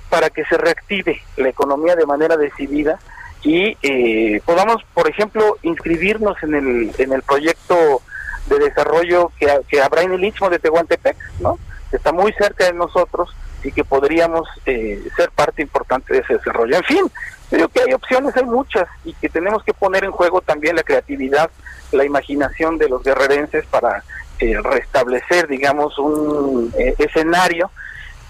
para 0.08 0.30
que 0.30 0.44
se 0.44 0.56
reactive 0.56 1.22
la 1.36 1.48
economía 1.48 1.94
de 1.96 2.06
manera 2.06 2.36
decidida 2.36 2.98
y 3.42 3.76
eh, 3.82 4.42
podamos, 4.44 4.82
por 4.92 5.08
ejemplo, 5.08 5.56
inscribirnos 5.62 6.42
en 6.42 6.54
el, 6.54 6.92
en 6.98 7.12
el 7.12 7.22
proyecto 7.22 8.02
de 8.46 8.58
desarrollo 8.58 9.32
que, 9.38 9.48
que 9.68 9.80
habrá 9.80 10.02
en 10.02 10.12
el 10.12 10.24
Istmo 10.24 10.50
de 10.50 10.58
Tehuantepec, 10.58 11.16
¿no? 11.40 11.58
Que 11.90 11.96
está 11.96 12.12
muy 12.12 12.32
cerca 12.32 12.66
de 12.66 12.74
nosotros 12.74 13.34
y 13.62 13.72
que 13.72 13.84
podríamos 13.84 14.48
eh, 14.66 15.02
ser 15.16 15.30
parte 15.30 15.62
importante 15.62 16.14
de 16.14 16.20
ese 16.20 16.34
desarrollo. 16.34 16.76
En 16.76 16.84
fin, 16.84 17.10
creo 17.48 17.68
que 17.68 17.80
hay 17.82 17.92
opciones, 17.92 18.36
hay 18.36 18.44
muchas, 18.44 18.88
y 19.04 19.12
que 19.14 19.28
tenemos 19.28 19.62
que 19.64 19.74
poner 19.74 20.04
en 20.04 20.12
juego 20.12 20.40
también 20.40 20.76
la 20.76 20.82
creatividad, 20.82 21.50
la 21.92 22.04
imaginación 22.04 22.78
de 22.78 22.88
los 22.88 23.02
guerrerenses 23.02 23.66
para 23.66 24.02
eh, 24.40 24.58
restablecer, 24.62 25.46
digamos, 25.48 25.98
un 25.98 26.72
eh, 26.78 26.94
escenario 26.98 27.70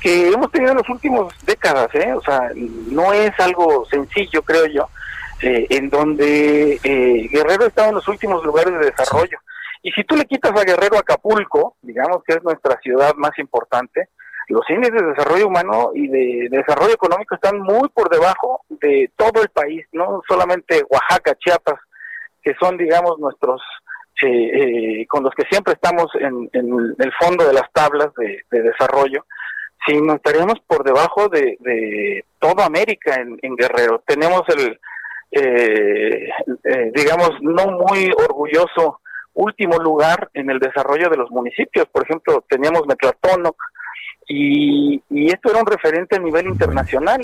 que 0.01 0.29
hemos 0.33 0.51
tenido 0.51 0.73
en 0.73 0.79
las 0.79 0.89
últimas 0.89 1.27
décadas, 1.45 1.95
¿eh? 1.95 2.13
O 2.15 2.23
sea, 2.23 2.51
no 2.55 3.13
es 3.13 3.39
algo 3.39 3.85
sencillo, 3.87 4.43
creo 4.43 4.67
yo, 4.67 4.89
eh, 5.43 5.67
en 5.71 5.91
donde 5.91 6.81
eh, 6.83 7.29
Guerrero 7.31 7.67
está 7.67 7.89
en 7.89 7.97
los 7.97 8.09
últimos 8.09 8.45
lugares 8.45 8.73
de 8.73 8.91
desarrollo. 8.91 9.39
Y 9.83 9.93
si 9.93 10.05
tú 10.05 10.17
le 10.17 10.25
quitas 10.25 10.53
a 10.53 10.65
Guerrero 10.65 10.99
Acapulco, 10.99 11.77
digamos 11.83 12.23
que 12.25 12.35
es 12.35 12.43
nuestra 12.43 12.79
ciudad 12.81 13.15
más 13.17 13.39
importante, 13.39 14.09
los 14.49 14.69
índices 14.69 15.01
de 15.01 15.09
desarrollo 15.09 15.47
humano 15.47 15.91
y 15.95 16.09
de, 16.09 16.49
de 16.51 16.59
desarrollo 16.59 16.95
económico 16.95 17.35
están 17.35 17.61
muy 17.61 17.89
por 17.91 18.11
debajo 18.11 18.63
de 18.69 19.11
todo 19.17 19.43
el 19.43 19.49
país, 19.51 19.87
no 19.93 20.23
solamente 20.27 20.83
Oaxaca, 20.89 21.37
Chiapas, 21.37 21.79
que 22.43 22.55
son, 22.59 22.77
digamos, 22.77 23.19
nuestros, 23.19 23.63
eh, 24.23 24.27
eh, 25.03 25.07
con 25.07 25.23
los 25.25 25.33
que 25.35 25.45
siempre 25.51 25.75
estamos 25.75 26.07
en, 26.15 26.49
en 26.53 26.95
el 26.99 27.13
fondo 27.19 27.47
de 27.47 27.55
las 27.55 27.71
tablas 27.73 28.13
de, 28.17 28.43
de 28.51 28.63
desarrollo, 28.63 29.25
sino 29.87 30.15
estaríamos 30.15 30.61
por 30.67 30.85
debajo 30.85 31.29
de, 31.29 31.57
de 31.61 32.25
toda 32.39 32.67
América 32.67 33.17
en, 33.17 33.57
Guerrero. 33.57 34.03
Tenemos 34.07 34.43
el, 34.49 34.79
eh, 35.31 36.29
eh, 36.65 36.93
digamos, 36.95 37.31
no 37.41 37.67
muy 37.67 38.11
orgulloso 38.17 39.01
último 39.33 39.79
lugar 39.79 40.29
en 40.35 40.51
el 40.51 40.59
desarrollo 40.59 41.09
de 41.09 41.17
los 41.17 41.31
municipios. 41.31 41.87
Por 41.87 42.05
ejemplo, 42.05 42.45
teníamos 42.49 42.87
Metrotónoc 42.87 43.57
y, 44.29 45.03
y 45.09 45.27
esto 45.27 45.51
era 45.51 45.61
un 45.61 45.67
referente 45.67 46.17
a 46.17 46.21
nivel 46.21 46.47
internacional. 46.47 47.21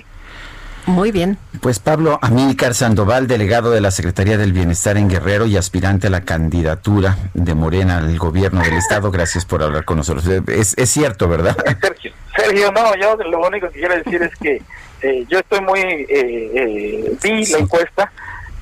Muy 0.87 1.11
bien. 1.11 1.37
Pues 1.61 1.81
Pablo 1.81 2.19
Amílcar 2.23 2.75
Sandoval, 2.75 3.27
delegado 3.27 3.71
de 3.73 3.81
la 3.81 3.91
Secretaría 3.91 4.39
del 4.39 4.53
Bienestar 4.53 4.97
en 4.97 5.09
Guerrero 5.09 5.47
y 5.47 5.57
aspirante 5.57 6.07
a 6.07 6.11
la 6.11 6.21
candidatura 6.21 7.17
de 7.35 7.55
Morena 7.55 7.99
al 7.99 8.17
gobierno 8.19 8.63
del 8.63 8.75
estado, 8.75 9.11
gracias 9.11 9.45
por 9.45 9.63
hablar 9.65 9.85
con 9.85 9.97
nosotros. 9.97 10.27
Es, 10.47 10.79
es 10.79 10.89
cierto, 10.91 11.29
¿verdad? 11.29 11.57
Sergio, 11.81 12.13
Sergio, 12.37 12.71
no, 12.73 12.95
yo 13.01 13.17
lo 13.17 13.41
único 13.47 13.69
que 13.71 13.81
quiero 13.81 13.97
decir 13.97 14.23
es 14.23 14.37
que 14.37 14.63
eh, 15.03 15.27
yo 15.29 15.41
estoy 15.41 15.61
muy, 15.61 15.81
eh, 15.81 16.07
eh, 16.09 17.17
vi 17.21 17.45
la 17.47 17.59
encuesta, 17.59 18.13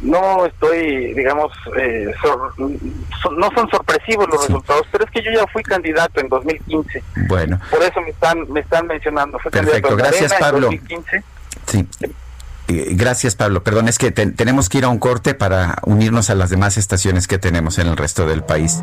no 0.00 0.46
estoy, 0.46 1.12
digamos, 1.14 1.52
eh, 1.78 2.10
sor- 2.22 2.54
no 2.58 3.50
son 3.54 3.68
sorpresivos 3.70 4.26
los 4.28 4.40
resultados, 4.46 4.86
pero 4.90 5.04
es 5.04 5.10
que 5.10 5.22
yo 5.22 5.30
ya 5.30 5.46
fui 5.46 5.62
candidato 5.62 6.20
en 6.20 6.28
2015, 6.28 7.02
Bueno, 7.28 7.60
por 7.70 7.82
eso 7.82 8.00
me 8.00 8.10
están, 8.10 8.50
me 8.50 8.60
están 8.60 8.86
mencionando. 8.86 9.38
Fui 9.38 9.50
Perfecto, 9.50 9.88
candidato 9.88 9.96
gracias, 10.10 10.32
en 10.32 10.38
Pablo. 10.38 10.66
2015. 10.68 11.22
Sí. 11.66 11.86
Eh, 12.68 12.88
Gracias, 12.92 13.34
Pablo. 13.36 13.62
Perdón, 13.62 13.88
es 13.88 13.98
que 13.98 14.10
te- 14.10 14.26
tenemos 14.32 14.68
que 14.68 14.78
ir 14.78 14.84
a 14.84 14.88
un 14.88 14.98
corte 14.98 15.34
para 15.34 15.76
unirnos 15.84 16.30
a 16.30 16.34
las 16.34 16.48
demás 16.50 16.76
estaciones 16.78 17.26
que 17.28 17.38
tenemos 17.38 17.78
en 17.78 17.88
el 17.88 17.96
resto 17.96 18.26
del 18.26 18.42
país. 18.42 18.82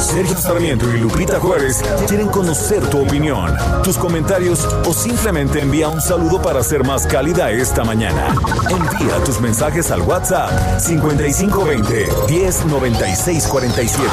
Sergio 0.00 0.36
Sarmiento 0.36 0.88
y 0.94 0.98
Lupita 1.00 1.38
Juárez 1.38 1.82
quieren 2.08 2.28
conocer 2.28 2.80
tu 2.88 3.02
opinión, 3.02 3.54
tus 3.84 3.96
comentarios 3.98 4.64
o 4.86 4.92
simplemente 4.92 5.60
envía 5.60 5.88
un 5.88 6.00
saludo 6.00 6.40
para 6.40 6.62
ser 6.64 6.82
más 6.84 7.06
cálida 7.06 7.50
esta 7.50 7.84
mañana. 7.84 8.34
Envía 8.70 9.22
tus 9.24 9.40
mensajes 9.40 9.90
al 9.90 10.00
WhatsApp 10.02 10.80
5520 10.80 12.08
109647. 12.28 14.08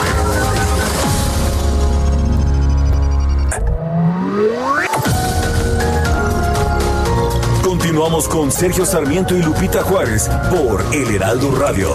Continuamos 8.06 8.30
con 8.30 8.52
Sergio 8.52 8.86
Sarmiento 8.86 9.36
y 9.36 9.42
Lupita 9.42 9.82
Juárez 9.82 10.30
por 10.52 10.86
El 10.94 11.16
Heraldo 11.16 11.56
Radio. 11.56 11.90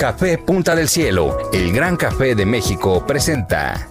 Café 0.00 0.36
Punta 0.36 0.74
del 0.74 0.88
Cielo, 0.88 1.38
el 1.52 1.72
gran 1.72 1.96
café 1.96 2.34
de 2.34 2.44
México, 2.44 3.06
presenta. 3.06 3.86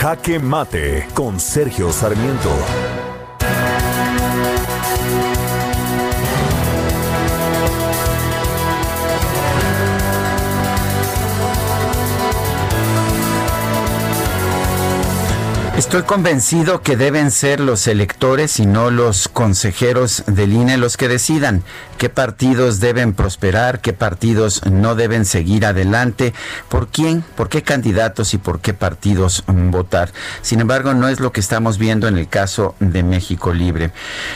Jaque 0.00 0.40
Mate 0.40 1.06
con 1.14 1.38
Sergio 1.38 1.92
Sarmiento. 1.92 2.50
Estoy 15.80 16.02
convencido 16.02 16.82
que 16.82 16.98
deben 16.98 17.30
ser 17.30 17.58
los 17.58 17.86
electores 17.86 18.60
y 18.60 18.66
no 18.66 18.90
los 18.90 19.28
consejeros 19.28 20.24
del 20.26 20.52
INE 20.52 20.76
los 20.76 20.98
que 20.98 21.08
decidan 21.08 21.62
qué 21.96 22.10
partidos 22.10 22.80
deben 22.80 23.14
prosperar, 23.14 23.80
qué 23.80 23.94
partidos 23.94 24.60
no 24.70 24.94
deben 24.94 25.24
seguir 25.24 25.64
adelante, 25.64 26.34
por 26.68 26.88
quién, 26.88 27.24
por 27.34 27.48
qué 27.48 27.62
candidatos 27.62 28.34
y 28.34 28.38
por 28.38 28.60
qué 28.60 28.74
partidos 28.74 29.42
votar. 29.46 30.12
Sin 30.42 30.60
embargo, 30.60 30.92
no 30.92 31.08
es 31.08 31.18
lo 31.18 31.32
que 31.32 31.40
estamos 31.40 31.78
viendo 31.78 32.08
en 32.08 32.18
el 32.18 32.28
caso 32.28 32.74
de 32.78 33.02
México 33.02 33.54
Libre. 33.54 33.90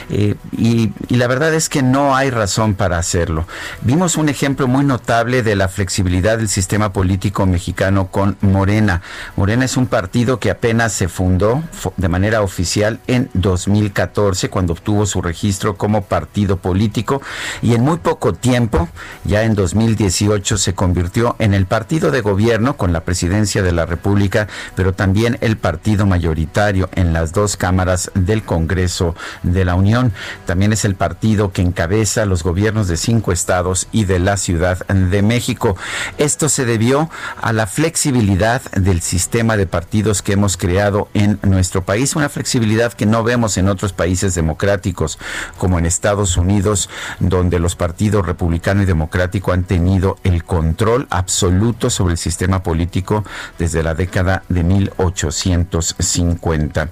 Eh, 0.09 0.37
y, 0.57 0.93
y 1.09 1.16
la 1.16 1.27
verdad 1.27 1.53
es 1.53 1.69
que 1.69 1.83
no 1.83 2.16
hay 2.16 2.31
razón 2.31 2.75
para 2.75 2.97
hacerlo. 2.97 3.47
Vimos 3.83 4.16
un 4.16 4.31
ejemplo 4.31 4.66
muy 4.66 4.85
notable 4.85 5.43
de 5.43 5.57
la 5.57 5.69
flexibilidad 5.69 6.39
del 6.39 6.49
sistema 6.49 6.95
político 6.95 7.45
mexicano 7.45 8.07
con 8.11 8.39
Morena. 8.41 9.03
Morena 9.37 9.66
es 9.66 9.77
un 9.77 9.89
partido 9.89 10.39
que 10.39 10.51
apenas 10.51 10.95
se 10.95 11.09
fundó 11.09 11.34
de 11.39 12.09
manera 12.09 12.43
oficial 12.43 13.01
en 13.06 13.31
2014 13.35 14.51
cuando 14.51 14.73
obtuvo 14.73 15.06
su 15.06 15.23
registro 15.23 15.77
como 15.77 16.02
partido 16.02 16.56
político 16.56 17.23
y 17.62 17.74
en 17.74 17.82
muy 17.82 17.98
poco 17.98 18.35
tiempo, 18.35 18.89
ya 19.24 19.43
en 19.43 19.55
2018, 19.55 20.59
se 20.59 20.74
convirtió 20.74 21.36
en 21.39 21.55
el 21.55 21.66
partido 21.66 22.11
de 22.11 22.20
gobierno 22.20 22.77
con 22.77 22.93
la 22.93 23.05
presidencia 23.05 23.62
de 23.62 23.73
la 23.73 23.86
República, 23.86 24.48
pero 24.74 24.93
también 24.93 25.39
el 25.40 25.56
partido 25.56 26.06
mayoritario 26.06 26.89
en 26.94 27.12
las 27.12 27.32
dos 27.32 27.56
cámaras 27.56 28.11
del 28.15 28.43
Congreso 28.44 29.15
de 29.43 29.65
la 29.65 29.74
Unión. 29.74 30.12
También 30.47 30.73
es 30.73 30.85
el 30.85 30.94
partido 30.94 31.52
que 31.52 31.62
encabeza 31.62 32.27
los 32.27 32.43
gobiernos 32.43 32.89
de 32.89 32.97
cinco 32.97 33.32
estados 33.32 33.89
y 33.93 34.05
de 34.05 34.19
la 34.19 34.36
Ciudad 34.36 34.86
de 34.86 35.23
México. 35.23 35.77
Esto 36.19 36.48
se 36.48 36.65
debió 36.65 37.11
a 37.40 37.52
la 37.52 37.66
flexibilidad 37.66 38.62
del 38.73 39.01
sistema 39.01 39.56
de 39.56 39.66
partidos 39.66 40.23
que 40.23 40.32
hemos 40.32 40.56
creado 40.56 41.09
nuestro 41.43 41.85
país, 41.85 42.17
una 42.17 42.29
flexibilidad 42.29 42.93
que 42.93 43.07
no 43.07 43.23
vemos 43.23 43.57
en 43.59 43.69
otros 43.69 43.93
países 43.93 44.35
democráticos, 44.35 45.19
como 45.59 45.79
en 45.79 45.87
Estados 45.87 46.37
Unidos, 46.37 46.89
donde 47.21 47.59
los 47.59 47.77
partidos 47.77 48.27
republicano 48.27 48.83
y 48.83 48.87
democrático 48.87 49.53
han 49.53 49.65
tenido 49.65 50.17
el 50.25 50.45
control 50.45 51.07
absoluto 51.11 51.91
sobre 51.91 52.13
el 52.13 52.19
sistema 52.19 52.63
político 52.63 53.25
desde 53.59 53.83
la 53.83 53.95
década 53.95 54.43
de 54.49 54.65
1850. 54.65 56.89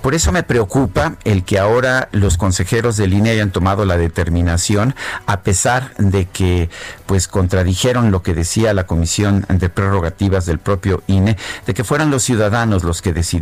Por 0.00 0.14
eso 0.14 0.32
me 0.32 0.42
preocupa 0.42 1.16
el 1.24 1.44
que 1.44 1.58
ahora 1.58 2.08
los 2.12 2.36
consejeros 2.36 2.96
de 2.96 3.06
línea 3.06 3.32
hayan 3.32 3.52
tomado 3.52 3.84
la 3.84 3.96
determinación, 3.96 4.94
a 5.26 5.42
pesar 5.42 5.94
de 5.96 6.26
que 6.26 6.70
pues 7.06 7.28
contradijeron 7.28 8.10
lo 8.10 8.22
que 8.22 8.34
decía 8.34 8.74
la 8.74 8.86
Comisión 8.86 9.46
de 9.48 9.68
Prerrogativas 9.68 10.46
del 10.46 10.58
propio 10.58 11.02
INE, 11.06 11.36
de 11.66 11.74
que 11.74 11.84
fueran 11.84 12.10
los 12.10 12.22
ciudadanos 12.22 12.84
los 12.84 13.02
que 13.02 13.12
decidieran 13.12 13.41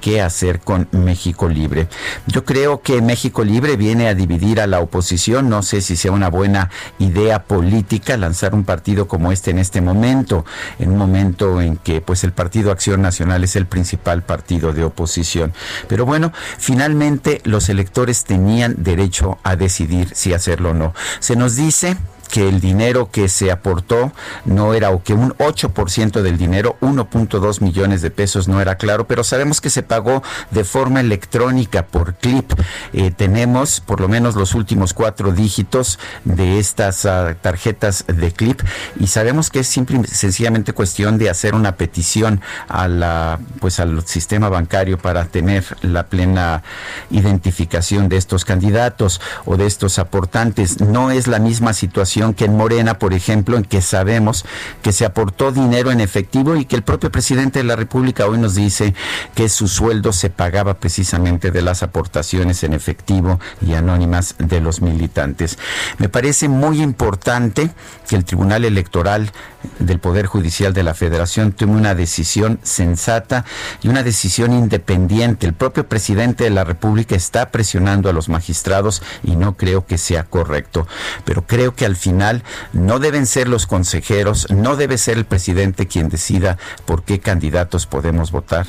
qué 0.00 0.20
hacer 0.20 0.60
con 0.60 0.88
México 0.92 1.48
Libre. 1.48 1.88
Yo 2.26 2.44
creo 2.44 2.80
que 2.80 3.02
México 3.02 3.44
Libre 3.44 3.76
viene 3.76 4.08
a 4.08 4.14
dividir 4.14 4.60
a 4.60 4.66
la 4.66 4.80
oposición, 4.80 5.48
no 5.48 5.62
sé 5.62 5.80
si 5.80 5.96
sea 5.96 6.12
una 6.12 6.30
buena 6.30 6.70
idea 6.98 7.44
política 7.44 8.16
lanzar 8.16 8.54
un 8.54 8.64
partido 8.64 9.06
como 9.08 9.32
este 9.32 9.50
en 9.50 9.58
este 9.58 9.80
momento, 9.80 10.44
en 10.78 10.90
un 10.90 10.98
momento 10.98 11.60
en 11.60 11.76
que 11.76 12.00
pues 12.00 12.24
el 12.24 12.32
Partido 12.32 12.70
Acción 12.72 13.02
Nacional 13.02 13.44
es 13.44 13.56
el 13.56 13.66
principal 13.66 14.22
partido 14.22 14.72
de 14.72 14.84
oposición. 14.84 15.52
Pero 15.88 16.06
bueno, 16.06 16.32
finalmente 16.58 17.40
los 17.44 17.68
electores 17.68 18.24
tenían 18.24 18.76
derecho 18.78 19.38
a 19.42 19.56
decidir 19.56 20.10
si 20.14 20.32
hacerlo 20.32 20.70
o 20.70 20.74
no. 20.74 20.94
Se 21.20 21.36
nos 21.36 21.56
dice 21.56 21.96
que 22.28 22.48
el 22.48 22.60
dinero 22.60 23.10
que 23.10 23.28
se 23.28 23.50
aportó 23.50 24.12
no 24.44 24.74
era 24.74 24.90
o 24.90 25.02
que 25.02 25.14
un 25.14 25.32
8% 25.34 26.22
del 26.22 26.38
dinero, 26.38 26.76
1.2 26.80 27.60
millones 27.60 28.02
de 28.02 28.10
pesos 28.10 28.48
no 28.48 28.60
era 28.60 28.76
claro, 28.76 29.06
pero 29.06 29.24
sabemos 29.24 29.60
que 29.60 29.70
se 29.70 29.82
pagó 29.82 30.22
de 30.50 30.64
forma 30.64 31.00
electrónica 31.00 31.86
por 31.86 32.14
clip. 32.14 32.52
Eh, 32.92 33.10
tenemos 33.10 33.80
por 33.80 34.00
lo 34.00 34.08
menos 34.08 34.34
los 34.34 34.54
últimos 34.54 34.94
cuatro 34.94 35.32
dígitos 35.32 35.98
de 36.24 36.58
estas 36.58 37.06
ah, 37.06 37.36
tarjetas 37.40 38.04
de 38.06 38.32
clip 38.32 38.60
y 38.98 39.06
sabemos 39.06 39.50
que 39.50 39.60
es 39.60 39.66
simple 39.66 40.00
y 40.02 40.06
sencillamente 40.06 40.72
cuestión 40.72 41.18
de 41.18 41.30
hacer 41.30 41.54
una 41.54 41.76
petición 41.76 42.40
a 42.68 42.88
la 42.88 43.38
pues 43.60 43.80
al 43.80 44.06
sistema 44.06 44.48
bancario 44.48 44.98
para 44.98 45.26
tener 45.26 45.64
la 45.82 46.06
plena 46.06 46.62
identificación 47.10 48.08
de 48.08 48.16
estos 48.16 48.44
candidatos 48.44 49.20
o 49.44 49.56
de 49.56 49.66
estos 49.66 49.98
aportantes. 49.98 50.80
No 50.80 51.10
es 51.10 51.26
la 51.26 51.38
misma 51.38 51.72
situación 51.72 52.15
que 52.34 52.46
en 52.46 52.56
Morena, 52.56 52.98
por 52.98 53.12
ejemplo, 53.12 53.56
en 53.56 53.64
que 53.64 53.82
sabemos 53.82 54.44
que 54.82 54.92
se 54.92 55.04
aportó 55.04 55.52
dinero 55.52 55.90
en 55.90 56.00
efectivo 56.00 56.56
y 56.56 56.64
que 56.64 56.76
el 56.76 56.82
propio 56.82 57.12
presidente 57.12 57.58
de 57.58 57.64
la 57.64 57.76
República 57.76 58.26
hoy 58.26 58.38
nos 58.38 58.54
dice 58.54 58.94
que 59.34 59.48
su 59.48 59.68
sueldo 59.68 60.12
se 60.12 60.30
pagaba 60.30 60.74
precisamente 60.74 61.50
de 61.50 61.62
las 61.62 61.82
aportaciones 61.82 62.62
en 62.64 62.72
efectivo 62.72 63.38
y 63.60 63.74
anónimas 63.74 64.34
de 64.38 64.60
los 64.60 64.80
militantes. 64.80 65.58
Me 65.98 66.08
parece 66.08 66.48
muy 66.48 66.80
importante 66.80 67.70
que 68.08 68.16
el 68.16 68.24
Tribunal 68.24 68.64
Electoral 68.64 69.30
del 69.78 69.98
Poder 69.98 70.26
Judicial 70.26 70.72
de 70.72 70.82
la 70.82 70.94
Federación 70.94 71.52
tome 71.52 71.72
una 71.72 71.94
decisión 71.94 72.58
sensata 72.62 73.44
y 73.82 73.88
una 73.88 74.02
decisión 74.02 74.52
independiente. 74.52 75.46
El 75.46 75.54
propio 75.54 75.88
presidente 75.88 76.44
de 76.44 76.50
la 76.50 76.64
República 76.64 77.14
está 77.14 77.50
presionando 77.50 78.08
a 78.08 78.12
los 78.12 78.28
magistrados 78.28 79.02
y 79.22 79.36
no 79.36 79.56
creo 79.56 79.86
que 79.86 79.98
sea 79.98 80.24
correcto. 80.24 80.86
Pero 81.24 81.46
creo 81.46 81.74
que 81.74 81.86
al 81.86 81.96
final 81.96 82.42
no 82.72 82.98
deben 82.98 83.26
ser 83.26 83.48
los 83.48 83.66
consejeros, 83.66 84.48
no 84.50 84.76
debe 84.76 84.98
ser 84.98 85.18
el 85.18 85.24
presidente 85.24 85.86
quien 85.86 86.08
decida 86.08 86.58
por 86.84 87.02
qué 87.04 87.20
candidatos 87.20 87.86
podemos 87.86 88.30
votar. 88.30 88.66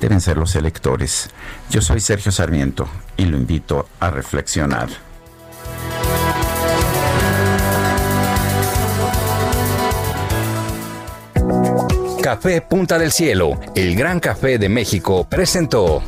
Deben 0.00 0.20
ser 0.20 0.38
los 0.38 0.56
electores. 0.56 1.30
Yo 1.68 1.82
soy 1.82 2.00
Sergio 2.00 2.32
Sarmiento 2.32 2.88
y 3.16 3.26
lo 3.26 3.36
invito 3.36 3.86
a 4.00 4.10
reflexionar. 4.10 4.88
Café 12.30 12.60
Punta 12.60 12.96
del 12.96 13.10
Cielo, 13.10 13.58
el 13.74 13.96
gran 13.96 14.20
café 14.20 14.56
de 14.56 14.68
México, 14.68 15.26
presentó. 15.28 16.00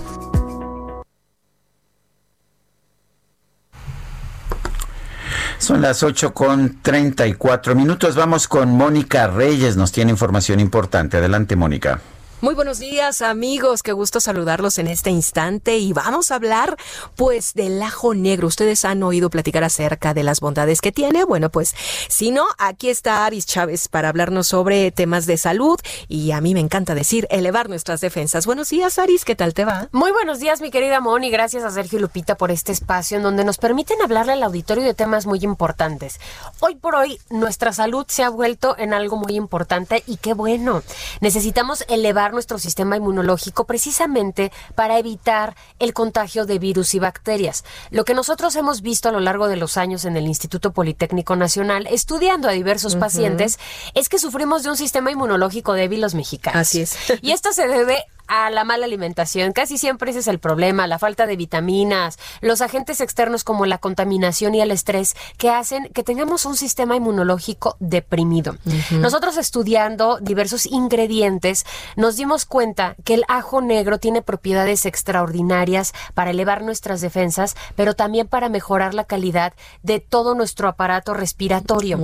Son 5.59 5.83
las 5.83 6.05
8 6.05 6.33
con 6.33 6.81
34 6.81 7.75
minutos. 7.75 8.15
Vamos 8.15 8.47
con 8.47 8.71
Mónica 8.71 9.27
Reyes. 9.27 9.77
Nos 9.77 9.91
tiene 9.91 10.13
información 10.13 10.61
importante. 10.61 11.17
Adelante, 11.17 11.57
Mónica. 11.57 12.01
Muy 12.43 12.57
buenos 12.57 12.81
días 12.81 13.23
amigos, 13.23 13.85
qué 13.85 13.93
gusto 13.93 14.19
saludarlos 14.19 14.79
en 14.79 14.89
este 14.89 15.11
instante 15.11 15.79
y 15.79 15.93
vamos 15.93 16.33
a 16.33 16.35
hablar 16.35 16.77
pues 17.15 17.55
del 17.55 17.81
ajo 17.81 18.15
negro. 18.15 18.49
Ustedes 18.49 18.85
han 18.85 19.05
oído 19.05 19.31
platicar 19.31 19.63
acerca 19.63 20.13
de 20.13 20.25
las 20.25 20.41
bondades 20.41 20.81
que 20.81 20.91
tiene. 20.91 21.23
Bueno, 21.23 21.51
pues 21.51 21.73
si 22.09 22.33
no, 22.33 22.45
aquí 22.59 22.91
está 22.91 23.27
Aris 23.27 23.47
Chávez 23.47 23.87
para 23.87 24.09
hablarnos 24.09 24.49
sobre 24.49 24.91
temas 24.91 25.27
de 25.27 25.37
salud 25.37 25.79
y 26.09 26.33
a 26.33 26.41
mí 26.41 26.53
me 26.53 26.59
encanta 26.59 26.97
decir 26.97 27.29
elevar 27.31 27.69
nuestras 27.69 28.01
defensas. 28.01 28.45
Buenos 28.45 28.71
días 28.71 28.99
Aris, 28.99 29.25
¿qué 29.25 29.37
tal 29.37 29.55
te 29.55 29.65
va? 29.65 29.89
Muy 29.93 30.11
buenos 30.11 30.41
días, 30.41 30.61
mi 30.61 30.73
querida 30.73 30.99
Moni. 30.99 31.31
Gracias 31.31 31.63
a 31.63 31.71
Sergio 31.71 32.01
Lupita 32.01 32.37
por 32.37 32.51
este 32.51 32.73
espacio 32.73 33.19
en 33.19 33.23
donde 33.23 33.45
nos 33.45 33.59
permiten 33.59 34.03
hablarle 34.03 34.33
al 34.33 34.43
auditorio 34.43 34.83
de 34.83 34.95
temas 34.95 35.27
muy 35.27 35.39
importantes. 35.45 36.19
Hoy 36.59 36.75
por 36.75 36.97
hoy, 36.97 37.21
nuestra 37.31 37.73
salud 37.73 38.05
se 38.09 38.25
ha 38.25 38.31
vuelto 38.31 38.75
en 38.79 38.95
algo 38.95 39.17
muy 39.17 39.37
importante 39.37 40.03
y 40.09 40.17
qué 40.17 40.35
bueno. 40.35 40.83
Necesitamos 41.21 41.85
elevar 41.87 42.32
nuestro 42.33 42.59
sistema 42.59 42.97
inmunológico 42.97 43.67
precisamente 43.67 44.53
para 44.75 44.99
evitar 44.99 45.57
el 45.79 45.93
contagio 45.93 46.47
de 46.47 46.59
virus 46.59 46.95
y 46.95 46.99
bacterias. 46.99 47.65
Lo 47.91 48.05
que 48.05 48.15
nosotros 48.15 48.57
hemos 48.57 48.83
visto 48.83 49.09
a 49.09 49.13
lo 49.13 49.21
largo 49.21 49.49
de 49.49 49.57
los 49.57 49.77
años 49.77 50.05
en 50.05 50.17
el 50.17 50.27
Instituto 50.27 50.73
Politécnico 50.73 51.37
Nacional, 51.37 51.87
estudiando 51.91 52.49
a 52.49 52.53
diversos 52.53 52.97
pacientes, 52.97 53.59
es 53.95 54.09
que 54.09 54.19
sufrimos 54.19 54.63
de 54.63 54.71
un 54.71 54.77
sistema 54.77 55.11
inmunológico 55.11 55.75
débil 55.75 56.01
los 56.01 56.15
mexicanos. 56.15 56.61
Así 56.61 56.83
es. 56.83 56.97
Y 57.23 57.33
esto 57.33 57.53
se 57.53 57.69
debe 57.69 58.05
a 58.33 58.49
la 58.49 58.65
mala 58.65 58.87
alimentación. 58.87 59.53
Casi 59.53 59.77
siempre 59.77 60.11
ese 60.11 60.21
es 60.21 60.27
el 60.27 60.39
problema, 60.39 60.87
la 60.87 60.99
falta 60.99 61.27
de 61.27 61.37
vitaminas, 61.37 62.19
los 62.41 62.63
agentes 62.63 63.03
externos 63.03 63.45
como 63.45 63.67
la 63.67 63.77
contaminación 63.77 64.55
y 64.55 64.63
el 64.63 64.71
estrés 64.71 65.15
que 65.37 65.51
hacen 65.51 65.91
que 65.93 66.03
tengamos 66.03 66.47
un 66.47 66.57
sistema 66.57 66.97
inmunológico 66.97 67.77
deprimido. 67.79 68.57
Nosotros 68.91 69.37
estudiando 69.37 70.19
diversos 70.19 70.65
ingredientes 70.65 71.67
nos 71.97 72.17
dimos 72.17 72.47
cuenta 72.47 72.97
que 73.05 73.13
el 73.13 73.25
ajo 73.29 73.61
negro 73.61 73.99
tiene 73.99 74.23
propiedades 74.23 74.87
extraordinarias 74.87 75.93
para 76.15 76.31
elevar 76.31 76.63
nuestras 76.63 77.03
defensas, 77.03 77.55
pero 77.77 77.93
también 77.93 78.29
para 78.29 78.49
mejorar 78.49 78.95
la 78.95 79.05
calidad 79.05 79.53
de 79.83 80.01
todo 80.01 80.35
nuestro 80.35 80.69
aparato 80.69 81.13
respiratorio. 81.13 81.99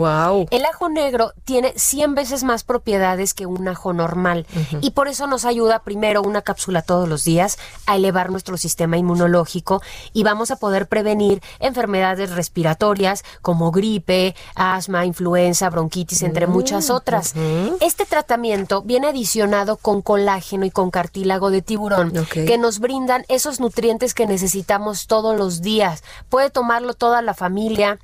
El 0.51 0.67
ajo 0.67 0.91
negro 0.91 1.33
tiene 1.45 1.73
100 1.75 2.15
veces 2.15 2.45
más 2.45 2.65
propiedades 2.65 3.33
que 3.33 3.47
un 3.47 3.67
ajo 3.67 3.95
normal 3.95 4.47
y 4.83 4.91
por 4.91 5.09
eso 5.09 5.27
nos 5.27 5.47
ayuda 5.47 5.79
primero 5.79 6.18
una 6.23 6.43
cápsula 6.43 6.83
todos 6.83 7.09
los 7.09 7.25
días 7.25 7.59
a 7.87 7.97
elevar 7.97 8.31
nuestro 8.31 8.57
sistema 8.57 8.97
inmunológico 8.97 9.83
y 10.13 10.23
vamos 10.23 10.51
a 10.51 10.57
poder 10.57 10.89
prevenir 10.89 11.43
enfermedades 11.61 12.31
respiratorias 12.31 13.25
como 13.43 13.71
gripe, 13.71 14.35
asma, 14.55 15.07
influenza, 15.07 15.71
bronquitis, 15.71 16.23
entre 16.23 16.47
Mm, 16.47 16.51
muchas 16.51 16.91
otras. 16.91 17.35
Este 17.81 18.05
tratamiento 18.07 18.83
viene 18.83 19.09
adicionado 19.09 19.77
con 19.77 20.03
colágeno 20.03 20.65
y 20.65 20.71
con 20.71 20.91
cartílago 20.91 21.51
de 21.51 21.63
tiburón 21.63 22.13
que 22.31 22.59
nos 22.59 22.79
brindan 22.79 23.25
esos 23.29 23.61
nutrientes 23.61 24.15
que 24.15 24.27
necesitamos 24.27 25.07
todos 25.07 25.37
los 25.37 25.63
días. 25.63 26.03
Puede 26.29 26.51
tomarlo 26.51 26.95
toda 26.95 27.23
la 27.23 27.35
familia. 27.35 27.99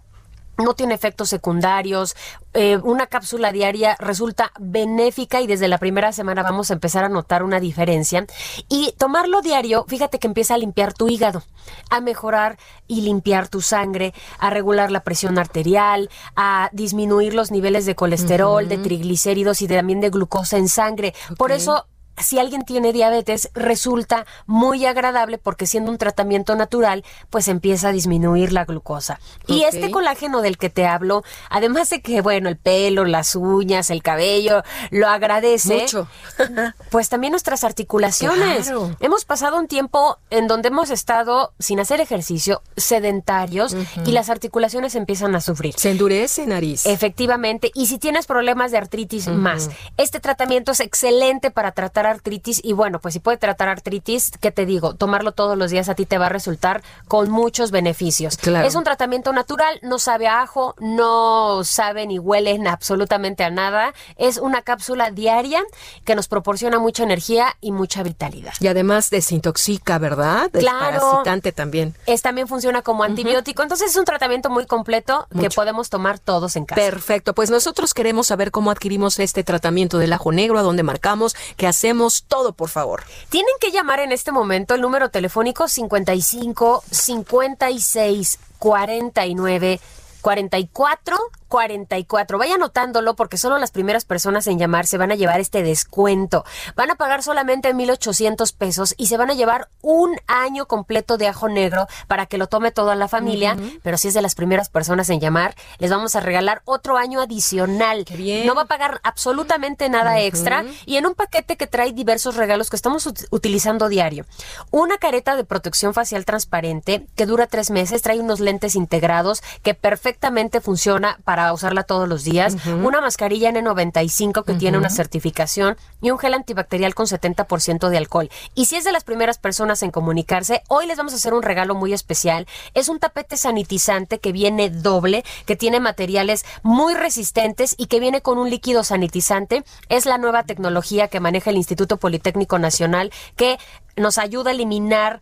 No 0.59 0.75
tiene 0.75 0.95
efectos 0.95 1.29
secundarios. 1.29 2.15
eh, 2.57 2.79
una 2.85 3.09
cápsula 3.09 3.51
diaria 3.51 3.97
resulta 3.99 4.53
benéfica 4.61 5.41
y 5.41 5.49
desde 5.49 5.67
la 5.67 5.79
primera 5.79 6.13
semana 6.13 6.45
vamos 6.45 6.71
a 6.71 6.75
empezar 6.75 7.03
a 7.03 7.09
notar 7.09 7.43
una 7.43 7.59
diferencia. 7.59 8.25
Y 8.69 8.93
tomarlo 8.97 9.41
diario, 9.43 9.85
fíjate 9.89 10.21
que 10.21 10.29
empieza 10.29 10.55
a 10.55 10.59
limpiar 10.59 10.93
tu 10.95 11.09
hígado, 11.09 11.43
a 11.91 12.01
mejorar 12.01 12.57
y 12.87 13.01
limpiar 13.01 13.49
tu 13.49 13.61
sangre, 13.61 14.15
a 14.39 14.51
regular 14.51 14.93
la 14.93 15.03
presión 15.03 15.37
arterial, 15.39 16.09
a 16.37 16.69
disminuir 16.73 17.35
los 17.35 17.51
niveles 17.51 17.87
de 17.87 17.97
colesterol, 17.97 18.69
de 18.69 18.79
triglicéridos 18.79 19.61
y 19.61 19.67
de- 19.67 19.77
también 19.77 20.01
de 20.01 20.11
glucosa 20.11 20.57
en 20.57 20.69
sangre. 20.69 21.13
Por 21.37 21.51
eso 21.51 21.87
si 22.19 22.39
alguien 22.39 22.65
tiene 22.65 22.93
diabetes, 22.93 23.51
resulta 23.55 24.27
muy 24.47 24.87
agradable 24.87 25.39
porque 25.39 25.67
siendo 25.67 25.91
un 25.91 25.99
tratamiento 25.99 26.55
natural, 26.55 27.05
pues 27.31 27.49
empieza 27.49 27.89
a 27.89 27.93
disminuir 27.93 28.53
la 28.53 28.65
glucosa. 28.65 29.21
Y 29.47 29.63
este 29.65 29.91
colágeno 29.91 30.41
del 30.41 30.59
que 30.59 30.71
te 30.71 30.87
hablo, 30.87 31.23
además 31.51 31.91
de 31.91 32.01
que, 32.01 32.21
bueno, 32.21 32.49
el 32.49 32.57
pelo, 32.57 33.05
las 33.05 33.35
uñas, 33.35 33.91
el 33.91 34.03
cabello, 34.03 34.63
lo 34.91 35.09
agradece. 35.09 35.83
Mucho. 35.83 36.09
Pues 36.91 37.09
también 37.09 37.33
nuestras 37.33 37.65
articulaciones. 37.65 38.67
Claro. 38.67 38.97
Hemos 39.01 39.25
pasado 39.25 39.59
un 39.59 39.67
tiempo 39.67 40.19
en 40.31 40.47
donde 40.47 40.69
hemos 40.69 40.91
estado 40.91 41.53
sin 41.59 41.81
hacer 41.81 42.01
ejercicio, 42.01 42.63
sedentarios, 42.77 43.77
y 44.07 44.13
las 44.13 44.31
articulaciones 44.31 44.95
empiezan 44.95 45.35
a 45.35 45.41
sufrir. 45.41 45.75
Se 45.77 45.91
endurece, 45.91 46.47
nariz. 46.47 46.87
Efectivamente. 46.87 47.73
Y 47.75 47.87
si 47.87 47.99
tienes 47.99 48.27
problemas 48.27 48.71
de 48.71 48.79
artritis, 48.79 49.29
más. 49.29 49.71
Este 49.97 50.21
tratamiento 50.21 50.73
es 50.73 50.81
excelente 50.81 51.51
para 51.51 51.73
tratar 51.73 52.04
artritis. 52.07 52.61
Y 52.63 52.73
bueno, 52.73 53.01
pues 53.01 53.15
si 53.15 53.21
puede 53.21 53.37
tratar 53.37 53.69
artritis, 53.69 54.33
¿qué 54.41 54.51
te 54.51 54.67
digo? 54.67 54.95
Tomarlo 54.95 55.33
todos 55.33 55.57
los 55.57 55.71
días 55.71 55.89
a 55.89 55.95
ti 55.95 56.07
te 56.07 56.19
va 56.19 56.27
a 56.27 56.29
resultar 56.31 56.83
con 57.09 57.31
muchos 57.31 57.71
beneficios. 57.71 58.37
Claro. 58.37 58.67
Es 58.67 58.75
un 58.75 58.85
tratamiento 58.85 59.33
natural, 59.33 59.79
no 59.83 59.99
sabe 59.99 60.27
a 60.27 60.43
ajo, 60.43 60.75
no 60.79 61.65
sabe 61.65 62.07
ni 62.07 62.19
huele 62.19 62.53
en 62.53 62.67
absolutamente 62.67 63.45
a 63.45 63.51
nada. 63.51 63.95
Es 64.17 64.39
una 64.39 64.63
cápsula 64.63 65.11
diaria 65.11 65.63
que 66.05 66.15
nos 66.15 66.29
proporciona 66.29 66.79
mucha 66.79 67.03
energía 67.03 67.57
y 67.61 67.73
mucha 67.73 68.03
vitalidad. 68.03 68.55
Y 68.61 68.69
además 68.69 69.11
desintoxica, 69.11 69.99
¿verdad? 69.99 70.51
Claro. 70.51 70.93
Desparasitante 70.93 71.53
también. 71.53 71.95
Es 72.07 72.23
también 72.23 72.49
funciona 72.49 72.83
como 72.83 73.05
antibiótico, 73.05 73.63
entonces 73.63 73.91
es 73.91 73.97
un 73.97 74.05
tratamiento 74.05 74.51
muy 74.51 74.67
completo 74.67 75.27
que 75.39 75.51
podemos 75.51 75.91
tomar 75.91 76.19
todos 76.19 76.57
en 76.57 76.65
casa. 76.65 76.81
Perfecto, 76.81 77.35
pues 77.35 77.51
nosotros 77.51 77.95
queremos 77.95 78.27
saber 78.27 78.51
cómo 78.51 78.71
adquirimos 78.71 79.19
este 79.19 79.45
tratamiento 79.45 79.99
del 79.99 80.13
ajo 80.13 80.33
negro, 80.33 80.59
a 80.59 80.63
dónde 80.63 80.83
marcamos, 80.83 81.35
qué 81.57 81.67
hacemos, 81.67 81.94
todo, 82.27 82.53
por 82.53 82.69
favor. 82.69 83.03
Tienen 83.29 83.55
que 83.61 83.71
llamar 83.71 84.01
en 84.01 84.13
este 84.13 84.33
momento 84.33 84.75
el 84.75 84.81
número 84.81 85.11
telefónico 85.11 85.69
55 85.69 86.85
56 86.91 88.39
49 88.59 89.81
44 90.25 91.17
44. 91.49 92.37
Vaya 92.39 92.57
anotándolo 92.57 93.15
porque 93.15 93.37
solo 93.37 93.59
las 93.59 93.71
primeras 93.71 94.05
personas 94.05 94.49
en 94.49 94.59
llamar 94.59 94.89
se 94.89 94.99
van 94.99 95.13
a 95.13 95.15
llevar 95.15 95.39
este 95.39 95.63
descuento. 95.63 96.45
Van 96.75 96.91
a 96.91 96.97
pagar 96.97 97.23
solamente 97.23 97.73
1,800 97.73 98.51
pesos 98.53 98.95
y 98.97 99.07
se 99.07 99.17
van 99.17 99.31
a 99.31 99.35
llevar 99.35 99.69
un 99.81 100.17
año 100.27 100.67
completo 100.67 101.17
de 101.17 101.29
ajo 101.29 101.49
negro 101.49 101.87
para 102.09 102.27
que 102.27 102.39
lo 102.39 102.49
tome 102.49 102.73
toda 102.73 102.97
la 102.97 103.07
familia. 103.07 103.57
Pero 103.85 103.99
si 103.99 104.09
es 104.09 104.15
de 104.15 104.23
las 104.23 104.35
primeras 104.35 104.69
personas 104.69 105.09
en 105.11 105.21
llamar, 105.21 105.55
les 105.79 105.91
vamos 105.93 106.17
a 106.17 106.21
regalar 106.21 106.63
otro 106.65 106.97
año 106.97 107.21
adicional. 107.21 108.05
bien. 108.17 108.47
No 108.49 108.57
va 108.57 108.63
a 108.63 108.67
pagar 108.67 109.01
absolutamente 109.05 109.89
nada 109.89 110.21
extra 110.23 110.65
y 110.87 110.97
en 110.97 111.07
un 111.07 111.15
paquete 111.15 111.57
que 111.57 111.69
trae 111.69 111.93
diversos 111.93 112.35
regalos 112.35 112.69
que 112.69 112.77
estamos 112.77 113.07
ut- 113.07 113.29
utilizando 113.31 113.89
diario. 113.89 114.27
Una 114.73 114.99
careta 114.99 115.37
de 115.37 115.45
protección 115.45 115.95
facial 115.95 116.25
transparente 116.25 117.07
que 117.15 117.27
dura 117.27 117.47
tres 117.47 117.71
meses, 117.71 118.03
trae 118.03 118.19
unos 118.19 118.41
lentes 118.41 118.75
integrados 118.75 119.41
que 119.63 119.75
perfectamente 119.75 120.14
funciona 120.61 121.19
para 121.25 121.53
usarla 121.53 121.83
todos 121.85 122.09
los 122.09 122.25
días, 122.25 122.57
una 122.83 123.01
mascarilla 123.01 123.51
N95 123.51 124.45
que 124.45 124.55
tiene 124.55 124.79
una 124.79 124.91
certificación 124.91 125.77
y 126.01 126.11
un 126.11 126.19
gel 126.19 126.35
antibacterial 126.35 126.95
con 126.95 127.07
70% 127.07 127.89
de 127.89 127.97
alcohol. 127.97 128.31
Y 128.55 128.67
si 128.67 128.77
es 128.77 128.85
de 128.85 128.93
las 128.93 129.05
primeras 129.05 129.39
personas 129.39 129.83
en 129.83 129.91
comunicarse, 129.91 130.63
hoy 130.69 130.87
les 130.87 130.97
vamos 130.97 131.13
a 131.13 131.17
hacer 131.17 131.35
un 131.35 131.43
regalo 131.43 131.75
muy 131.75 131.93
especial. 131.93 132.47
Es 132.75 132.89
un 132.89 132.99
tapete 132.99 133.37
sanitizante 133.37 134.19
que 134.19 134.33
viene 134.33 134.71
doble, 134.71 135.25
que 135.47 135.57
tiene 135.57 135.81
materiales 135.81 136.45
muy 136.63 136.95
resistentes 136.95 137.75
y 137.79 137.87
que 137.87 138.01
viene 138.01 138.23
con 138.23 138.39
un 138.39 138.51
líquido 138.51 138.85
sanitizante. 138.85 139.65
Es 139.89 140.07
la 140.07 140.19
nueva 140.19 140.45
tecnología 140.45 141.09
que 141.09 141.21
maneja 141.21 141.51
el 141.51 141.57
Instituto 141.57 141.99
Politécnico 141.99 142.59
Nacional 142.59 143.13
que 143.37 143.59
nos 143.97 144.19
ayuda 144.19 144.51
a 144.51 144.55
eliminar 144.55 145.21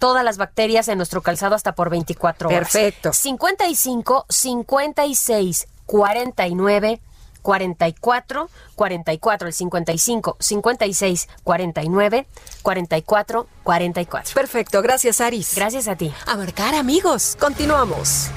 todas 0.00 0.24
las 0.24 0.36
bacterias 0.38 0.88
en 0.88 0.96
nuestro 0.96 1.22
calzado 1.22 1.54
hasta 1.54 1.76
por 1.76 1.90
24 1.90 2.48
horas. 2.48 2.58
Perfecto. 2.58 3.12
55 3.12 4.26
56 4.28 5.68
49 5.86 7.00
44 7.42 8.50
44 8.74 9.48
el 9.48 9.54
55 9.54 10.36
56 10.40 11.28
49 11.44 12.26
44 12.62 13.46
44. 13.62 14.34
Perfecto, 14.34 14.82
gracias 14.82 15.20
Aris. 15.20 15.54
Gracias 15.54 15.86
a 15.86 15.96
ti. 15.96 16.12
A 16.26 16.36
marcar 16.36 16.74
amigos, 16.74 17.36
continuamos. 17.38 18.30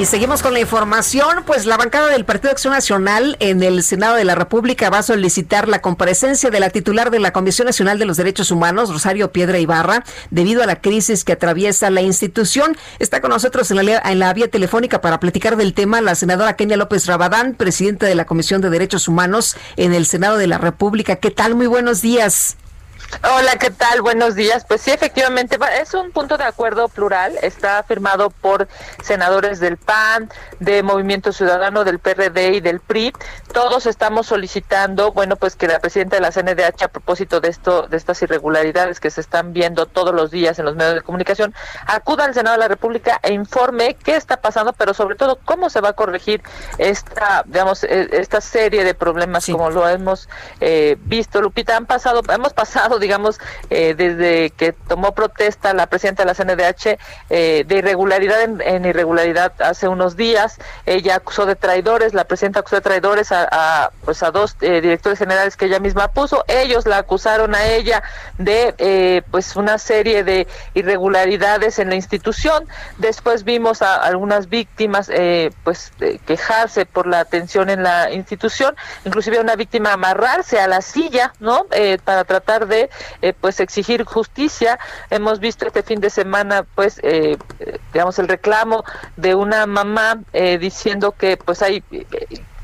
Y 0.00 0.06
seguimos 0.06 0.42
con 0.42 0.52
la 0.52 0.58
información, 0.58 1.44
pues 1.46 1.66
la 1.66 1.76
bancada 1.76 2.08
del 2.08 2.24
Partido 2.24 2.50
Acción 2.50 2.72
Nacional 2.72 3.36
en 3.38 3.62
el 3.62 3.80
Senado 3.84 4.16
de 4.16 4.24
la 4.24 4.34
República 4.34 4.90
va 4.90 4.98
a 4.98 5.02
solicitar 5.04 5.68
la 5.68 5.80
comparecencia 5.80 6.50
de 6.50 6.58
la 6.58 6.70
titular 6.70 7.12
de 7.12 7.20
la 7.20 7.32
Comisión 7.32 7.66
Nacional 7.66 8.00
de 8.00 8.04
los 8.04 8.16
Derechos 8.16 8.50
Humanos, 8.50 8.90
Rosario 8.90 9.30
Piedra 9.30 9.60
Ibarra, 9.60 10.02
debido 10.30 10.64
a 10.64 10.66
la 10.66 10.80
crisis 10.80 11.22
que 11.22 11.32
atraviesa 11.32 11.90
la 11.90 12.02
institución. 12.02 12.76
Está 12.98 13.20
con 13.20 13.30
nosotros 13.30 13.70
en 13.70 13.86
la, 13.86 13.98
en 13.98 14.18
la 14.18 14.34
vía 14.34 14.50
telefónica 14.50 15.00
para 15.00 15.20
platicar 15.20 15.56
del 15.56 15.74
tema 15.74 16.00
la 16.00 16.16
senadora 16.16 16.56
Kenia 16.56 16.76
López 16.76 17.06
Rabadán, 17.06 17.54
presidenta 17.54 18.06
de 18.06 18.16
la 18.16 18.26
Comisión 18.26 18.60
de 18.60 18.70
Derechos 18.70 19.06
Humanos 19.06 19.56
en 19.76 19.94
el 19.94 20.06
Senado 20.06 20.38
de 20.38 20.48
la 20.48 20.58
República. 20.58 21.16
¿Qué 21.16 21.30
tal? 21.30 21.54
Muy 21.54 21.68
buenos 21.68 22.02
días. 22.02 22.56
Hola, 23.22 23.56
¿qué 23.58 23.70
tal? 23.70 24.02
Buenos 24.02 24.34
días. 24.34 24.64
Pues 24.66 24.80
sí, 24.82 24.90
efectivamente, 24.90 25.56
va- 25.56 25.74
es 25.76 25.94
un 25.94 26.10
punto 26.10 26.36
de 26.36 26.44
acuerdo 26.44 26.88
plural. 26.88 27.32
Está 27.42 27.82
firmado 27.84 28.28
por 28.30 28.68
senadores 29.02 29.60
del 29.60 29.76
PAN, 29.78 30.30
de 30.60 30.82
Movimiento 30.82 31.32
Ciudadano, 31.32 31.84
del 31.84 31.98
PRD 32.00 32.54
y 32.56 32.60
del 32.60 32.80
PRI. 32.80 33.12
Todos 33.52 33.86
estamos 33.86 34.26
solicitando, 34.26 35.12
bueno, 35.12 35.36
pues 35.36 35.54
que 35.56 35.68
la 35.68 35.78
presidenta 35.78 36.16
de 36.16 36.22
la 36.22 36.32
CNDH, 36.32 36.82
a 36.84 36.88
propósito 36.88 37.40
de 37.40 37.48
esto, 37.48 37.86
de 37.88 37.96
estas 37.96 38.20
irregularidades 38.22 39.00
que 39.00 39.10
se 39.10 39.20
están 39.20 39.52
viendo 39.52 39.86
todos 39.86 40.14
los 40.14 40.30
días 40.30 40.58
en 40.58 40.64
los 40.66 40.74
medios 40.74 40.94
de 40.96 41.02
comunicación, 41.02 41.54
acuda 41.86 42.24
al 42.24 42.34
Senado 42.34 42.56
de 42.56 42.60
la 42.60 42.68
República 42.68 43.20
e 43.22 43.32
informe 43.32 43.94
qué 44.02 44.16
está 44.16 44.38
pasando, 44.38 44.72
pero 44.72 44.92
sobre 44.92 45.14
todo 45.14 45.38
cómo 45.44 45.70
se 45.70 45.80
va 45.80 45.90
a 45.90 45.92
corregir 45.94 46.42
esta, 46.78 47.42
digamos, 47.46 47.84
eh, 47.84 48.08
esta 48.12 48.40
serie 48.40 48.84
de 48.84 48.94
problemas 48.94 49.46
como 49.46 49.70
lo 49.70 49.88
hemos 49.88 50.28
eh, 50.60 50.96
visto. 51.00 51.40
Lupita, 51.40 51.76
han 51.76 51.86
pasado, 51.86 52.20
hemos 52.28 52.52
pasado, 52.52 52.93
digamos, 52.98 53.40
eh, 53.70 53.94
desde 53.94 54.50
que 54.50 54.72
tomó 54.72 55.12
protesta 55.12 55.74
la 55.74 55.86
presidenta 55.86 56.24
de 56.24 56.26
la 56.26 56.34
CNDH 56.34 56.98
eh, 57.30 57.64
de 57.66 57.76
irregularidad 57.76 58.42
en, 58.42 58.84
irregularidad 58.84 59.52
hace 59.60 59.88
unos 59.88 60.16
días. 60.16 60.58
Ella 60.86 61.16
acusó 61.16 61.46
de 61.46 61.56
traidores, 61.56 62.14
la 62.14 62.24
presidenta 62.24 62.60
acusó 62.60 62.76
de 62.76 62.82
traidores 62.82 63.32
a, 63.32 63.90
pues 64.04 64.22
a 64.22 64.30
dos 64.30 64.56
eh, 64.60 64.80
directores 64.80 65.18
generales 65.18 65.56
que 65.56 65.66
ella 65.66 65.80
misma 65.80 66.08
puso. 66.08 66.44
Ellos 66.48 66.86
la 66.86 66.98
acusaron 66.98 67.54
a 67.54 67.66
ella 67.66 68.02
de 68.38 68.74
eh, 68.78 69.22
pues 69.30 69.56
una 69.56 69.78
serie 69.78 70.24
de 70.24 70.46
irregularidades 70.74 71.78
en 71.78 71.88
la 71.88 71.94
institución. 71.94 72.66
Después 72.98 73.44
vimos 73.44 73.82
a 73.82 73.96
algunas 73.96 74.48
víctimas 74.48 75.10
pues 75.64 75.92
quejarse 76.26 76.86
por 76.86 77.06
la 77.06 77.20
atención 77.20 77.70
en 77.70 77.82
la 77.82 78.10
institución, 78.12 78.74
inclusive 79.04 79.40
una 79.40 79.56
víctima 79.56 79.92
amarrarse 79.92 80.60
a 80.60 80.66
la 80.66 80.80
silla, 80.80 81.32
¿no? 81.40 81.66
Para 82.04 82.24
tratar 82.24 82.66
de 82.66 82.83
eh, 83.22 83.32
pues 83.38 83.60
exigir 83.60 84.04
justicia. 84.04 84.78
Hemos 85.10 85.40
visto 85.40 85.66
este 85.66 85.82
fin 85.82 86.00
de 86.00 86.10
semana 86.10 86.64
pues 86.74 87.00
eh, 87.02 87.36
digamos 87.92 88.18
el 88.18 88.28
reclamo 88.28 88.84
de 89.16 89.34
una 89.34 89.66
mamá 89.66 90.20
eh, 90.32 90.58
diciendo 90.58 91.12
que 91.12 91.36
pues 91.36 91.62
hay 91.62 91.82
eh, 91.90 92.06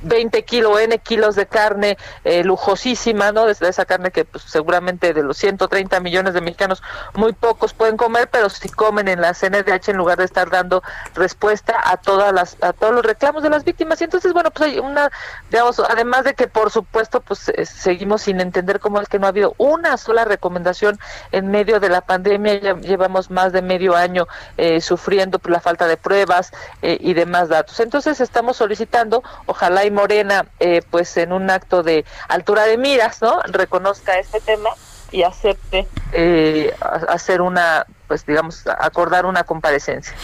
20 0.03 0.45
kilos, 0.45 0.81
N 0.81 0.99
kilos 0.99 1.37
de 1.37 1.47
carne 1.47 1.99
eh, 2.25 2.45
lujosísima, 2.45 3.33
¿no? 3.33 3.47
De 3.47 3.53
esa 3.61 3.85
carne 3.85 4.11
que 4.11 4.25
pues, 4.25 4.45
seguramente 4.45 5.13
de 5.13 5.23
los 5.23 5.37
130 5.37 6.01
millones 6.01 6.35
de 6.35 6.41
mexicanos 6.41 6.83
muy 7.15 7.33
pocos 7.33 7.73
pueden 7.73 7.97
comer, 7.97 8.29
pero 8.31 8.49
si 8.49 8.69
comen 8.69 9.09
en 9.09 9.21
la 9.21 9.35
CNDH 9.35 9.89
en 9.91 9.97
lugar 9.97 10.19
de 10.19 10.25
estar 10.25 10.51
dando 10.51 10.83
respuesta 11.15 11.81
a 11.85 11.97
todas 11.97 12.33
las 12.33 12.57
a 12.63 12.73
todos 12.73 12.95
los 12.95 13.05
reclamos 13.05 13.43
de 13.43 13.51
las 13.51 13.65
víctimas. 13.65 14.01
Y 14.01 14.05
entonces, 14.05 14.33
bueno, 14.33 14.51
pues 14.51 14.71
hay 14.71 14.79
una, 14.79 15.11
digamos, 15.51 15.81
además 15.81 16.25
de 16.25 16.35
que 16.35 16.49
por 16.49 16.71
supuesto 16.71 17.21
pues 17.21 17.49
eh, 17.49 17.67
seguimos 17.67 18.23
sin 18.23 18.41
entender 18.41 18.81
cómo 18.81 19.01
es 19.01 19.09
que 19.09 19.19
no 19.19 19.27
ha 19.27 19.31
habido 19.31 19.55
una 19.59 19.97
sola 19.97 20.25
recomendación 20.25 20.99
en 21.33 21.51
medio 21.51 21.81
de 21.81 21.89
la 21.89 22.01
pandemia, 22.01 22.61
ya 22.61 22.77
llevamos 22.77 23.31
más 23.31 23.53
de 23.53 23.63
medio 23.63 23.97
año 23.97 24.27
eh, 24.57 24.81
sufriendo 24.81 25.39
por 25.39 25.51
la 25.51 25.61
falta 25.61 25.87
de 25.87 25.97
pruebas 25.97 26.53
eh, 26.83 26.99
y 27.01 27.15
demás 27.15 27.49
datos. 27.49 27.81
Entonces 27.81 28.21
estamos 28.21 28.57
solicitando, 28.57 29.23
ojalá 29.47 29.85
y 29.85 29.90
Morena, 29.91 30.47
eh, 30.59 30.83
pues 30.91 31.17
en 31.17 31.33
un 31.33 31.51
acto 31.51 31.83
de 31.83 32.05
altura 32.29 32.65
de 32.65 32.79
miras, 32.79 33.21
¿no? 33.23 33.41
Reconozca 33.43 34.19
este 34.19 34.41
tema 34.41 34.71
y 35.13 35.23
acepte 35.23 35.89
eh, 36.13 36.75
hacer 37.09 37.41
una, 37.41 37.85
pues 38.07 38.25
digamos, 38.27 38.65
acordar 38.67 39.27
una 39.27 39.45
comparecencia. 39.45 40.15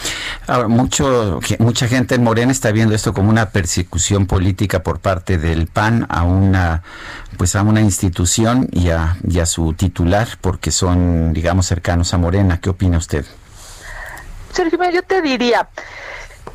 Ahora, 0.47 0.67
mucho, 0.67 1.39
mucha 1.59 1.87
gente 1.87 2.15
en 2.15 2.23
Morena 2.23 2.51
está 2.51 2.71
viendo 2.71 2.95
esto 2.95 3.13
como 3.13 3.29
una 3.29 3.49
persecución 3.49 4.27
política 4.27 4.83
por 4.83 4.99
parte 4.99 5.37
del 5.37 5.67
PAN 5.67 6.05
a 6.09 6.23
una, 6.23 6.83
pues 7.37 7.55
a 7.55 7.63
una 7.63 7.81
institución 7.81 8.67
y 8.71 8.89
a, 8.89 9.17
y 9.27 9.39
a 9.39 9.45
su 9.45 9.73
titular, 9.73 10.27
porque 10.39 10.71
son, 10.71 11.33
digamos, 11.33 11.67
cercanos 11.67 12.13
a 12.13 12.17
Morena. 12.17 12.59
¿Qué 12.61 12.69
opina 12.69 12.97
usted? 12.97 13.25
Sergio, 14.53 14.79
yo 14.89 15.03
te 15.03 15.21
diría, 15.21 15.67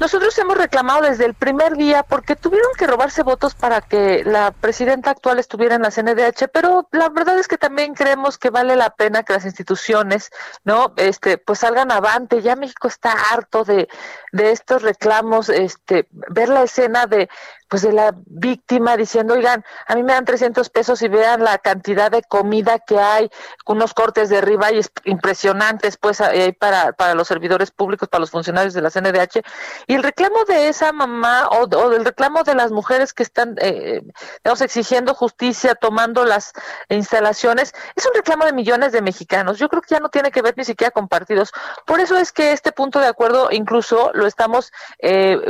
Nosotros 0.01 0.37
hemos 0.39 0.57
reclamado 0.57 1.03
desde 1.03 1.25
el 1.25 1.35
primer 1.35 1.77
día 1.77 2.03
porque 2.03 2.37
tuvieron 2.37 2.71
que 2.77 2.87
robarse 2.87 3.23
votos 3.23 3.55
para 3.55 3.81
que 3.81 4.25
la 4.25 4.51
presidenta 4.51 5.11
actual 5.11 5.39
estuviera 5.39 5.77
en 5.77 5.83
la 5.83 5.91
CNDH, 5.91 6.49
pero 6.53 6.89
la 6.93 7.09
verdad 7.09 7.39
es 7.39 7.49
que 7.49 7.59
también 7.59 7.95
creemos 7.95 8.39
que 8.39 8.51
vale 8.51 8.75
la 8.77 8.91
pena 8.91 9.23
que 9.23 9.33
las 9.33 9.45
instituciones, 9.45 10.31
¿no? 10.65 10.93
Este, 10.97 11.39
pues 11.39 11.61
salgan 11.61 11.93
avante. 11.93 12.43
Ya 12.43 12.57
México 12.57 12.89
está 12.89 13.13
harto 13.33 13.65
de, 13.65 13.89
de 14.33 14.51
estos 14.51 14.83
reclamos, 14.83 15.49
este, 15.49 16.09
ver 16.11 16.49
la 16.49 16.63
escena 16.63 17.07
de 17.07 17.29
pues 17.73 17.81
de 17.81 17.93
la 17.95 18.15
víctima 18.27 18.99
diciendo, 18.99 19.33
oigan, 19.33 19.65
a 19.87 19.95
mí 19.95 20.03
me 20.03 20.13
dan 20.13 20.27
300 20.27 20.69
pesos 20.69 21.01
y 21.01 21.09
vean 21.09 21.43
la 21.43 21.57
cantidad 21.57 22.11
de 22.11 22.23
comida 22.23 22.79
que 22.81 23.01
hay, 23.01 23.31
unos 23.65 23.95
cortes 23.95 24.29
de 24.29 24.37
arriba 24.37 24.71
y 24.71 24.77
es 24.77 24.93
impresionantes, 25.05 25.97
pues 25.97 26.19
para, 26.59 26.93
para 26.93 27.15
los 27.15 27.29
servidores 27.29 27.71
públicos, 27.71 28.11
para 28.11 28.21
los 28.21 28.31
funcionarios 28.31 28.75
de 28.75 28.83
la 28.83 28.91
CNDH. 28.91 29.41
Y 29.87 29.95
el 29.95 30.03
reclamo 30.03 30.45
de 30.45 30.69
esa 30.69 30.93
mamá 30.93 31.49
o, 31.49 31.63
o 31.63 31.89
del 31.89 32.05
reclamo 32.05 32.43
de 32.43 32.55
las 32.55 32.73
mujeres 32.73 33.15
que 33.15 33.23
están, 33.23 33.55
eh, 33.57 34.03
digamos, 34.45 34.61
exigiendo 34.61 35.15
justicia, 35.15 35.75
tomando 35.75 36.27
las 36.27 36.53
instalaciones, 36.91 37.73
es 37.97 38.05
un 38.05 38.13
reclamo 38.13 38.45
de 38.45 38.53
millones 38.53 38.93
de 38.93 39.01
mexicanos. 39.01 39.59
Yo 39.59 39.71
creo 39.71 39.81
que 39.81 39.95
ya 39.95 40.01
no 40.01 40.11
tiene 40.11 40.31
que 40.31 40.43
ver 40.43 40.53
ni 40.59 40.65
siquiera 40.65 40.91
con 40.91 41.09
partidos. 41.09 41.53
Por 41.87 42.01
eso 42.01 42.19
es 42.19 42.33
que 42.33 42.53
este 42.53 42.71
punto 42.71 43.01
de 43.01 43.07
acuerdo 43.07 43.49
incluso 43.51 44.11
lo 44.13 44.27
estamos 44.27 44.73
eh, 44.99 45.41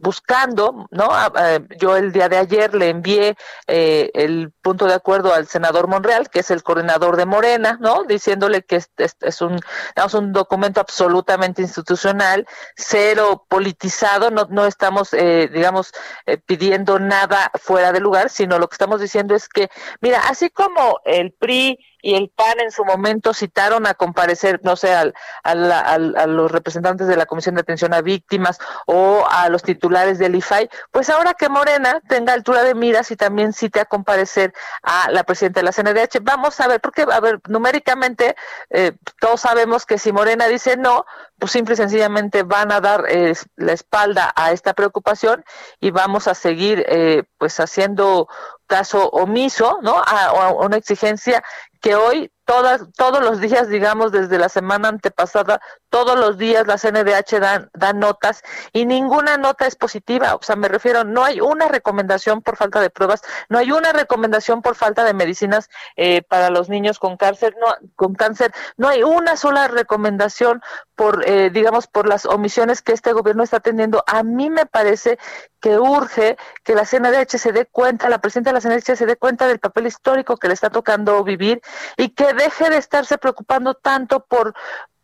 buscando, 0.00 0.86
¿no? 0.90 1.08
Yo 1.78 1.96
el 1.96 2.12
día 2.12 2.28
de 2.28 2.36
ayer 2.38 2.74
le 2.74 2.90
envié 2.90 3.36
eh, 3.66 4.10
el 4.14 4.52
punto 4.62 4.86
de 4.86 4.94
acuerdo 4.94 5.32
al 5.34 5.46
senador 5.46 5.88
Monreal, 5.88 6.28
que 6.30 6.40
es 6.40 6.50
el 6.50 6.62
coordinador 6.62 7.16
de 7.16 7.26
Morena, 7.26 7.78
¿no? 7.80 8.04
Diciéndole 8.04 8.62
que 8.62 8.76
es, 8.76 8.90
es- 8.96 9.40
un, 9.42 9.58
un 10.14 10.32
documento 10.32 10.80
absolutamente 10.80 11.62
institucional, 11.62 12.46
cero 12.76 13.44
politizado, 13.48 14.30
no, 14.30 14.46
no 14.50 14.66
estamos, 14.66 15.12
eh, 15.12 15.48
digamos, 15.52 15.92
eh, 16.26 16.38
pidiendo 16.38 16.98
nada 16.98 17.50
fuera 17.54 17.92
de 17.92 18.00
lugar, 18.00 18.30
sino 18.30 18.58
lo 18.58 18.68
que 18.68 18.74
estamos 18.74 19.00
diciendo 19.00 19.34
es 19.34 19.48
que, 19.48 19.68
mira, 20.00 20.20
así 20.28 20.50
como 20.50 21.00
el 21.04 21.32
PRI 21.32 21.78
y 22.02 22.14
el 22.14 22.28
PAN 22.30 22.60
en 22.60 22.70
su 22.70 22.84
momento 22.84 23.34
citaron 23.34 23.86
a 23.86 23.94
comparecer, 23.94 24.60
no 24.62 24.76
sé, 24.76 24.94
al, 24.94 25.14
al- 25.42 25.72
a 26.16 26.26
los 26.26 26.50
representantes 26.50 27.06
de 27.06 27.16
la 27.16 27.26
Comisión 27.26 27.54
de 27.54 27.62
Atención 27.62 27.94
a 27.94 28.00
Víctimas 28.02 28.58
o 28.86 29.26
a 29.30 29.48
los 29.48 29.62
titulares 29.62 30.18
del 30.18 30.34
IFAI, 30.34 30.68
pues 30.90 31.10
ahora 31.10 31.34
que 31.34 31.48
Morena 31.48 32.00
tenga 32.08 32.32
altura 32.32 32.62
de 32.62 32.74
miras 32.74 33.10
y 33.10 33.16
también 33.16 33.52
cite 33.52 33.80
a 33.80 33.84
comparecer 33.84 34.52
a 34.82 35.10
la 35.10 35.24
presidenta 35.24 35.60
de 35.60 35.64
la 35.64 35.72
CNDH, 35.72 36.20
vamos 36.22 36.60
a 36.60 36.68
ver, 36.68 36.80
porque, 36.80 37.02
a 37.10 37.20
ver, 37.20 37.40
numéricamente 37.48 38.36
eh, 38.70 38.92
todos 39.20 39.40
sabemos 39.40 39.86
que 39.86 39.98
si 39.98 40.12
Morena 40.12 40.46
dice 40.46 40.76
no, 40.76 41.04
pues 41.38 41.52
simple 41.52 41.74
y 41.74 41.76
sencillamente 41.76 42.42
van 42.44 42.72
a 42.72 42.80
dar 42.80 43.04
eh, 43.08 43.34
la 43.56 43.72
espalda 43.72 44.32
a 44.36 44.52
esta 44.52 44.72
preocupación 44.74 45.44
y 45.80 45.90
vamos 45.90 46.28
a 46.28 46.34
seguir 46.34 46.84
eh, 46.88 47.24
pues 47.38 47.60
haciendo 47.60 48.28
caso 48.66 49.08
omiso, 49.10 49.78
¿no? 49.82 50.02
A, 50.04 50.52
una 50.52 50.76
exigencia 50.76 51.42
que 51.80 51.94
hoy 51.94 52.30
todas 52.46 52.84
todos 52.96 53.22
los 53.22 53.40
días, 53.40 53.68
digamos 53.68 54.12
desde 54.12 54.38
la 54.38 54.48
semana 54.48 54.88
antepasada, 54.88 55.60
todos 55.90 56.18
los 56.18 56.38
días 56.38 56.66
la 56.66 56.78
CNDH 56.78 57.40
dan 57.40 57.70
dan 57.74 57.98
notas 57.98 58.42
y 58.72 58.86
ninguna 58.86 59.36
nota 59.36 59.66
es 59.66 59.76
positiva, 59.76 60.34
o 60.36 60.42
sea, 60.42 60.56
me 60.56 60.68
refiero, 60.68 61.04
no 61.04 61.24
hay 61.24 61.40
una 61.40 61.68
recomendación 61.68 62.40
por 62.42 62.56
falta 62.56 62.80
de 62.80 62.88
pruebas, 62.88 63.22
no 63.48 63.58
hay 63.58 63.72
una 63.72 63.92
recomendación 63.92 64.62
por 64.62 64.76
falta 64.76 65.04
de 65.04 65.12
medicinas 65.12 65.68
eh, 65.96 66.22
para 66.22 66.48
los 66.50 66.68
niños 66.68 66.98
con 66.98 67.16
cáncer, 67.16 67.54
no 67.60 67.66
con 67.96 68.14
cáncer, 68.14 68.54
no 68.76 68.88
hay 68.88 69.02
una 69.02 69.36
sola 69.36 69.68
recomendación 69.68 70.62
por 70.94 71.28
eh, 71.28 71.50
digamos 71.50 71.88
por 71.88 72.08
las 72.08 72.26
omisiones 72.26 72.80
que 72.80 72.92
este 72.92 73.12
gobierno 73.12 73.42
está 73.42 73.60
teniendo. 73.60 74.04
A 74.06 74.22
mí 74.22 74.50
me 74.50 74.66
parece 74.66 75.18
que 75.60 75.78
urge 75.78 76.36
que 76.62 76.74
la 76.74 76.84
CNDH 76.84 77.38
se 77.38 77.52
dé 77.52 77.66
cuenta, 77.66 78.08
la 78.08 78.20
presidenta 78.20 78.50
de 78.50 78.54
la 78.54 78.60
CNDH 78.60 78.96
se 78.96 79.06
dé 79.06 79.16
cuenta 79.16 79.48
del 79.48 79.58
papel 79.58 79.88
histórico 79.88 80.36
que 80.36 80.46
le 80.46 80.54
está 80.54 80.70
tocando 80.70 81.24
vivir 81.24 81.60
y 81.96 82.10
que 82.10 82.32
deje 82.36 82.70
de 82.70 82.76
estarse 82.76 83.18
preocupando 83.18 83.74
tanto 83.74 84.20
por 84.20 84.54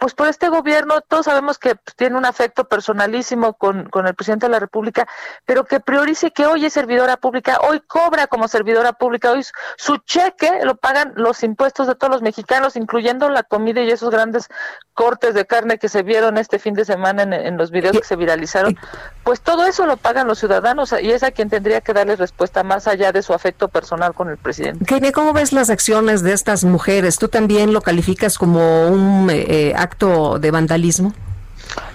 pues 0.03 0.15
por 0.15 0.27
este 0.27 0.49
gobierno, 0.49 1.01
todos 1.01 1.27
sabemos 1.27 1.61
que 1.61 1.77
pues, 1.77 1.95
tiene 1.95 2.17
un 2.17 2.25
afecto 2.25 2.65
personalísimo 2.65 3.53
con, 3.53 3.89
con 3.89 4.09
el 4.09 4.17
presidente 4.17 4.47
de 4.47 4.51
la 4.51 4.59
República, 4.59 5.07
pero 5.47 5.65
que 5.65 5.79
priorice 5.79 6.33
que 6.33 6.45
hoy 6.45 6.65
es 6.65 6.73
servidora 6.73 7.17
pública, 7.17 7.61
hoy 7.69 7.79
cobra 7.87 8.27
como 8.27 8.49
servidora 8.49 8.95
pública, 8.95 9.31
hoy 9.31 9.47
su- 9.77 9.99
cheque 9.99 10.51
lo 10.65 10.75
pagan 10.75 11.13
los 11.15 11.45
impuestos 11.45 11.87
de 11.87 11.95
todos 11.95 12.11
los 12.13 12.21
mexicanos, 12.23 12.75
incluyendo 12.75 13.29
la 13.29 13.45
comida 13.45 13.81
y 13.81 13.93
esos 13.93 14.11
grandes 14.11 14.49
cortes 14.95 15.35
de 15.35 15.47
carne 15.47 15.79
que 15.79 15.89
se 15.89 16.03
vieron 16.03 16.37
este 16.37 16.59
fin 16.59 16.75
de 16.75 16.85
semana 16.85 17.23
en, 17.23 17.33
en 17.33 17.57
los 17.57 17.71
videos 17.71 17.97
que 17.97 18.05
se 18.05 18.17
viralizaron, 18.17 18.77
pues 19.23 19.41
todo 19.41 19.67
eso 19.67 19.87
lo 19.87 19.97
pagan 19.97 20.27
los 20.27 20.41
ciudadanos 20.41 20.93
y 21.01 21.13
es 21.13 21.23
a 21.23 21.31
quien 21.31 21.49
tendría 21.49 21.81
que 21.81 21.93
darles 21.93 22.19
respuesta 22.19 22.65
más 22.65 22.89
allá 22.89 23.13
de 23.13 23.23
su 23.23 23.33
afecto 23.35 23.69
personal 23.69 24.15
con 24.15 24.29
el 24.31 24.37
presidente. 24.37 24.85
Kenia, 24.85 25.13
¿cómo 25.13 25.33
ves 25.33 25.53
las 25.53 25.71
acciones 25.71 26.25
de 26.25 26.33
estas 26.33 26.65
mujeres? 26.65 27.19
¿Tú 27.19 27.29
también 27.29 27.73
lo 27.73 27.83
calificas 27.83 28.37
como 28.37 28.89
un 28.89 29.31
eh, 29.31 29.45
eh, 29.49 29.75
acto 29.93 30.39
de 30.39 30.51
vandalismo? 30.51 31.13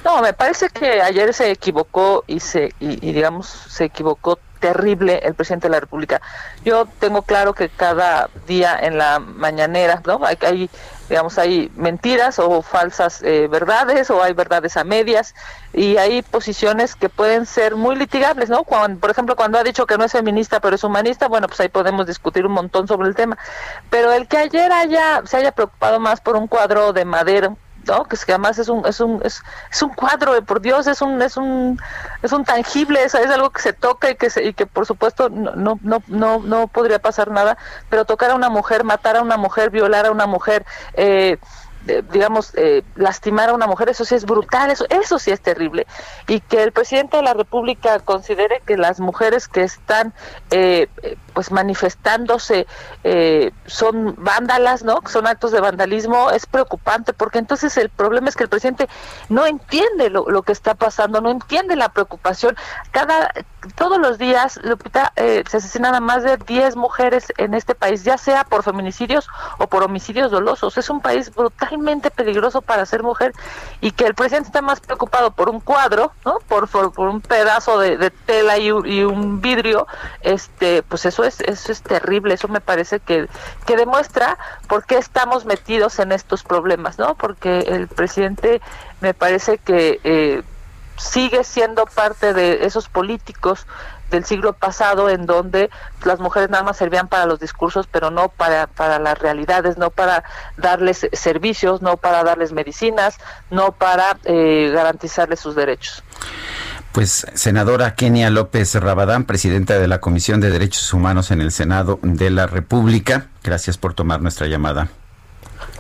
No, 0.04 0.22
me 0.22 0.34
parece 0.34 0.70
que 0.70 1.02
ayer 1.02 1.34
se 1.34 1.52
equivocó 1.52 2.24
y 2.28 2.40
se 2.40 2.74
y, 2.80 3.06
y 3.08 3.14
digamos 3.14 3.48
se 3.48 3.86
equivocó 3.86 4.40
terrible 4.60 5.20
el 5.24 5.36
presidente 5.36 5.68
de 5.68 5.74
la 5.74 5.80
República. 5.80 6.22
Yo 6.66 6.88
tengo 7.00 7.22
claro 7.22 7.54
que 7.54 7.70
cada 7.70 8.30
día 8.48 8.78
en 8.80 8.98
la 8.98 9.20
mañanera, 9.20 10.02
¿no? 10.06 10.20
Hay, 10.26 10.38
hay 10.42 10.70
digamos 11.10 11.38
hay 11.38 11.72
mentiras 11.76 12.40
o 12.40 12.62
falsas 12.62 13.22
eh, 13.24 13.48
verdades 13.48 14.10
o 14.10 14.22
hay 14.22 14.34
verdades 14.34 14.76
a 14.76 14.84
medias 14.84 15.36
y 15.74 15.98
hay 15.98 16.22
posiciones 16.22 16.96
que 16.96 17.10
pueden 17.10 17.46
ser 17.46 17.76
muy 17.76 17.96
litigables, 17.96 18.50
¿no? 18.50 18.64
Por 18.64 19.10
ejemplo, 19.10 19.36
cuando 19.36 19.60
ha 19.60 19.64
dicho 19.64 19.86
que 19.86 19.98
no 19.98 20.04
es 20.04 20.12
feminista 20.12 20.60
pero 20.60 20.76
es 20.76 20.84
humanista, 20.84 21.28
bueno, 21.28 21.48
pues 21.48 21.60
ahí 21.60 21.70
podemos 21.70 22.08
discutir 22.08 22.46
un 22.46 22.54
montón 22.54 22.88
sobre 22.88 23.08
el 23.08 23.16
tema. 23.16 23.38
Pero 23.90 24.12
el 24.12 24.28
que 24.28 24.38
ayer 24.38 24.72
haya 24.72 25.22
se 25.26 25.38
haya 25.38 25.52
preocupado 25.52 26.00
más 26.00 26.20
por 26.22 26.36
un 26.36 26.48
cuadro 26.48 26.94
de 26.94 27.06
madera 27.06 27.56
no 27.88 28.04
que 28.06 28.18
además 28.32 28.60
es 28.60 28.70
un 28.70 28.86
es 28.86 29.00
un 29.00 29.22
es, 29.24 29.42
es 29.72 29.82
un 29.82 29.90
cuadro 29.94 30.34
de 30.34 30.42
por 30.42 30.62
Dios 30.62 30.88
es 30.88 31.02
un 31.02 31.22
es 31.22 31.38
un 31.38 31.80
es 32.22 32.32
un 32.32 32.44
tangible 32.44 33.04
es, 33.04 33.16
es 33.16 33.30
algo 33.30 33.50
que 33.50 33.62
se 33.62 33.74
toca 33.74 34.10
y 34.12 34.16
que 34.16 34.30
se, 34.30 34.44
y 34.44 34.54
que 34.54 34.66
por 34.66 34.86
supuesto 34.86 35.30
no 35.30 35.54
no 35.56 35.80
no 35.82 36.04
no 36.08 36.40
no 36.40 36.68
podría 36.68 37.00
pasar 37.00 37.32
nada 37.32 37.58
pero 37.90 38.06
tocar 38.06 38.32
a 38.32 38.36
una 38.36 38.50
mujer 38.50 38.84
matar 38.84 39.18
a 39.18 39.22
una 39.22 39.38
mujer 39.38 39.70
violar 39.70 40.06
a 40.06 40.12
una 40.12 40.28
mujer 40.28 40.66
eh, 40.94 41.38
digamos, 42.12 42.54
eh, 42.56 42.84
lastimar 42.96 43.50
a 43.50 43.54
una 43.54 43.68
mujer, 43.68 43.90
eso 43.90 44.06
sí 44.06 44.16
es 44.16 44.26
brutal, 44.26 44.72
eso, 44.72 44.86
eso 44.90 45.20
sí 45.20 45.32
es 45.32 45.42
terrible. 45.42 45.88
Y 46.28 46.40
que 46.42 46.64
el 46.64 46.72
presidente 46.72 47.18
de 47.18 47.24
la 47.24 47.34
República 47.34 48.00
considere 48.00 48.62
que 48.66 48.78
las 48.78 49.00
mujeres 49.00 49.48
que 49.48 49.64
están 49.64 50.14
eh, 50.52 50.88
eh, 51.02 51.18
pues 51.38 51.52
manifestándose 51.52 52.66
eh, 53.04 53.52
son 53.68 54.16
vándalas, 54.18 54.84
¿no? 54.84 55.02
Son 55.06 55.28
actos 55.28 55.52
de 55.52 55.62
vandalismo, 55.62 56.32
es 56.32 56.48
preocupante, 56.48 57.14
porque 57.14 57.38
entonces 57.38 57.78
el 57.78 57.90
problema 57.90 58.30
es 58.30 58.36
que 58.36 58.42
el 58.42 58.50
presidente 58.50 58.90
no 59.30 59.46
entiende 59.46 60.10
lo, 60.10 60.30
lo 60.32 60.42
que 60.42 60.52
está 60.52 60.74
pasando, 60.74 61.22
no 61.22 61.30
entiende 61.30 61.76
la 61.76 61.90
preocupación. 61.90 62.58
Cada, 62.90 63.32
todos 63.76 64.00
los 64.00 64.18
días, 64.18 64.60
Lupita, 64.64 65.14
eh, 65.16 65.44
se 65.48 65.58
asesinan 65.58 65.94
a 65.94 66.00
más 66.00 66.24
de 66.24 66.38
10 66.38 66.76
mujeres 66.76 67.32
en 67.38 67.54
este 67.54 67.76
país, 67.76 68.04
ya 68.04 68.18
sea 68.18 68.44
por 68.44 68.64
feminicidios 68.64 69.28
o 69.60 69.68
por 69.68 69.84
homicidios 69.84 70.32
dolosos. 70.32 70.78
Es 70.80 70.90
un 70.90 71.02
país 71.02 71.32
peligroso 72.12 72.62
para 72.62 72.86
ser 72.86 73.04
mujer 73.04 73.34
y 73.82 73.92
que 73.92 74.06
el 74.06 74.16
presidente 74.16 74.48
está 74.48 74.62
más 74.62 74.80
preocupado 74.80 75.32
por 75.32 75.50
un 75.50 75.60
cuadro, 75.60 76.12
¿no? 76.26 76.40
Por, 76.48 76.68
por, 76.68 76.92
por 76.92 77.10
un 77.10 77.22
pedazo 77.22 77.80
de, 77.80 78.12
tela 78.26 78.58
y 78.58 78.72
un 78.72 79.42
vidrio, 79.42 79.88
este, 80.22 80.84
pues 80.84 81.06
eso 81.06 81.24
es, 81.24 81.42
eso 81.42 81.72
es 81.72 81.82
terrible. 81.82 82.34
Eso 82.34 82.48
me 82.48 82.62
parece 82.62 83.00
que, 83.00 83.28
que 83.66 83.78
demuestra 83.78 84.38
por 84.68 84.86
qué 84.86 84.98
estamos 84.98 85.46
metidos 85.46 86.00
en 86.00 86.12
estos 86.12 86.44
problemas, 86.44 86.98
¿no? 86.98 87.16
Porque 87.16 87.60
el 87.60 87.88
presidente 87.88 88.62
me 89.02 89.14
parece 89.14 89.58
que 89.58 90.00
eh, 90.04 90.44
sigue 90.98 91.44
siendo 91.44 91.86
parte 91.86 92.34
de 92.34 92.66
esos 92.66 92.90
políticos 92.90 93.66
del 94.10 94.26
siglo 94.26 94.54
pasado 94.54 95.10
en 95.10 95.26
donde 95.26 95.70
las 96.04 96.20
mujeres 96.20 96.50
nada 96.50 96.64
más 96.64 96.78
servían 96.78 97.08
para 97.08 97.26
los 97.26 97.40
discursos, 97.40 97.88
pero 97.88 98.12
no 98.12 98.30
para, 98.30 98.68
para 98.68 99.00
las 99.00 99.18
realidades, 99.20 99.78
no 99.78 99.90
para 99.90 100.24
darles 100.58 101.08
servicios, 101.14 101.82
no 101.82 101.98
para 101.98 102.24
darles 102.24 102.52
medicinas, 102.52 103.18
no 103.50 103.72
para 103.72 104.18
eh, 104.26 104.72
garantizarles 104.74 105.40
sus 105.40 105.56
derechos. 105.56 106.04
Pues 106.92 107.28
senadora 107.36 107.96
Kenia 107.96 108.30
López 108.30 108.74
Rabadán, 108.76 109.26
presidenta 109.26 109.78
de 109.78 109.88
la 109.88 110.00
Comisión 110.00 110.42
de 110.42 110.50
Derechos 110.50 110.94
Humanos 110.94 111.32
en 111.32 111.42
el 111.42 111.52
Senado 111.52 112.00
de 112.02 112.30
la 112.32 112.48
República, 112.48 113.28
gracias 113.44 113.78
por 113.78 113.94
tomar 113.94 114.22
nuestra 114.22 114.48
llamada. 114.48 114.88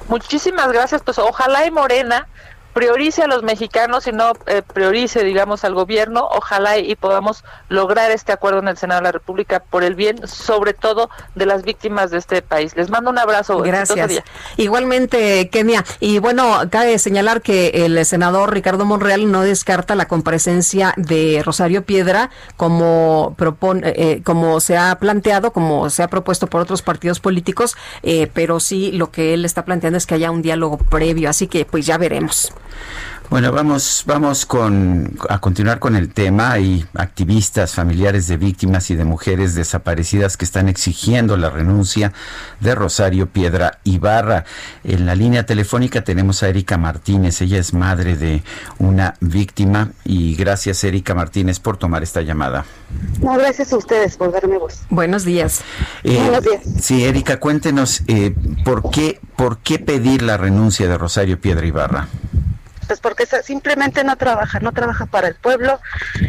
Muchísimas 0.09 0.71
gracias, 0.71 1.01
pues 1.03 1.17
ojalá 1.17 1.65
y 1.65 1.71
Morena 1.71 2.27
priorice 2.77 3.23
a 3.23 3.27
los 3.27 3.41
mexicanos 3.41 4.05
y 4.05 4.11
no 4.11 4.33
eh, 4.45 4.61
priorice, 4.61 5.23
digamos, 5.23 5.63
al 5.63 5.73
gobierno. 5.73 6.27
Ojalá 6.31 6.77
y, 6.77 6.95
podamos 6.95 7.43
lograr 7.69 8.11
este 8.11 8.31
acuerdo 8.31 8.59
en 8.59 8.67
el 8.67 8.77
Senado 8.77 9.01
de 9.01 9.05
la 9.05 9.11
República 9.11 9.63
por 9.67 9.83
el 9.83 9.95
bien, 9.95 10.27
sobre 10.27 10.75
todo, 10.75 11.09
de 11.33 11.47
las 11.47 11.63
víctimas 11.63 12.11
de 12.11 12.19
este 12.19 12.43
país. 12.43 12.75
Les 12.75 12.91
mando 12.91 13.09
un 13.09 13.17
abrazo. 13.17 13.57
Gracias. 13.63 14.09
Día. 14.09 14.23
Igualmente, 14.57 15.49
Kenia. 15.49 15.83
Y 15.99 16.19
bueno, 16.19 16.59
cabe 16.69 16.99
señalar 16.99 17.41
que 17.41 17.69
el 17.69 18.05
senador 18.05 18.53
Ricardo 18.53 18.85
Monreal 18.85 19.31
no 19.31 19.41
descarta 19.41 19.95
la 19.95 20.07
comparecencia 20.07 20.93
de 20.97 21.41
Rosario 21.43 21.83
Piedra 21.83 22.29
como 22.57 23.33
propone, 23.39 23.91
eh, 23.95 24.21
como 24.23 24.59
se 24.59 24.77
ha 24.77 24.99
planteado, 24.99 25.51
como 25.51 25.89
se 25.89 26.03
ha 26.03 26.09
propuesto 26.09 26.45
por 26.45 26.61
otros 26.61 26.83
partidos 26.83 27.21
políticos, 27.21 27.75
eh, 28.03 28.29
pero 28.31 28.59
sí 28.59 28.91
lo 28.91 29.09
que 29.09 29.33
él 29.33 29.45
está 29.45 29.65
planteando 29.65 29.97
es 29.97 30.05
que 30.05 30.13
haya 30.13 30.29
un 30.29 30.43
diálogo 30.43 30.77
previo. 30.77 31.27
Así 31.27 31.47
que, 31.47 31.65
pues 31.65 31.87
ya 31.87 31.97
veremos. 31.97 32.53
Bueno, 33.29 33.51
vamos, 33.51 34.03
vamos 34.05 34.45
con, 34.45 35.17
a 35.27 35.39
continuar 35.39 35.79
con 35.79 35.97
el 35.97 36.13
tema. 36.13 36.53
Hay 36.53 36.85
activistas, 36.93 37.73
familiares 37.73 38.29
de 38.29 38.37
víctimas 38.37 38.89
y 38.89 38.95
de 38.95 39.03
mujeres 39.03 39.53
desaparecidas 39.53 40.37
que 40.37 40.45
están 40.45 40.69
exigiendo 40.69 41.35
la 41.35 41.49
renuncia 41.49 42.13
de 42.61 42.73
Rosario 42.73 43.27
Piedra 43.27 43.79
Ibarra. 43.83 44.45
En 44.85 45.05
la 45.05 45.13
línea 45.13 45.45
telefónica 45.45 46.05
tenemos 46.05 46.41
a 46.41 46.47
Erika 46.47 46.77
Martínez. 46.77 47.41
Ella 47.41 47.59
es 47.59 47.73
madre 47.73 48.15
de 48.15 48.43
una 48.79 49.15
víctima 49.19 49.91
y 50.05 50.35
gracias 50.35 50.81
Erika 50.85 51.13
Martínez 51.13 51.59
por 51.59 51.75
tomar 51.75 52.03
esta 52.03 52.21
llamada. 52.21 52.63
No, 53.19 53.33
gracias 53.33 53.73
a 53.73 53.77
ustedes 53.77 54.15
por 54.15 54.31
darme 54.31 54.57
voz. 54.57 54.83
Buenos 54.89 55.25
días. 55.25 55.63
Eh, 56.05 56.17
Buenos 56.17 56.45
días. 56.45 56.61
Sí, 56.81 57.03
Erika, 57.03 57.41
cuéntenos 57.41 58.03
eh, 58.07 58.33
por 58.63 58.89
qué, 58.89 59.19
por 59.35 59.57
qué 59.57 59.79
pedir 59.79 60.21
la 60.21 60.37
renuncia 60.37 60.87
de 60.87 60.97
Rosario 60.97 61.41
Piedra 61.41 61.65
Ibarra. 61.65 62.07
Pues 62.87 62.99
porque 62.99 63.25
simplemente 63.43 64.03
no 64.03 64.15
trabaja, 64.15 64.59
no 64.59 64.71
trabaja 64.71 65.05
para 65.05 65.27
el 65.27 65.35
pueblo. 65.35 65.79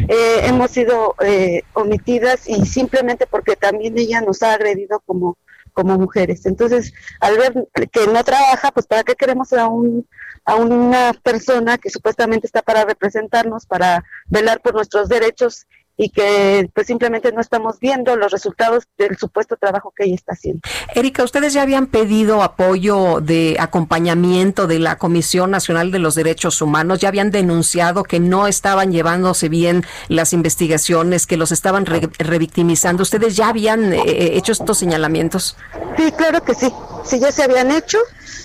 Eh, 0.07 0.41
hemos 0.43 0.71
sido 0.71 1.15
eh, 1.21 1.63
omitidas 1.73 2.47
y 2.47 2.65
simplemente 2.65 3.25
porque 3.27 3.55
también 3.55 3.97
ella 3.97 4.21
nos 4.21 4.43
ha 4.43 4.53
agredido 4.53 4.99
como, 5.05 5.37
como 5.73 5.97
mujeres. 5.97 6.45
Entonces, 6.45 6.93
al 7.21 7.37
ver 7.37 7.67
que 7.91 8.07
no 8.07 8.23
trabaja, 8.23 8.71
pues 8.71 8.85
¿para 8.85 9.03
qué 9.03 9.15
queremos 9.15 9.53
a, 9.53 9.67
un, 9.67 10.07
a 10.45 10.55
una 10.55 11.13
persona 11.23 11.77
que 11.77 11.89
supuestamente 11.89 12.47
está 12.47 12.61
para 12.61 12.83
representarnos, 12.83 13.65
para 13.65 14.03
velar 14.27 14.61
por 14.61 14.73
nuestros 14.73 15.07
derechos 15.07 15.65
y 16.01 16.09
que 16.11 16.69
pues 16.73 16.87
simplemente 16.87 17.29
no 17.33 17.41
estamos 17.41 17.77
viendo 17.81 18.15
los 18.15 18.31
resultados 18.31 18.85
del 18.97 19.17
supuesto 19.17 19.57
trabajo 19.57 19.91
que 19.93 20.05
ella 20.05 20.15
está 20.15 20.31
haciendo? 20.31 20.61
Erika, 20.95 21.25
ustedes 21.25 21.51
ya 21.51 21.61
habían 21.61 21.87
pedido 21.87 22.41
apoyo 22.41 23.19
de 23.19 23.57
acompañamiento 23.59 24.65
de 24.65 24.79
la 24.79 24.97
Comisión 24.97 25.51
Nacional 25.51 25.91
de 25.91 25.99
los 25.99 26.15
Derechos 26.15 26.61
Humanos, 26.61 26.99
ya 26.99 27.09
habían 27.09 27.31
denunciado 27.31 28.03
que 28.03 28.21
no 28.21 28.47
estaban 28.47 28.93
llevándose 28.93 29.49
bien 29.49 29.83
las 30.07 30.31
investigaciones, 30.31 31.27
que 31.27 31.35
los 31.35 31.51
estaban 31.51 31.85
re- 31.85 32.09
revictimizando. 32.17 33.03
¿Ustedes 33.03 33.35
ya 33.35 33.49
habían 33.49 33.91
eh, 33.91 34.37
hecho 34.37 34.53
estos 34.53 34.77
señalamientos? 34.77 35.57
Sí, 35.97 36.13
claro 36.13 36.41
que 36.45 36.55
sí. 36.55 36.71
Sí, 37.03 37.19
ya 37.19 37.33
se 37.33 37.43
habían 37.43 37.71
hecho. 37.71 37.97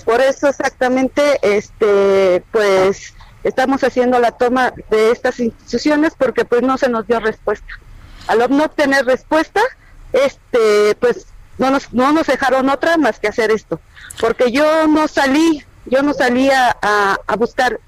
Por 0.05 0.21
eso 0.21 0.49
exactamente, 0.49 1.39
este, 1.43 2.43
pues, 2.51 3.14
estamos 3.45 3.85
haciendo 3.85 4.19
la 4.19 4.33
toma 4.33 4.73
de 4.91 5.11
estas 5.12 5.39
instituciones 5.41 6.12
porque 6.19 6.45
pues 6.45 6.62
no 6.62 6.77
se 6.79 6.89
nos 6.89 7.07
dio 7.07 7.21
respuesta. 7.21 7.66
Al 8.27 8.39
no 8.51 8.65
obtener 8.65 9.05
respuesta, 9.05 9.61
este, 10.12 10.95
pues 11.01 11.27
no 11.59 11.71
nos, 11.71 11.93
no 11.93 12.12
nos 12.12 12.27
dejaron 12.27 12.69
otra 12.69 12.97
más 12.97 13.21
que 13.21 13.29
hacer 13.29 13.51
esto. 13.51 13.81
Porque 14.21 14.51
yo 14.51 14.87
no 14.87 15.09
salí, 15.09 15.62
yo 15.87 16.03
no 16.03 16.15
salí 16.15 16.51
a, 16.51 16.77
a- 16.81 17.37
buscar, 17.37 17.79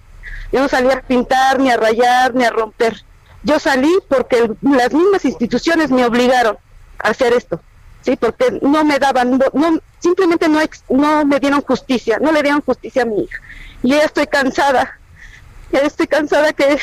yo 0.53 0.61
no 0.61 0.69
salí 0.69 0.91
a 0.91 1.01
pintar, 1.01 1.59
ni 1.59 1.71
a 1.71 1.77
rayar, 1.77 2.35
ni 2.35 2.45
a 2.45 2.51
romper. 2.51 3.03
Yo 3.43 3.59
salí 3.59 3.93
porque 4.09 4.51
las 4.63 4.93
mismas 4.93 5.25
instituciones 5.25 5.91
me 5.91 6.05
obligaron 6.05 6.59
a 6.99 7.09
hacer 7.11 7.33
esto. 7.33 7.61
Sí, 8.03 8.17
porque 8.17 8.59
no 8.63 8.85
me 8.85 8.99
daban, 8.99 9.33
no, 9.33 9.39
no- 9.53 9.81
simplemente 10.01 10.49
no, 10.49 10.61
no 10.91 11.25
me 11.25 11.41
dieron 11.41 11.63
justicia, 11.63 12.19
no 12.21 12.31
le 12.33 12.43
dieron 12.43 12.61
justicia 12.61 13.03
a 13.03 13.07
mi 13.07 13.23
hija. 13.25 13.39
Y 13.83 13.91
ya 13.91 14.03
estoy 14.03 14.27
cansada, 14.27 14.99
estoy 15.73 16.07
cansada 16.07 16.53
que 16.53 16.79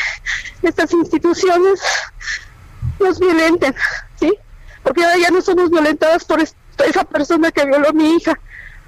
estas 0.62 0.92
instituciones 0.94 1.80
nos 3.00 3.20
violenten, 3.20 3.74
¿sí? 4.20 4.34
Porque 4.84 5.04
ahora 5.04 5.18
ya 5.18 5.30
no 5.30 5.42
somos 5.42 5.70
violentadas 5.70 6.26
por 6.26 6.40
es- 6.42 6.56
esa 6.86 7.04
persona 7.04 7.52
que 7.52 7.66
violó 7.66 7.90
a 7.90 7.94
mi 7.94 8.16
hija, 8.16 8.38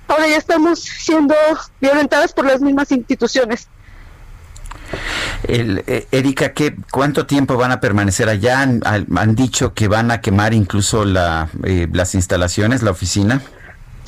ahora 0.08 0.28
ya 0.28 0.38
estamos 0.38 0.80
siendo 0.80 1.36
violentadas 1.80 2.34
por 2.34 2.46
las 2.46 2.62
mismas 2.62 2.92
instituciones. 2.92 3.68
El, 5.48 5.84
eh, 5.88 6.08
Erika, 6.12 6.54
¿qué, 6.54 6.76
¿cuánto 6.92 7.26
tiempo 7.26 7.56
van 7.58 7.72
a 7.72 7.80
permanecer 7.80 8.30
allá? 8.30 8.62
¿Han, 8.62 8.82
han- 8.86 9.08
han 9.18 9.36
dicho 9.36 9.74
que 9.74 9.88
van 9.88 10.12
a 10.12 10.22
quemar 10.22 10.54
incluso 10.54 11.06
la, 11.06 11.50
eh, 11.64 11.88
las 11.92 12.16
instalaciones, 12.16 12.84
la 12.84 12.92
oficina? 12.92 13.42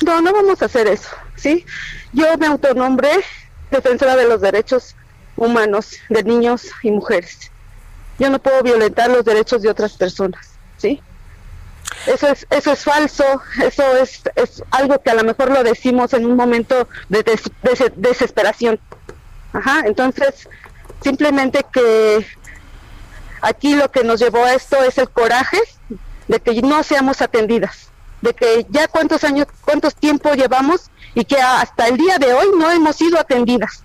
No, 0.04 0.20
no 0.20 0.32
vamos 0.32 0.62
a 0.62 0.66
hacer 0.66 0.86
eso, 0.86 1.08
¿sí? 1.36 1.64
Yo 2.12 2.26
me 2.38 2.46
autonombré 2.46 3.10
defensora 3.70 4.16
de 4.16 4.28
los 4.28 4.40
derechos 4.40 4.94
humanos 5.38 5.92
de 6.08 6.22
niños 6.24 6.66
y 6.82 6.90
mujeres. 6.90 7.50
Yo 8.18 8.28
no 8.30 8.38
puedo 8.38 8.62
violentar 8.62 9.08
los 9.10 9.24
derechos 9.24 9.62
de 9.62 9.70
otras 9.70 9.92
personas, 9.94 10.50
¿sí? 10.76 11.00
Eso 12.06 12.28
es, 12.28 12.46
eso 12.50 12.72
es 12.72 12.84
falso, 12.84 13.24
eso 13.62 13.96
es, 13.96 14.22
es 14.34 14.62
algo 14.70 15.00
que 15.00 15.10
a 15.10 15.14
lo 15.14 15.24
mejor 15.24 15.50
lo 15.50 15.62
decimos 15.64 16.12
en 16.12 16.26
un 16.26 16.36
momento 16.36 16.88
de 17.08 17.22
des- 17.22 17.50
des- 17.62 17.92
desesperación. 17.96 18.78
Ajá, 19.52 19.82
entonces, 19.86 20.48
simplemente 21.02 21.64
que 21.72 22.26
aquí 23.40 23.74
lo 23.74 23.90
que 23.90 24.04
nos 24.04 24.20
llevó 24.20 24.44
a 24.44 24.54
esto 24.54 24.82
es 24.82 24.98
el 24.98 25.08
coraje 25.08 25.58
de 26.26 26.40
que 26.40 26.60
no 26.60 26.82
seamos 26.82 27.22
atendidas, 27.22 27.88
de 28.20 28.34
que 28.34 28.66
ya 28.68 28.88
cuántos 28.88 29.24
años, 29.24 29.46
cuántos 29.64 29.94
tiempo 29.94 30.34
llevamos 30.34 30.90
y 31.14 31.24
que 31.24 31.40
hasta 31.40 31.86
el 31.88 31.96
día 31.96 32.18
de 32.18 32.34
hoy 32.34 32.48
no 32.58 32.70
hemos 32.70 32.96
sido 32.96 33.18
atendidas. 33.18 33.82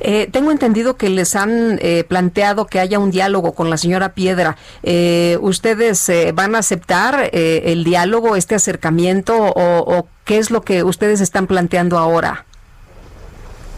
Eh, 0.00 0.28
tengo 0.32 0.50
entendido 0.50 0.96
que 0.96 1.08
les 1.10 1.36
han 1.36 1.78
eh, 1.82 2.04
planteado 2.04 2.66
que 2.66 2.80
haya 2.80 2.98
un 2.98 3.10
diálogo 3.10 3.52
con 3.52 3.70
la 3.70 3.76
señora 3.76 4.14
Piedra. 4.14 4.56
Eh, 4.82 5.38
¿Ustedes 5.40 6.08
eh, 6.08 6.32
van 6.34 6.54
a 6.54 6.58
aceptar 6.58 7.30
eh, 7.32 7.62
el 7.66 7.84
diálogo, 7.84 8.36
este 8.36 8.54
acercamiento 8.54 9.36
o, 9.36 9.52
o 9.98 10.08
qué 10.24 10.38
es 10.38 10.50
lo 10.50 10.62
que 10.62 10.82
ustedes 10.82 11.20
están 11.20 11.46
planteando 11.46 11.98
ahora? 11.98 12.44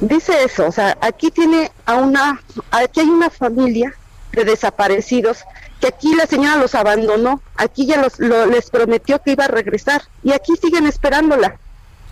Dice 0.00 0.44
eso, 0.44 0.66
o 0.66 0.72
sea, 0.72 0.96
aquí 1.00 1.30
tiene 1.30 1.70
a 1.86 1.94
una, 1.96 2.40
aquí 2.72 3.00
hay 3.00 3.08
una 3.08 3.30
familia 3.30 3.94
de 4.32 4.44
desaparecidos 4.44 5.44
que 5.80 5.88
aquí 5.88 6.14
la 6.14 6.26
señora 6.26 6.56
los 6.56 6.74
abandonó, 6.74 7.40
aquí 7.56 7.86
ya 7.86 8.00
los, 8.00 8.18
lo- 8.18 8.46
les 8.46 8.70
prometió 8.70 9.20
que 9.20 9.32
iba 9.32 9.44
a 9.44 9.48
regresar 9.48 10.02
y 10.24 10.32
aquí 10.32 10.54
siguen 10.60 10.86
esperándola. 10.86 11.56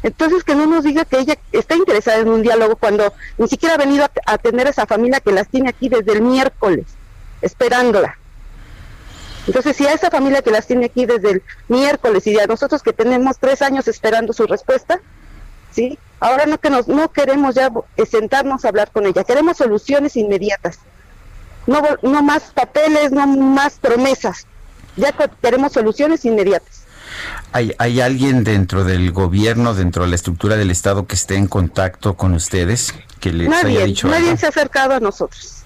Entonces 0.02 0.44
que 0.44 0.54
no 0.54 0.66
nos 0.66 0.84
diga 0.84 1.04
que 1.04 1.18
ella 1.18 1.36
está 1.52 1.76
interesada 1.76 2.18
en 2.20 2.28
un 2.28 2.42
diálogo 2.42 2.76
cuando 2.76 3.12
ni 3.38 3.48
siquiera 3.48 3.74
ha 3.74 3.78
venido 3.78 4.04
a, 4.04 4.10
atender 4.26 4.66
a 4.66 4.70
esa 4.70 4.86
familia 4.86 5.20
que 5.20 5.32
las 5.32 5.48
tiene 5.48 5.68
aquí 5.68 5.88
desde 5.88 6.12
el 6.12 6.22
miércoles, 6.22 6.86
esperándola. 7.42 8.16
Entonces, 9.46 9.76
si 9.76 9.86
a 9.86 9.92
esa 9.92 10.10
familia 10.10 10.42
que 10.42 10.50
las 10.50 10.66
tiene 10.66 10.86
aquí 10.86 11.06
desde 11.06 11.30
el 11.30 11.42
miércoles 11.68 12.26
y 12.26 12.38
a 12.38 12.46
nosotros 12.46 12.82
que 12.82 12.92
tenemos 12.92 13.38
tres 13.38 13.62
años 13.62 13.88
esperando 13.88 14.32
su 14.32 14.46
respuesta, 14.46 15.00
¿sí? 15.72 15.98
Ahora 16.20 16.44
no 16.46 16.58
que 16.58 16.70
no 16.70 17.10
queremos 17.12 17.54
ya 17.54 17.70
eh, 17.96 18.06
sentarnos 18.06 18.64
a 18.64 18.68
hablar 18.68 18.90
con 18.92 19.06
ella, 19.06 19.24
queremos 19.24 19.56
soluciones 19.56 20.16
inmediatas. 20.16 20.78
No 21.66 21.82
no 22.02 22.22
más 22.22 22.44
papeles, 22.54 23.12
no 23.12 23.26
más 23.26 23.78
promesas. 23.78 24.46
Ya 24.96 25.12
que- 25.12 25.30
queremos 25.42 25.72
soluciones 25.72 26.24
inmediatas. 26.24 26.79
¿Hay, 27.52 27.74
¿Hay 27.78 28.00
alguien 28.00 28.44
dentro 28.44 28.84
del 28.84 29.10
gobierno, 29.12 29.74
dentro 29.74 30.04
de 30.04 30.10
la 30.10 30.14
estructura 30.14 30.56
del 30.56 30.70
Estado 30.70 31.06
que 31.06 31.14
esté 31.14 31.36
en 31.36 31.46
contacto 31.46 32.14
con 32.14 32.34
ustedes? 32.34 32.94
Que 33.20 33.32
les 33.32 33.48
haya 33.48 33.62
Nadie, 33.62 33.84
dicho 33.86 34.08
nadie 34.08 34.28
algo? 34.28 34.40
se 34.40 34.46
ha 34.46 34.48
acercado 34.50 34.94
a 34.94 35.00
nosotros. 35.00 35.56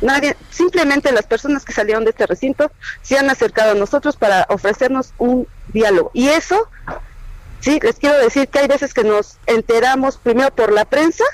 Nadie, 0.00 0.36
simplemente 0.50 1.12
las 1.12 1.26
personas 1.26 1.64
que 1.64 1.72
salieron 1.72 2.04
de 2.04 2.10
este 2.10 2.26
recinto 2.26 2.70
se 3.02 3.16
han 3.18 3.30
acercado 3.30 3.72
a 3.72 3.74
nosotros 3.74 4.16
para 4.16 4.46
ofrecernos 4.48 5.12
un 5.18 5.46
diálogo. 5.72 6.10
Y 6.14 6.28
eso, 6.28 6.68
sí, 7.60 7.78
les 7.82 7.96
quiero 7.96 8.18
decir 8.18 8.48
que 8.48 8.58
hay 8.60 8.68
veces 8.68 8.92
que 8.92 9.04
nos 9.04 9.38
enteramos 9.46 10.16
primero 10.16 10.50
por 10.54 10.72
la 10.72 10.84
prensa 10.84 11.24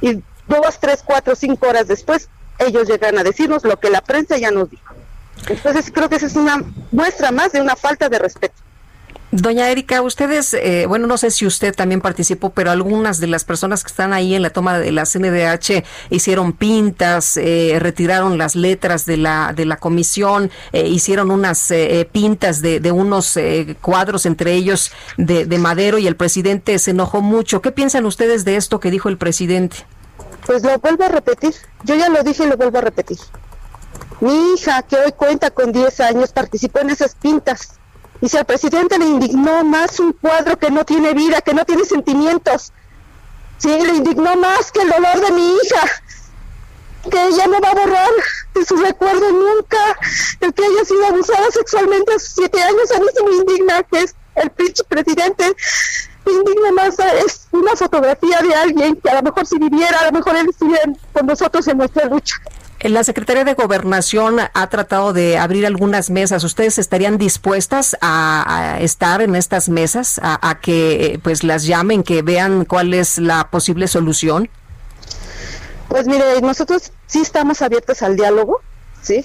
y 0.00 0.22
dos, 0.46 0.78
tres, 0.80 1.02
cuatro, 1.04 1.34
cinco 1.34 1.68
horas 1.68 1.88
después 1.88 2.28
ellos 2.58 2.88
llegan 2.88 3.18
a 3.18 3.24
decirnos 3.24 3.64
lo 3.64 3.78
que 3.78 3.90
la 3.90 4.00
prensa 4.00 4.38
ya 4.38 4.50
nos 4.50 4.70
dijo. 4.70 4.94
Entonces 5.48 5.90
creo 5.92 6.08
que 6.08 6.16
esa 6.16 6.26
es 6.26 6.36
una 6.36 6.62
muestra 6.90 7.30
más 7.30 7.52
de 7.52 7.60
una 7.60 7.76
falta 7.76 8.08
de 8.08 8.18
respeto. 8.18 8.54
Doña 9.38 9.70
Erika, 9.70 10.02
ustedes, 10.02 10.54
eh, 10.54 10.86
bueno, 10.86 11.06
no 11.06 11.18
sé 11.18 11.30
si 11.30 11.46
usted 11.46 11.74
también 11.74 12.00
participó, 12.00 12.50
pero 12.50 12.70
algunas 12.70 13.20
de 13.20 13.26
las 13.26 13.44
personas 13.44 13.82
que 13.82 13.88
están 13.88 14.12
ahí 14.12 14.34
en 14.34 14.42
la 14.42 14.50
toma 14.50 14.78
de 14.78 14.92
la 14.92 15.04
CNDH 15.04 15.84
hicieron 16.10 16.52
pintas, 16.52 17.36
eh, 17.36 17.76
retiraron 17.78 18.38
las 18.38 18.56
letras 18.56 19.04
de 19.04 19.16
la 19.16 19.52
de 19.54 19.64
la 19.66 19.76
comisión, 19.76 20.50
eh, 20.72 20.88
hicieron 20.88 21.30
unas 21.30 21.70
eh, 21.70 22.00
eh, 22.00 22.04
pintas 22.04 22.62
de, 22.62 22.80
de 22.80 22.92
unos 22.92 23.38
cuadros, 23.80 24.26
entre 24.26 24.54
ellos 24.54 24.92
de, 25.16 25.44
de 25.46 25.58
Madero, 25.58 25.98
y 25.98 26.06
el 26.06 26.16
presidente 26.16 26.78
se 26.78 26.92
enojó 26.92 27.20
mucho. 27.20 27.60
¿Qué 27.60 27.72
piensan 27.72 28.06
ustedes 28.06 28.44
de 28.44 28.56
esto 28.56 28.80
que 28.80 28.90
dijo 28.90 29.08
el 29.08 29.18
presidente? 29.18 29.86
pues 30.46 30.62
lo 30.62 30.78
vuelvo 30.78 31.04
a 31.04 31.08
repetir. 31.08 31.54
Yo 31.82 31.96
ya 31.96 32.08
lo 32.08 32.22
dije 32.22 32.44
y 32.44 32.46
lo 32.46 32.56
vuelvo 32.56 32.78
a 32.78 32.82
repetir. 32.82 33.18
Mi 34.20 34.54
hija, 34.54 34.82
que 34.82 34.96
hoy 34.96 35.12
cuenta 35.12 35.50
con 35.50 35.72
10 35.72 36.00
años, 36.00 36.32
participó 36.32 36.78
en 36.78 36.90
esas 36.90 37.14
pintas. 37.16 37.78
Y 38.20 38.28
si 38.28 38.36
al 38.36 38.44
presidente 38.44 38.98
le 38.98 39.06
indignó 39.06 39.64
más 39.64 40.00
un 40.00 40.12
cuadro 40.12 40.58
que 40.58 40.70
no 40.70 40.84
tiene 40.84 41.12
vida, 41.12 41.40
que 41.40 41.54
no 41.54 41.64
tiene 41.64 41.84
sentimientos, 41.84 42.72
sí, 43.58 43.68
le 43.68 43.94
indignó 43.94 44.36
más 44.36 44.72
que 44.72 44.82
el 44.82 44.90
dolor 44.90 45.20
de 45.20 45.32
mi 45.32 45.54
hija, 45.54 45.82
que 47.10 47.26
ella 47.26 47.46
no 47.46 47.60
va 47.60 47.70
a 47.70 47.74
borrar 47.74 48.10
de 48.54 48.64
su 48.64 48.76
recuerdo 48.76 49.30
nunca 49.30 49.78
el 50.40 50.52
que 50.52 50.64
haya 50.64 50.84
sido 50.84 51.06
abusada 51.06 51.50
sexualmente 51.50 52.14
a 52.14 52.18
sus 52.18 52.30
siete 52.30 52.62
años. 52.62 52.90
A 52.90 53.00
mí 53.00 53.06
se 53.14 53.22
me 53.22 53.36
indigna 53.36 53.82
que 53.84 54.02
es 54.02 54.14
el 54.34 54.50
pinche 54.50 54.82
presidente. 54.84 55.54
Indigna 56.26 56.72
más 56.72 56.98
es 56.98 57.46
una 57.52 57.76
fotografía 57.76 58.40
de 58.40 58.54
alguien 58.54 58.96
que 58.96 59.10
a 59.10 59.14
lo 59.16 59.22
mejor 59.22 59.46
si 59.46 59.58
viviera, 59.58 60.00
a 60.00 60.06
lo 60.06 60.12
mejor 60.12 60.36
él 60.36 60.48
estuviera 60.50 60.82
con 61.12 61.26
nosotros 61.26 61.68
en 61.68 61.78
nuestra 61.78 62.06
lucha. 62.06 62.36
La 62.88 63.02
Secretaría 63.02 63.44
de 63.44 63.54
Gobernación 63.54 64.38
ha 64.52 64.66
tratado 64.68 65.12
de 65.12 65.38
abrir 65.38 65.66
algunas 65.66 66.10
mesas. 66.10 66.44
¿Ustedes 66.44 66.78
estarían 66.78 67.18
dispuestas 67.18 67.96
a, 68.00 68.78
estar 68.80 69.22
en 69.22 69.34
estas 69.34 69.68
mesas, 69.68 70.20
a, 70.22 70.48
a 70.48 70.60
que 70.60 71.06
eh, 71.06 71.18
pues 71.22 71.42
las 71.42 71.64
llamen, 71.64 72.02
que 72.02 72.22
vean 72.22 72.64
cuál 72.64 72.94
es 72.94 73.18
la 73.18 73.50
posible 73.50 73.88
solución? 73.88 74.48
Pues 75.88 76.06
mire, 76.06 76.40
nosotros 76.42 76.92
sí 77.06 77.20
estamos 77.20 77.62
abiertos 77.62 78.02
al 78.02 78.16
diálogo, 78.16 78.60
¿sí? 79.02 79.24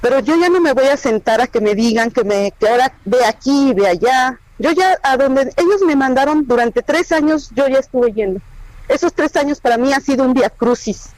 Pero 0.00 0.20
yo 0.20 0.36
ya 0.36 0.48
no 0.48 0.60
me 0.60 0.72
voy 0.72 0.86
a 0.86 0.96
sentar 0.96 1.40
a 1.40 1.46
que 1.46 1.60
me 1.60 1.74
digan 1.74 2.10
que 2.10 2.24
me 2.24 2.52
que 2.58 2.68
ahora 2.68 2.92
ve 3.04 3.24
aquí, 3.24 3.74
ve 3.74 3.86
allá. 3.86 4.38
Yo 4.58 4.72
ya 4.72 4.98
a 5.02 5.16
donde 5.16 5.52
ellos 5.56 5.82
me 5.86 5.96
mandaron 5.96 6.46
durante 6.46 6.82
tres 6.82 7.12
años, 7.12 7.50
yo 7.54 7.68
ya 7.68 7.78
estuve 7.78 8.12
yendo. 8.12 8.40
Esos 8.88 9.12
tres 9.12 9.36
años 9.36 9.60
para 9.60 9.76
mí 9.76 9.92
ha 9.92 10.00
sido 10.00 10.24
un 10.24 10.32
día 10.32 10.48
crucis, 10.48 11.10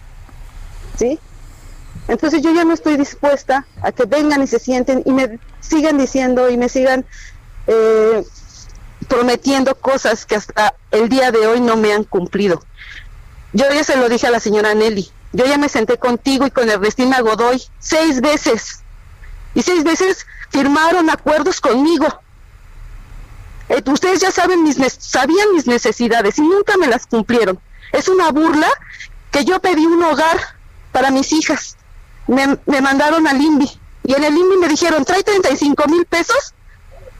¿sí? 0.96 1.18
Entonces 2.08 2.42
yo 2.42 2.52
ya 2.52 2.64
no 2.64 2.72
estoy 2.72 2.96
dispuesta 2.96 3.66
a 3.82 3.92
que 3.92 4.06
vengan 4.06 4.42
y 4.42 4.46
se 4.46 4.58
sienten 4.58 5.02
y 5.04 5.12
me 5.12 5.38
sigan 5.60 5.98
diciendo 5.98 6.48
y 6.48 6.56
me 6.56 6.68
sigan 6.68 7.04
eh, 7.66 8.24
prometiendo 9.06 9.74
cosas 9.74 10.24
que 10.24 10.34
hasta 10.34 10.74
el 10.90 11.10
día 11.10 11.30
de 11.30 11.46
hoy 11.46 11.60
no 11.60 11.76
me 11.76 11.92
han 11.92 12.04
cumplido. 12.04 12.62
Yo 13.52 13.66
ya 13.72 13.84
se 13.84 13.96
lo 13.96 14.08
dije 14.08 14.26
a 14.26 14.30
la 14.30 14.40
señora 14.40 14.74
Nelly. 14.74 15.10
Yo 15.32 15.44
ya 15.44 15.58
me 15.58 15.68
senté 15.68 15.98
contigo 15.98 16.46
y 16.46 16.50
con 16.50 16.68
Ernestina 16.68 17.20
Godoy 17.20 17.62
seis 17.78 18.20
veces. 18.20 18.82
Y 19.54 19.62
seis 19.62 19.84
veces 19.84 20.26
firmaron 20.50 21.10
acuerdos 21.10 21.60
conmigo. 21.60 22.06
Eh, 23.68 23.82
ustedes 23.86 24.20
ya 24.20 24.30
saben 24.30 24.64
mis 24.64 24.76
sabían 24.98 25.52
mis 25.52 25.66
necesidades 25.66 26.38
y 26.38 26.42
nunca 26.42 26.76
me 26.78 26.86
las 26.86 27.06
cumplieron. 27.06 27.60
Es 27.92 28.08
una 28.08 28.30
burla 28.30 28.68
que 29.30 29.44
yo 29.44 29.60
pedí 29.60 29.84
un 29.84 30.02
hogar 30.02 30.38
para 30.92 31.10
mis 31.10 31.32
hijas. 31.32 31.77
Me, 32.28 32.58
me 32.66 32.80
mandaron 32.80 33.26
al 33.26 33.40
INVI 33.40 33.68
y 34.04 34.14
en 34.14 34.22
el 34.24 34.36
INVI 34.36 34.56
me 34.58 34.68
dijeron, 34.68 35.04
trae 35.04 35.22
35 35.24 35.84
mil 35.88 36.06
pesos 36.06 36.54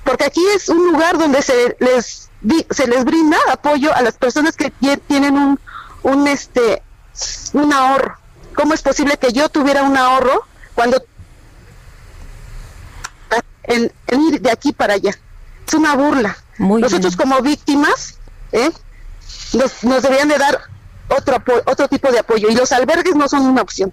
porque 0.05 0.25
aquí 0.25 0.43
es 0.55 0.69
un 0.69 0.93
lugar 0.93 1.19
donde 1.19 1.43
se 1.43 1.77
les 1.81 2.29
se 2.71 2.87
les 2.87 3.05
brinda 3.05 3.37
apoyo 3.51 3.93
a 3.95 4.01
las 4.03 4.15
personas 4.17 4.57
que 4.57 4.73
tie- 4.73 5.01
tienen 5.09 5.37
un 5.37 5.59
un 6.05 6.29
este 6.29 6.83
un 7.53 7.73
ahorro. 7.73 8.17
¿Cómo 8.55 8.75
es 8.75 8.83
posible 8.83 9.17
que 9.19 9.33
yo 9.33 9.49
tuviera 9.49 9.83
un 9.83 9.97
ahorro 9.97 10.45
cuando 10.75 11.03
en, 13.65 13.93
en 14.07 14.23
ir 14.23 14.41
de 14.41 14.51
aquí 14.51 14.73
para 14.73 14.95
allá? 14.95 15.13
Es 15.67 15.75
una 15.75 15.95
burla. 15.95 16.37
Nosotros 16.83 17.17
como 17.17 17.41
víctimas, 17.43 18.19
¿eh? 18.53 18.71
nos, 19.53 19.85
nos 19.85 20.03
deberían 20.03 20.29
de 20.29 20.39
dar 20.39 20.59
otro 21.09 21.37
otro 21.67 21.89
tipo 21.89 22.11
de 22.11 22.19
apoyo 22.21 22.49
y 22.49 22.55
los 22.55 22.73
albergues 22.73 23.15
no 23.15 23.29
son 23.29 23.43
una 23.47 23.63
opción. 23.63 23.93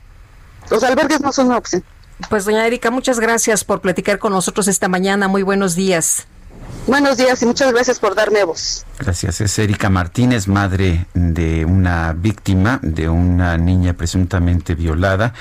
Los 0.70 0.84
albergues 0.84 1.22
no 1.22 1.32
son 1.32 1.48
una. 1.48 1.84
Pues 2.30 2.46
doña 2.46 2.66
Erika, 2.66 2.92
muchas 2.92 3.20
gracias 3.20 3.64
por 3.64 3.82
platicar 3.82 4.20
con 4.20 4.32
nosotros 4.32 4.68
esta 4.68 4.88
mañana. 4.88 5.28
Muy 5.28 5.44
buenos 5.44 5.76
días. 5.76 6.28
Buenos 6.88 7.18
días 7.18 7.42
y 7.42 7.48
muchas 7.48 7.74
gracias 7.74 8.00
por 8.00 8.14
darme 8.14 8.44
voz. 8.44 8.86
Gracias. 9.00 9.42
Es 9.42 9.58
Erika 9.58 9.90
Martínez, 9.90 10.48
madre 10.48 11.08
de 11.16 11.66
una 11.66 12.14
víctima, 12.14 12.80
de 12.84 13.10
una 13.10 13.58
niña 13.58 13.94
presuntamente 13.94 14.76
violada. 14.76 15.34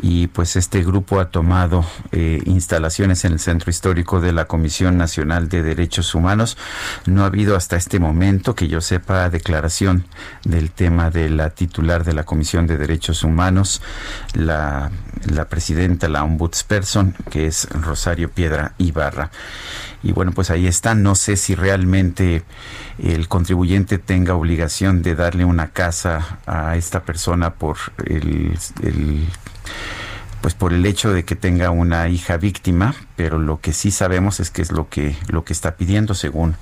Y 0.00 0.28
pues 0.28 0.56
este 0.56 0.82
grupo 0.82 1.20
ha 1.20 1.30
tomado 1.30 1.84
eh, 2.12 2.40
instalaciones 2.46 3.26
en 3.26 3.34
el 3.34 3.40
centro 3.40 3.70
histórico 3.70 4.22
de 4.22 4.32
la 4.32 4.46
Comisión 4.46 4.96
Nacional 4.96 5.50
de 5.50 5.62
Derechos 5.62 6.14
Humanos. 6.14 6.56
No 7.04 7.24
ha 7.24 7.26
habido 7.26 7.56
hasta 7.56 7.76
este 7.76 7.98
momento, 8.00 8.54
que 8.54 8.66
yo 8.66 8.80
sepa, 8.80 9.28
declaración 9.28 10.06
del 10.44 10.70
tema 10.70 11.10
de 11.10 11.28
la 11.28 11.50
titular 11.50 12.04
de 12.04 12.14
la 12.14 12.24
Comisión 12.24 12.66
de 12.66 12.78
Derechos 12.78 13.22
Humanos, 13.22 13.82
la, 14.32 14.90
la 15.30 15.44
presidenta, 15.44 16.08
la 16.08 16.24
ombudsperson, 16.24 17.14
que 17.30 17.46
es 17.46 17.68
Rosario 17.70 18.30
Piedra 18.30 18.72
Ibarra. 18.78 19.30
Y 20.06 20.12
bueno, 20.12 20.30
pues 20.30 20.50
ahí 20.50 20.68
está. 20.68 20.94
No 20.94 21.16
sé 21.16 21.36
si 21.36 21.56
realmente 21.56 22.44
el 23.02 23.26
contribuyente 23.26 23.98
tenga 23.98 24.34
obligación 24.34 25.02
de 25.02 25.16
darle 25.16 25.44
una 25.44 25.72
casa 25.72 26.38
a 26.46 26.76
esta 26.76 27.02
persona 27.02 27.54
por 27.54 27.76
el, 28.04 28.56
pues 30.40 30.54
por 30.54 30.72
el 30.72 30.86
hecho 30.86 31.12
de 31.12 31.24
que 31.24 31.34
tenga 31.34 31.70
una 31.70 32.08
hija 32.08 32.36
víctima, 32.36 32.94
pero 33.16 33.40
lo 33.40 33.60
que 33.60 33.72
sí 33.72 33.90
sabemos 33.90 34.38
es 34.38 34.52
que 34.52 34.62
es 34.62 34.70
lo 34.70 34.88
que 34.88 35.16
lo 35.26 35.44
que 35.44 35.52
está 35.52 35.74
pidiendo 35.74 36.14
según 36.14 36.54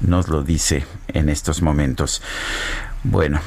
nos 0.00 0.28
lo 0.28 0.44
dice 0.44 0.86
en 1.08 1.28
estos 1.28 1.60
momentos. 1.60 2.22
Bueno, 3.02 3.40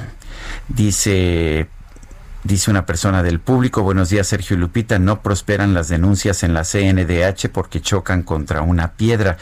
dice 0.68 1.70
Dice 2.46 2.70
una 2.70 2.86
persona 2.86 3.24
del 3.24 3.40
público, 3.40 3.82
buenos 3.82 4.10
días 4.10 4.28
Sergio 4.28 4.56
y 4.56 4.60
Lupita, 4.60 5.00
no 5.00 5.24
prosperan 5.24 5.74
las 5.74 5.88
denuncias 5.88 6.44
en 6.44 6.54
la 6.54 6.64
CNDH 6.64 7.50
porque 7.52 7.82
chocan 7.82 8.22
contra 8.22 8.62
una 8.62 8.92
piedra. 8.92 9.38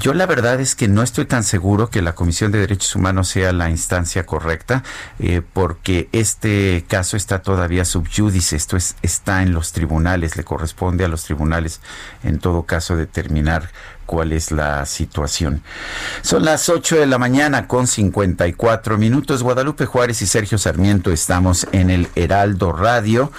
Yo 0.00 0.14
la 0.14 0.24
verdad 0.24 0.58
es 0.58 0.74
que 0.74 0.88
no 0.88 1.02
estoy 1.02 1.26
tan 1.26 1.44
seguro 1.44 1.90
que 1.90 2.00
la 2.00 2.14
Comisión 2.14 2.50
de 2.50 2.60
Derechos 2.60 2.96
Humanos 2.96 3.28
sea 3.28 3.52
la 3.52 3.68
instancia 3.68 4.24
correcta, 4.24 4.82
eh, 5.18 5.42
porque 5.52 6.08
este 6.12 6.86
caso 6.88 7.18
está 7.18 7.42
todavía 7.42 7.84
subyúdice, 7.84 8.56
esto 8.56 8.78
es, 8.78 8.96
está 9.02 9.42
en 9.42 9.52
los 9.52 9.72
tribunales, 9.72 10.38
le 10.38 10.44
corresponde 10.44 11.04
a 11.04 11.08
los 11.08 11.24
tribunales 11.24 11.82
en 12.24 12.38
todo 12.38 12.62
caso 12.62 12.96
determinar 12.96 13.68
cuál 14.08 14.32
es 14.32 14.52
la 14.52 14.86
situación. 14.86 15.62
Son 16.22 16.42
las 16.42 16.70
8 16.70 16.96
de 16.96 17.06
la 17.06 17.18
mañana 17.18 17.68
con 17.68 17.86
54 17.86 18.96
minutos. 18.96 19.42
Guadalupe 19.42 19.84
Juárez 19.84 20.22
y 20.22 20.26
Sergio 20.26 20.56
Sarmiento 20.56 21.12
estamos 21.12 21.68
en 21.72 21.90
el 21.90 22.08
Heraldo 22.14 22.72
Radio. 22.72 23.30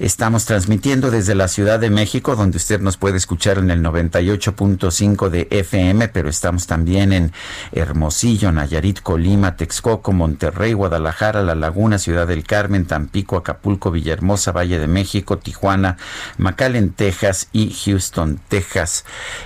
Estamos 0.00 0.44
transmitiendo 0.44 1.12
desde 1.12 1.36
la 1.36 1.46
Ciudad 1.46 1.78
de 1.78 1.90
México, 1.90 2.34
donde 2.34 2.56
usted 2.56 2.80
nos 2.80 2.96
puede 2.96 3.16
escuchar 3.16 3.58
en 3.58 3.70
el 3.70 3.80
98.5 3.80 5.28
de 5.28 5.46
FM, 5.52 6.08
pero 6.08 6.28
estamos 6.28 6.66
también 6.66 7.12
en 7.12 7.32
Hermosillo, 7.70 8.50
Nayarit, 8.50 9.00
Colima, 9.02 9.54
Texcoco, 9.54 10.10
Monterrey, 10.10 10.72
Guadalajara, 10.72 11.42
La 11.42 11.54
Laguna, 11.54 11.96
Ciudad 12.00 12.26
del 12.26 12.42
Carmen, 12.42 12.86
Tampico, 12.86 13.36
Acapulco, 13.36 13.92
Villahermosa, 13.92 14.50
Valle 14.50 14.80
de 14.80 14.88
México, 14.88 15.38
Tijuana, 15.38 15.96
McAllen, 16.38 16.90
Texas 16.90 17.48
y 17.52 17.72
Houston, 17.72 18.40
Texas. 18.48 19.04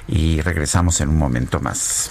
Y 0.09 0.41
regresamos 0.41 0.62
en 1.01 1.09
un 1.09 1.19
momento 1.19 1.61
más. 1.61 2.11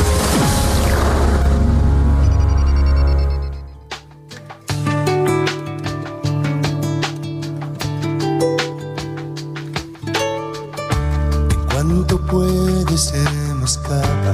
Puede 13.01 13.25
ser 13.25 13.55
más 13.55 13.77
capa? 13.77 14.33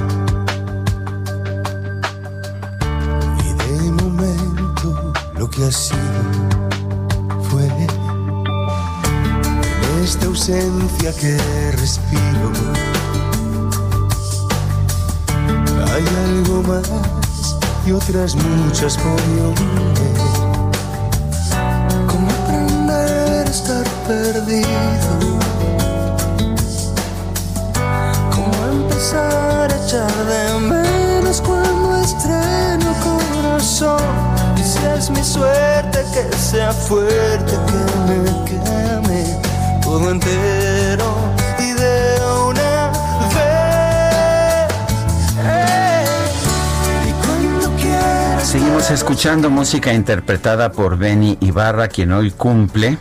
Y 3.44 3.53
de 3.53 3.91
momento 3.91 5.14
lo 5.38 5.49
que 5.49 5.65
ha 5.65 5.72
sido 5.72 5.99
fue. 7.49 7.65
En 7.65 7.88
esta 10.03 10.26
ausencia 10.26 11.14
que 11.15 11.38
respiro. 11.73 12.52
Hay 15.94 16.06
algo 16.26 16.64
más 16.64 16.89
y 17.85 17.91
otras 17.91 18.35
muchas 18.35 18.98
por. 18.98 19.22
Como 22.07 22.27
aprender 22.31 23.48
a 23.48 23.49
estar 23.49 23.85
perdido. 24.07 25.27
Empezar 29.07 29.71
a 29.71 29.75
echar 29.85 30.11
de 30.25 30.59
menos 30.59 31.41
cuando 31.41 31.95
estreno 31.97 32.93
corazón. 33.03 34.01
Y 34.57 34.63
si 34.63 34.79
es 34.85 35.09
mi 35.09 35.23
suerte 35.23 36.03
que 36.13 36.35
sea 36.35 36.71
fuerte, 36.73 37.53
que 37.67 37.81
me 38.11 38.23
queme 38.45 39.39
todo 39.81 40.11
entero 40.11 41.05
y 41.59 41.71
de 41.71 42.19
una 42.49 42.91
vez. 43.35 44.67
Y 47.07 47.11
cuando 47.25 47.69
quieras 47.77 48.47
Seguimos 48.47 48.91
escuchando 48.91 49.49
música 49.49 49.93
interpretada 49.93 50.71
por 50.71 50.97
Benny 50.97 51.38
Ibarra, 51.39 51.88
quien 51.88 52.11
hoy 52.11 52.31
cumple, 52.31 52.97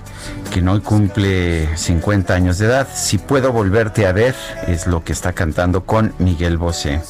quien 0.56 0.68
hoy 0.68 0.80
cumple 0.80 1.68
50 1.76 2.32
años 2.32 2.56
de 2.56 2.64
edad. 2.64 2.88
Si 2.90 3.18
puedo 3.18 3.52
volverte 3.52 4.06
a 4.06 4.12
ver, 4.12 4.34
es 4.66 4.86
lo 4.86 5.04
que 5.04 5.12
está 5.12 5.34
cantando 5.34 5.84
con 5.84 6.14
Miguel 6.18 6.56
Bosé. 6.56 7.02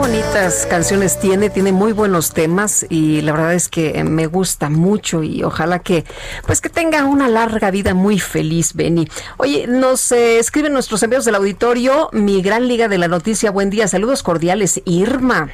Bonitas 0.00 0.66
canciones 0.70 1.20
tiene, 1.20 1.50
tiene 1.50 1.72
muy 1.72 1.92
buenos 1.92 2.32
temas 2.32 2.86
y 2.88 3.20
la 3.20 3.32
verdad 3.32 3.52
es 3.52 3.68
que 3.68 3.98
eh, 3.98 4.04
me 4.04 4.26
gusta 4.26 4.70
mucho 4.70 5.22
y 5.22 5.42
ojalá 5.42 5.80
que 5.80 6.06
pues 6.46 6.62
que 6.62 6.70
tenga 6.70 7.04
una 7.04 7.28
larga 7.28 7.70
vida 7.70 7.92
muy 7.92 8.18
feliz, 8.18 8.72
Benny. 8.72 9.06
Oye, 9.36 9.66
nos 9.66 10.10
eh, 10.10 10.38
escriben 10.38 10.72
nuestros 10.72 11.02
amigos 11.02 11.26
del 11.26 11.34
auditorio, 11.34 12.08
mi 12.14 12.40
gran 12.40 12.66
liga 12.66 12.88
de 12.88 12.96
la 12.96 13.08
noticia, 13.08 13.50
buen 13.50 13.68
día, 13.68 13.88
saludos 13.88 14.22
cordiales, 14.22 14.80
Irma. 14.86 15.50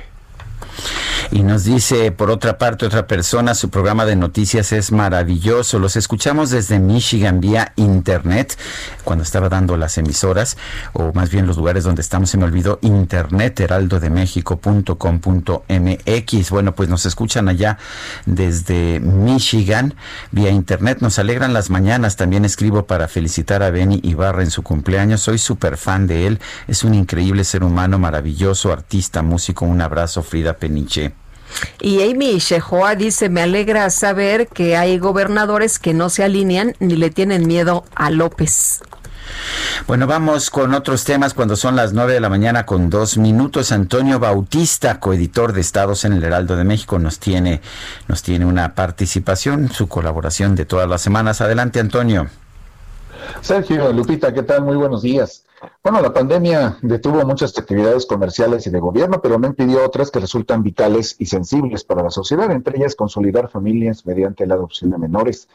Y 1.32 1.42
nos 1.42 1.64
dice, 1.64 2.12
por 2.12 2.30
otra 2.30 2.56
parte, 2.56 2.86
otra 2.86 3.08
persona, 3.08 3.54
su 3.54 3.68
programa 3.68 4.06
de 4.06 4.14
noticias 4.14 4.70
es 4.72 4.92
maravilloso. 4.92 5.80
Los 5.80 5.96
escuchamos 5.96 6.50
desde 6.50 6.78
Michigan 6.78 7.40
vía 7.40 7.72
Internet, 7.76 8.56
cuando 9.02 9.24
estaba 9.24 9.48
dando 9.48 9.76
las 9.76 9.98
emisoras, 9.98 10.56
o 10.92 11.12
más 11.14 11.30
bien 11.30 11.48
los 11.48 11.56
lugares 11.56 11.82
donde 11.82 12.02
estamos, 12.02 12.30
se 12.30 12.38
me 12.38 12.44
olvidó, 12.44 12.78
internet, 12.80 13.58
heraldodemexico.com.mx. 13.58 16.50
Bueno, 16.50 16.76
pues 16.76 16.88
nos 16.88 17.06
escuchan 17.06 17.48
allá 17.48 17.78
desde 18.24 19.00
Michigan 19.00 19.94
vía 20.30 20.50
Internet. 20.50 20.98
Nos 21.00 21.18
alegran 21.18 21.52
las 21.52 21.70
mañanas. 21.70 22.14
También 22.16 22.44
escribo 22.44 22.86
para 22.86 23.08
felicitar 23.08 23.64
a 23.64 23.70
Benny 23.70 23.98
Ibarra 24.04 24.44
en 24.44 24.52
su 24.52 24.62
cumpleaños. 24.62 25.22
Soy 25.22 25.38
súper 25.38 25.76
fan 25.76 26.06
de 26.06 26.28
él. 26.28 26.38
Es 26.68 26.84
un 26.84 26.94
increíble 26.94 27.42
ser 27.42 27.64
humano, 27.64 27.98
maravilloso, 27.98 28.72
artista, 28.72 29.22
músico. 29.22 29.64
Un 29.64 29.82
abrazo, 29.82 30.22
Frida 30.22 30.52
Peniche. 30.54 31.15
Y 31.80 32.02
Amy 32.02 32.38
Shehoa 32.38 32.94
dice, 32.94 33.28
me 33.28 33.42
alegra 33.42 33.88
saber 33.90 34.48
que 34.48 34.76
hay 34.76 34.98
gobernadores 34.98 35.78
que 35.78 35.94
no 35.94 36.10
se 36.10 36.24
alinean 36.24 36.74
ni 36.80 36.96
le 36.96 37.10
tienen 37.10 37.46
miedo 37.46 37.84
a 37.94 38.10
López. 38.10 38.80
Bueno, 39.86 40.06
vamos 40.06 40.50
con 40.50 40.74
otros 40.74 41.04
temas 41.04 41.34
cuando 41.34 41.56
son 41.56 41.76
las 41.76 41.92
nueve 41.92 42.14
de 42.14 42.20
la 42.20 42.28
mañana 42.28 42.66
con 42.66 42.90
dos 42.90 43.18
minutos. 43.18 43.72
Antonio 43.72 44.18
Bautista, 44.18 45.00
coeditor 45.00 45.52
de 45.52 45.60
Estados 45.60 46.04
en 46.04 46.12
el 46.12 46.24
Heraldo 46.24 46.56
de 46.56 46.64
México, 46.64 46.98
nos 46.98 47.18
tiene, 47.18 47.60
nos 48.08 48.22
tiene 48.22 48.46
una 48.46 48.74
participación, 48.74 49.70
su 49.70 49.88
colaboración 49.88 50.54
de 50.54 50.64
todas 50.64 50.88
las 50.88 51.02
semanas. 51.02 51.40
Adelante, 51.40 51.80
Antonio. 51.80 52.28
Sergio, 53.40 53.92
Lupita, 53.92 54.32
¿qué 54.32 54.42
tal? 54.42 54.62
Muy 54.62 54.76
buenos 54.76 55.02
días. 55.02 55.45
Bueno, 55.82 56.00
la 56.00 56.12
pandemia 56.12 56.78
detuvo 56.82 57.24
muchas 57.24 57.56
actividades 57.56 58.06
comerciales 58.06 58.66
y 58.66 58.70
de 58.70 58.80
gobierno, 58.80 59.20
pero 59.22 59.38
no 59.38 59.46
impidió 59.46 59.84
otras 59.84 60.10
que 60.10 60.20
resultan 60.20 60.62
vitales 60.62 61.16
y 61.18 61.26
sensibles 61.26 61.84
para 61.84 62.02
la 62.02 62.10
sociedad, 62.10 62.50
entre 62.50 62.78
ellas 62.78 62.96
consolidar 62.96 63.48
familias 63.48 64.04
mediante 64.04 64.46
la 64.46 64.54
adopción 64.54 64.90
de 64.90 64.98
menores. 64.98 65.48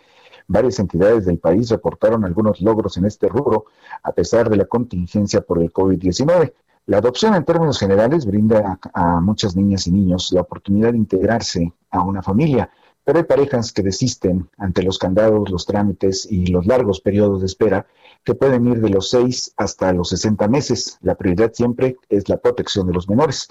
Varias 0.48 0.80
entidades 0.80 1.26
del 1.26 1.38
país 1.38 1.70
reportaron 1.70 2.26
algunos 2.26 2.62
logros 2.62 2.98
en 2.98 3.06
este 3.06 3.28
rubro, 3.28 3.66
a 4.04 4.12
pesar 4.12 4.50
de 4.50 4.58
la 4.58 4.66
contingencia 4.66 5.42
por 5.42 5.62
el 5.62 5.72
COVID-19. 5.72 6.54
La 6.88 6.98
adopción 6.98 7.36
en 7.36 7.46
términos 7.46 7.78
generales 7.78 8.26
brinda 8.26 8.80
a, 8.94 9.18
a 9.18 9.22
muchas 9.22 9.56
niñas 9.56 9.86
y 9.88 9.92
niños 9.92 10.32
la 10.32 10.42
oportunidad 10.42 10.92
de 10.92 10.98
integrarse 10.98 11.74
a 11.92 12.02
una 12.02 12.24
familia, 12.24 12.70
pero 13.04 13.20
hay 13.20 13.26
parejas 13.26 13.72
que 13.72 13.84
desisten 13.84 14.50
ante 14.58 14.84
los 14.84 15.00
candados, 15.00 15.50
los 15.50 15.66
trámites 15.66 16.28
y 16.30 16.48
los 16.48 16.66
largos 16.66 17.02
periodos 17.02 17.42
de 17.42 17.48
espera 17.48 17.88
que 18.24 18.36
pueden 18.36 18.68
ir 18.68 18.82
de 18.82 18.90
los 18.90 19.10
6 19.10 19.54
hasta 19.58 19.92
los 19.94 20.10
60 20.10 20.48
meses. 20.48 20.98
La 21.02 21.16
prioridad 21.16 21.52
siempre 21.54 21.98
es 22.10 22.30
la 22.30 22.38
protección 22.38 22.88
de 22.88 22.94
los 22.94 23.10
menores. 23.10 23.48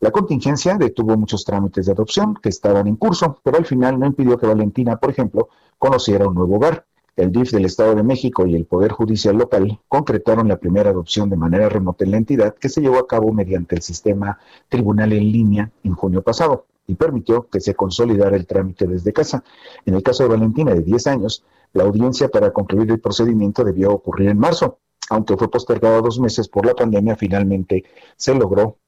La 0.00 0.10
contingencia 0.10 0.76
detuvo 0.78 1.16
muchos 1.16 1.44
trámites 1.44 1.86
de 1.86 1.92
adopción 1.92 2.34
que 2.34 2.48
estaban 2.48 2.86
en 2.86 2.96
curso, 2.96 3.38
pero 3.42 3.58
al 3.58 3.66
final 3.66 3.98
no 3.98 4.06
impidió 4.06 4.38
que 4.38 4.46
Valentina, 4.46 4.96
por 4.96 5.10
ejemplo, 5.10 5.48
conociera 5.78 6.26
un 6.26 6.34
nuevo 6.34 6.56
hogar. 6.56 6.86
El 7.16 7.32
DIF 7.32 7.50
del 7.52 7.64
Estado 7.64 7.94
de 7.94 8.02
México 8.02 8.46
y 8.46 8.54
el 8.54 8.66
Poder 8.66 8.92
Judicial 8.92 9.36
local 9.36 9.78
concretaron 9.88 10.48
la 10.48 10.58
primera 10.58 10.90
adopción 10.90 11.28
de 11.28 11.36
manera 11.36 11.68
remota 11.68 12.04
en 12.04 12.12
la 12.12 12.16
entidad 12.16 12.54
que 12.54 12.68
se 12.68 12.80
llevó 12.80 12.98
a 12.98 13.06
cabo 13.06 13.32
mediante 13.32 13.74
el 13.74 13.82
sistema 13.82 14.38
tribunal 14.68 15.12
en 15.12 15.32
línea 15.32 15.70
en 15.82 15.94
junio 15.94 16.22
pasado 16.22 16.66
y 16.86 16.94
permitió 16.94 17.48
que 17.48 17.60
se 17.60 17.74
consolidara 17.74 18.36
el 18.36 18.46
trámite 18.46 18.86
desde 18.86 19.12
casa. 19.12 19.44
En 19.84 19.94
el 19.94 20.02
caso 20.02 20.24
de 20.24 20.30
Valentina, 20.30 20.74
de 20.74 20.82
10 20.82 21.06
años, 21.06 21.44
la 21.72 21.84
audiencia 21.84 22.28
para 22.28 22.52
concluir 22.52 22.90
el 22.90 23.00
procedimiento 23.00 23.62
debió 23.62 23.92
ocurrir 23.92 24.28
en 24.28 24.38
marzo. 24.38 24.78
Aunque 25.08 25.36
fue 25.36 25.50
postergado 25.50 26.02
dos 26.02 26.18
meses 26.18 26.48
por 26.48 26.66
la 26.66 26.74
pandemia, 26.74 27.16
finalmente 27.16 27.84
se 28.16 28.34
logró 28.34 28.78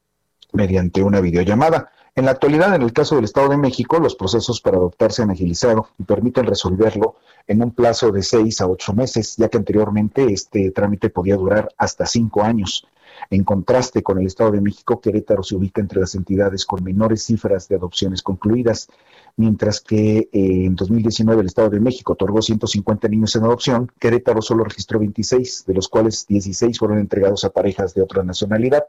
mediante 0.52 1.02
una 1.02 1.20
videollamada. 1.20 1.90
En 2.14 2.26
la 2.26 2.32
actualidad, 2.32 2.74
en 2.74 2.82
el 2.82 2.92
caso 2.92 3.14
del 3.14 3.24
Estado 3.24 3.48
de 3.48 3.56
México, 3.56 3.98
los 3.98 4.16
procesos 4.16 4.60
para 4.60 4.76
adoptar 4.76 5.12
se 5.12 5.22
han 5.22 5.30
agilizado 5.30 5.88
y 5.98 6.02
permiten 6.02 6.44
resolverlo 6.44 7.16
en 7.46 7.62
un 7.62 7.70
plazo 7.70 8.12
de 8.12 8.22
seis 8.22 8.60
a 8.60 8.66
ocho 8.66 8.92
meses, 8.92 9.34
ya 9.38 9.48
que 9.48 9.56
anteriormente 9.56 10.30
este 10.30 10.70
trámite 10.72 11.08
podía 11.08 11.36
durar 11.36 11.70
hasta 11.78 12.04
cinco 12.04 12.42
años. 12.42 12.86
En 13.30 13.44
contraste 13.44 14.02
con 14.02 14.18
el 14.18 14.26
Estado 14.26 14.50
de 14.50 14.60
México, 14.60 15.00
Querétaro 15.00 15.42
se 15.42 15.56
ubica 15.56 15.80
entre 15.80 16.00
las 16.00 16.14
entidades 16.14 16.66
con 16.66 16.84
menores 16.84 17.22
cifras 17.22 17.66
de 17.68 17.76
adopciones 17.76 18.20
concluidas, 18.22 18.88
mientras 19.36 19.80
que 19.80 20.18
eh, 20.18 20.28
en 20.32 20.76
2019 20.76 21.40
el 21.40 21.46
Estado 21.46 21.70
de 21.70 21.80
México 21.80 22.12
otorgó 22.12 22.42
150 22.42 23.08
niños 23.08 23.34
en 23.36 23.44
adopción, 23.44 23.90
Querétaro 23.98 24.42
solo 24.42 24.64
registró 24.64 24.98
26, 24.98 25.64
de 25.66 25.74
los 25.74 25.88
cuales 25.88 26.26
16 26.26 26.78
fueron 26.78 26.98
entregados 26.98 27.44
a 27.44 27.50
parejas 27.50 27.94
de 27.94 28.02
otra 28.02 28.22
nacionalidad. 28.22 28.84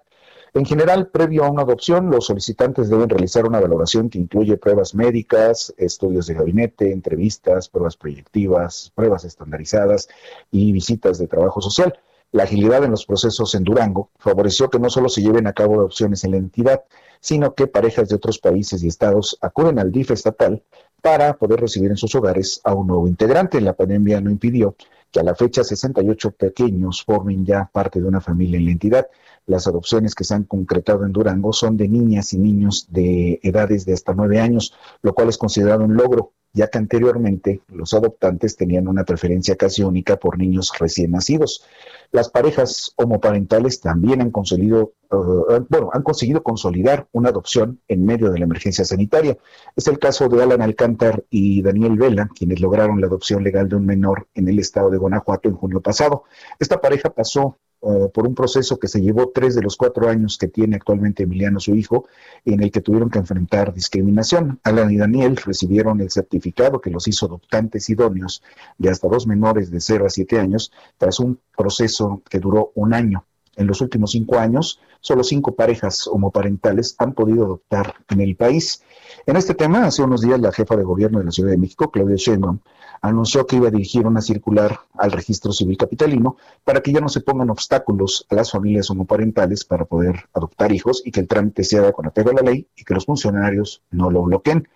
En 0.56 0.66
general, 0.66 1.08
previo 1.08 1.46
a 1.46 1.50
una 1.50 1.64
adopción, 1.64 2.12
los 2.12 2.28
solicitantes 2.28 2.88
deben 2.88 3.10
realizar 3.10 3.48
una 3.48 3.60
valoración 3.60 4.12
que 4.12 4.20
incluye 4.20 4.56
pruebas 4.58 4.94
médicas, 4.94 5.74
estudios 5.78 6.28
de 6.28 6.36
gabinete, 6.36 6.92
entrevistas, 6.92 7.70
pruebas 7.70 7.98
proyectivas, 7.98 8.92
pruebas 8.94 9.26
estandarizadas 9.26 10.10
y 10.52 10.72
visitas 10.72 11.18
de 11.18 11.28
trabajo 11.28 11.60
social. 11.60 11.98
La 12.32 12.44
agilidad 12.44 12.84
en 12.84 12.92
los 12.92 13.08
procesos 13.08 13.56
en 13.56 13.64
Durango 13.64 14.12
favoreció 14.20 14.70
que 14.70 14.78
no 14.78 14.92
solo 14.92 15.10
se 15.10 15.24
lleven 15.24 15.48
a 15.48 15.54
cabo 15.54 15.74
adopciones 15.80 16.24
en 16.24 16.32
la 16.32 16.38
entidad, 16.38 16.84
sino 17.20 17.56
que 17.56 17.66
parejas 17.66 18.10
de 18.10 18.16
otros 18.16 18.38
países 18.38 18.84
y 18.84 18.88
estados 18.88 19.40
acuden 19.42 19.80
al 19.80 19.92
DIF 19.92 20.12
estatal 20.12 20.62
para 21.02 21.34
poder 21.34 21.62
recibir 21.62 21.90
en 21.90 21.98
sus 21.98 22.14
hogares 22.14 22.62
a 22.64 22.76
un 22.76 22.86
nuevo 22.86 23.08
integrante. 23.08 23.60
La 23.60 23.74
pandemia 23.74 24.22
no 24.22 24.30
impidió 24.30 24.76
que 25.14 25.20
a 25.20 25.24
la 25.24 25.36
fecha 25.36 25.64
68 25.64 26.32
pequeños 26.32 27.04
formen 27.06 27.46
ya 27.46 27.70
parte 27.72 28.02
de 28.02 28.08
una 28.08 28.20
familia 28.20 28.58
en 28.58 28.66
la 28.66 28.72
entidad. 28.72 29.08
Las 29.46 29.68
adopciones 29.68 30.16
que 30.16 30.24
se 30.24 30.34
han 30.34 30.44
concretado 30.44 31.06
en 31.06 31.14
Durango 31.14 31.54
son 31.54 31.78
de 31.78 31.88
niñas 31.88 32.34
y 32.34 32.40
niños 32.40 32.88
de 32.90 33.40
edades 33.44 33.86
de 33.86 33.94
hasta 33.94 34.16
nueve 34.16 34.40
años, 34.40 34.74
lo 35.04 35.14
cual 35.14 35.30
es 35.30 35.38
considerado 35.38 35.86
un 35.86 35.96
logro, 35.96 36.34
ya 36.54 36.68
que 36.68 36.78
anteriormente 36.78 37.62
los 37.68 37.94
adoptantes 37.96 38.56
tenían 38.56 38.88
una 38.88 39.04
preferencia 39.04 39.56
casi 39.56 39.82
única 39.82 40.18
por 40.18 40.38
niños 40.38 40.72
recién 40.80 41.12
nacidos. 41.12 41.66
Las 42.12 42.30
parejas 42.30 42.94
homoparentales 42.96 43.82
también 43.82 44.22
han 44.22 44.30
conseguido, 44.30 44.94
uh, 45.10 45.66
bueno, 45.68 45.90
han 45.94 46.04
conseguido 46.04 46.44
consolidar 46.44 47.08
una 47.12 47.30
adopción 47.30 47.82
en 47.88 48.06
medio 48.06 48.30
de 48.30 48.38
la 48.38 48.46
emergencia 48.46 48.86
sanitaria. 48.86 49.36
Es 49.76 49.88
el 49.88 49.98
caso 49.98 50.30
de 50.30 50.44
Alan 50.44 50.62
Alcántar 50.62 51.24
y 51.32 51.64
Daniel 51.64 51.98
Vela, 51.98 52.30
quienes 52.36 52.62
lograron 52.62 53.02
la 53.02 53.08
adopción 53.08 53.44
legal 53.44 53.68
de 53.68 53.78
un 53.78 53.88
menor 53.88 54.28
en 54.36 54.48
el 54.48 54.60
estado 54.60 54.92
de 54.92 55.00
Guanajuato 55.00 55.50
en 55.50 55.56
junio 55.56 55.82
pasado. 55.82 56.26
Esta 56.60 56.80
pareja 56.80 57.10
pasó 57.10 57.58
uh, 57.84 58.10
por 58.12 58.28
un 58.28 58.34
proceso 58.34 58.80
que 58.80 58.88
se 58.88 59.02
llevó 59.02 59.30
tres 59.30 59.56
de 59.56 59.62
los 59.62 59.78
cuatro 59.78 60.10
años 60.10 60.38
que 60.38 60.48
tiene 60.48 60.76
actualmente 60.76 61.24
Emiliano, 61.24 61.60
su 61.60 61.76
hijo, 61.76 62.08
en 62.46 62.64
el 62.64 62.72
que 62.72 62.82
tuvieron 62.82 63.10
que 63.10 63.20
enfrentar 63.20 63.74
discriminación. 63.74 64.60
Alan 64.64 64.92
y 64.92 64.98
Daniel 64.98 65.38
recibieron 65.38 66.02
el 66.02 66.10
certificado 66.10 66.82
que 66.82 66.90
los 66.90 67.08
hizo 67.08 67.28
adoptantes 67.28 67.90
idóneos 67.90 68.42
de 68.78 68.90
hasta 68.90 69.08
dos 69.08 69.28
menores 69.28 69.70
de 69.70 69.80
0 69.80 70.06
a 70.06 70.10
7 70.10 70.40
años 70.40 70.72
tras 70.98 71.20
un 71.20 71.40
proceso 71.56 72.24
que 72.30 72.40
duró 72.40 72.72
un 72.76 72.94
año. 72.94 73.26
En 73.56 73.68
los 73.68 73.82
últimos 73.82 74.12
cinco 74.12 74.38
años, 74.40 74.80
solo 75.00 75.24
cinco 75.24 75.56
parejas 75.56 76.08
homoparentales 76.08 76.96
han 76.98 77.14
podido 77.14 77.46
adoptar 77.46 77.96
en 78.10 78.22
el 78.22 78.36
país. 78.36 78.84
En 79.26 79.36
este 79.36 79.54
tema, 79.54 79.86
hace 79.86 80.02
unos 80.02 80.22
días 80.22 80.40
la 80.40 80.52
jefa 80.52 80.76
de 80.76 80.84
gobierno 80.84 81.20
de 81.20 81.26
la 81.26 81.32
Ciudad 81.32 81.52
de 81.52 81.58
México, 81.58 81.92
Claudia 81.92 82.16
Sheinbaum, 82.16 82.60
anunció 83.02 83.46
que 83.46 83.58
iba 83.58 83.68
a 83.68 83.72
dirigir 83.72 84.08
una 84.08 84.22
circular 84.22 84.80
al 84.98 85.12
registro 85.12 85.52
civil 85.52 85.78
capitalino 85.78 86.38
para 86.64 86.82
que 86.82 86.94
ya 86.94 87.02
no 87.02 87.10
se 87.10 87.22
pongan 87.22 87.50
obstáculos 87.50 88.26
a 88.30 88.36
las 88.36 88.52
familias 88.52 88.90
homoparentales 88.90 89.66
para 89.66 89.86
poder 89.86 90.30
adoptar 90.34 90.72
hijos 90.72 91.02
y 91.06 91.12
que 91.12 91.20
el 91.20 91.28
trámite 91.28 91.64
se 91.64 91.78
haga 91.78 91.92
con 91.92 92.08
apego 92.08 92.32
a 92.32 92.34
la 92.34 92.42
ley 92.42 92.68
y 92.76 92.84
que 92.86 92.94
los 92.94 93.06
funcionarios 93.06 93.84
no 93.92 94.10
lo 94.10 94.24
bloqueen. 94.24 94.68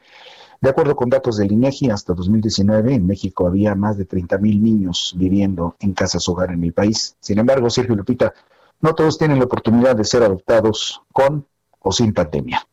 De 0.60 0.70
acuerdo 0.70 0.96
con 0.96 1.10
datos 1.10 1.38
del 1.38 1.52
INEGI, 1.52 1.92
hasta 1.92 2.14
2019 2.14 2.96
en 2.96 3.06
México 3.06 3.48
había 3.48 3.76
más 3.76 3.98
de 3.98 4.06
30 4.06 4.40
mil 4.40 4.62
niños 4.62 5.14
viviendo 5.16 5.76
en 5.80 5.94
casas 5.94 6.28
hogar 6.28 6.52
en 6.52 6.64
el 6.64 6.74
país. 6.74 7.16
Sin 7.20 7.38
embargo, 7.38 7.70
Sergio 7.70 7.96
Lupita, 7.96 8.34
no 8.82 8.96
todos 8.96 9.18
tienen 9.18 9.40
la 9.40 9.46
oportunidad 9.46 9.96
de 9.96 10.04
ser 10.04 10.24
adoptados 10.24 11.02
con 11.12 11.48
o 11.80 11.92
sin 11.92 12.14
pandemia. 12.14 12.68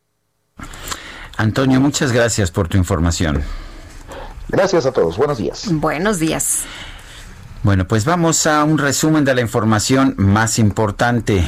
Antonio, 1.37 1.79
muchas 1.79 2.11
gracias 2.11 2.51
por 2.51 2.67
tu 2.67 2.77
información. 2.77 3.43
Gracias 4.47 4.85
a 4.85 4.91
todos. 4.91 5.17
Buenos 5.17 5.37
días. 5.37 5.67
Buenos 5.71 6.19
días. 6.19 6.63
Bueno, 7.63 7.87
pues 7.87 8.05
vamos 8.05 8.45
a 8.45 8.63
un 8.63 8.77
resumen 8.77 9.25
de 9.25 9.33
la 9.33 9.41
información 9.41 10.13
más 10.17 10.59
importante. 10.59 11.43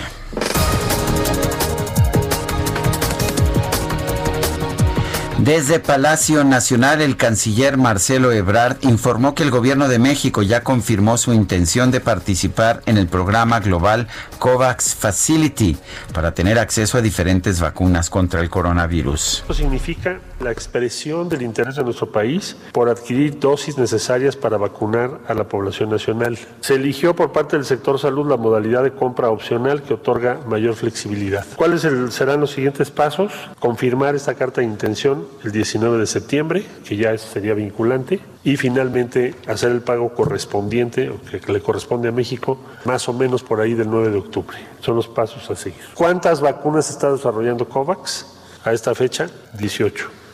Desde 5.48 5.80
Palacio 5.80 6.44
Nacional, 6.44 7.00
el 7.00 7.16
canciller 7.16 7.78
Marcelo 7.78 8.34
Ebrard 8.34 8.80
informó 8.82 9.34
que 9.34 9.44
el 9.44 9.50
gobierno 9.50 9.88
de 9.88 9.98
México 9.98 10.42
ya 10.42 10.62
confirmó 10.62 11.18
su 11.18 11.32
intención 11.32 11.90
de 11.90 12.02
participar 12.02 12.82
en 12.86 12.98
el 12.98 13.08
programa 13.08 13.62
global 13.62 14.10
COVAX 14.40 14.94
Facility 14.96 15.78
para 16.12 16.34
tener 16.34 16.60
acceso 16.60 16.98
a 16.98 17.02
diferentes 17.02 17.62
vacunas 17.62 18.10
contra 18.10 18.42
el 18.42 18.50
coronavirus. 18.50 19.46
Significa 19.54 20.20
la 20.40 20.52
expresión 20.52 21.30
del 21.30 21.42
interés 21.42 21.76
de 21.76 21.84
nuestro 21.84 22.12
país 22.12 22.56
por 22.72 22.90
adquirir 22.90 23.40
dosis 23.40 23.78
necesarias 23.78 24.36
para 24.36 24.58
vacunar 24.58 25.20
a 25.28 25.34
la 25.34 25.48
población 25.48 25.90
nacional. 25.90 26.38
Se 26.62 26.76
eligió 26.76 27.16
por 27.16 27.32
parte 27.32 27.56
del 27.56 27.66
sector 27.66 28.00
salud 28.00 28.30
la 28.30 28.38
modalidad 28.38 28.84
de 28.84 28.92
compra 28.92 29.30
opcional 29.30 29.82
que 29.82 29.96
otorga 29.96 30.40
mayor 30.48 30.76
flexibilidad. 30.76 31.46
¿Cuáles 31.56 31.82
serán 32.12 32.40
los 32.40 32.52
siguientes 32.52 32.92
pasos? 32.92 33.32
Confirmar 33.60 34.16
esta 34.16 34.36
carta 34.36 34.62
de 34.62 34.68
intención 34.68 35.28
el 35.44 35.52
19 35.52 35.98
de 35.98 36.06
septiembre, 36.06 36.66
que 36.86 36.98
ya 36.98 37.18
sería 37.18 37.54
vinculante, 37.54 38.20
y 38.44 38.56
finalmente 38.56 39.36
hacer 39.48 39.72
el 39.72 39.82
pago 39.82 40.14
correspondiente, 40.14 41.10
o 41.10 41.20
que 41.22 41.52
le 41.52 41.62
corresponde 41.62 42.10
a 42.10 42.12
México, 42.12 42.58
más 42.86 43.10
o 43.10 43.14
menos 43.14 43.44
por 43.44 43.60
ahí 43.60 43.74
del 43.74 43.90
9 43.90 44.10
de 44.10 44.18
octubre. 44.18 44.58
Son 44.82 44.96
los 44.96 45.08
pasos 45.08 45.50
a 45.50 45.56
seguir. 45.56 45.82
¿Cuántas 45.94 46.40
vacunas 46.40 46.90
está 46.90 47.12
desarrollando 47.12 47.68
COVAX 47.68 48.26
a 48.64 48.72
esta 48.72 48.96
fecha? 48.96 49.30
18. 49.58 50.27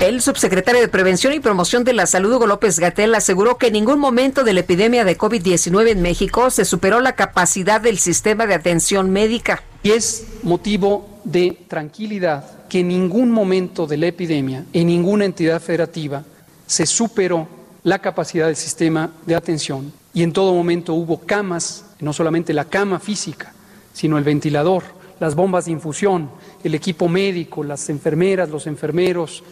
El 0.00 0.20
subsecretario 0.20 0.82
de 0.82 0.88
Prevención 0.88 1.32
y 1.32 1.40
Promoción 1.40 1.82
de 1.82 1.94
la 1.94 2.06
Salud, 2.06 2.34
Hugo 2.34 2.46
López 2.46 2.78
Gatel, 2.78 3.14
aseguró 3.14 3.56
que 3.56 3.68
en 3.68 3.72
ningún 3.72 3.98
momento 3.98 4.44
de 4.44 4.52
la 4.52 4.60
epidemia 4.60 5.04
de 5.04 5.16
COVID-19 5.16 5.88
en 5.88 6.02
México 6.02 6.50
se 6.50 6.66
superó 6.66 7.00
la 7.00 7.14
capacidad 7.14 7.80
del 7.80 7.98
sistema 7.98 8.46
de 8.46 8.54
atención 8.54 9.10
médica. 9.10 9.62
Y 9.82 9.92
es 9.92 10.26
motivo 10.42 11.20
de 11.24 11.58
tranquilidad 11.66 12.68
que 12.68 12.80
en 12.80 12.88
ningún 12.88 13.30
momento 13.30 13.86
de 13.86 13.96
la 13.96 14.08
epidemia, 14.08 14.66
en 14.74 14.86
ninguna 14.86 15.24
entidad 15.24 15.62
federativa, 15.62 16.24
se 16.66 16.84
superó 16.84 17.48
la 17.82 17.98
capacidad 18.00 18.46
del 18.46 18.56
sistema 18.56 19.12
de 19.24 19.34
atención. 19.34 19.94
Y 20.12 20.22
en 20.22 20.32
todo 20.34 20.52
momento 20.52 20.92
hubo 20.92 21.20
camas, 21.20 21.86
no 22.00 22.12
solamente 22.12 22.52
la 22.52 22.66
cama 22.66 23.00
física, 23.00 23.54
sino 23.94 24.18
el 24.18 24.24
ventilador, 24.24 24.82
las 25.20 25.34
bombas 25.34 25.64
de 25.64 25.72
infusión, 25.72 26.30
el 26.62 26.74
equipo 26.74 27.08
médico, 27.08 27.64
las 27.64 27.88
enfermeras, 27.88 28.50
los 28.50 28.66
enfermeros, 28.66 29.42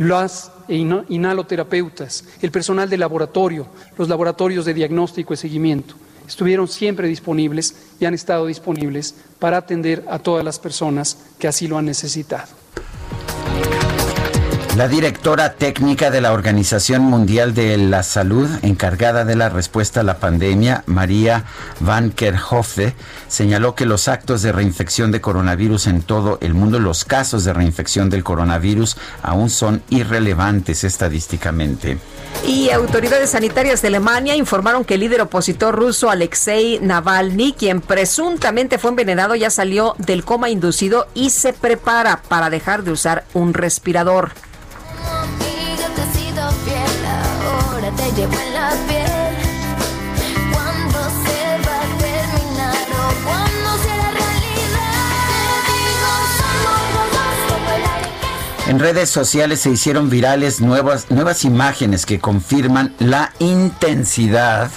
las 0.00 0.50
ina- 0.68 1.04
inhaloterapeutas, 1.10 2.24
el 2.40 2.50
personal 2.50 2.88
de 2.88 2.96
laboratorio, 2.96 3.66
los 3.98 4.08
laboratorios 4.08 4.64
de 4.64 4.72
diagnóstico 4.72 5.34
y 5.34 5.36
seguimiento. 5.36 5.94
Estuvieron 6.26 6.68
siempre 6.68 7.06
disponibles 7.06 7.74
y 8.00 8.06
han 8.06 8.14
estado 8.14 8.46
disponibles 8.46 9.14
para 9.38 9.58
atender 9.58 10.04
a 10.08 10.18
todas 10.18 10.42
las 10.42 10.58
personas 10.58 11.18
que 11.38 11.48
así 11.48 11.68
lo 11.68 11.76
han 11.76 11.84
necesitado. 11.84 12.48
La 14.76 14.86
directora 14.86 15.54
técnica 15.54 16.12
de 16.12 16.20
la 16.20 16.32
Organización 16.32 17.02
Mundial 17.02 17.54
de 17.54 17.76
la 17.76 18.04
Salud, 18.04 18.48
encargada 18.62 19.24
de 19.24 19.34
la 19.34 19.48
respuesta 19.48 20.00
a 20.00 20.04
la 20.04 20.18
pandemia, 20.18 20.84
María 20.86 21.44
Van 21.80 22.12
Kerkhove, 22.12 22.94
señaló 23.26 23.74
que 23.74 23.84
los 23.84 24.06
actos 24.06 24.42
de 24.42 24.52
reinfección 24.52 25.10
de 25.10 25.20
coronavirus 25.20 25.88
en 25.88 26.02
todo 26.02 26.38
el 26.40 26.54
mundo, 26.54 26.78
los 26.78 27.04
casos 27.04 27.44
de 27.44 27.52
reinfección 27.52 28.10
del 28.10 28.22
coronavirus, 28.22 28.96
aún 29.22 29.50
son 29.50 29.82
irrelevantes 29.90 30.84
estadísticamente. 30.84 31.98
Y 32.46 32.70
autoridades 32.70 33.30
sanitarias 33.30 33.82
de 33.82 33.88
Alemania 33.88 34.36
informaron 34.36 34.84
que 34.84 34.94
el 34.94 35.00
líder 35.00 35.22
opositor 35.22 35.74
ruso 35.74 36.10
Alexei 36.10 36.78
Navalny, 36.80 37.54
quien 37.54 37.80
presuntamente 37.80 38.78
fue 38.78 38.90
envenenado, 38.90 39.34
ya 39.34 39.50
salió 39.50 39.96
del 39.98 40.24
coma 40.24 40.48
inducido 40.48 41.08
y 41.12 41.30
se 41.30 41.52
prepara 41.52 42.22
para 42.28 42.50
dejar 42.50 42.84
de 42.84 42.92
usar 42.92 43.24
un 43.34 43.52
respirador. 43.52 44.30
Yo 45.78 45.86
te 45.94 46.02
he 46.02 46.12
sido 46.12 46.50
fiel, 46.64 47.04
ahora 47.06 47.90
te 47.92 48.12
llevo 48.12 48.34
en 48.34 48.54
la 48.54 48.70
piel. 48.88 49.32
¿Cuándo 50.52 50.98
se 51.24 51.38
va 51.66 51.76
a 51.80 51.84
terminar 51.98 52.86
o 52.92 53.02
cuándo 53.24 53.68
será 53.82 54.08
realidad? 54.10 55.00
Te 58.64 58.70
En 58.70 58.78
redes 58.78 59.10
sociales 59.10 59.60
se 59.60 59.70
hicieron 59.70 60.10
virales 60.10 60.60
nuevas, 60.60 61.10
nuevas 61.10 61.44
imágenes 61.44 62.06
que 62.06 62.20
confirman 62.20 62.94
la 62.98 63.32
intensidad 63.38 64.70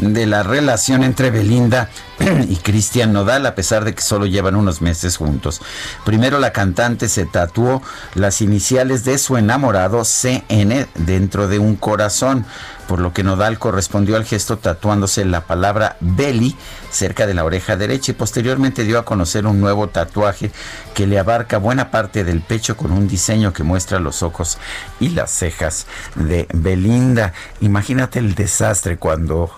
de 0.00 0.26
la 0.26 0.42
relación 0.42 1.04
entre 1.04 1.30
Belinda 1.30 1.90
y 2.48 2.56
Cristian 2.56 3.12
Nodal, 3.12 3.46
a 3.46 3.54
pesar 3.54 3.84
de 3.84 3.94
que 3.94 4.02
solo 4.02 4.26
llevan 4.26 4.56
unos 4.56 4.80
meses 4.80 5.16
juntos. 5.16 5.60
Primero 6.04 6.38
la 6.38 6.52
cantante 6.52 7.08
se 7.08 7.26
tatuó 7.26 7.82
las 8.14 8.40
iniciales 8.40 9.04
de 9.04 9.18
su 9.18 9.36
enamorado 9.36 10.02
CN 10.04 10.86
dentro 10.94 11.48
de 11.48 11.58
un 11.58 11.76
corazón, 11.76 12.44
por 12.90 12.98
lo 12.98 13.12
que 13.12 13.22
Nodal 13.22 13.60
correspondió 13.60 14.16
al 14.16 14.24
gesto 14.24 14.58
tatuándose 14.58 15.24
la 15.24 15.42
palabra 15.42 15.96
Belly 16.00 16.56
cerca 16.90 17.24
de 17.24 17.34
la 17.34 17.44
oreja 17.44 17.76
derecha 17.76 18.10
y 18.10 18.16
posteriormente 18.16 18.82
dio 18.82 18.98
a 18.98 19.04
conocer 19.04 19.46
un 19.46 19.60
nuevo 19.60 19.86
tatuaje 19.90 20.50
que 20.92 21.06
le 21.06 21.20
abarca 21.20 21.58
buena 21.58 21.92
parte 21.92 22.24
del 22.24 22.40
pecho 22.40 22.76
con 22.76 22.90
un 22.90 23.06
diseño 23.06 23.52
que 23.52 23.62
muestra 23.62 24.00
los 24.00 24.24
ojos 24.24 24.58
y 24.98 25.10
las 25.10 25.30
cejas 25.30 25.86
de 26.16 26.48
Belinda. 26.52 27.32
Imagínate 27.60 28.18
el 28.18 28.34
desastre 28.34 28.96
cuando, 28.96 29.52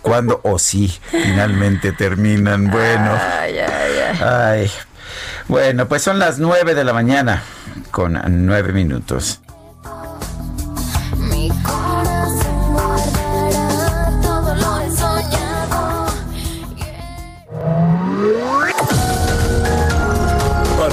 cuando 0.00 0.40
o 0.44 0.56
sí, 0.56 0.96
finalmente 1.10 1.90
terminan. 1.90 2.70
Bueno. 2.70 3.18
Ay, 3.40 3.58
ay, 3.58 3.92
ay. 3.98 4.20
Ay. 4.22 4.70
Bueno, 5.48 5.88
pues 5.88 6.02
son 6.02 6.20
las 6.20 6.38
nueve 6.38 6.76
de 6.76 6.84
la 6.84 6.92
mañana 6.92 7.42
con 7.90 8.16
nueve 8.46 8.72
minutos. 8.72 9.40
Mi 11.18 11.50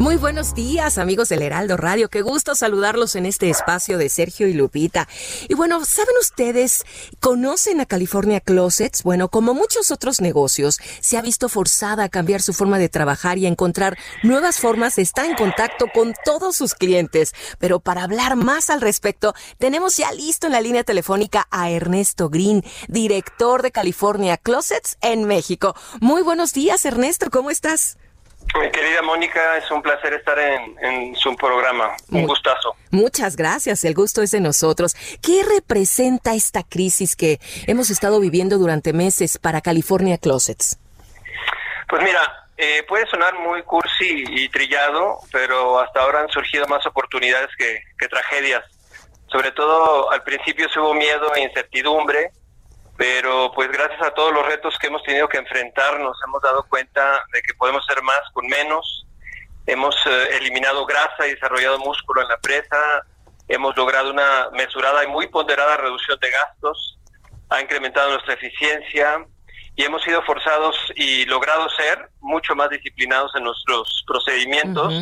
Muy 0.00 0.16
buenos 0.16 0.54
días, 0.54 0.96
amigos 0.96 1.28
del 1.28 1.42
Heraldo 1.42 1.76
Radio. 1.76 2.08
Qué 2.08 2.22
gusto 2.22 2.54
saludarlos 2.54 3.16
en 3.16 3.26
este 3.26 3.50
espacio 3.50 3.98
de 3.98 4.08
Sergio 4.08 4.48
y 4.48 4.54
Lupita. 4.54 5.06
Y 5.46 5.52
bueno, 5.52 5.84
¿saben 5.84 6.14
ustedes? 6.18 6.86
¿Conocen 7.20 7.82
a 7.82 7.84
California 7.84 8.40
Closets? 8.40 9.02
Bueno, 9.02 9.28
como 9.28 9.52
muchos 9.52 9.90
otros 9.90 10.22
negocios, 10.22 10.78
se 11.02 11.18
ha 11.18 11.20
visto 11.20 11.50
forzada 11.50 12.04
a 12.04 12.08
cambiar 12.08 12.40
su 12.40 12.54
forma 12.54 12.78
de 12.78 12.88
trabajar 12.88 13.36
y 13.36 13.44
a 13.44 13.50
encontrar 13.50 13.98
nuevas 14.22 14.58
formas 14.58 14.96
estar 14.96 15.26
en 15.26 15.34
contacto 15.34 15.84
con 15.92 16.14
todos 16.24 16.56
sus 16.56 16.74
clientes. 16.74 17.34
Pero 17.58 17.78
para 17.78 18.02
hablar 18.02 18.36
más 18.36 18.70
al 18.70 18.80
respecto, 18.80 19.34
tenemos 19.58 19.98
ya 19.98 20.10
listo 20.12 20.46
en 20.46 20.54
la 20.54 20.62
línea 20.62 20.82
telefónica 20.82 21.46
a 21.50 21.68
Ernesto 21.68 22.30
Green, 22.30 22.64
director 22.88 23.60
de 23.60 23.70
California 23.70 24.38
Closets 24.38 24.96
en 25.02 25.26
México. 25.26 25.76
Muy 26.00 26.22
buenos 26.22 26.54
días, 26.54 26.86
Ernesto. 26.86 27.28
¿Cómo 27.30 27.50
estás? 27.50 27.98
Mi 28.60 28.70
querida 28.70 29.00
Mónica, 29.02 29.56
es 29.58 29.70
un 29.70 29.80
placer 29.80 30.12
estar 30.14 30.38
en, 30.38 30.76
en 30.82 31.16
su 31.16 31.34
programa. 31.36 31.96
Un 32.10 32.20
Muy- 32.20 32.26
gustazo. 32.28 32.74
Muchas 32.90 33.36
gracias, 33.36 33.84
el 33.84 33.94
gusto 33.94 34.22
es 34.22 34.32
de 34.32 34.40
nosotros. 34.40 34.94
¿Qué 35.22 35.42
representa 35.44 36.34
esta 36.34 36.62
crisis 36.64 37.14
que 37.14 37.38
hemos 37.66 37.90
estado 37.90 38.18
viviendo 38.18 38.58
durante 38.58 38.92
meses 38.92 39.38
para 39.38 39.60
California 39.60 40.18
Closets? 40.18 40.78
Pues 41.88 42.02
mira, 42.02 42.20
eh, 42.56 42.84
puede 42.88 43.06
sonar 43.06 43.38
muy 43.38 43.62
cursi 43.62 44.24
y 44.28 44.48
trillado, 44.48 45.18
pero 45.32 45.78
hasta 45.78 46.00
ahora 46.00 46.20
han 46.22 46.28
surgido 46.28 46.66
más 46.66 46.84
oportunidades 46.86 47.50
que, 47.56 47.82
que 47.98 48.08
tragedias. 48.08 48.64
Sobre 49.28 49.52
todo 49.52 50.10
al 50.10 50.24
principio 50.24 50.68
se 50.68 50.80
hubo 50.80 50.92
miedo 50.92 51.32
e 51.36 51.42
incertidumbre, 51.42 52.32
pero 53.00 53.50
pues 53.54 53.72
gracias 53.72 54.02
a 54.02 54.10
todos 54.10 54.30
los 54.30 54.44
retos 54.44 54.78
que 54.78 54.88
hemos 54.88 55.02
tenido 55.02 55.26
que 55.26 55.38
enfrentar 55.38 55.98
nos 56.00 56.18
hemos 56.22 56.42
dado 56.42 56.66
cuenta 56.68 57.24
de 57.32 57.40
que 57.40 57.54
podemos 57.54 57.82
ser 57.86 58.02
más 58.02 58.20
con 58.34 58.46
menos. 58.46 59.06
Hemos 59.66 59.96
eh, 60.04 60.36
eliminado 60.36 60.84
grasa 60.84 61.26
y 61.26 61.30
desarrollado 61.30 61.78
músculo 61.78 62.20
en 62.20 62.28
la 62.28 62.36
presa, 62.36 62.76
hemos 63.48 63.74
logrado 63.74 64.10
una 64.10 64.50
mesurada 64.52 65.02
y 65.02 65.06
muy 65.06 65.28
ponderada 65.28 65.78
reducción 65.78 66.18
de 66.20 66.30
gastos, 66.30 66.98
ha 67.48 67.62
incrementado 67.62 68.10
nuestra 68.10 68.34
eficiencia 68.34 69.24
y 69.76 69.82
hemos 69.82 70.02
sido 70.02 70.22
forzados 70.24 70.76
y 70.94 71.24
logrado 71.24 71.70
ser 71.70 72.10
mucho 72.20 72.54
más 72.54 72.68
disciplinados 72.68 73.34
en 73.34 73.44
nuestros 73.44 74.04
procedimientos. 74.06 74.92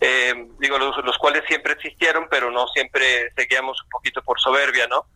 Eh, 0.00 0.34
digo, 0.58 0.78
los, 0.78 0.94
los 1.04 1.16
cuales 1.18 1.42
siempre 1.48 1.72
existieron, 1.72 2.26
pero 2.30 2.50
no 2.50 2.66
siempre 2.68 3.32
seguíamos 3.34 3.82
un 3.82 3.88
poquito 3.88 4.22
por 4.22 4.38
soberbia, 4.38 4.86
¿no? 4.88 5.06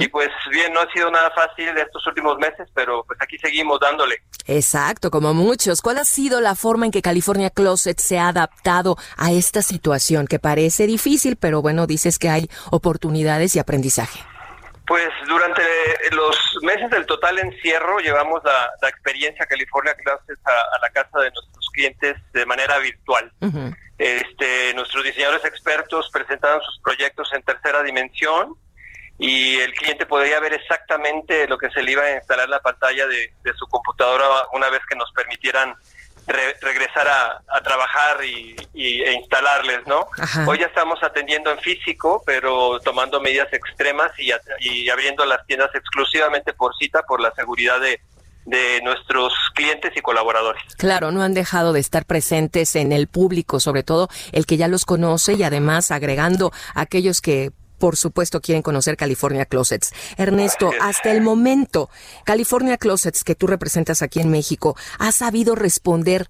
Y 0.00 0.08
pues 0.08 0.28
bien, 0.50 0.72
no 0.72 0.80
ha 0.80 0.90
sido 0.92 1.10
nada 1.10 1.30
fácil 1.30 1.76
estos 1.76 2.06
últimos 2.06 2.38
meses, 2.38 2.68
pero 2.74 3.04
pues 3.04 3.18
aquí 3.20 3.38
seguimos 3.38 3.78
dándole. 3.80 4.22
Exacto, 4.46 5.10
como 5.10 5.34
muchos. 5.34 5.82
¿Cuál 5.82 5.98
ha 5.98 6.04
sido 6.04 6.40
la 6.40 6.54
forma 6.54 6.86
en 6.86 6.92
que 6.92 7.02
California 7.02 7.50
Closet 7.50 7.98
se 8.00 8.18
ha 8.18 8.28
adaptado 8.28 8.96
a 9.16 9.30
esta 9.30 9.62
situación 9.62 10.26
que 10.26 10.38
parece 10.38 10.86
difícil, 10.86 11.36
pero 11.36 11.62
bueno, 11.62 11.86
dices 11.86 12.18
que 12.18 12.30
hay 12.30 12.50
oportunidades 12.70 13.54
y 13.56 13.58
aprendizaje? 13.58 14.20
Pues 14.86 15.08
durante 15.28 15.62
los 16.10 16.36
meses 16.62 16.90
del 16.90 17.06
total 17.06 17.38
encierro 17.38 17.98
llevamos 18.00 18.42
la, 18.42 18.70
la 18.82 18.88
experiencia 18.88 19.46
California 19.46 19.94
Classes 19.94 20.38
a, 20.44 20.50
a 20.50 20.80
la 20.80 20.88
casa 20.90 21.20
de 21.20 21.30
nuestros 21.30 21.70
clientes 21.72 22.16
de 22.32 22.44
manera 22.46 22.78
virtual. 22.78 23.30
Este, 24.02 24.72
nuestros 24.72 25.04
diseñadores 25.04 25.44
expertos 25.44 26.08
presentaron 26.10 26.62
sus 26.62 26.78
proyectos 26.80 27.30
en 27.34 27.42
tercera 27.42 27.82
dimensión 27.82 28.54
y 29.18 29.58
el 29.58 29.74
cliente 29.74 30.06
podría 30.06 30.40
ver 30.40 30.54
exactamente 30.54 31.46
lo 31.46 31.58
que 31.58 31.68
se 31.70 31.82
le 31.82 31.92
iba 31.92 32.02
a 32.02 32.14
instalar 32.16 32.46
en 32.46 32.50
la 32.52 32.60
pantalla 32.62 33.06
de, 33.06 33.30
de 33.44 33.52
su 33.58 33.66
computadora 33.66 34.24
una 34.54 34.70
vez 34.70 34.80
que 34.88 34.96
nos 34.96 35.12
permitieran 35.12 35.74
re- 36.26 36.56
regresar 36.62 37.06
a, 37.08 37.42
a 37.48 37.60
trabajar 37.60 38.24
y, 38.24 38.56
y- 38.72 39.02
e 39.02 39.12
instalarles, 39.12 39.86
¿no? 39.86 40.08
Ajá. 40.18 40.46
Hoy 40.48 40.58
ya 40.60 40.66
estamos 40.68 41.02
atendiendo 41.02 41.50
en 41.50 41.58
físico, 41.58 42.22
pero 42.24 42.80
tomando 42.80 43.20
medidas 43.20 43.52
extremas 43.52 44.12
y, 44.18 44.30
y 44.60 44.88
abriendo 44.88 45.26
las 45.26 45.44
tiendas 45.46 45.74
exclusivamente 45.74 46.54
por 46.54 46.74
cita 46.78 47.02
por 47.02 47.20
la 47.20 47.32
seguridad 47.32 47.78
de, 47.80 48.00
de 48.46 48.80
nuestros 48.82 49.32
clientes 49.54 49.92
y 49.96 50.00
colaboradores. 50.00 50.62
Claro, 50.76 51.10
no 51.12 51.22
han 51.22 51.34
dejado 51.34 51.72
de 51.72 51.80
estar 51.80 52.04
presentes 52.04 52.74
en 52.76 52.92
el 52.92 53.06
público, 53.06 53.60
sobre 53.60 53.82
todo 53.82 54.08
el 54.32 54.46
que 54.46 54.56
ya 54.56 54.66
los 54.68 54.84
conoce 54.84 55.34
y 55.34 55.42
además 55.42 55.90
agregando 55.90 56.52
a 56.74 56.80
aquellos 56.82 57.20
que 57.20 57.52
por 57.78 57.96
supuesto 57.96 58.42
quieren 58.42 58.60
conocer 58.62 58.96
California 58.98 59.46
Closets. 59.46 59.92
Ernesto, 60.18 60.70
hasta 60.82 61.12
el 61.12 61.22
momento, 61.22 61.88
California 62.24 62.76
Closets 62.76 63.24
que 63.24 63.34
tú 63.34 63.46
representas 63.46 64.02
aquí 64.02 64.20
en 64.20 64.30
México, 64.30 64.76
¿ha 64.98 65.12
sabido 65.12 65.54
responder 65.54 66.28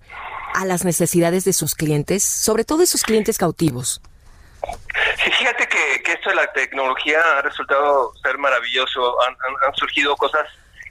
a 0.54 0.64
las 0.64 0.84
necesidades 0.84 1.44
de 1.44 1.52
sus 1.52 1.74
clientes, 1.74 2.22
sobre 2.22 2.64
todo 2.64 2.78
de 2.78 2.86
sus 2.86 3.02
clientes 3.02 3.36
cautivos? 3.36 4.00
Sí, 5.24 5.30
fíjate 5.38 5.66
que, 5.66 6.02
que 6.04 6.12
esto 6.12 6.30
de 6.30 6.36
la 6.36 6.52
tecnología 6.52 7.18
ha 7.38 7.42
resultado 7.42 8.12
ser 8.22 8.38
maravilloso. 8.38 9.20
Han, 9.22 9.32
han- 9.32 9.68
han 9.68 9.74
surgido 9.74 10.16
cosas 10.16 10.46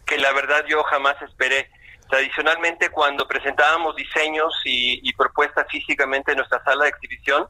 que 0.09 0.17
la 0.17 0.33
verdad 0.33 0.65
yo 0.67 0.83
jamás 0.83 1.15
esperé. 1.21 1.69
Tradicionalmente, 2.09 2.89
cuando 2.89 3.27
presentábamos 3.27 3.95
diseños 3.95 4.51
y, 4.65 5.07
y 5.07 5.13
propuestas 5.13 5.67
físicamente 5.69 6.31
en 6.31 6.37
nuestra 6.37 6.63
sala 6.63 6.85
de 6.85 6.89
exhibición, 6.89 7.47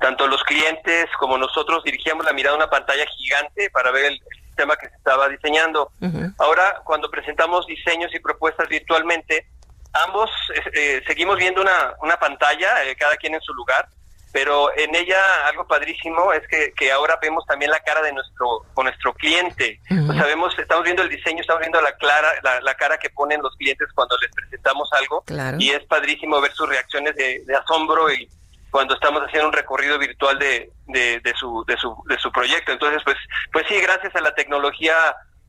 tanto 0.00 0.26
los 0.26 0.42
clientes 0.42 1.06
como 1.20 1.38
nosotros 1.38 1.84
dirigíamos 1.84 2.26
la 2.26 2.32
mirada 2.32 2.54
a 2.54 2.58
una 2.58 2.68
pantalla 2.68 3.06
gigante 3.06 3.70
para 3.70 3.92
ver 3.92 4.06
el, 4.06 4.14
el 4.14 4.44
sistema 4.46 4.76
que 4.76 4.88
se 4.88 4.96
estaba 4.96 5.28
diseñando. 5.28 5.92
Ahora, 6.38 6.82
cuando 6.84 7.08
presentamos 7.08 7.64
diseños 7.66 8.12
y 8.12 8.18
propuestas 8.18 8.68
virtualmente, 8.68 9.46
ambos 9.92 10.28
eh, 10.54 10.70
eh, 10.74 11.02
seguimos 11.06 11.36
viendo 11.36 11.60
una, 11.60 11.94
una 12.00 12.16
pantalla, 12.16 12.82
eh, 12.84 12.96
cada 12.96 13.16
quien 13.16 13.34
en 13.34 13.40
su 13.40 13.54
lugar, 13.54 13.86
pero 14.32 14.74
en 14.76 14.94
ella 14.94 15.18
algo 15.46 15.66
padrísimo 15.66 16.32
es 16.32 16.46
que, 16.48 16.72
que 16.74 16.90
ahora 16.90 17.18
vemos 17.20 17.44
también 17.46 17.70
la 17.70 17.80
cara 17.80 18.00
de 18.02 18.12
nuestro 18.12 18.62
con 18.74 18.86
nuestro 18.86 19.12
cliente. 19.14 19.78
O 20.08 20.12
sea, 20.14 20.24
vemos, 20.24 20.58
estamos 20.58 20.84
viendo 20.84 21.02
el 21.02 21.08
diseño, 21.10 21.40
estamos 21.42 21.60
viendo 21.60 21.80
la, 21.82 21.92
clara, 21.96 22.28
la, 22.42 22.60
la 22.62 22.74
cara 22.74 22.96
que 22.98 23.10
ponen 23.10 23.42
los 23.42 23.54
clientes 23.56 23.88
cuando 23.94 24.16
les 24.22 24.30
presentamos 24.32 24.88
algo 24.92 25.22
Claro. 25.22 25.58
y 25.60 25.70
es 25.70 25.84
padrísimo 25.84 26.40
ver 26.40 26.52
sus 26.52 26.68
reacciones 26.68 27.14
de, 27.16 27.42
de 27.44 27.54
asombro 27.56 28.10
y 28.10 28.28
cuando 28.70 28.94
estamos 28.94 29.20
haciendo 29.22 29.48
un 29.48 29.52
recorrido 29.52 29.98
virtual 29.98 30.38
de, 30.38 30.70
de, 30.86 31.20
de 31.20 31.34
su, 31.34 31.62
de, 31.66 31.76
su, 31.76 31.94
de 32.08 32.18
su 32.18 32.32
proyecto. 32.32 32.72
Entonces, 32.72 33.02
pues, 33.04 33.18
pues 33.52 33.66
sí, 33.68 33.78
gracias 33.82 34.16
a 34.16 34.20
la 34.22 34.34
tecnología, 34.34 34.94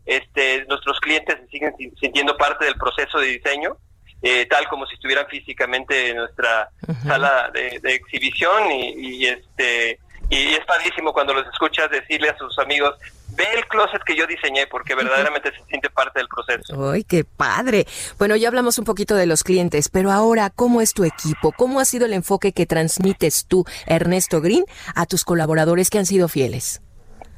este, 0.05 0.65
nuestros 0.65 0.99
clientes 0.99 1.37
se 1.39 1.47
siguen 1.47 1.73
sin- 1.77 1.95
sintiendo 1.95 2.35
parte 2.35 2.65
del 2.65 2.75
proceso 2.75 3.19
de 3.19 3.27
diseño, 3.27 3.77
eh, 4.23 4.45
tal 4.49 4.67
como 4.69 4.87
si 4.87 4.95
estuvieran 4.95 5.27
físicamente 5.27 6.11
en 6.11 6.17
nuestra 6.17 6.69
sala 7.05 7.51
de, 7.53 7.79
de 7.81 7.93
exhibición 7.93 8.71
y, 8.71 8.93
y, 8.95 9.25
este 9.27 9.99
y 10.29 10.53
es 10.53 10.65
padrísimo 10.65 11.11
cuando 11.13 11.33
los 11.33 11.45
escuchas 11.47 11.91
decirle 11.91 12.29
a 12.29 12.37
sus 12.37 12.57
amigos 12.57 12.95
ve 13.35 13.45
el 13.55 13.65
closet 13.67 14.01
que 14.03 14.15
yo 14.15 14.25
diseñé 14.27 14.67
porque 14.67 14.95
verdaderamente 14.95 15.51
se 15.51 15.63
siente 15.65 15.89
parte 15.89 16.19
del 16.19 16.27
proceso. 16.27 16.91
¡Ay, 16.91 17.03
qué 17.03 17.23
padre! 17.23 17.85
Bueno, 18.17 18.35
ya 18.35 18.47
hablamos 18.47 18.77
un 18.77 18.85
poquito 18.85 19.15
de 19.15 19.25
los 19.25 19.43
clientes, 19.43 19.89
pero 19.89 20.11
ahora, 20.11 20.49
¿cómo 20.49 20.81
es 20.81 20.93
tu 20.93 21.03
equipo? 21.03 21.51
¿Cómo 21.51 21.79
ha 21.79 21.85
sido 21.85 22.05
el 22.05 22.13
enfoque 22.13 22.53
que 22.53 22.65
transmites 22.65 23.47
tú, 23.47 23.65
Ernesto 23.87 24.39
Green, 24.39 24.65
a 24.95 25.05
tus 25.05 25.25
colaboradores 25.25 25.89
que 25.89 25.97
han 25.97 26.05
sido 26.05 26.27
fieles? 26.27 26.82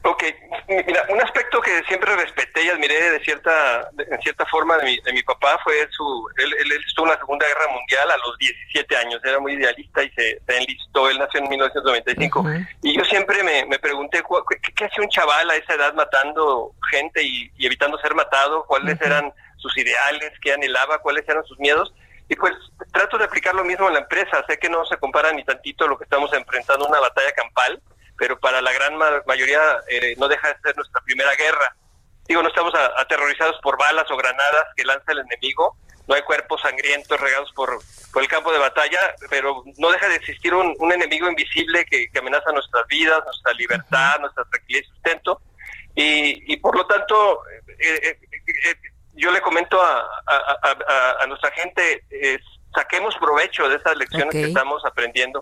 Ok, 0.07 0.23
mira, 0.67 1.03
un 1.09 1.19
aspecto 1.21 1.59
que 1.61 1.83
siempre 1.87 2.15
respeté 2.15 2.63
y 2.63 2.69
admiré 2.69 3.09
de 3.11 3.19
cierta, 3.23 3.89
de- 3.93 4.03
en 4.03 4.21
cierta 4.21 4.45
forma 4.45 4.77
de 4.77 4.85
mi, 4.85 4.99
de 4.99 5.11
mi 5.13 5.23
papá 5.23 5.59
fue 5.63 5.73
su, 5.91 6.29
él, 6.37 6.53
él 6.59 6.71
estuvo 6.87 7.07
en 7.07 7.13
la 7.13 7.17
Segunda 7.17 7.47
Guerra 7.47 7.67
Mundial 7.73 8.11
a 8.11 8.17
los 8.17 8.37
17 8.37 8.97
años, 8.97 9.19
era 9.23 9.39
muy 9.39 9.53
idealista 9.53 10.03
y 10.03 10.09
se, 10.11 10.39
se 10.45 10.57
enlistó, 10.57 11.09
él 11.09 11.17
nació 11.17 11.39
en 11.39 11.49
1995. 11.49 12.43
Y 12.83 12.95
yo 12.97 13.03
siempre 13.05 13.41
me, 13.43 13.65
me 13.65 13.79
pregunté, 13.79 14.21
¿cu- 14.21 14.43
¿qué, 14.61 14.73
qué 14.73 14.85
hace 14.85 15.01
un 15.01 15.09
chaval 15.09 15.49
a 15.49 15.55
esa 15.55 15.73
edad 15.73 15.93
matando 15.95 16.71
gente 16.91 17.23
y, 17.23 17.51
y 17.57 17.65
evitando 17.65 17.97
ser 17.97 18.13
matado? 18.13 18.63
¿Cuáles 18.65 19.01
eran 19.01 19.33
sus 19.57 19.75
ideales? 19.77 20.31
¿Qué 20.41 20.53
anhelaba? 20.53 20.99
¿Cuáles 20.99 21.27
eran 21.27 21.43
sus 21.45 21.57
miedos? 21.59 21.93
Y 22.29 22.35
pues 22.35 22.53
trato 22.93 23.17
de 23.17 23.25
aplicar 23.25 23.55
lo 23.55 23.63
mismo 23.63 23.87
en 23.87 23.93
la 23.93 23.99
empresa. 24.01 24.43
Sé 24.47 24.57
que 24.59 24.69
no 24.69 24.85
se 24.85 24.97
compara 24.97 25.31
ni 25.31 25.43
tantito 25.43 25.87
lo 25.87 25.97
que 25.97 26.03
estamos 26.05 26.31
enfrentando, 26.33 26.85
una 26.87 26.99
batalla 26.99 27.31
campal, 27.33 27.81
pero 28.17 28.39
para 28.39 28.61
la 28.61 28.71
gran 28.73 28.95
ma- 28.95 29.21
mayoría 29.25 29.61
eh, 29.89 30.15
no 30.17 30.27
deja 30.27 30.47
de 30.53 30.59
ser 30.61 30.75
nuestra 30.75 31.01
primera 31.01 31.33
guerra. 31.35 31.75
Digo, 32.27 32.41
no 32.41 32.49
estamos 32.49 32.73
a- 32.75 32.99
aterrorizados 33.01 33.59
por 33.61 33.77
balas 33.77 34.09
o 34.09 34.17
granadas 34.17 34.65
que 34.75 34.83
lanza 34.85 35.11
el 35.11 35.19
enemigo, 35.19 35.77
no 36.07 36.15
hay 36.15 36.21
cuerpos 36.21 36.61
sangrientos 36.61 37.19
regados 37.19 37.51
por, 37.53 37.79
por 38.13 38.21
el 38.21 38.27
campo 38.29 38.51
de 38.51 38.59
batalla, 38.59 38.99
pero 39.29 39.63
no 39.77 39.89
deja 39.91 40.07
de 40.07 40.15
existir 40.15 40.53
un, 40.53 40.75
un 40.79 40.91
enemigo 40.93 41.27
invisible 41.27 41.83
que, 41.85 42.09
que 42.11 42.19
amenaza 42.19 42.51
nuestras 42.51 42.85
vidas, 42.87 43.23
nuestra 43.25 43.53
libertad, 43.53 44.19
nuestra 44.19 44.43
tranquilidad 44.45 44.83
y 44.85 44.87
sustento. 44.93 45.41
Y, 45.95 46.53
y 46.53 46.57
por 46.57 46.75
lo 46.77 46.85
tanto, 46.85 47.41
eh, 47.47 47.99
eh, 48.03 48.19
eh, 48.31 48.75
yo 49.13 49.31
le 49.31 49.41
comento 49.41 49.81
a, 49.81 50.01
a- 50.27 50.57
a- 50.61 51.17
a- 51.21 51.27
nuestra 51.27 51.49
gente, 51.51 52.03
saquemos 52.75 53.15
provecho 53.15 53.67
de 53.69 53.77
esas 53.77 53.97
lecciones 53.97 54.31
que 54.31 54.43
estamos 54.43 54.83
aprendiendo 54.85 55.41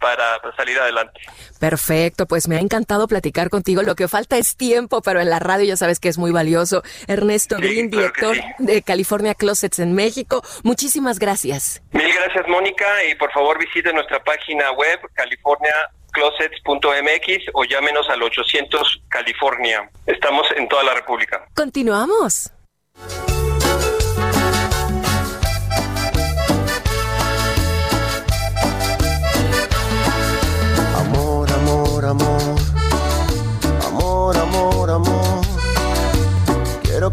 para, 0.00 0.40
para 0.40 0.56
salir 0.56 0.76
adelante. 0.78 1.20
Perfecto, 1.60 2.26
pues 2.26 2.48
me 2.48 2.56
ha 2.56 2.60
encantado 2.60 3.06
platicar 3.06 3.50
contigo. 3.50 3.82
Lo 3.82 3.94
que 3.94 4.08
falta 4.08 4.38
es 4.38 4.56
tiempo, 4.56 5.02
pero 5.02 5.20
en 5.20 5.28
la 5.30 5.38
radio 5.38 5.64
ya 5.64 5.76
sabes 5.76 6.00
que 6.00 6.08
es 6.08 6.18
muy 6.18 6.32
valioso. 6.32 6.82
Ernesto 7.06 7.58
Green, 7.58 7.90
director 7.90 8.36
de 8.58 8.82
California 8.82 9.34
Closets 9.34 9.78
en 9.78 9.94
México. 9.94 10.42
Muchísimas 10.62 11.18
gracias. 11.18 11.82
Mil 11.92 12.10
gracias, 12.12 12.48
Mónica, 12.48 13.04
y 13.04 13.14
por 13.14 13.30
favor 13.32 13.58
visite 13.58 13.92
nuestra 13.92 14.24
página 14.24 14.72
web 14.72 14.98
californiaclosets.mx 15.14 17.50
o 17.52 17.64
llámenos 17.64 18.08
al 18.08 18.22
800 18.22 19.02
California. 19.08 19.90
Estamos 20.06 20.46
en 20.56 20.66
toda 20.68 20.84
la 20.84 20.94
República. 20.94 21.46
Continuamos. 21.54 22.50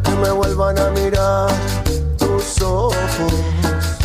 Que 0.04 0.12
me 0.12 0.32
vuelvan 0.32 0.78
a 0.78 0.90
mirar. 0.92 1.71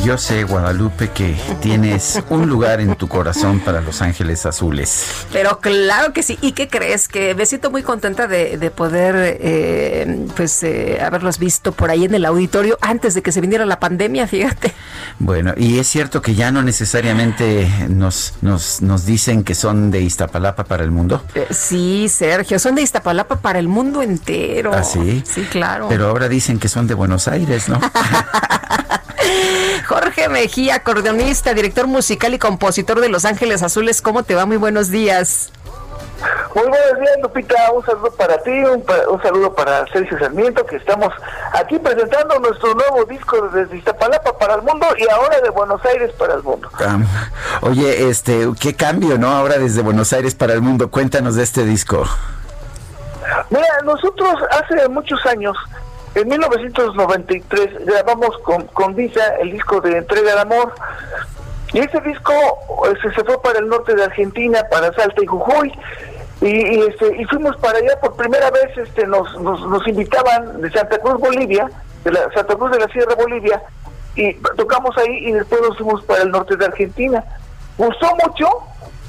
Yo 0.07 0.17
sé, 0.17 0.45
Guadalupe, 0.45 1.11
que 1.11 1.35
tienes 1.61 2.23
un 2.31 2.49
lugar 2.49 2.81
en 2.81 2.95
tu 2.95 3.09
corazón 3.09 3.59
para 3.59 3.81
Los 3.81 4.03
Ángeles 4.03 4.47
Azules. 4.47 5.27
Pero 5.33 5.59
claro 5.59 6.13
que 6.13 6.23
sí. 6.23 6.39
¿Y 6.43 6.53
qué 6.53 6.69
crees? 6.69 7.09
Que 7.09 7.35
me 7.35 7.45
siento 7.45 7.73
muy 7.73 7.83
contenta 7.83 8.29
de, 8.29 8.57
de 8.57 8.71
poder, 8.71 9.17
eh, 9.41 10.27
pues, 10.37 10.63
eh, 10.63 11.01
haberlos 11.03 11.41
visto 11.41 11.73
por 11.73 11.91
ahí 11.91 12.05
en 12.05 12.15
el 12.15 12.25
auditorio 12.25 12.79
antes 12.83 13.15
de 13.15 13.23
que 13.23 13.33
se 13.33 13.41
viniera 13.41 13.67
la 13.67 13.81
pandemia, 13.81 14.29
fíjate. 14.29 14.73
Bueno, 15.19 15.55
y 15.57 15.81
es 15.81 15.89
cierto 15.89 16.23
que 16.23 16.37
ya 16.37 16.53
no 16.53 16.63
necesariamente 16.63 17.69
nos, 17.89 18.35
nos, 18.43 18.83
nos 18.83 19.07
dicen 19.07 19.43
que 19.43 19.57
son 19.57 19.91
de 19.91 20.03
Iztapalapa 20.03 20.63
para 20.63 20.85
el 20.85 20.93
mundo. 20.93 21.25
Eh, 21.35 21.49
sí, 21.51 22.09
Sergio, 22.09 22.61
son 22.61 22.77
de 22.77 22.83
Iztapalapa 22.83 23.41
para 23.41 23.59
el 23.59 23.67
mundo 23.67 24.03
entero. 24.03 24.71
¿Ah, 24.73 24.85
sí? 24.85 25.25
Sí, 25.27 25.43
claro. 25.51 25.89
Pero 25.89 26.07
ahora 26.07 26.29
dicen 26.29 26.61
que 26.61 26.69
son 26.69 26.87
de 26.87 26.95
Buenos 26.95 27.27
Aires, 27.27 27.69
¿no? 27.69 27.81
Jorge 29.87 30.29
Mejía, 30.29 30.77
acordeonista, 30.77 31.55
director 31.55 31.87
musical 31.87 32.35
y 32.35 32.39
compositor 32.39 33.01
de 33.01 33.09
Los 33.09 33.25
Ángeles 33.25 33.63
Azules, 33.63 34.03
¿cómo 34.03 34.23
te 34.25 34.35
va? 34.35 34.47
Muy 34.47 34.57
buenos 34.57 34.91
días. 34.91 35.51
Muy 36.55 36.65
buenos 36.67 36.99
días, 37.01 37.17
Lupita. 37.23 37.71
Un 37.73 37.85
saludo 37.85 38.11
para 38.13 38.39
ti, 38.43 38.51
un, 38.51 38.83
pa- 38.83 39.07
un 39.11 39.21
saludo 39.23 39.55
para 39.55 39.87
Sergio 39.93 40.19
Sarmiento, 40.19 40.65
que 40.65 40.77
estamos 40.77 41.13
aquí 41.53 41.79
presentando 41.79 42.39
nuestro 42.41 42.75
nuevo 42.75 43.05
disco 43.05 43.49
desde 43.53 43.77
Iztapalapa 43.77 44.37
para 44.39 44.55
el 44.55 44.63
mundo 44.63 44.87
y 44.97 45.09
ahora 45.13 45.41
de 45.43 45.51
Buenos 45.51 45.85
Aires 45.85 46.11
para 46.19 46.35
el 46.35 46.43
mundo. 46.43 46.71
Oye, 47.61 48.09
este, 48.09 48.49
qué 48.59 48.75
cambio, 48.75 49.19
¿no? 49.19 49.29
Ahora 49.31 49.59
desde 49.59 49.83
Buenos 49.83 50.13
Aires 50.15 50.35
para 50.35 50.55
el 50.55 50.63
mundo. 50.63 50.91
Cuéntanos 50.91 51.37
de 51.37 51.43
este 51.43 51.65
disco. 51.65 52.05
Mira, 53.51 53.67
nosotros 53.85 54.35
hace 54.51 54.89
muchos 54.89 55.25
años, 55.27 55.55
en 56.17 56.29
1993, 56.29 57.85
grabamos 57.85 58.39
con, 58.39 58.67
con 58.69 58.95
Visa 58.95 59.37
el 59.39 59.53
disco 59.53 59.83
de 59.83 59.99
Entrega 59.99 60.35
de 60.35 60.41
Amor. 60.41 60.73
Y 61.75 61.81
ese 61.81 62.01
disco 62.01 62.33
eh, 62.87 62.95
se, 63.03 63.13
se 63.13 63.23
fue 63.23 63.41
para 63.43 63.59
el 63.59 63.69
norte 63.69 63.95
de 63.95 64.05
Argentina, 64.05 64.65
para 64.71 64.95
Salta 64.95 65.23
y 65.23 65.27
Jujuy. 65.27 65.73
Y, 66.41 66.47
y, 66.47 66.81
este, 66.89 67.21
y 67.21 67.25
fuimos 67.27 67.55
para 67.59 67.79
allá 67.79 68.01
por 68.01 68.17
primera 68.17 68.51
vez, 68.51 68.79
este, 68.79 69.07
nos, 69.07 69.39
nos, 69.43 69.61
nos 69.69 69.87
invitaban 69.87 70.63
de 70.63 70.71
Santa 70.71 70.99
Cruz, 70.99 71.21
Bolivia, 71.21 71.71
de 72.05 72.13
la 72.13 72.31
Santa 72.33 72.55
Cruz 72.55 72.71
de 72.71 72.79
la 72.79 72.89
Sierra, 72.89 73.15
Bolivia, 73.15 73.63
y 74.15 74.33
tocamos 74.57 74.97
ahí 74.97 75.29
y 75.29 75.33
después 75.33 75.61
nos 75.61 75.77
fuimos 75.77 76.03
para 76.05 76.23
el 76.23 76.31
norte 76.31 76.57
de 76.57 76.65
Argentina. 76.65 77.23
Gustó 77.77 78.09
mucho, 78.25 78.49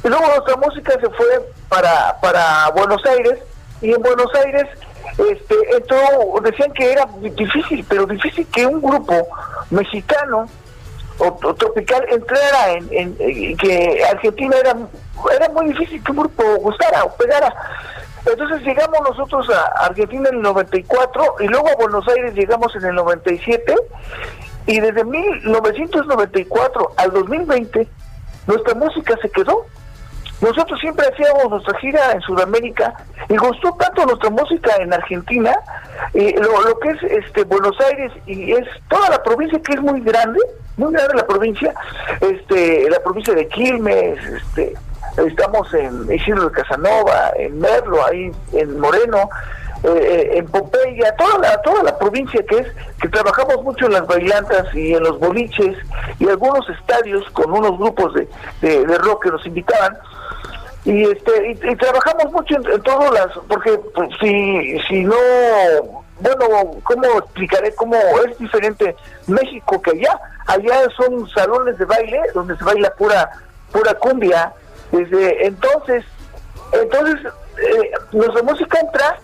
y 0.03 0.09
luego 0.09 0.25
nuestra 0.27 0.57
música 0.57 0.91
se 0.99 1.09
fue 1.11 1.51
para, 1.69 2.17
para 2.21 2.69
Buenos 2.71 3.01
Aires, 3.05 3.39
y 3.81 3.93
en 3.93 4.01
Buenos 4.01 4.33
Aires 4.43 4.67
este, 5.11 5.55
entró, 5.75 5.97
decían 6.43 6.71
que 6.73 6.91
era 6.91 7.05
difícil, 7.21 7.85
pero 7.89 8.05
difícil 8.05 8.45
que 8.47 8.65
un 8.65 8.81
grupo 8.81 9.13
mexicano 9.69 10.47
o, 11.19 11.31
tropical 11.55 12.05
entrara 12.09 12.73
en, 12.73 12.87
en- 12.91 13.15
en- 13.19 13.57
que 13.57 14.03
Argentina 14.11 14.55
era 14.59 14.75
era 15.35 15.49
muy 15.49 15.69
difícil 15.69 16.03
que 16.03 16.11
un 16.11 16.17
grupo 16.19 16.43
gustara 16.57 17.03
o 17.03 17.15
pegara. 17.15 17.51
Entonces 18.29 18.61
llegamos 18.61 18.99
nosotros 19.01 19.49
a 19.49 19.85
Argentina 19.85 20.29
en 20.29 20.35
el 20.35 20.41
94 20.41 21.35
y 21.39 21.47
luego 21.47 21.69
a 21.69 21.75
Buenos 21.75 22.07
Aires 22.09 22.33
llegamos 22.35 22.75
en 22.75 22.85
el 22.85 22.93
97 22.95 23.73
y 24.67 24.79
desde 24.79 25.03
1994 25.05 26.91
al 26.97 27.11
2020 27.11 27.87
nuestra 28.47 28.73
música 28.75 29.15
se 29.21 29.29
quedó 29.29 29.65
nosotros 30.41 30.79
siempre 30.79 31.07
hacíamos 31.07 31.49
nuestra 31.49 31.77
gira 31.79 32.11
en 32.11 32.21
Sudamérica 32.21 32.93
y 33.27 33.35
gustó 33.37 33.73
tanto 33.73 34.05
nuestra 34.05 34.29
música 34.29 34.75
en 34.79 34.93
Argentina, 34.93 35.55
eh, 36.13 36.35
lo, 36.37 36.61
lo 36.61 36.79
que 36.79 36.89
es 36.89 37.03
este 37.03 37.43
Buenos 37.43 37.75
Aires 37.81 38.11
y 38.25 38.51
es 38.51 38.67
toda 38.87 39.09
la 39.09 39.23
provincia 39.23 39.59
que 39.59 39.73
es 39.73 39.81
muy 39.81 40.01
grande, 40.01 40.39
muy 40.77 40.93
grande 40.93 41.15
la 41.15 41.25
provincia, 41.25 41.73
este 42.21 42.89
la 42.89 42.99
provincia 42.99 43.33
de 43.33 43.47
Quilmes, 43.47 44.19
este 44.25 44.73
estamos 45.25 45.73
en 45.73 46.11
Isidro 46.11 46.49
de 46.49 46.61
Casanova, 46.61 47.31
en 47.37 47.59
Merlo, 47.59 48.05
ahí 48.05 48.31
en 48.53 48.79
Moreno, 48.79 49.29
eh, 49.83 49.89
eh, 49.89 50.37
en 50.37 50.47
Pompeya, 50.47 51.15
toda 51.17 51.37
la, 51.37 51.61
toda 51.61 51.83
la 51.83 51.97
provincia 51.99 52.43
que 52.47 52.57
es, 52.57 52.67
que 52.99 53.07
trabajamos 53.09 53.63
mucho 53.63 53.85
en 53.85 53.93
las 53.93 54.07
bailantas 54.07 54.73
y 54.73 54.93
en 54.93 55.03
los 55.03 55.19
boliches 55.19 55.77
y 56.17 56.27
algunos 56.27 56.67
estadios 56.69 57.29
con 57.31 57.51
unos 57.51 57.77
grupos 57.77 58.13
de, 58.15 58.27
de, 58.61 58.97
rock 58.97 59.25
que 59.25 59.29
nos 59.29 59.45
invitaban. 59.45 59.95
Y 60.83 61.03
este 61.03 61.51
y, 61.51 61.75
trabajamos 61.75 62.31
mucho 62.31 62.55
en, 62.55 62.71
en 62.71 62.81
todas 62.81 63.11
las 63.13 63.27
porque 63.47 63.79
pues, 63.93 64.09
si 64.19 64.79
si 64.87 65.03
no 65.03 65.15
bueno 66.19 66.71
cómo 66.83 67.19
explicaré 67.19 67.75
cómo 67.75 67.95
es 68.25 68.37
diferente 68.39 68.95
México 69.27 69.81
que 69.81 69.91
allá 69.91 70.19
allá 70.47 70.87
son 70.95 71.29
salones 71.29 71.77
de 71.77 71.85
baile 71.85 72.19
donde 72.33 72.57
se 72.57 72.63
baila 72.63 72.89
pura 72.95 73.29
pura 73.71 73.93
cumbia. 73.95 74.53
Desde 74.91 75.45
entonces 75.45 76.05
entonces 76.71 77.31
eh, 77.57 77.91
nuestra 78.13 78.41
música 78.43 78.79
entra 78.79 79.19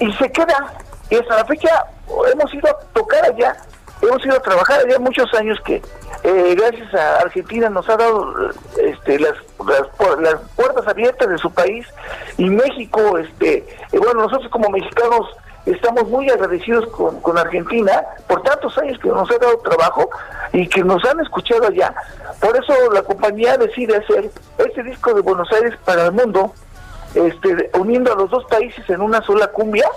y 0.00 0.12
se 0.14 0.30
queda. 0.30 0.74
Y 1.10 1.16
hasta 1.16 1.36
la 1.36 1.44
fecha 1.44 1.86
hemos 2.32 2.52
ido 2.54 2.68
a 2.68 2.78
tocar 2.92 3.24
allá 3.24 3.56
hemos 4.02 4.24
ido 4.24 4.36
a 4.36 4.40
trabajar 4.40 4.80
allá 4.80 4.98
muchos 4.98 5.32
años 5.34 5.58
que 5.64 5.82
eh, 6.22 6.54
gracias 6.56 6.94
a 6.94 7.20
Argentina 7.20 7.68
nos 7.70 7.88
ha 7.88 7.96
dado 7.96 8.50
este, 8.78 9.18
las, 9.18 9.34
las, 9.66 10.20
las 10.20 10.40
puertas 10.54 10.86
abiertas 10.86 11.28
de 11.28 11.38
su 11.38 11.50
país 11.50 11.86
y 12.36 12.48
México 12.50 13.18
este 13.18 13.58
eh, 13.92 13.98
bueno 13.98 14.22
nosotros 14.22 14.50
como 14.50 14.68
mexicanos 14.68 15.26
estamos 15.64 16.08
muy 16.08 16.28
agradecidos 16.30 16.86
con, 16.90 17.20
con 17.20 17.38
Argentina 17.38 18.02
por 18.28 18.42
tantos 18.42 18.76
años 18.78 18.98
que 19.00 19.08
nos 19.08 19.30
ha 19.30 19.38
dado 19.38 19.58
trabajo 19.58 20.08
y 20.52 20.68
que 20.68 20.84
nos 20.84 21.04
han 21.04 21.18
escuchado 21.20 21.66
allá. 21.66 21.92
Por 22.40 22.56
eso 22.56 22.72
la 22.92 23.02
compañía 23.02 23.56
decide 23.58 23.96
hacer 23.96 24.30
este 24.58 24.82
disco 24.84 25.12
de 25.12 25.22
Buenos 25.22 25.50
Aires 25.52 25.74
para 25.84 26.06
el 26.06 26.12
mundo 26.12 26.52
este, 27.16 27.70
uniendo 27.78 28.12
a 28.12 28.16
los 28.16 28.30
dos 28.30 28.44
países 28.46 28.88
en 28.90 29.00
una 29.00 29.22
sola 29.22 29.48
cumbia 29.48 29.88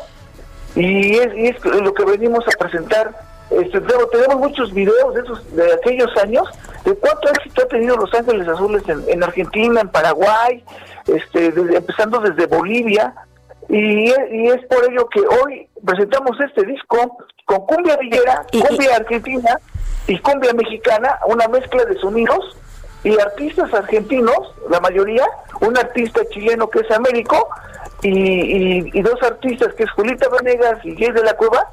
y 0.76 1.18
es, 1.18 1.34
y 1.36 1.48
es 1.48 1.66
lo 1.66 1.94
que 1.94 2.06
venimos 2.06 2.46
a 2.48 2.58
presentar. 2.58 3.12
Este, 3.50 3.82
tenemos, 3.82 4.38
muchos 4.38 4.72
videos 4.74 5.14
de 5.16 5.22
esos 5.22 5.56
de 5.56 5.74
aquellos 5.74 6.16
años 6.18 6.48
de 6.86 6.94
cuánto 6.96 7.30
éxito 7.30 7.64
ha 7.64 7.68
tenido 7.68 7.98
Los 7.98 8.14
Ángeles 8.14 8.48
Azules 8.48 8.84
en, 8.88 9.04
en 9.08 9.24
Argentina, 9.24 9.82
en 9.82 9.90
Paraguay, 9.90 10.64
este, 11.08 11.52
desde- 11.52 11.78
empezando 11.78 12.20
desde 12.20 12.46
Bolivia 12.46 13.14
y 13.68 14.10
es, 14.10 14.20
y 14.32 14.48
es 14.48 14.66
por 14.68 14.84
ello 14.92 15.08
que 15.10 15.22
hoy 15.22 15.68
presentamos 15.84 16.40
este 16.40 16.64
disco 16.66 17.18
con 17.46 17.66
cumbia 17.66 17.98
villera, 17.98 18.46
cumbia 18.52 18.96
argentina 18.98 19.60
y 20.08 20.18
cumbia 20.20 20.54
mexicana, 20.54 21.18
una 21.28 21.48
mezcla 21.48 21.84
de 21.86 21.98
sonidos 22.00 22.56
y 23.04 23.18
artistas 23.20 23.74
argentinos, 23.74 24.38
la 24.70 24.80
mayoría, 24.80 25.26
un 25.62 25.78
artista 25.78 26.22
chileno 26.32 26.70
que 26.70 26.80
es 26.80 26.92
Américo 26.92 27.48
y, 28.02 28.10
y- 28.10 28.92
y 28.94 29.02
dos 29.02 29.22
artistas 29.24 29.74
que 29.76 29.84
es 29.84 29.92
Julita 29.92 30.28
Venegas 30.30 30.80
y 30.84 30.96
Jay 30.98 31.12
de 31.12 31.24
la 31.24 31.34
Cueva, 31.36 31.66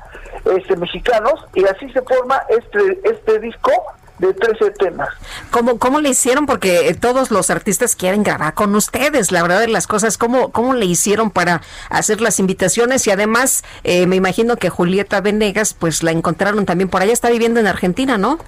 este, 0.57 0.77
mexicanos, 0.77 1.35
y 1.55 1.65
así 1.65 1.91
se 1.93 2.03
forma 2.03 2.41
este, 2.49 3.01
este 3.05 3.39
disco 3.41 3.71
de 4.19 4.33
13 4.33 4.71
temas. 4.73 5.09
¿Cómo, 5.51 5.79
¿Cómo 5.79 6.01
le 6.01 6.09
hicieron? 6.09 6.47
Porque 6.47 6.89
eh, 6.89 6.95
todos 6.95 7.31
los 7.31 7.51
artistas 7.51 7.95
quieren 7.97 8.23
grabar 8.23 8.55
con 8.55 8.75
ustedes, 8.75 9.31
la 9.31 9.43
verdad 9.43 9.61
de 9.61 9.69
las 9.69 9.87
cosas. 9.87 10.17
¿Cómo, 10.17 10.53
cómo 10.53 10.73
le 10.73 10.87
hicieron 10.87 11.31
para 11.31 11.61
hacer 11.91 12.21
las 12.23 12.39
invitaciones? 12.39 13.07
Y 13.07 13.11
además, 13.11 13.63
eh, 13.85 14.07
me 14.07 14.17
imagino 14.17 14.57
que 14.57 14.71
Julieta 14.71 15.21
Venegas, 15.21 15.75
pues 15.75 16.03
la 16.03 16.13
encontraron 16.13 16.65
también 16.65 16.89
por 16.89 17.03
allá, 17.03 17.13
está 17.13 17.29
viviendo 17.29 17.61
en 17.61 17.67
Argentina, 17.67 18.17
¿no? 18.17 18.39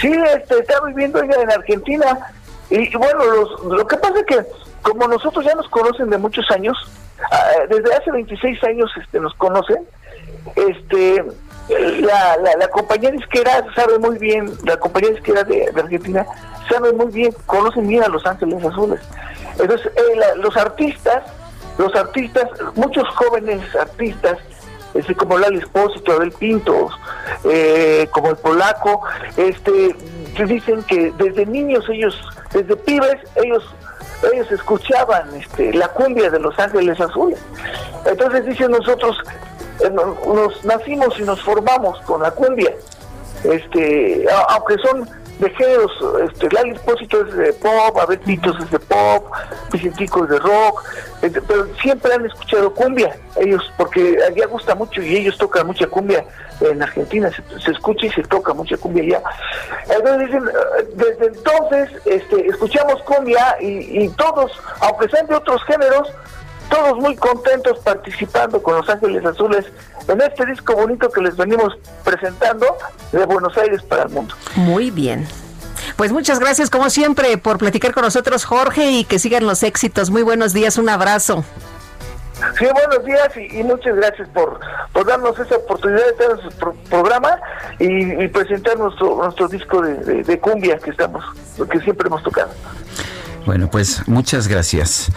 Sí, 0.00 0.12
este, 0.34 0.58
está 0.58 0.80
viviendo 0.84 1.22
ella 1.22 1.40
en 1.42 1.50
Argentina. 1.52 2.18
Y, 2.70 2.94
bueno, 2.96 3.24
los- 3.24 3.64
lo 3.64 3.86
que 3.86 3.96
pasa 3.96 4.14
es 4.20 4.26
que 4.26 4.46
como 4.82 5.06
nosotros 5.08 5.44
ya 5.44 5.54
nos 5.54 5.68
conocen 5.68 6.10
de 6.10 6.18
muchos 6.18 6.44
años, 6.50 6.76
ah, 7.30 7.50
desde 7.68 7.94
hace 7.94 8.10
26 8.10 8.62
años 8.64 8.90
este, 9.02 9.20
nos 9.20 9.34
conocen, 9.34 9.86
este, 10.56 11.24
la, 11.68 12.36
la, 12.38 12.56
la 12.58 12.68
compañía 12.68 13.10
disquera 13.10 13.64
sabe 13.74 13.98
muy 13.98 14.18
bien, 14.18 14.50
la 14.64 14.76
compañía 14.76 15.10
disquera 15.10 15.42
de, 15.44 15.70
de 15.72 15.80
Argentina 15.80 16.26
sabe 16.68 16.92
muy 16.92 17.06
bien, 17.12 17.34
conocen 17.46 17.86
bien 17.86 18.02
a 18.02 18.08
Los 18.08 18.24
Ángeles 18.26 18.64
Azules. 18.64 19.00
Entonces, 19.58 19.86
eh, 19.96 20.16
la- 20.16 20.34
los 20.36 20.56
artistas, 20.56 21.22
los 21.78 21.94
artistas, 21.94 22.48
muchos 22.74 23.08
jóvenes 23.16 23.60
artistas, 23.76 24.38
este, 24.94 25.14
como 25.14 25.38
Lali 25.38 25.58
Espósito, 25.58 26.12
Abel 26.12 26.32
Pintos, 26.32 26.92
eh, 27.44 28.08
como 28.12 28.30
el 28.30 28.36
polaco, 28.36 29.02
este, 29.36 29.94
dicen 30.46 30.82
que 30.84 31.12
desde 31.18 31.46
niños 31.46 31.84
ellos, 31.88 32.18
desde 32.52 32.76
pibes, 32.76 33.16
ellos 33.36 33.62
ellos 34.32 34.50
escuchaban 34.52 35.34
este, 35.34 35.74
la 35.74 35.88
cumbia 35.88 36.30
de 36.30 36.38
Los 36.38 36.58
Ángeles 36.58 36.98
Azules. 37.00 37.38
Entonces 38.06 38.46
dicen 38.46 38.70
nosotros, 38.70 39.16
eh, 39.84 39.90
no- 39.90 40.16
nos 40.32 40.64
nacimos 40.64 41.18
y 41.18 41.24
nos 41.24 41.42
formamos 41.42 42.00
con 42.02 42.22
la 42.22 42.30
cumbia. 42.30 42.72
Este, 43.42 44.24
aunque 44.48 44.76
son 44.78 45.06
de 45.38 45.50
géneros, 45.50 45.92
este, 46.30 46.48
Lali 46.50 46.70
Espósito 46.70 47.26
es 47.26 47.34
de 47.34 47.52
pop, 47.54 47.98
Abel 48.00 48.18
Pitos 48.20 48.56
es 48.60 48.70
de 48.70 48.78
pop, 48.78 49.32
Vicentico 49.72 50.24
es 50.24 50.30
de 50.30 50.38
rock, 50.38 50.84
pero 51.20 51.66
siempre 51.82 52.12
han 52.14 52.24
escuchado 52.26 52.72
cumbia, 52.72 53.16
ellos, 53.36 53.62
porque 53.76 54.18
allá 54.28 54.46
gusta 54.46 54.74
mucho 54.74 55.02
y 55.02 55.16
ellos 55.16 55.36
tocan 55.36 55.66
mucha 55.66 55.86
cumbia 55.86 56.24
en 56.60 56.82
Argentina, 56.82 57.30
se, 57.30 57.60
se 57.60 57.72
escucha 57.72 58.06
y 58.06 58.10
se 58.10 58.22
toca 58.22 58.54
mucha 58.54 58.76
cumbia 58.76 59.02
allá. 59.02 59.22
Entonces 59.88 60.26
dicen, 60.26 60.44
eh, 60.48 60.88
desde 60.94 61.26
entonces 61.26 61.90
este, 62.04 62.46
escuchamos 62.46 63.02
cumbia 63.02 63.56
y, 63.60 64.04
y 64.04 64.08
todos, 64.10 64.52
aunque 64.80 65.08
sean 65.08 65.26
de 65.26 65.34
otros 65.34 65.62
géneros, 65.64 66.12
todos 66.70 66.98
muy 66.98 67.16
contentos 67.16 67.78
participando 67.80 68.62
con 68.62 68.76
Los 68.76 68.88
Ángeles 68.88 69.24
Azules 69.24 69.64
en 70.08 70.20
este 70.20 70.44
disco 70.46 70.74
bonito 70.74 71.08
que 71.10 71.20
les 71.22 71.36
venimos 71.36 71.74
presentando 72.04 72.66
de 73.12 73.24
Buenos 73.26 73.56
Aires 73.56 73.82
para 73.82 74.04
el 74.04 74.10
mundo. 74.10 74.34
Muy 74.56 74.90
bien. 74.90 75.26
Pues 75.96 76.12
muchas 76.12 76.40
gracias 76.40 76.70
como 76.70 76.90
siempre 76.90 77.36
por 77.38 77.58
platicar 77.58 77.92
con 77.94 78.02
nosotros 78.04 78.44
Jorge 78.44 78.90
y 78.90 79.04
que 79.04 79.18
sigan 79.18 79.46
los 79.46 79.62
éxitos. 79.62 80.10
Muy 80.10 80.22
buenos 80.22 80.52
días, 80.52 80.76
un 80.76 80.88
abrazo. 80.88 81.44
Sí, 82.58 82.66
buenos 82.66 83.04
días 83.04 83.28
y, 83.36 83.60
y 83.60 83.62
muchas 83.62 83.94
gracias 83.94 84.28
por, 84.30 84.58
por 84.92 85.06
darnos 85.06 85.38
esa 85.38 85.56
oportunidad 85.56 86.02
de 86.04 86.10
estar 86.10 86.30
en 86.32 86.50
su 86.50 86.58
pro- 86.58 86.74
programa 86.90 87.38
y, 87.78 88.24
y 88.24 88.28
presentar 88.28 88.76
nuestro, 88.76 89.16
nuestro 89.16 89.46
disco 89.48 89.80
de, 89.80 89.94
de- 89.94 90.22
de 90.24 90.40
cumbia 90.40 90.76
que 90.78 90.90
estamos, 90.90 91.24
que 91.70 91.80
siempre 91.80 92.08
hemos 92.08 92.22
tocado. 92.24 92.50
Bueno, 93.46 93.68
pues 93.70 94.08
muchas 94.08 94.48
gracias. 94.48 95.08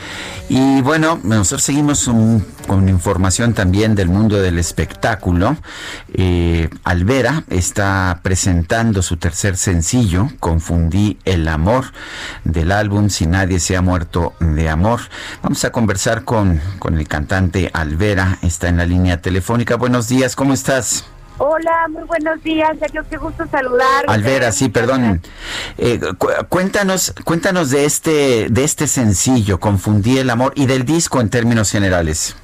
Y 0.50 0.82
bueno, 0.82 1.18
nosotros 1.24 1.64
seguimos 1.64 2.08
un- 2.08 2.46
con 2.68 2.90
información 2.90 3.54
también 3.54 3.96
del 3.96 4.10
mundo 4.10 4.42
del 4.42 4.60
espectáculo. 4.60 5.56
Eh, 6.14 6.70
Alvera 6.84 7.46
está 7.50 8.20
presentando 8.24 9.02
su 9.02 9.16
tercer 9.16 9.56
sencillo, 9.56 10.30
Confundí 10.42 11.18
el 11.24 11.48
amor, 11.48 11.86
del 12.44 12.74
álbum 12.74 13.10
Si 13.10 13.26
nadie 13.28 13.62
se 13.62 13.78
ha 13.78 13.82
muerto 13.82 14.34
de 14.42 14.68
amor. 14.70 15.00
Vamos 15.42 15.64
a 15.64 15.72
conversar 15.72 16.26
con, 16.26 16.60
con 16.80 16.98
el 16.98 17.08
cantante 17.08 17.70
Alvera, 17.74 18.40
está 18.42 18.68
en 18.68 18.78
la 18.78 18.86
línea 18.86 19.22
telefónica. 19.22 19.78
Buenos 19.78 20.10
días, 20.10 20.36
¿cómo 20.36 20.54
estás? 20.54 21.06
Hola, 21.40 21.88
muy 21.90 22.04
buenos 22.04 22.42
días, 22.42 22.72
Sergio, 22.80 23.04
qué 23.10 23.18
gusto 23.18 23.46
saludar. 23.48 24.06
Alvera, 24.08 24.52
sí, 24.52 24.70
perdón. 24.70 25.22
Eh, 25.78 26.00
cu- 26.18 26.30
cuéntanos, 26.50 27.14
cuéntanos 27.24 27.70
de 27.70 27.86
este, 27.86 28.48
de 28.50 28.64
este 28.64 28.88
sencillo, 28.88 29.60
Confundí 29.60 30.18
el 30.18 30.32
amor, 30.32 30.54
y 30.56 30.66
del 30.66 30.84
disco 30.84 31.22
en 31.22 31.30
términos 31.30 31.72
generales. 31.72 32.36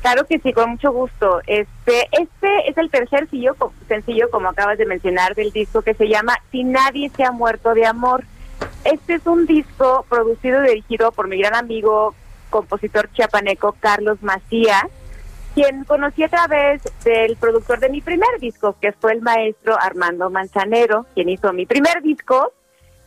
Claro 0.00 0.26
que 0.26 0.38
sí, 0.40 0.52
con 0.54 0.70
mucho 0.70 0.90
gusto. 0.92 1.40
Este, 1.46 2.08
este 2.12 2.70
es 2.70 2.76
el 2.78 2.90
tercer 2.90 3.18
sencillo, 3.20 3.54
sencillo, 3.86 4.30
como 4.30 4.48
acabas 4.48 4.78
de 4.78 4.86
mencionar, 4.86 5.34
del 5.34 5.52
disco 5.52 5.82
que 5.82 5.92
se 5.94 6.08
llama 6.08 6.34
Si 6.50 6.64
nadie 6.64 7.10
se 7.14 7.24
ha 7.24 7.32
muerto 7.32 7.74
de 7.74 7.84
amor. 7.84 8.24
Este 8.84 9.14
es 9.14 9.26
un 9.26 9.46
disco 9.46 10.06
producido 10.08 10.64
y 10.64 10.68
dirigido 10.68 11.12
por 11.12 11.28
mi 11.28 11.38
gran 11.38 11.54
amigo, 11.54 12.14
compositor 12.50 13.10
chiapaneco 13.12 13.76
Carlos 13.78 14.18
Macías, 14.22 14.84
quien 15.54 15.84
conocí 15.84 16.22
a 16.22 16.28
través 16.28 16.82
del 17.04 17.36
productor 17.36 17.78
de 17.80 17.90
mi 17.90 18.00
primer 18.00 18.38
disco, 18.40 18.76
que 18.80 18.92
fue 18.92 19.12
el 19.12 19.22
maestro 19.22 19.76
Armando 19.80 20.30
Manzanero, 20.30 21.06
quien 21.14 21.28
hizo 21.28 21.52
mi 21.52 21.66
primer 21.66 22.02
disco, 22.02 22.52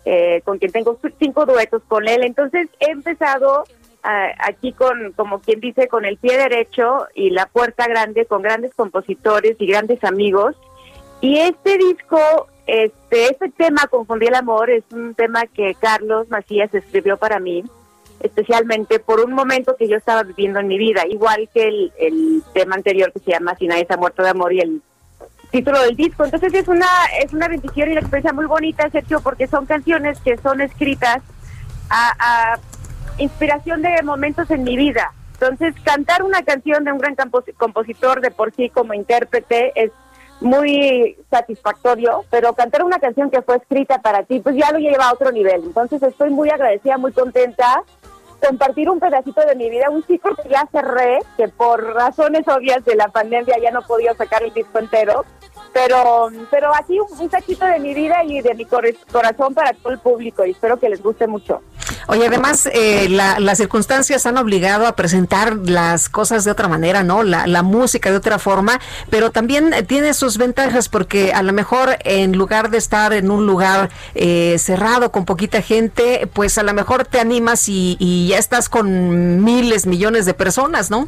eh, 0.05 0.41
con 0.45 0.59
quien 0.59 0.71
tengo 0.71 0.99
cinco 1.19 1.45
duetos 1.45 1.81
con 1.87 2.07
él. 2.07 2.23
Entonces 2.23 2.69
he 2.79 2.91
empezado 2.91 3.63
ah, 4.03 4.27
aquí 4.39 4.71
con, 4.71 5.13
como 5.13 5.39
quien 5.39 5.59
dice, 5.59 5.87
con 5.87 6.05
el 6.05 6.17
pie 6.17 6.37
derecho 6.37 7.07
y 7.15 7.31
la 7.31 7.47
puerta 7.47 7.87
grande, 7.87 8.25
con 8.25 8.41
grandes 8.41 8.73
compositores 8.75 9.55
y 9.59 9.65
grandes 9.65 10.03
amigos. 10.03 10.55
Y 11.21 11.39
este 11.39 11.77
disco, 11.77 12.19
este, 12.67 13.31
este 13.31 13.49
tema, 13.49 13.87
Confundí 13.89 14.27
el 14.27 14.35
Amor, 14.35 14.69
es 14.69 14.83
un 14.91 15.15
tema 15.15 15.45
que 15.47 15.75
Carlos 15.75 16.29
Macías 16.29 16.73
escribió 16.73 17.17
para 17.17 17.39
mí, 17.39 17.63
especialmente 18.19 18.99
por 18.99 19.19
un 19.19 19.33
momento 19.33 19.75
que 19.75 19.87
yo 19.87 19.97
estaba 19.97 20.23
viviendo 20.23 20.59
en 20.59 20.67
mi 20.67 20.77
vida, 20.77 21.03
igual 21.07 21.49
que 21.53 21.67
el, 21.67 21.93
el 21.99 22.43
tema 22.53 22.75
anterior 22.75 23.11
que 23.11 23.19
se 23.19 23.31
llama 23.31 23.55
Si 23.55 23.67
nadie 23.67 23.87
muerto 23.97 24.23
de 24.23 24.29
amor 24.29 24.53
y 24.53 24.59
el 24.59 24.81
título 25.51 25.81
del 25.81 25.95
disco. 25.95 26.25
Entonces 26.25 26.53
es 26.53 26.67
una 26.67 26.87
es 27.21 27.33
una 27.33 27.47
bendición 27.47 27.89
y 27.89 27.91
una 27.91 28.01
experiencia 28.01 28.33
muy 28.33 28.45
bonita, 28.45 28.89
Sergio, 28.89 29.21
porque 29.21 29.47
son 29.47 29.65
canciones 29.65 30.19
que 30.21 30.37
son 30.37 30.61
escritas 30.61 31.21
a, 31.89 32.13
a 32.19 32.59
inspiración 33.17 33.81
de 33.81 34.01
momentos 34.03 34.49
en 34.51 34.63
mi 34.63 34.75
vida. 34.75 35.13
Entonces, 35.33 35.75
cantar 35.83 36.23
una 36.23 36.43
canción 36.43 36.85
de 36.85 36.93
un 36.93 36.97
gran 36.97 37.15
compos- 37.15 37.53
compositor 37.57 38.21
de 38.21 38.31
por 38.31 38.53
sí 38.53 38.69
como 38.69 38.93
intérprete 38.93 39.73
es 39.75 39.91
muy 40.41 41.17
satisfactorio, 41.29 42.25
pero 42.29 42.53
cantar 42.53 42.83
una 42.83 42.99
canción 42.99 43.29
que 43.29 43.41
fue 43.41 43.57
escrita 43.57 43.99
para 43.99 44.23
ti, 44.23 44.39
pues 44.39 44.55
ya 44.55 44.71
lo 44.71 44.79
lleva 44.79 45.09
a 45.09 45.13
otro 45.13 45.31
nivel. 45.31 45.63
Entonces, 45.63 46.01
estoy 46.03 46.29
muy 46.29 46.49
agradecida, 46.49 46.97
muy 46.97 47.13
contenta 47.13 47.83
compartir 48.45 48.89
un 48.89 48.99
pedacito 48.99 49.41
de 49.41 49.55
mi 49.55 49.69
vida, 49.69 49.89
un 49.89 50.03
ciclo 50.03 50.35
que 50.35 50.49
ya 50.49 50.67
cerré, 50.71 51.19
que 51.37 51.47
por 51.47 51.83
razones 51.93 52.47
obvias 52.47 52.83
de 52.85 52.95
la 52.95 53.07
pandemia 53.07 53.55
ya 53.61 53.71
no 53.71 53.81
podía 53.81 54.13
sacar 54.13 54.43
el 54.43 54.53
disco 54.53 54.79
entero, 54.79 55.25
pero 55.75 56.29
pero 56.49 56.73
así 56.73 56.97
un, 56.97 57.19
un 57.19 57.27
cachito 57.27 57.65
de 57.65 57.79
mi 57.79 57.93
vida 57.93 58.23
y 58.23 58.39
de 58.41 58.55
mi 58.55 58.63
cor- 58.63 58.95
corazón 59.11 59.53
para 59.53 59.73
todo 59.73 59.91
el 59.91 59.99
público 59.99 60.45
y 60.45 60.51
espero 60.51 60.79
que 60.79 60.87
les 60.87 61.03
guste 61.03 61.27
mucho. 61.27 61.61
Oye, 62.07 62.25
además, 62.27 62.67
eh, 62.71 63.09
la- 63.09 63.39
las 63.39 63.57
circunstancias 63.57 64.25
han 64.25 64.37
obligado 64.37 64.87
a 64.87 64.95
presentar 64.95 65.57
las 65.65 66.07
cosas 66.07 66.45
de 66.45 66.51
otra 66.51 66.67
manera, 66.69 67.03
¿no? 67.03 67.23
La, 67.23 67.45
la 67.45 67.61
música 67.61 68.09
de 68.09 68.17
otra 68.17 68.39
forma, 68.39 68.79
pero 69.09 69.31
también 69.31 69.73
tiene 69.87 70.13
sus 70.13 70.37
ventajas 70.37 70.87
porque 70.87 71.33
a 71.33 71.43
lo 71.43 71.51
mejor 71.51 71.97
en 72.05 72.37
lugar 72.37 72.69
de 72.69 72.77
estar 72.77 73.11
en 73.11 73.29
un 73.29 73.45
lugar 73.45 73.89
eh, 74.13 74.55
cerrado 74.59 75.11
con 75.11 75.25
poquita 75.25 75.61
gente, 75.61 76.29
pues 76.31 76.57
a 76.57 76.63
lo 76.63 76.73
mejor 76.73 77.05
te 77.05 77.19
animas 77.19 77.67
y, 77.67 77.97
y 77.99 78.29
ya 78.29 78.37
estás 78.37 78.69
con 78.69 79.43
miles, 79.43 79.85
millones 79.87 80.25
de 80.25 80.33
personas, 80.33 80.89
¿no? 80.89 81.07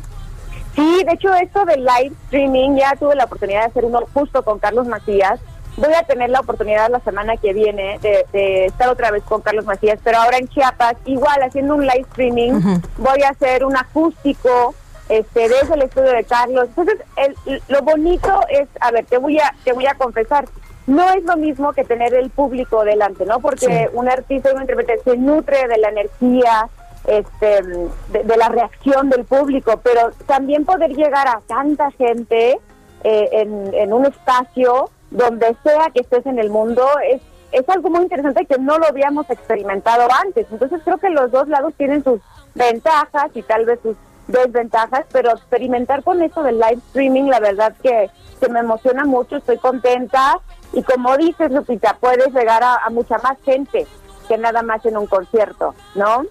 Sí, 0.78 1.04
de 1.04 1.12
hecho 1.14 1.34
esto 1.34 1.66
del 1.66 1.84
live 1.84 2.16
streaming 2.26 2.76
ya 2.78 2.96
tuve 2.96 3.16
la 3.16 3.26
oportunidad 3.26 3.62
de 3.62 3.66
hacer 3.68 3.84
uno 3.84 4.02
justo 4.14 4.44
con 4.44 4.60
Carlos 4.60 4.88
Macías. 4.88 5.40
Voy 5.76 5.94
a 5.94 6.04
tener 6.04 6.30
la 6.30 6.40
oportunidad 6.40 6.90
la 6.90 7.00
semana 7.02 7.36
que 7.38 7.52
viene 7.54 8.00
de, 8.02 8.26
de 8.32 8.66
estar 8.68 8.88
otra 8.90 9.12
vez 9.12 9.24
con 9.24 9.42
Carlos 9.42 9.66
Macías, 9.66 10.00
pero 10.04 10.20
ahora 10.20 10.38
en 10.38 10.48
Chiapas, 10.48 10.96
igual 11.06 11.42
haciendo 11.44 11.76
un 11.76 11.82
live 11.82 12.06
streaming, 12.10 12.54
voy 12.98 13.22
a 13.24 13.30
hacer 13.30 13.66
un 13.66 13.76
acústico 13.76 14.74
este 15.10 15.50
desde 15.50 15.74
el 15.74 15.82
estudio 15.84 16.12
de 16.12 16.24
Carlos. 16.24 16.66
Entonces, 16.70 16.98
el- 17.18 17.62
lo 17.70 17.82
bonito 17.82 18.40
es, 18.50 18.68
a 18.80 18.92
ver, 18.92 19.06
te 19.06 19.18
voy 19.18 19.40
a 19.40 19.54
te 19.64 19.74
voy 19.74 19.88
a 19.88 19.96
confesar, 19.96 20.46
no 20.86 21.10
es 21.12 21.24
lo 21.24 21.38
mismo 21.38 21.74
que 21.74 21.84
tener 21.84 22.14
el 22.14 22.30
público 22.30 22.84
delante, 22.84 23.26
¿no? 23.26 23.40
Porque 23.40 23.90
un 23.94 24.10
artista, 24.10 24.54
un 24.54 24.62
intérprete 24.62 25.00
se 25.04 25.18
nutre 25.18 25.68
de 25.68 25.78
la 25.78 25.90
energía, 25.90 26.70
este, 27.08 27.64
de, 28.10 28.38
la 28.38 28.50
reacción 28.50 29.10
del 29.10 29.26
público, 29.26 29.80
pero 29.84 30.12
también 30.26 30.66
poder 30.66 30.96
llegar 30.96 31.28
a 31.28 31.42
tanta 31.48 31.90
gente 31.92 32.60
eh, 33.04 33.30
en, 33.32 33.74
en 33.74 33.94
un 33.94 34.06
espacio 34.06 34.90
donde 35.10 35.56
sea 35.64 35.90
que 35.94 36.02
estés 36.02 36.26
en 36.26 36.38
el 36.38 36.50
mundo 36.50 36.86
es 37.10 37.22
es 37.52 37.68
algo 37.70 37.90
muy 37.90 38.02
interesante 38.02 38.46
que 38.46 38.58
no 38.58 38.78
lo 38.78 38.88
habíamos 38.88 39.30
experimentado 39.30 40.08
antes. 40.26 40.48
Entonces 40.52 40.82
creo 40.84 40.98
que 40.98 41.10
los 41.10 41.32
dos 41.32 41.48
lados 41.48 41.74
tienen 41.78 42.04
sus 42.04 42.20
ventajas 42.56 43.32
y 43.34 43.42
tal 43.42 43.66
vez 43.66 43.80
sus 43.82 43.96
desventajas, 44.28 45.06
pero 45.12 45.32
experimentar 45.32 46.04
con 46.04 46.22
esto 46.22 46.44
del 46.44 46.60
live 46.60 46.82
streaming, 46.88 47.26
la 47.26 47.40
verdad 47.40 47.74
que, 47.82 48.10
que 48.40 48.50
me 48.50 48.60
emociona 48.60 49.06
mucho, 49.06 49.38
estoy 49.38 49.58
contenta 49.58 50.40
y 50.74 50.84
como 50.84 51.16
dices, 51.16 51.52
Lupita, 51.52 51.96
puedes 52.00 52.34
llegar 52.34 52.62
a 52.64 52.90
mucha 52.90 53.18
más 53.20 53.38
gente 53.46 53.88
que 54.28 54.38
nada 54.38 54.62
más 54.64 54.86
en 54.86 54.98
un 54.98 55.08
concierto, 55.08 55.74
¿no? 55.96 56.24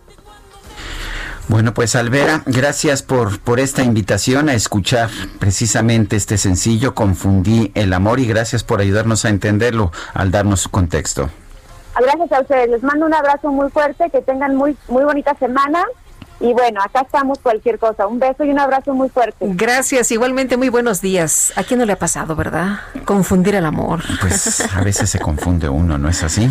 Bueno, 1.48 1.74
pues 1.74 1.94
Alvera, 1.94 2.42
gracias 2.46 3.02
por, 3.02 3.38
por 3.38 3.60
esta 3.60 3.82
invitación 3.82 4.48
a 4.48 4.54
escuchar 4.54 5.10
precisamente 5.38 6.16
este 6.16 6.38
sencillo, 6.38 6.94
Confundí 6.94 7.70
el 7.74 7.92
amor, 7.92 8.18
y 8.18 8.26
gracias 8.26 8.64
por 8.64 8.80
ayudarnos 8.80 9.24
a 9.24 9.28
entenderlo 9.28 9.92
al 10.12 10.32
darnos 10.32 10.62
su 10.62 10.70
contexto. 10.70 11.30
Gracias 11.98 12.32
a 12.32 12.40
ustedes, 12.40 12.68
les 12.70 12.82
mando 12.82 13.06
un 13.06 13.14
abrazo 13.14 13.50
muy 13.50 13.70
fuerte, 13.70 14.10
que 14.10 14.22
tengan 14.22 14.56
muy, 14.56 14.76
muy 14.88 15.04
bonita 15.04 15.34
semana 15.38 15.84
y 16.40 16.52
bueno, 16.52 16.80
acá 16.82 17.00
estamos 17.00 17.38
cualquier 17.38 17.78
cosa. 17.78 18.06
Un 18.06 18.18
beso 18.18 18.44
y 18.44 18.50
un 18.50 18.58
abrazo 18.58 18.92
muy 18.94 19.08
fuerte. 19.08 19.36
Gracias, 19.40 20.10
igualmente 20.10 20.56
muy 20.56 20.68
buenos 20.68 21.00
días. 21.00 21.52
¿A 21.56 21.64
quién 21.64 21.80
no 21.80 21.86
le 21.86 21.92
ha 21.92 21.98
pasado, 21.98 22.36
verdad? 22.36 22.80
Confundir 23.04 23.54
el 23.54 23.64
amor. 23.64 24.02
Pues 24.20 24.60
a 24.74 24.82
veces 24.82 25.08
se 25.10 25.18
confunde 25.18 25.68
uno, 25.68 25.98
¿no 25.98 26.08
es 26.08 26.22
así? 26.22 26.50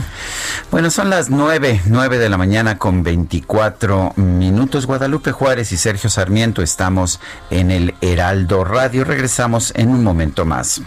Bueno, 0.72 0.90
son 0.90 1.10
las 1.10 1.30
nueve, 1.30 1.82
nueve 1.86 2.18
de 2.18 2.30
la 2.30 2.38
mañana 2.38 2.78
con 2.78 3.04
24 3.04 4.14
minutos. 4.16 4.88
Guadalupe 4.88 5.32
Juárez 5.32 5.72
y 5.72 5.78
Sergio 5.78 6.10
Sarmiento 6.10 6.62
estamos 6.62 7.20
en 7.50 7.72
el 7.72 7.96
Heraldo 8.02 8.64
Radio. 8.64 9.04
Regresamos 9.04 9.74
en 9.76 9.90
un 9.90 10.04
momento 10.04 10.46
más. 10.46 10.82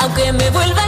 Aunque 0.00 0.32
me 0.32 0.50
vuelva 0.50 0.87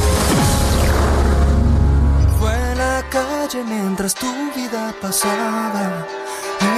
Mientras 3.91 4.15
tu 4.15 4.27
vida 4.55 4.93
pasaba. 5.01 6.07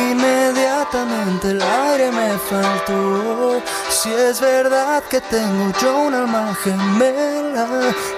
Inmediatamente 0.10 1.52
el 1.52 1.62
aire 1.62 2.12
me 2.12 2.32
faltó. 2.50 3.62
Si 3.90 4.10
es 4.12 4.42
verdad 4.42 5.04
que 5.12 5.22
tengo 5.22 5.72
yo 5.80 6.08
un 6.08 6.14
alma 6.16 6.56
gemela, 6.64 7.68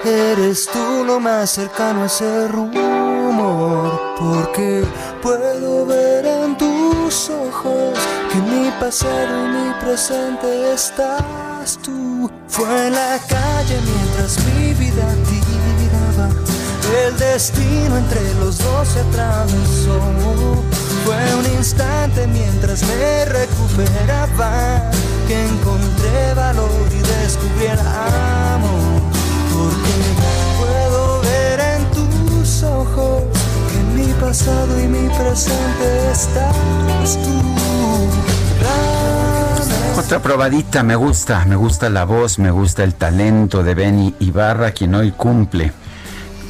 eres 0.02 0.66
tú 0.72 1.04
lo 1.04 1.20
más 1.20 1.50
cercano 1.50 2.04
a 2.04 2.06
ese 2.06 2.48
rumor. 2.48 4.00
Porque 4.18 4.82
puedo 5.22 5.84
ver 5.84 6.24
en 6.24 6.56
tus 6.56 7.28
ojos 7.28 7.98
que 8.30 8.38
mi 8.50 8.70
pasado 8.80 9.46
y 9.46 9.48
mi 9.56 9.74
presente 9.74 10.72
estás 10.72 11.78
tú. 11.82 12.30
Fue 12.48 12.86
en 12.86 12.94
la 12.94 13.18
calle 13.28 13.76
mientras. 13.84 14.38
El 16.94 17.18
destino 17.18 17.96
entre 17.96 18.22
los 18.34 18.58
dos 18.58 18.88
se 18.88 19.00
atravesó. 19.00 20.00
Fue 21.04 21.34
un 21.34 21.58
instante 21.58 22.26
mientras 22.28 22.82
me 22.84 23.24
recuperaba 23.24 24.90
que 25.26 25.46
encontré 25.46 26.34
valor 26.34 26.70
y 26.90 26.98
descubrí 26.98 27.66
el 27.66 27.78
amor. 27.80 29.02
Porque 29.52 29.94
puedo 30.58 31.20
ver 31.22 31.60
en 31.60 31.90
tus 31.90 32.62
ojos 32.62 33.24
que 33.70 34.00
mi 34.00 34.12
pasado 34.14 34.80
y 34.80 34.86
mi 34.86 35.08
presente 35.08 36.10
estás 36.12 37.18
tú. 37.22 37.42
Otra 39.98 40.20
probadita, 40.20 40.82
me 40.82 40.94
gusta, 40.94 41.44
me 41.46 41.56
gusta 41.56 41.88
la 41.88 42.04
voz, 42.04 42.38
me 42.38 42.50
gusta 42.50 42.84
el 42.84 42.94
talento 42.94 43.64
de 43.64 43.74
Benny 43.74 44.14
Ibarra, 44.20 44.70
quien 44.70 44.94
hoy 44.94 45.10
cumple 45.10 45.72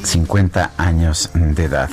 50 0.03 0.71
años 0.77 1.29
de 1.33 1.63
edad. 1.63 1.89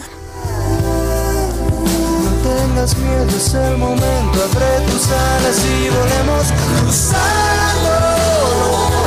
No 2.24 2.30
tengas 2.42 2.96
miedo, 2.96 3.26
es 3.28 3.54
el 3.54 3.76
momento. 3.78 4.42
Abre 4.52 4.80
tus 4.90 5.10
alas 5.10 5.64
y 5.64 5.88
volemos 5.88 6.52
cruzando. 6.80 8.24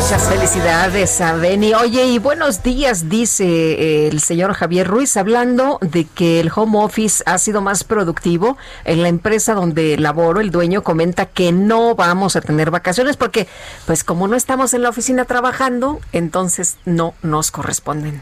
Muchas 0.07 0.29
felicidades 0.29 1.19
a 1.19 1.33
Beni. 1.33 1.73
Oye, 1.73 2.05
y 2.05 2.17
buenos 2.17 2.63
días, 2.63 3.09
dice 3.09 3.43
eh, 3.45 4.07
el 4.07 4.21
señor 4.21 4.53
Javier 4.53 4.87
Ruiz, 4.87 5.17
hablando 5.17 5.79
de 5.81 6.05
que 6.05 6.39
el 6.39 6.49
home 6.55 6.79
office 6.79 7.21
ha 7.25 7.37
sido 7.37 7.59
más 7.59 7.83
productivo. 7.83 8.57
En 8.85 9.01
la 9.01 9.09
empresa 9.09 9.53
donde 9.53 9.97
laboro, 9.97 10.39
el 10.39 10.49
dueño 10.49 10.81
comenta 10.81 11.25
que 11.25 11.51
no 11.51 11.93
vamos 11.95 12.37
a 12.37 12.41
tener 12.41 12.71
vacaciones 12.71 13.17
porque, 13.17 13.49
pues 13.85 14.05
como 14.05 14.29
no 14.29 14.37
estamos 14.37 14.73
en 14.73 14.83
la 14.83 14.89
oficina 14.89 15.25
trabajando, 15.25 15.99
entonces 16.13 16.77
no 16.85 17.13
nos 17.21 17.51
corresponden. 17.51 18.21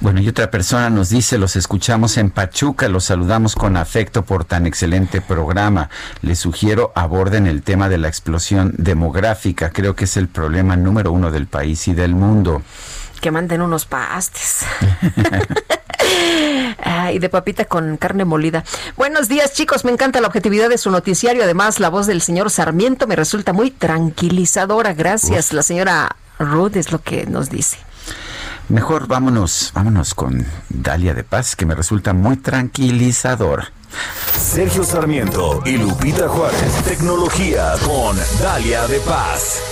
Bueno, 0.00 0.20
y 0.20 0.28
otra 0.28 0.50
persona 0.50 0.90
nos 0.90 1.10
dice, 1.10 1.38
los 1.38 1.56
escuchamos 1.56 2.18
en 2.18 2.30
Pachuca, 2.30 2.88
los 2.88 3.04
saludamos 3.04 3.56
con 3.56 3.76
afecto 3.76 4.24
por 4.24 4.44
tan 4.44 4.66
excelente 4.66 5.20
programa. 5.20 5.90
Les 6.22 6.38
sugiero 6.38 6.92
aborden 6.94 7.48
el 7.48 7.62
tema 7.62 7.88
de 7.88 7.98
la 7.98 8.06
explosión 8.06 8.72
demográfica. 8.76 9.70
Creo 9.70 9.96
que 9.96 10.04
es 10.04 10.16
el 10.16 10.28
problema 10.28 10.76
número 10.76 11.10
uno 11.10 11.32
del 11.32 11.48
país 11.48 11.88
y 11.88 11.94
del 11.94 12.14
mundo. 12.14 12.62
Que 13.20 13.32
manden 13.32 13.60
unos 13.60 13.86
pastes. 13.86 14.64
Ay, 16.84 17.18
de 17.18 17.28
papita 17.28 17.64
con 17.64 17.96
carne 17.96 18.24
molida. 18.24 18.62
Buenos 18.96 19.28
días, 19.28 19.52
chicos. 19.52 19.84
Me 19.84 19.90
encanta 19.90 20.20
la 20.20 20.28
objetividad 20.28 20.68
de 20.68 20.78
su 20.78 20.92
noticiario. 20.92 21.42
Además, 21.42 21.80
la 21.80 21.88
voz 21.88 22.06
del 22.06 22.22
señor 22.22 22.50
Sarmiento 22.50 23.08
me 23.08 23.16
resulta 23.16 23.52
muy 23.52 23.72
tranquilizadora. 23.72 24.94
Gracias. 24.94 25.52
La 25.52 25.64
señora 25.64 26.14
Ruth 26.38 26.76
es 26.76 26.92
lo 26.92 27.02
que 27.02 27.26
nos 27.26 27.50
dice. 27.50 27.78
Mejor 28.68 29.06
vámonos, 29.06 29.70
vámonos 29.74 30.14
con 30.14 30.44
Dalia 30.68 31.14
de 31.14 31.24
Paz, 31.24 31.56
que 31.56 31.64
me 31.64 31.74
resulta 31.74 32.12
muy 32.12 32.36
tranquilizador. 32.36 33.64
Sergio 34.38 34.84
Sarmiento 34.84 35.62
y 35.64 35.78
Lupita 35.78 36.28
Juárez. 36.28 36.84
Tecnología 36.84 37.72
con 37.82 38.16
Dalia 38.42 38.86
de 38.86 39.00
Paz. 39.00 39.62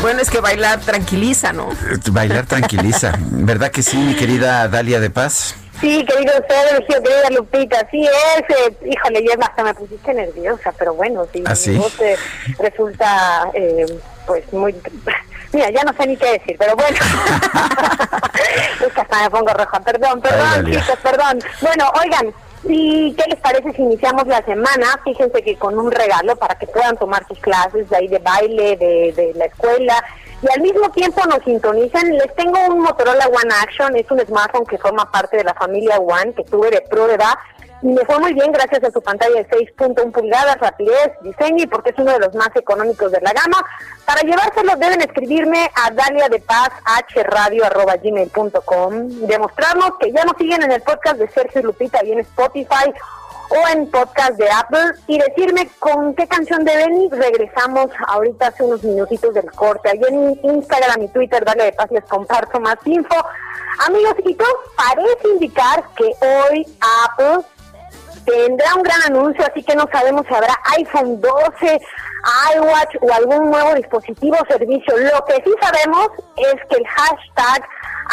Bueno, 0.00 0.20
es 0.20 0.30
que 0.30 0.40
bailar 0.40 0.80
tranquiliza, 0.80 1.52
¿no? 1.52 1.70
Eh, 1.70 1.98
Bailar 2.10 2.46
tranquiliza. 2.46 3.18
¿Verdad 3.30 3.70
que 3.70 3.82
sí, 3.82 3.98
mi 3.98 4.16
querida 4.16 4.66
Dalia 4.68 4.98
de 4.98 5.10
Paz? 5.10 5.54
Sí, 5.82 6.04
querido 6.04 6.32
Sergio, 6.48 7.02
querida 7.02 7.30
Lupita, 7.30 7.84
sí 7.90 8.06
es, 8.06 8.72
híjole, 8.86 9.24
ya 9.26 9.34
hasta 9.40 9.64
me 9.64 9.74
pusiste 9.74 10.14
nerviosa, 10.14 10.72
pero 10.78 10.94
bueno, 10.94 11.26
sí, 11.32 11.42
¿Ah, 11.44 11.56
sí? 11.56 11.70
mi 11.70 11.78
voz 11.78 12.00
eh, 12.00 12.16
resulta, 12.60 13.50
eh, 13.52 13.86
pues, 14.24 14.44
muy, 14.52 14.76
mira, 15.52 15.70
ya 15.70 15.82
no 15.82 15.92
sé 15.94 16.06
ni 16.06 16.16
qué 16.16 16.34
decir, 16.38 16.54
pero 16.56 16.76
bueno, 16.76 16.96
es 18.86 18.92
que 18.92 19.00
hasta 19.00 19.22
me 19.24 19.30
pongo 19.30 19.52
roja, 19.52 19.80
perdón, 19.80 20.20
perdón, 20.20 20.66
Ay, 20.66 20.72
chicos, 20.72 20.98
perdón. 21.02 21.40
Bueno, 21.60 21.90
oigan, 22.00 22.32
¿y 22.62 23.12
qué 23.14 23.24
les 23.28 23.40
parece 23.40 23.72
si 23.72 23.82
iniciamos 23.82 24.24
la 24.28 24.44
semana? 24.44 24.86
Fíjense 25.02 25.42
que 25.42 25.56
con 25.56 25.76
un 25.76 25.90
regalo 25.90 26.36
para 26.36 26.54
que 26.54 26.68
puedan 26.68 26.96
tomar 26.96 27.26
sus 27.26 27.40
clases 27.40 27.90
de 27.90 27.96
ahí 27.96 28.06
de 28.06 28.20
baile, 28.20 28.76
de, 28.76 29.12
de 29.16 29.32
la 29.34 29.46
escuela, 29.46 30.04
y 30.42 30.52
al 30.52 30.60
mismo 30.60 30.90
tiempo 30.90 31.24
nos 31.26 31.42
sintonizan. 31.44 32.10
Les 32.10 32.34
tengo 32.34 32.58
un 32.68 32.80
Motorola 32.80 33.26
One 33.26 33.54
Action, 33.62 33.96
es 33.96 34.10
un 34.10 34.20
smartphone 34.20 34.66
que 34.66 34.78
forma 34.78 35.10
parte 35.10 35.36
de 35.38 35.44
la 35.44 35.54
familia 35.54 35.98
One 35.98 36.34
que 36.34 36.44
tuve 36.44 36.70
de 36.70 36.80
prueba 36.82 37.38
y 37.82 37.88
me 37.88 38.04
fue 38.04 38.18
muy 38.20 38.32
bien 38.32 38.52
gracias 38.52 38.84
a 38.84 38.92
su 38.92 39.02
pantalla 39.02 39.42
de 39.42 39.48
6.1 39.48 40.12
pulgadas, 40.12 40.56
rapidez, 40.58 41.10
diseño 41.22 41.64
y 41.64 41.66
porque 41.66 41.90
es 41.90 41.98
uno 41.98 42.12
de 42.12 42.20
los 42.20 42.32
más 42.34 42.54
económicos 42.54 43.10
de 43.10 43.20
la 43.20 43.32
gama. 43.32 43.58
Para 44.04 44.20
llevárselo 44.20 44.76
deben 44.76 45.00
escribirme 45.00 45.68
a 45.74 45.90
dalia 45.90 46.28
de 46.28 46.38
paz 46.38 46.70
hradio@gmail.com, 47.12 49.08
demostrarnos 49.26 49.94
que 49.98 50.12
ya 50.12 50.24
nos 50.24 50.36
siguen 50.36 50.62
en 50.62 50.70
el 50.70 50.82
podcast 50.82 51.16
de 51.16 51.28
Sergio 51.28 51.62
Lupita 51.62 52.04
y 52.04 52.12
en 52.12 52.20
Spotify 52.20 52.92
o 53.52 53.68
en 53.68 53.90
podcast 53.90 54.32
de 54.38 54.50
Apple 54.50 54.92
y 55.06 55.18
decirme 55.18 55.68
con 55.78 56.14
qué 56.14 56.26
canción 56.26 56.64
de 56.64 56.74
Benny 56.74 57.08
regresamos 57.10 57.88
ahorita 58.08 58.46
hace 58.46 58.64
unos 58.64 58.82
minutitos 58.82 59.34
del 59.34 59.50
corte. 59.52 59.90
Ahí 59.90 60.00
en 60.08 60.40
Instagram 60.42 61.02
y 61.02 61.08
Twitter, 61.08 61.44
dale 61.44 61.64
de 61.64 61.72
paz, 61.72 61.90
les 61.90 62.04
comparto 62.04 62.58
más 62.60 62.76
info. 62.86 63.14
Amigos, 63.86 64.14
y 64.24 64.34
todo 64.34 64.48
parece 64.76 65.28
indicar 65.34 65.84
que 65.96 66.04
hoy 66.04 66.66
Apple 67.04 67.44
tendrá 68.24 68.74
un 68.74 68.82
gran 68.82 69.02
anuncio, 69.08 69.44
así 69.44 69.62
que 69.62 69.74
no 69.74 69.86
sabemos 69.92 70.24
si 70.26 70.34
habrá 70.34 70.58
iPhone 70.78 71.20
12, 71.20 71.80
iWatch 72.56 72.96
o 73.02 73.12
algún 73.12 73.50
nuevo 73.50 73.74
dispositivo 73.74 74.36
o 74.40 74.46
servicio. 74.46 74.96
Lo 74.96 75.24
que 75.26 75.34
sí 75.44 75.50
sabemos 75.60 76.08
es 76.36 76.54
que 76.70 76.76
el 76.76 76.86
hashtag 76.86 77.68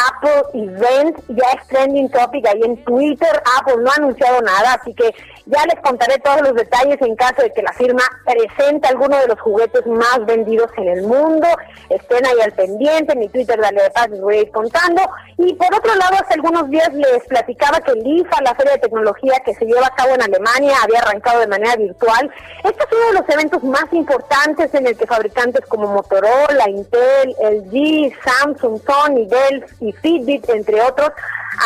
Apple 0.08 0.42
Event 0.54 1.18
ya 1.28 1.50
es 1.58 1.66
trending 1.68 2.08
topic 2.10 2.46
ahí 2.46 2.62
en 2.62 2.82
Twitter. 2.84 3.42
Apple 3.58 3.76
no 3.82 3.90
ha 3.90 3.94
anunciado 3.94 4.40
nada, 4.42 4.74
así 4.74 4.94
que 4.94 5.14
ya 5.46 5.64
les 5.66 5.80
contaré 5.80 6.18
todos 6.18 6.42
los 6.42 6.54
detalles 6.54 7.00
en 7.00 7.16
caso 7.16 7.42
de 7.42 7.52
que 7.52 7.62
la 7.62 7.72
firma 7.72 8.02
presente 8.24 8.88
alguno 8.88 9.18
de 9.18 9.26
los 9.28 9.40
juguetes 9.40 9.86
más 9.86 10.24
vendidos 10.26 10.70
en 10.76 10.88
el 10.88 11.02
mundo. 11.02 11.46
Estén 11.88 12.24
ahí 12.26 12.40
al 12.40 12.52
pendiente, 12.52 13.12
en 13.12 13.18
mi 13.18 13.28
Twitter 13.28 13.58
dale 13.60 13.82
de 13.82 13.90
paz 13.90 14.08
les 14.10 14.20
voy 14.20 14.36
a 14.36 14.40
ir 14.42 14.50
contando. 14.50 15.02
Y 15.36 15.54
por 15.54 15.74
otro 15.74 15.94
lado, 15.94 16.16
hace 16.20 16.34
algunos 16.34 16.68
días 16.70 16.92
les 16.92 17.24
platicaba 17.26 17.80
que 17.80 17.92
el 17.92 18.06
IFA, 18.06 18.42
la 18.42 18.54
feria 18.54 18.72
de 18.74 18.78
tecnología 18.78 19.40
que 19.44 19.54
se 19.54 19.64
lleva 19.64 19.86
a 19.86 19.94
cabo 19.94 20.14
en 20.14 20.22
Alemania, 20.22 20.74
había 20.82 21.00
arrancado 21.00 21.40
de 21.40 21.46
manera 21.46 21.76
virtual. 21.76 22.30
Este 22.62 22.84
es 22.84 22.88
uno 22.92 23.06
de 23.06 23.20
los 23.20 23.28
eventos 23.28 23.64
más 23.64 23.92
importantes 23.92 24.72
en 24.74 24.86
el 24.86 24.96
que 24.96 25.06
fabricantes 25.06 25.64
como 25.66 25.86
Motorola, 25.88 26.68
Intel, 26.68 27.34
LG, 27.40 28.14
Samsung, 28.22 28.80
Sony, 28.84 29.26
Dell 29.26 29.64
y 29.80 29.92
Fitbit, 29.92 30.48
entre 30.50 30.80
otros, 30.82 31.10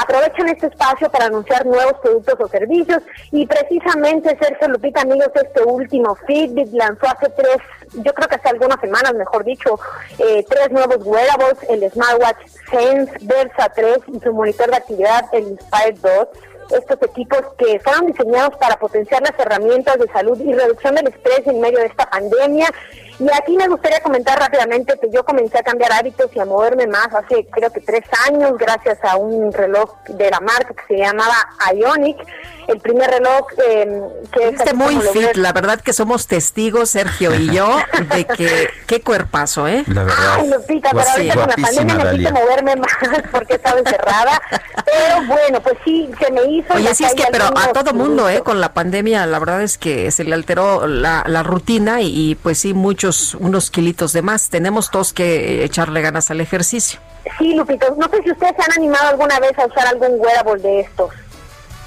aprovechan 0.03 0.49
este 0.49 0.67
espacio 0.67 1.11
para 1.11 1.27
anunciar 1.27 1.65
nuevos 1.67 1.95
productos 2.03 2.35
o 2.41 2.49
servicios 2.49 3.03
y 3.31 3.47
precisamente 3.47 4.37
Sergio 4.41 4.69
Lupita 4.69 5.03
amigos 5.03 5.31
este 5.35 5.63
último 5.63 6.17
Fitbit 6.27 6.73
lanzó 6.73 7.07
hace 7.07 7.29
tres 7.31 7.59
yo 8.03 8.13
creo 8.13 8.29
que 8.29 8.35
hace 8.35 8.49
algunas 8.49 8.81
semanas 8.81 9.15
mejor 9.15 9.45
dicho 9.45 9.79
eh, 10.19 10.45
tres 10.49 10.71
nuevos 10.73 10.99
wearables 11.05 11.59
el 11.69 11.89
smartwatch 11.91 12.45
Sense 12.71 13.13
Versa 13.21 13.71
3 13.75 13.99
y 14.15 14.21
su 14.21 14.33
monitor 14.33 14.71
de 14.71 14.77
actividad 14.77 15.27
el 15.33 15.49
Inspire 15.49 15.99
2 16.03 16.29
estos 16.71 17.03
equipos 17.03 17.41
que 17.59 17.79
fueron 17.81 18.07
diseñados 18.07 18.57
para 18.57 18.77
potenciar 18.77 19.23
las 19.23 19.39
herramientas 19.39 19.99
de 19.99 20.09
salud 20.09 20.39
y 20.41 20.53
reducción 20.53 20.95
del 20.95 21.09
estrés 21.09 21.47
en 21.47 21.61
medio 21.61 21.79
de 21.79 21.87
esta 21.87 22.09
pandemia. 22.09 22.69
Y 23.21 23.29
aquí 23.33 23.57
me 23.57 23.69
gustaría 23.69 24.01
comentar 24.01 24.39
rápidamente 24.39 24.99
que 25.01 25.09
yo 25.11 25.25
comencé 25.25 25.59
a 25.59 25.63
cambiar 25.63 25.93
hábitos 25.93 26.31
y 26.35 26.41
a 26.41 26.45
moverme 26.45 26.87
más 26.87 27.09
hace 27.15 27.47
creo 27.47 27.71
que 27.71 27.81
tres 27.81 28.05
años 28.29 28.59
gracias 28.59 28.99
a 29.05 29.17
un 29.17 29.53
reloj 29.53 29.95
de 30.09 30.31
la 30.31 30.41
marca 30.41 30.75
que 30.75 30.95
se 30.95 31.01
llamaba 31.01 31.35
Ionic, 31.75 32.17
el 32.67 32.81
primer 32.81 33.11
reloj 33.11 33.47
eh, 33.69 34.01
que 34.33 34.49
es... 34.49 34.55
Este 34.55 34.75
muy 34.75 34.97
fit, 34.97 35.27
ves. 35.27 35.37
la 35.37 35.53
verdad 35.53 35.81
que 35.81 35.93
somos 35.93 36.27
testigos, 36.27 36.91
Sergio 36.91 37.35
y 37.35 37.55
yo, 37.55 37.77
de 38.15 38.25
que 38.25 38.69
qué 38.87 39.01
cuerpazo, 39.01 39.69
¿eh? 39.69 39.85
La 39.87 40.05
verdad. 40.05 40.37
Ay, 40.39 40.51
Lupita, 40.51 40.91
pero 40.91 41.09
ahorita 41.09 41.35
con 41.35 41.49
la 41.49 41.57
pandemia 41.57 41.95
necesito 41.95 42.33
moverme 42.33 42.77
más 42.77 42.93
porque 43.33 43.53
he 43.55 43.57
estado 43.57 43.79
encerrada. 43.79 44.43
Pero 44.85 45.27
bueno, 45.27 45.61
pues 45.61 45.77
sí, 45.85 46.11
se 46.19 46.33
me 46.33 46.45
hizo. 46.45 46.75
Oye, 46.75 46.95
sí 46.95 47.05
es 47.05 47.15
que, 47.15 47.25
pero 47.31 47.47
a 47.47 47.73
todo 47.73 47.93
mundo, 47.93 48.29
¿eh? 48.29 48.43
Con 48.43 48.61
la 48.61 48.73
pandemia, 48.73 49.27
la 49.27 49.39
verdad 49.39 49.63
es 49.63 49.79
que 49.79 50.11
se 50.11 50.25
le 50.25 50.35
alteró 50.35 50.87
la, 50.87 51.25
la 51.27 51.43
rutina 51.43 52.01
y, 52.01 52.31
y, 52.31 52.35
pues 52.35 52.59
sí, 52.59 52.75
muchos, 53.05 53.35
unos 53.35 53.71
kilitos 53.71 54.13
de 54.15 54.23
más. 54.23 54.49
Tenemos 54.49 54.91
todos 54.91 55.13
que 55.13 55.63
echarle 55.63 56.01
ganas 56.01 56.31
al 56.31 56.41
ejercicio. 56.41 57.01
Sí, 57.39 57.55
Lupito, 57.55 57.95
no 57.99 58.09
sé 58.09 58.23
si 58.23 58.31
ustedes 58.31 58.55
se 58.57 58.63
han 58.63 58.79
animado 58.79 59.09
alguna 59.09 59.39
vez 59.41 59.53
a 59.59 59.67
usar 59.67 59.87
algún 59.89 60.19
wearable 60.21 60.63
de 60.63 60.81
estos. 60.81 61.11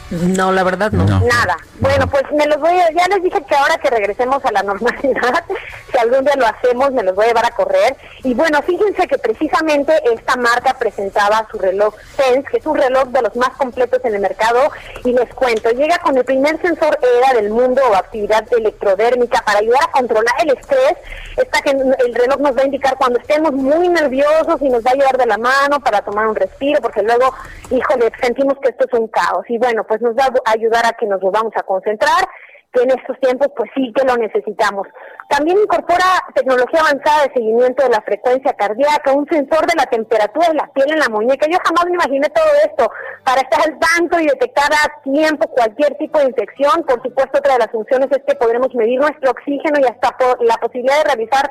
No, 0.09 0.51
la 0.51 0.63
verdad 0.63 0.91
no. 0.91 1.03
Nada. 1.05 1.57
Bueno, 1.79 2.07
pues 2.07 2.23
me 2.31 2.45
los 2.47 2.59
voy 2.59 2.71
a, 2.79 2.89
ya 2.91 3.07
les 3.07 3.23
dije 3.23 3.41
que 3.43 3.55
ahora 3.55 3.77
que 3.77 3.89
regresemos 3.89 4.43
a 4.45 4.51
la 4.51 4.63
normalidad, 4.63 5.43
si 5.91 5.97
algún 5.97 6.23
día 6.23 6.35
lo 6.37 6.47
hacemos, 6.47 6.91
me 6.91 7.03
los 7.03 7.15
voy 7.15 7.25
a 7.25 7.27
llevar 7.29 7.45
a 7.45 7.51
correr. 7.51 7.95
Y 8.23 8.33
bueno, 8.33 8.61
fíjense 8.61 9.07
que 9.07 9.17
precisamente 9.17 9.93
esta 10.13 10.35
marca 10.37 10.75
presentaba 10.79 11.47
su 11.51 11.59
reloj 11.59 11.93
Sense, 12.15 12.49
que 12.49 12.57
es 12.57 12.65
un 12.65 12.77
reloj 12.77 13.09
de 13.09 13.21
los 13.21 13.35
más 13.35 13.49
completos 13.57 13.99
en 14.05 14.15
el 14.15 14.21
mercado. 14.21 14.71
Y 15.03 15.13
les 15.13 15.33
cuento, 15.33 15.69
llega 15.71 15.97
con 15.99 16.17
el 16.17 16.23
primer 16.23 16.59
sensor 16.61 16.97
ERA 17.01 17.39
del 17.39 17.49
mundo 17.49 17.81
o 17.89 17.95
actividad 17.95 18.45
electrodérmica 18.53 19.41
para 19.45 19.59
ayudar 19.59 19.83
a 19.83 19.91
controlar 19.91 20.35
el 20.43 20.57
estrés. 20.57 20.95
Esta 21.35 21.61
que 21.61 21.71
el 21.71 22.15
reloj 22.15 22.39
nos 22.39 22.57
va 22.57 22.61
a 22.61 22.65
indicar 22.65 22.97
cuando 22.97 23.19
estemos 23.19 23.51
muy 23.51 23.89
nerviosos 23.89 24.61
y 24.61 24.69
nos 24.69 24.83
va 24.83 24.91
a 24.91 24.95
llevar 24.95 25.17
de 25.17 25.25
la 25.25 25.37
mano 25.37 25.79
para 25.81 26.01
tomar 26.01 26.27
un 26.27 26.35
respiro, 26.35 26.81
porque 26.81 27.03
luego, 27.03 27.33
híjole, 27.69 28.11
sentimos 28.21 28.57
que 28.59 28.69
esto 28.69 28.85
es 28.87 28.99
un 28.99 29.07
caos. 29.07 29.45
Y 29.49 29.57
bueno, 29.57 29.83
pues 29.83 29.96
nos 30.01 30.15
va 30.15 30.25
a 30.45 30.51
ayudar 30.51 30.85
a 30.85 30.93
que 30.93 31.05
nos 31.05 31.19
volvamos 31.21 31.53
a 31.55 31.63
concentrar, 31.63 32.27
que 32.73 32.83
en 32.83 32.91
estos 32.91 33.17
tiempos 33.21 33.47
pues 33.55 33.71
sí 33.73 33.93
que 33.95 34.05
lo 34.05 34.17
necesitamos. 34.17 34.87
También 35.29 35.57
incorpora 35.57 36.03
tecnología 36.35 36.81
avanzada 36.81 37.23
de 37.23 37.33
seguimiento 37.33 37.81
de 37.83 37.89
la 37.89 38.01
frecuencia 38.01 38.53
cardíaca, 38.53 39.13
un 39.13 39.25
sensor 39.27 39.65
de 39.65 39.73
la 39.77 39.85
temperatura 39.85 40.49
de 40.49 40.55
la 40.55 40.67
piel 40.73 40.91
en 40.91 40.99
la 40.99 41.07
muñeca. 41.09 41.47
Yo 41.49 41.57
jamás 41.63 41.85
me 41.85 41.93
imaginé 41.93 42.27
todo 42.29 42.45
esto 42.65 42.91
para 43.23 43.41
estar 43.41 43.61
al 43.61 43.79
tanto 43.79 44.19
y 44.19 44.27
detectar 44.27 44.69
a 44.73 45.01
tiempo 45.01 45.47
cualquier 45.47 45.95
tipo 45.95 46.19
de 46.19 46.25
infección. 46.25 46.83
Por 46.83 47.01
supuesto, 47.01 47.39
otra 47.39 47.53
de 47.53 47.59
las 47.59 47.71
funciones 47.71 48.09
es 48.11 48.21
que 48.27 48.35
podremos 48.35 48.73
medir 48.75 48.99
nuestro 48.99 49.31
oxígeno 49.31 49.79
y 49.79 49.85
hasta 49.85 50.11
po- 50.17 50.37
la 50.43 50.55
posibilidad 50.57 50.97
de 50.97 51.03
realizar 51.05 51.49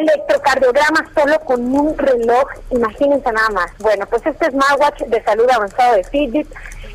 electrocardiograma 0.00 1.08
solo 1.14 1.38
con 1.44 1.60
un 1.74 1.96
reloj. 1.96 2.44
Imagínense 2.70 3.30
nada 3.32 3.50
más. 3.50 3.70
Bueno, 3.78 4.06
pues 4.10 4.24
este 4.26 4.50
smartwatch 4.50 5.02
de 5.06 5.22
salud 5.22 5.46
avanzado 5.50 5.94
de 5.96 6.04
Fitbit 6.04 6.48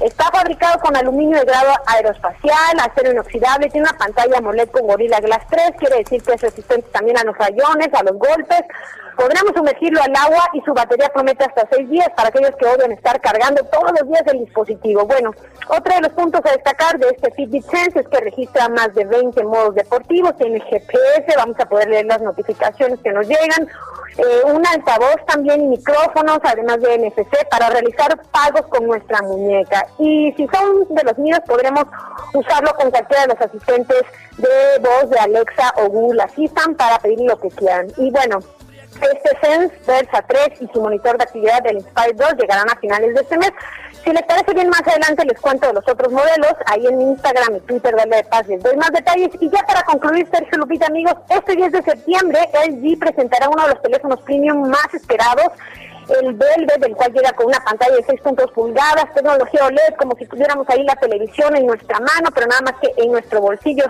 Está 0.03 0.25
fabricado 0.25 0.79
con 0.79 0.93
aluminio 0.97 1.39
de 1.39 1.45
grado 1.45 1.71
aeroespacial, 1.85 2.77
acero 2.77 3.11
inoxidable, 3.11 3.69
tiene 3.69 3.87
una 3.87 3.97
pantalla 3.97 4.39
AMOLED 4.39 4.69
con 4.69 4.85
Gorilla 4.85 5.21
Glass 5.21 5.47
3, 5.49 5.71
quiere 5.79 5.99
decir 5.99 6.21
que 6.21 6.33
es 6.33 6.41
resistente 6.41 6.89
también 6.91 7.17
a 7.17 7.23
los 7.23 7.37
rayones, 7.37 7.87
a 7.93 8.03
los 8.03 8.17
golpes. 8.17 8.63
Podremos 9.15 9.53
sumergirlo 9.55 10.01
al 10.01 10.15
agua 10.15 10.49
y 10.53 10.61
su 10.61 10.73
batería 10.73 11.09
promete 11.13 11.45
hasta 11.45 11.67
seis 11.71 11.89
días 11.89 12.09
para 12.15 12.29
aquellos 12.29 12.55
que 12.57 12.65
odian 12.65 12.91
estar 12.91 13.19
cargando 13.21 13.63
todos 13.65 13.91
los 13.99 14.07
días 14.09 14.23
el 14.27 14.39
dispositivo. 14.39 15.05
Bueno, 15.05 15.31
otro 15.69 15.95
de 15.95 16.01
los 16.01 16.13
puntos 16.13 16.41
a 16.45 16.51
destacar 16.51 16.97
de 16.97 17.09
este 17.09 17.31
Fitbit 17.31 17.63
Sense 17.65 17.99
es 17.99 18.07
que 18.07 18.19
registra 18.19 18.69
más 18.69 18.93
de 18.95 19.05
20 19.05 19.43
modos 19.43 19.75
deportivos, 19.75 20.35
tiene 20.37 20.59
GPS, 20.59 21.25
vamos 21.37 21.59
a 21.59 21.65
poder 21.65 21.89
leer 21.89 22.05
las 22.05 22.21
notificaciones 22.21 22.99
que 23.01 23.11
nos 23.11 23.27
llegan, 23.27 23.67
eh, 24.17 24.41
un 24.45 24.65
altavoz 24.65 25.15
también 25.27 25.61
y 25.61 25.67
micrófonos, 25.67 26.39
además 26.43 26.81
de 26.81 26.97
NFC, 26.97 27.47
para 27.49 27.69
realizar 27.69 28.19
pagos 28.31 28.63
con 28.69 28.85
nuestra 28.87 29.21
muñeca. 29.21 29.87
Y 29.99 30.33
si 30.37 30.47
son 30.47 30.87
de 30.89 31.03
los 31.03 31.17
míos, 31.17 31.39
podremos 31.47 31.85
usarlo 32.33 32.73
con 32.75 32.91
cualquiera 32.91 33.23
de 33.23 33.33
los 33.33 33.41
asistentes 33.41 34.03
de 34.37 34.79
voz 34.79 35.09
de 35.09 35.19
Alexa 35.19 35.73
o 35.77 35.89
Google 35.89 36.23
Assistant 36.23 36.77
para 36.77 36.99
pedir 36.99 37.21
lo 37.21 37.39
que 37.39 37.49
quieran. 37.49 37.87
Y 37.97 38.11
bueno, 38.11 38.39
Sense 39.41 39.75
Versa 39.85 40.21
3 40.27 40.61
y 40.61 40.67
su 40.73 40.81
monitor 40.81 41.17
de 41.17 41.23
actividad 41.23 41.61
del 41.63 41.77
Inspire 41.77 42.13
2 42.13 42.33
llegarán 42.39 42.69
a 42.69 42.79
finales 42.79 43.13
de 43.13 43.21
este 43.21 43.37
mes. 43.37 43.51
Si 44.03 44.11
les 44.11 44.23
parece 44.23 44.53
bien, 44.53 44.69
más 44.69 44.81
adelante 44.81 45.25
les 45.25 45.39
cuento 45.39 45.67
de 45.67 45.73
los 45.73 45.87
otros 45.87 46.11
modelos. 46.11 46.53
Ahí 46.65 46.85
en 46.87 46.97
mi 46.97 47.03
Instagram 47.05 47.55
y 47.55 47.59
Twitter, 47.61 47.95
Dale 47.95 48.17
de 48.17 48.23
Paz, 48.25 48.47
les 48.47 48.61
doy 48.61 48.75
más 48.75 48.91
detalles. 48.91 49.29
Y 49.39 49.49
ya 49.49 49.63
para 49.65 49.83
concluir, 49.83 50.27
Sergio 50.31 50.57
Lupita, 50.57 50.87
amigos, 50.87 51.15
este 51.29 51.55
10 51.55 51.71
de 51.71 51.81
septiembre 51.83 52.39
LG 52.67 52.99
presentará 52.99 53.49
uno 53.49 53.63
de 53.63 53.73
los 53.73 53.81
teléfonos 53.81 54.21
premium 54.21 54.67
más 54.67 54.93
esperados 54.93 55.51
el 56.09 56.33
Velvet, 56.33 56.79
del 56.79 56.95
cual 56.95 57.11
llega 57.13 57.31
con 57.33 57.47
una 57.47 57.59
pantalla 57.59 57.95
de 57.95 58.05
6.2 58.05 58.51
pulgadas, 58.51 59.13
tecnología 59.13 59.65
OLED, 59.65 59.95
como 59.97 60.15
si 60.17 60.25
tuviéramos 60.25 60.67
ahí 60.69 60.83
la 60.83 60.95
televisión 60.95 61.55
en 61.55 61.65
nuestra 61.65 61.99
mano, 61.99 62.29
pero 62.33 62.47
nada 62.47 62.61
más 62.61 62.73
que 62.81 62.93
en 62.97 63.11
nuestro 63.11 63.41
bolsillo 63.41 63.85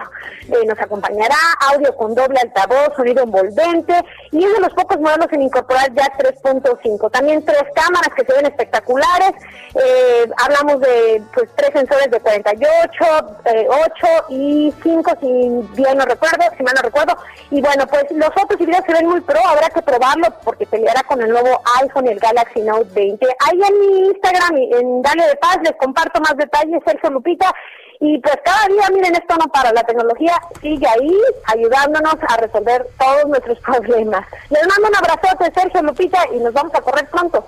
eh, 0.48 0.66
nos 0.66 0.80
acompañará, 0.80 1.36
audio 1.72 1.96
con 1.96 2.14
doble 2.14 2.40
altavoz, 2.40 2.96
sonido 2.96 3.24
envolvente, 3.24 3.94
y 4.32 4.44
es 4.44 4.54
de 4.54 4.60
los 4.60 4.74
pocos 4.74 5.00
modelos 5.00 5.28
en 5.32 5.44
incorporar 5.44 5.94
ya 5.94 6.12
3.5. 6.18 7.12
También 7.12 7.44
tres 7.46 7.64
cámaras 7.76 8.14
que 8.16 8.26
se 8.26 8.34
ven 8.34 8.46
espectaculares, 8.46 9.32
eh, 9.76 10.30
hablamos 10.44 10.80
de 10.82 11.22
pues 11.34 11.50
tres 11.56 11.72
sensores 11.74 12.12
de 12.12 12.20
48, 12.20 13.06
eh, 13.46 13.68
8 13.70 14.08
y 14.30 14.74
5, 14.84 15.12
si 15.20 15.28
bien 15.76 15.98
no 15.98 16.06
recuerdo, 16.06 16.44
si 16.58 16.64
mal 16.64 16.74
no 16.76 16.82
recuerdo, 16.82 17.18
y 17.50 17.62
bueno, 17.62 17.88
pues 17.88 18.06
los 18.12 18.30
otros 18.30 18.60
videos 18.60 18.84
se 18.86 18.94
ven 18.94 19.08
muy 19.08 19.22
pro, 19.22 19.40
habrá 19.46 19.70
que 19.70 19.82
probarlo 19.82 20.28
porque 20.44 20.66
peleará 20.66 21.04
con 21.04 21.22
el 21.22 21.30
nuevo 21.30 21.62
iPhone, 21.82 22.03
el 22.08 22.20
Galaxy 22.20 22.62
Note 22.62 22.90
20. 22.94 23.26
Ahí 23.26 23.60
en 23.68 23.80
mi 23.80 24.08
Instagram, 24.08 24.58
y 24.58 24.74
en 24.74 25.02
Dale 25.02 25.28
de 25.28 25.36
Paz, 25.38 25.58
les 25.64 25.74
comparto 25.80 26.20
más 26.22 26.36
detalles, 26.38 26.80
Sergio 26.86 27.10
Lupita, 27.10 27.54
y 28.00 28.18
pues 28.20 28.36
cada 28.44 28.68
día, 28.68 28.84
miren, 28.94 29.16
esto 29.16 29.36
no 29.38 29.46
para, 29.52 29.72
la 29.72 29.84
tecnología 29.84 30.34
sigue 30.62 30.86
ahí 30.88 31.18
ayudándonos 31.46 32.16
a 32.28 32.38
resolver 32.38 32.86
todos 33.00 33.26
nuestros 33.28 33.58
problemas. 33.66 34.26
Les 34.50 34.62
mando 34.68 34.90
un 34.90 34.96
abrazote, 34.96 35.52
Sergio 35.58 35.82
Lupita, 35.84 36.20
y 36.36 36.40
nos 36.40 36.54
vamos 36.54 36.74
a 36.76 36.82
correr 36.82 37.08
pronto. 37.10 37.46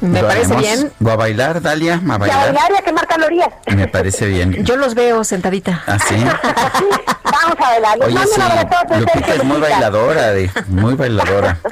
Me 0.00 0.20
¿Lo 0.22 0.28
parece 0.28 0.54
haremos? 0.54 0.62
bien. 0.62 0.92
¿Va 1.04 1.12
a 1.14 1.16
bailar, 1.16 1.60
Dalia? 1.62 1.94
¿A 1.94 1.96
Y 1.96 2.10
a 2.10 2.18
bailar? 2.18 2.44
bailar 2.52 2.70
y 2.72 2.76
a 2.76 2.82
quemar 2.82 3.06
calorías. 3.08 3.48
Me 3.74 3.88
parece 3.88 4.26
bien. 4.26 4.64
Yo 4.64 4.76
los 4.76 4.94
veo 4.94 5.24
sentadita. 5.24 5.82
¿Ah, 5.86 5.98
sí? 5.98 6.14
Vamos 7.24 7.56
a 7.58 7.68
bailar. 7.70 7.98
Les 7.98 8.06
Oye, 8.06 8.14
mando 8.14 8.30
sí, 8.32 8.40
un 8.40 8.42
abrazote, 8.46 8.94
Lupita 8.98 9.12
Sergio 9.14 9.34
es 9.34 9.44
muy 9.44 9.56
Lupita. 9.56 9.70
bailadora, 9.74 10.30
de- 10.32 10.50
muy 10.68 10.94
bailadora. 10.94 11.58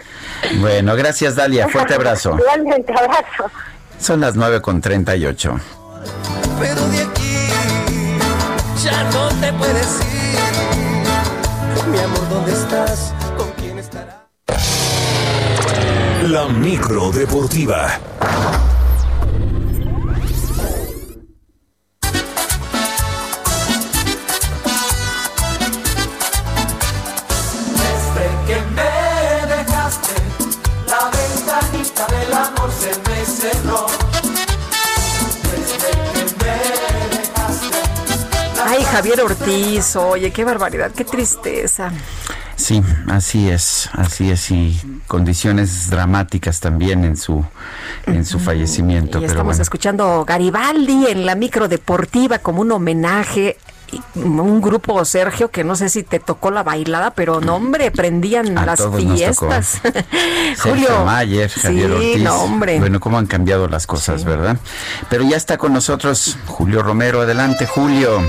Bueno, 0.61 0.95
gracias, 0.97 1.37
Dalia. 1.37 1.69
Fuerte 1.69 1.95
abrazo. 1.95 2.37
Igualmente, 2.39 2.93
abrazo. 2.93 3.51
Son 3.99 4.21
las 4.21 4.37
9 4.37 4.61
con 4.61 4.81
38. 4.81 5.61
Pero 6.61 6.89
de 6.89 7.03
aquí 7.03 7.49
ya 8.83 9.05
no 9.11 9.29
te 9.41 9.53
puedes 9.53 10.01
ir. 10.01 11.89
Mi 11.91 11.99
amor, 11.99 12.29
¿dónde 12.29 12.53
estás? 12.53 13.13
¿Con 13.37 13.51
quién 13.53 13.79
estarás? 13.79 14.15
La 16.23 16.47
micro 16.47 17.11
deportiva. 17.11 17.99
Javier 38.95 39.21
Ortiz, 39.23 39.97
oye, 39.97 40.31
qué 40.31 40.45
barbaridad, 40.45 40.93
qué 40.93 41.05
tristeza. 41.05 41.91
Sí, 42.55 42.81
así 43.09 43.49
es, 43.51 43.91
así 43.93 44.31
es 44.31 44.51
y 44.53 44.81
condiciones 45.09 45.91
dramáticas 45.91 46.61
también 46.61 47.05
en 47.05 47.17
su 47.17 47.45
en 48.07 48.25
su 48.25 48.39
fallecimiento, 48.39 49.19
Y 49.19 49.23
pero 49.23 49.33
estamos 49.33 49.55
bueno. 49.57 49.63
escuchando 49.63 50.25
Garibaldi 50.25 51.07
en 51.09 51.27
la 51.27 51.35
micro 51.35 51.67
deportiva 51.67 52.39
como 52.39 52.61
un 52.61 52.71
homenaje. 52.71 53.57
Un 54.15 54.61
grupo, 54.61 55.05
Sergio, 55.05 55.51
que 55.51 55.63
no 55.65 55.75
sé 55.77 55.89
si 55.89 56.03
te 56.05 56.19
tocó 56.21 56.51
la 56.53 56.63
bailada, 56.63 57.13
pero 57.13 57.41
no, 57.41 57.57
hombre, 57.57 57.91
prendían 57.91 58.57
A 58.59 58.65
las 58.67 58.81
fiestas. 58.97 59.81
Sergio 60.57 61.05
Mayer, 61.05 61.51
Javier 61.51 61.89
sí, 61.91 61.95
Ortiz. 61.95 62.23
no, 62.23 62.43
hombre. 62.43 62.79
Bueno, 62.79 63.01
cómo 63.01 63.19
han 63.19 63.27
cambiado 63.27 63.69
las 63.69 63.87
cosas, 63.89 64.25
¿verdad? 64.25 64.57
Pero 65.11 65.25
ya 65.25 65.37
está 65.37 65.59
con 65.59 65.73
nosotros 65.73 66.39
Julio 66.47 66.83
Romero. 66.83 67.21
Adelante, 67.23 67.67
Julio. 67.67 68.21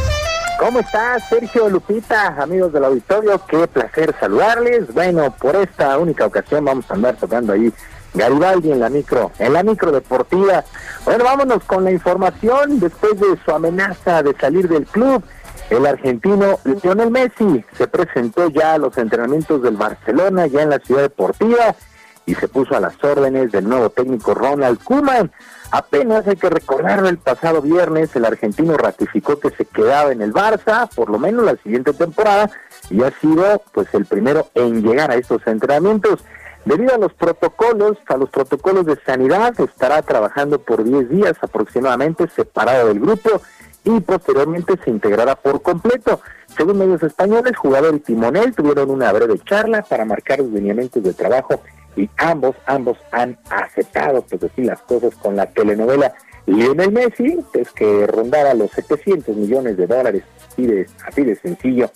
¿Cómo 0.60 0.80
estás, 0.80 1.28
Sergio 1.28 1.70
Lupita, 1.70 2.28
amigos 2.42 2.72
del 2.72 2.86
auditorio? 2.86 3.40
Qué 3.46 3.68
placer 3.68 4.16
saludarles. 4.20 4.94
Bueno, 4.94 5.30
por 5.32 5.56
esta 5.56 5.98
única 5.98 6.26
ocasión 6.26 6.64
vamos 6.64 6.90
a 6.90 6.94
andar 6.94 7.16
tocando 7.18 7.54
ahí 7.54 7.74
Garibaldi 8.14 8.72
en 8.72 8.80
la 8.80 8.90
micro, 8.90 9.32
en 9.38 9.52
la 9.54 9.64
micro 9.64 9.92
deportiva. 9.92 10.64
Bueno, 11.04 11.26
vámonos 11.26 11.64
con 11.66 11.84
la 11.84 11.92
información 11.92 12.80
después 12.80 13.20
de 13.20 13.38
su 13.44 13.52
amenaza 13.52 14.24
de 14.24 14.34
salir 14.40 14.70
del 14.70 14.86
club. 14.86 15.22
El 15.70 15.86
argentino 15.86 16.60
Lionel 16.64 17.12
Messi 17.12 17.66
se 17.78 17.88
presentó 17.88 18.50
ya 18.50 18.74
a 18.74 18.78
los 18.78 18.98
entrenamientos 18.98 19.62
del 19.62 19.76
Barcelona, 19.76 20.48
ya 20.48 20.62
en 20.62 20.70
la 20.70 20.80
ciudad 20.80 21.02
deportiva, 21.02 21.76
y 22.26 22.34
se 22.34 22.48
puso 22.48 22.76
a 22.76 22.80
las 22.80 22.96
órdenes 23.04 23.52
del 23.52 23.68
nuevo 23.68 23.90
técnico 23.90 24.34
Ronald 24.34 24.82
Koeman. 24.84 25.32
Apenas 25.72 26.28
hay 26.28 26.36
que 26.36 26.50
recordarlo, 26.50 27.10
el 27.10 27.18
pasado 27.18 27.62
viernes 27.62 28.16
el 28.16 28.26
argentino 28.26 28.78
ratificó 28.78 29.40
que 29.40 29.50
se 29.50 29.66
quedaba 29.66 30.12
en 30.12 30.22
el 30.22 30.34
Barça, 30.34 30.88
por 30.94 31.10
lo 31.10 31.20
menos 31.20 31.44
la 31.44 31.56
siguiente 31.58 31.94
temporada, 31.94 32.50
y 32.90 33.04
ha 33.04 33.12
sido 33.20 33.62
pues 33.74 33.88
el 33.94 34.06
primero 34.06 34.48
en 34.54 34.84
llegar 34.84 35.12
a 35.12 35.16
estos 35.16 35.46
entrenamientos. 35.48 36.24
Debido 36.66 36.96
a 36.96 36.98
los 36.98 37.14
protocolos, 37.14 37.98
a 38.08 38.18
los 38.18 38.30
protocolos 38.30 38.86
de 38.86 38.98
sanidad, 39.06 39.54
estará 39.60 40.02
trabajando 40.02 40.60
por 40.60 40.84
10 40.84 41.10
días 41.10 41.34
aproximadamente 41.42 42.28
separado 42.28 42.88
del 42.88 43.00
grupo 43.00 43.42
y 43.84 44.00
posteriormente 44.00 44.74
se 44.84 44.90
integrará 44.90 45.36
por 45.36 45.62
completo. 45.62 46.22
Según 46.58 46.80
medios 46.80 47.04
españoles, 47.04 47.56
jugador 47.56 47.96
y 47.96 48.00
timonel 48.00 48.56
tuvieron 48.56 48.90
una 48.90 49.12
breve 49.12 49.40
charla 49.46 49.84
para 49.84 50.06
marcar 50.06 50.40
los 50.40 50.50
lineamientos 50.50 51.04
de 51.04 51.14
trabajo 51.14 51.62
y 51.96 52.10
ambos, 52.18 52.56
ambos 52.66 52.98
han 53.12 53.38
aceptado, 53.50 54.22
pues 54.22 54.42
decir 54.42 54.66
las 54.66 54.82
cosas 54.82 55.16
con 55.16 55.36
la 55.36 55.46
telenovela 55.48 56.14
Lionel 56.48 56.92
Messi, 56.92 57.40
pues 57.52 57.72
que 57.72 58.06
rondaba 58.08 58.54
los 58.54 58.72
700 58.72 59.36
millones 59.36 59.78
de 59.78 59.88
dólares, 59.88 60.24
así 60.48 60.68
de, 60.68 60.88
así 61.06 61.24
de 61.24 61.36
sencillo. 61.36 61.90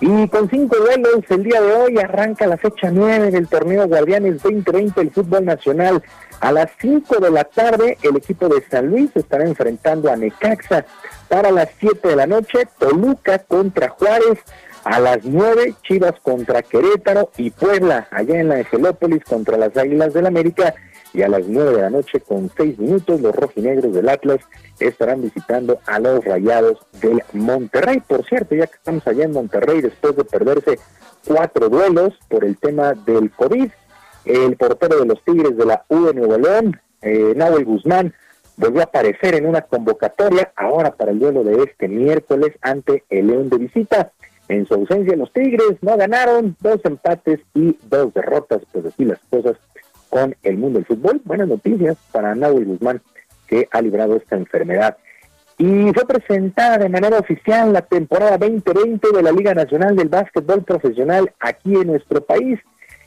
Y 0.00 0.28
con 0.28 0.48
cinco 0.48 0.76
duelos, 0.76 1.24
el 1.28 1.42
día 1.42 1.60
de 1.60 1.72
hoy 1.72 1.98
arranca 1.98 2.46
la 2.46 2.56
fecha 2.56 2.90
9 2.92 3.32
del 3.32 3.48
torneo 3.48 3.88
Guardianes 3.88 4.42
2020 4.42 5.00
del 5.00 5.10
fútbol 5.10 5.44
nacional. 5.44 6.02
A 6.40 6.52
las 6.52 6.70
5 6.80 7.16
de 7.18 7.30
la 7.32 7.42
tarde, 7.42 7.98
el 8.02 8.16
equipo 8.16 8.48
de 8.48 8.62
San 8.70 8.86
Luis 8.86 9.10
estará 9.16 9.44
enfrentando 9.44 10.08
a 10.08 10.16
Necaxa. 10.16 10.84
Para 11.28 11.50
las 11.50 11.70
7 11.80 12.08
de 12.08 12.14
la 12.14 12.28
noche, 12.28 12.68
Toluca 12.78 13.40
contra 13.40 13.88
Juárez. 13.88 14.38
A 14.90 15.00
las 15.00 15.22
9, 15.22 15.74
Chivas 15.82 16.14
contra 16.22 16.62
Querétaro 16.62 17.30
y 17.36 17.50
Puebla, 17.50 18.08
allá 18.10 18.40
en 18.40 18.48
la 18.48 18.54
Angelópolis 18.54 19.22
contra 19.22 19.58
las 19.58 19.76
Águilas 19.76 20.14
del 20.14 20.24
América. 20.24 20.74
Y 21.12 21.20
a 21.20 21.28
las 21.28 21.46
9 21.46 21.72
de 21.72 21.82
la 21.82 21.90
noche, 21.90 22.20
con 22.20 22.50
6 22.56 22.78
minutos, 22.78 23.20
los 23.20 23.36
rojinegros 23.36 23.92
del 23.92 24.08
Atlas 24.08 24.40
estarán 24.80 25.20
visitando 25.20 25.78
a 25.84 25.98
los 25.98 26.24
rayados 26.24 26.78
del 27.02 27.22
Monterrey. 27.34 28.00
Por 28.00 28.24
cierto, 28.24 28.54
ya 28.54 28.66
que 28.66 28.76
estamos 28.76 29.06
allá 29.06 29.24
en 29.24 29.32
Monterrey, 29.32 29.82
después 29.82 30.16
de 30.16 30.24
perderse 30.24 30.78
cuatro 31.26 31.68
duelos 31.68 32.14
por 32.30 32.42
el 32.42 32.56
tema 32.56 32.94
del 32.94 33.30
COVID, 33.30 33.68
el 34.24 34.56
portero 34.56 35.00
de 35.00 35.04
los 35.04 35.22
Tigres 35.22 35.54
de 35.54 35.66
la 35.66 35.84
U 35.88 36.06
de 36.06 36.14
Nuevo 36.14 36.38
León, 36.38 36.80
eh, 37.02 37.34
Nahuel 37.36 37.66
Guzmán, 37.66 38.14
volvió 38.56 38.80
a 38.80 38.84
aparecer 38.84 39.34
en 39.34 39.44
una 39.44 39.60
convocatoria 39.60 40.50
ahora 40.56 40.92
para 40.96 41.10
el 41.10 41.18
duelo 41.18 41.44
de 41.44 41.62
este 41.64 41.88
miércoles 41.88 42.54
ante 42.62 43.04
el 43.10 43.26
León 43.26 43.50
de 43.50 43.58
visita. 43.58 44.12
En 44.48 44.66
su 44.66 44.74
ausencia, 44.74 45.16
los 45.16 45.32
Tigres 45.32 45.76
no 45.82 45.96
ganaron, 45.96 46.56
dos 46.60 46.80
empates 46.84 47.40
y 47.54 47.76
dos 47.84 48.14
derrotas, 48.14 48.62
pues 48.72 48.86
así 48.86 49.04
las 49.04 49.18
cosas 49.30 49.56
con 50.08 50.34
el 50.42 50.56
mundo 50.56 50.78
del 50.78 50.86
fútbol. 50.86 51.20
Buenas 51.24 51.48
noticias 51.48 51.98
para 52.12 52.34
Nahuel 52.34 52.64
Guzmán, 52.64 53.02
que 53.46 53.68
ha 53.70 53.82
librado 53.82 54.16
esta 54.16 54.36
enfermedad. 54.36 54.96
Y 55.58 55.92
fue 55.92 56.06
presentada 56.06 56.78
de 56.78 56.88
manera 56.88 57.18
oficial 57.18 57.72
la 57.72 57.82
temporada 57.82 58.38
2020 58.38 59.08
de 59.12 59.22
la 59.22 59.32
Liga 59.32 59.54
Nacional 59.54 59.96
del 59.96 60.08
Básquetbol 60.08 60.62
Profesional 60.62 61.32
aquí 61.40 61.74
en 61.74 61.88
nuestro 61.88 62.22
país. 62.22 62.58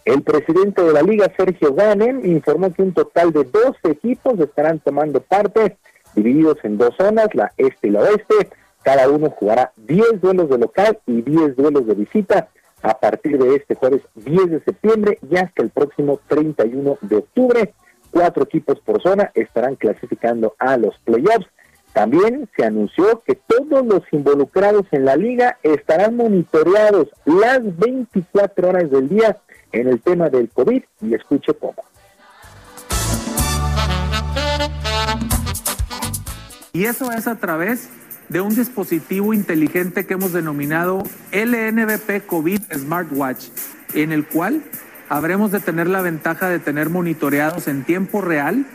El 0.03 0.21
presidente 0.21 0.83
de 0.83 0.93
la 0.93 1.01
liga, 1.01 1.31
Sergio 1.37 1.73
Ganem, 1.73 2.25
informó 2.25 2.73
que 2.73 2.81
un 2.81 2.93
total 2.93 3.31
de 3.31 3.45
12 3.45 3.77
equipos 3.85 4.39
estarán 4.39 4.79
tomando 4.79 5.21
parte, 5.21 5.77
divididos 6.13 6.57
en 6.63 6.77
dos 6.77 6.93
zonas, 6.97 7.33
la 7.33 7.51
este 7.57 7.87
y 7.87 7.91
la 7.91 8.01
oeste. 8.01 8.49
Cada 8.83 9.09
uno 9.09 9.29
jugará 9.29 9.71
10 9.77 10.21
duelos 10.21 10.49
de 10.49 10.57
local 10.57 10.99
y 11.05 11.21
10 11.21 11.55
duelos 11.55 11.85
de 11.85 11.93
visita 11.93 12.49
a 12.81 12.99
partir 12.99 13.37
de 13.37 13.55
este 13.55 13.75
jueves 13.75 14.01
10 14.15 14.49
de 14.49 14.63
septiembre 14.63 15.19
y 15.29 15.37
hasta 15.37 15.61
el 15.61 15.69
próximo 15.69 16.19
31 16.27 16.97
de 17.01 17.15
octubre. 17.17 17.73
Cuatro 18.09 18.43
equipos 18.43 18.79
por 18.79 19.01
zona 19.01 19.31
estarán 19.35 19.75
clasificando 19.75 20.55
a 20.57 20.77
los 20.77 20.97
playoffs. 21.05 21.47
También 21.93 22.49
se 22.55 22.65
anunció 22.65 23.21
que 23.25 23.35
todos 23.35 23.85
los 23.85 24.01
involucrados 24.11 24.85
en 24.91 25.05
la 25.05 25.15
liga 25.15 25.57
estarán 25.61 26.15
monitoreados 26.15 27.09
las 27.25 27.59
24 27.77 28.69
horas 28.69 28.89
del 28.89 29.09
día 29.09 29.37
en 29.71 29.87
el 29.87 30.01
tema 30.01 30.29
del 30.29 30.49
COVID 30.49 30.83
y 31.01 31.13
escuche 31.13 31.53
cómo. 31.53 31.83
Y 36.73 36.85
eso 36.85 37.11
es 37.11 37.27
a 37.27 37.35
través 37.35 37.89
de 38.31 38.39
un 38.39 38.55
dispositivo 38.55 39.33
inteligente 39.33 40.05
que 40.05 40.13
hemos 40.13 40.31
denominado 40.31 41.03
LNBP 41.33 42.25
COVID 42.25 42.61
Smartwatch, 42.73 43.47
en 43.93 44.13
el 44.13 44.25
cual 44.25 44.63
habremos 45.09 45.51
de 45.51 45.59
tener 45.59 45.87
la 45.87 46.01
ventaja 46.01 46.47
de 46.47 46.59
tener 46.59 46.89
monitoreados 46.89 47.67
en 47.67 47.83
tiempo 47.83 48.21
real 48.21 48.65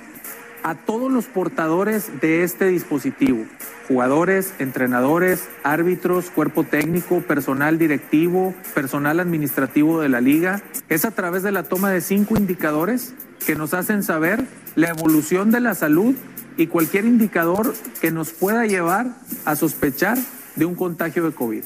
a 0.62 0.75
todos 0.75 1.10
los 1.10 1.25
portadores 1.25 2.10
de 2.20 2.43
este 2.43 2.67
dispositivo, 2.67 3.47
jugadores, 3.89 4.52
entrenadores, 4.59 5.49
árbitros, 5.62 6.28
cuerpo 6.28 6.65
técnico, 6.65 7.23
personal 7.23 7.78
directivo, 7.78 8.55
personal 8.75 9.20
administrativo 9.20 10.02
de 10.02 10.10
la 10.10 10.20
liga. 10.20 10.60
Es 10.91 11.07
a 11.07 11.12
través 11.12 11.43
de 11.43 11.52
la 11.52 11.62
toma 11.62 11.91
de 11.91 12.02
cinco 12.02 12.36
indicadores 12.36 13.15
que 13.47 13.55
nos 13.55 13.73
hacen 13.73 14.02
saber 14.02 14.44
la 14.75 14.89
evolución 14.89 15.51
de 15.51 15.60
la 15.60 15.75
salud 15.75 16.15
y 16.57 16.67
cualquier 16.68 17.05
indicador 17.05 17.75
que 18.01 18.10
nos 18.10 18.31
pueda 18.31 18.67
llevar 18.67 19.07
a 19.44 19.57
sospechar 19.57 20.18
de 20.57 20.65
un 20.65 20.75
contagio 20.75 21.25
de 21.25 21.33
COVID, 21.35 21.65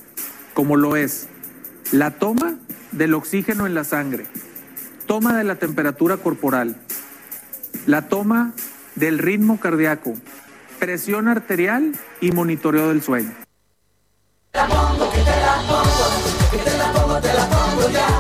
como 0.54 0.76
lo 0.76 0.96
es 0.96 1.28
la 1.92 2.12
toma 2.12 2.56
del 2.92 3.14
oxígeno 3.14 3.66
en 3.66 3.74
la 3.74 3.84
sangre, 3.84 4.26
toma 5.06 5.36
de 5.36 5.44
la 5.44 5.56
temperatura 5.56 6.16
corporal, 6.16 6.76
la 7.86 8.08
toma 8.08 8.52
del 8.96 9.18
ritmo 9.18 9.60
cardíaco, 9.60 10.14
presión 10.78 11.28
arterial 11.28 11.92
y 12.20 12.32
monitoreo 12.32 12.88
del 12.88 13.02
sueño. 13.02 13.32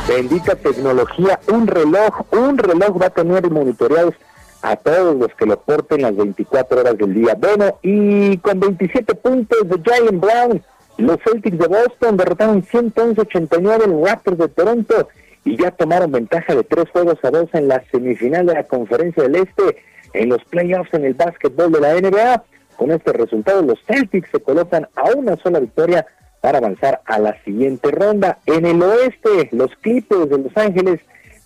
Bendita 0.06 0.56
tecnología, 0.56 1.40
un 1.48 1.66
reloj, 1.66 2.26
un 2.32 2.58
reloj 2.58 3.00
va 3.00 3.06
a 3.06 3.10
tener 3.10 3.50
monitoreados 3.50 4.14
a 4.62 4.76
todos 4.76 5.16
los 5.16 5.28
que 5.34 5.46
lo 5.46 5.60
porten 5.60 6.02
las 6.02 6.16
24 6.16 6.80
horas 6.80 6.98
del 6.98 7.14
día. 7.14 7.34
Bueno, 7.34 7.78
y 7.82 8.36
con 8.38 8.60
27 8.60 9.14
puntos 9.14 9.58
de 9.68 9.80
Giant 9.82 10.20
Brown, 10.20 10.62
los 10.98 11.16
Celtics 11.24 11.58
de 11.58 11.66
Boston 11.66 12.16
derrotaron 12.16 12.62
111-89 12.62 13.86
los 13.86 14.08
Raptors 14.08 14.38
de 14.38 14.48
Toronto 14.48 15.08
y 15.44 15.56
ya 15.56 15.70
tomaron 15.70 16.12
ventaja 16.12 16.54
de 16.54 16.64
tres 16.64 16.90
juegos 16.90 17.18
a 17.22 17.30
dos 17.30 17.48
en 17.54 17.68
la 17.68 17.82
semifinal 17.90 18.46
de 18.46 18.54
la 18.54 18.64
Conferencia 18.64 19.22
del 19.22 19.36
Este 19.36 19.82
en 20.12 20.28
los 20.28 20.44
playoffs 20.44 20.92
en 20.92 21.04
el 21.04 21.14
básquetbol 21.14 21.72
de 21.72 21.80
la 21.80 21.94
NBA. 21.94 22.44
Con 22.76 22.90
este 22.90 23.12
resultado, 23.12 23.62
los 23.62 23.78
Celtics 23.86 24.30
se 24.30 24.40
colocan 24.40 24.88
a 24.94 25.10
una 25.16 25.36
sola 25.36 25.60
victoria 25.60 26.06
para 26.40 26.58
avanzar 26.58 27.00
a 27.04 27.18
la 27.18 27.42
siguiente 27.44 27.90
ronda. 27.90 28.38
En 28.46 28.64
el 28.66 28.82
oeste, 28.82 29.48
los 29.52 29.70
Clippers 29.76 30.30
de 30.30 30.38
Los 30.38 30.56
Ángeles 30.56 31.00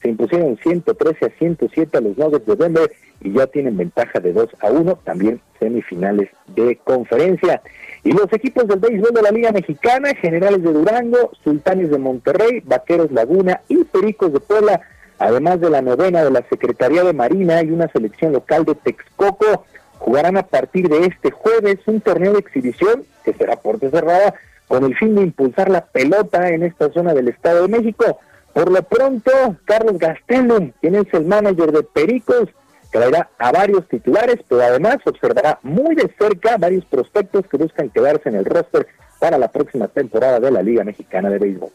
se 0.04 0.10
impusieron 0.10 0.58
113 0.62 1.24
a 1.24 1.30
107 1.30 1.96
a 1.96 2.00
los 2.02 2.18
Nuggets 2.18 2.44
de 2.44 2.56
Denver 2.56 2.92
y 3.22 3.32
ya 3.32 3.46
tienen 3.46 3.78
ventaja 3.78 4.20
de 4.20 4.34
2 4.34 4.50
a 4.60 4.70
1, 4.70 4.98
también 5.02 5.40
semifinales 5.58 6.28
de 6.48 6.76
conferencia. 6.84 7.62
Y 8.02 8.12
los 8.12 8.30
equipos 8.30 8.68
del 8.68 8.80
béisbol 8.80 9.14
de 9.14 9.22
la 9.22 9.30
Liga 9.30 9.50
Mexicana, 9.50 10.14
Generales 10.16 10.62
de 10.62 10.74
Durango, 10.74 11.32
Sultanes 11.42 11.90
de 11.90 11.96
Monterrey, 11.96 12.60
Vaqueros 12.66 13.12
Laguna 13.12 13.62
y 13.68 13.82
Pericos 13.84 14.34
de 14.34 14.40
Puebla, 14.40 14.82
además 15.18 15.58
de 15.60 15.70
la 15.70 15.80
novena 15.80 16.22
de 16.22 16.30
la 16.30 16.42
Secretaría 16.50 17.02
de 17.02 17.14
Marina 17.14 17.62
y 17.62 17.70
una 17.70 17.88
selección 17.88 18.34
local 18.34 18.66
de 18.66 18.74
Texcoco, 18.74 19.64
jugarán 20.00 20.36
a 20.36 20.46
partir 20.46 20.90
de 20.90 21.06
este 21.06 21.30
jueves 21.30 21.78
un 21.86 22.02
torneo 22.02 22.34
de 22.34 22.40
exhibición 22.40 23.04
que 23.24 23.32
será 23.32 23.56
puerta 23.56 23.88
cerrada 23.88 24.34
con 24.68 24.84
el 24.84 24.94
fin 24.98 25.14
de 25.14 25.22
impulsar 25.22 25.70
la 25.70 25.86
pelota 25.86 26.50
en 26.50 26.62
esta 26.62 26.92
zona 26.92 27.14
del 27.14 27.28
Estado 27.28 27.66
de 27.66 27.68
México. 27.68 28.20
Por 28.54 28.70
lo 28.70 28.82
pronto, 28.84 29.32
Carlos 29.64 29.98
Gastelum, 29.98 30.70
quien 30.80 30.94
es 30.94 31.12
el 31.12 31.24
manager 31.24 31.72
de 31.72 31.82
Pericos, 31.82 32.48
traerá 32.92 33.28
a 33.36 33.50
varios 33.50 33.88
titulares, 33.88 34.36
pero 34.48 34.62
además 34.62 34.98
observará 35.04 35.58
muy 35.64 35.96
de 35.96 36.14
cerca 36.16 36.56
varios 36.56 36.84
prospectos 36.84 37.44
que 37.50 37.56
buscan 37.56 37.90
quedarse 37.90 38.28
en 38.28 38.36
el 38.36 38.44
roster 38.44 38.86
para 39.18 39.38
la 39.38 39.48
próxima 39.48 39.88
temporada 39.88 40.38
de 40.38 40.52
la 40.52 40.62
Liga 40.62 40.84
Mexicana 40.84 41.28
de 41.30 41.38
Béisbol. 41.38 41.72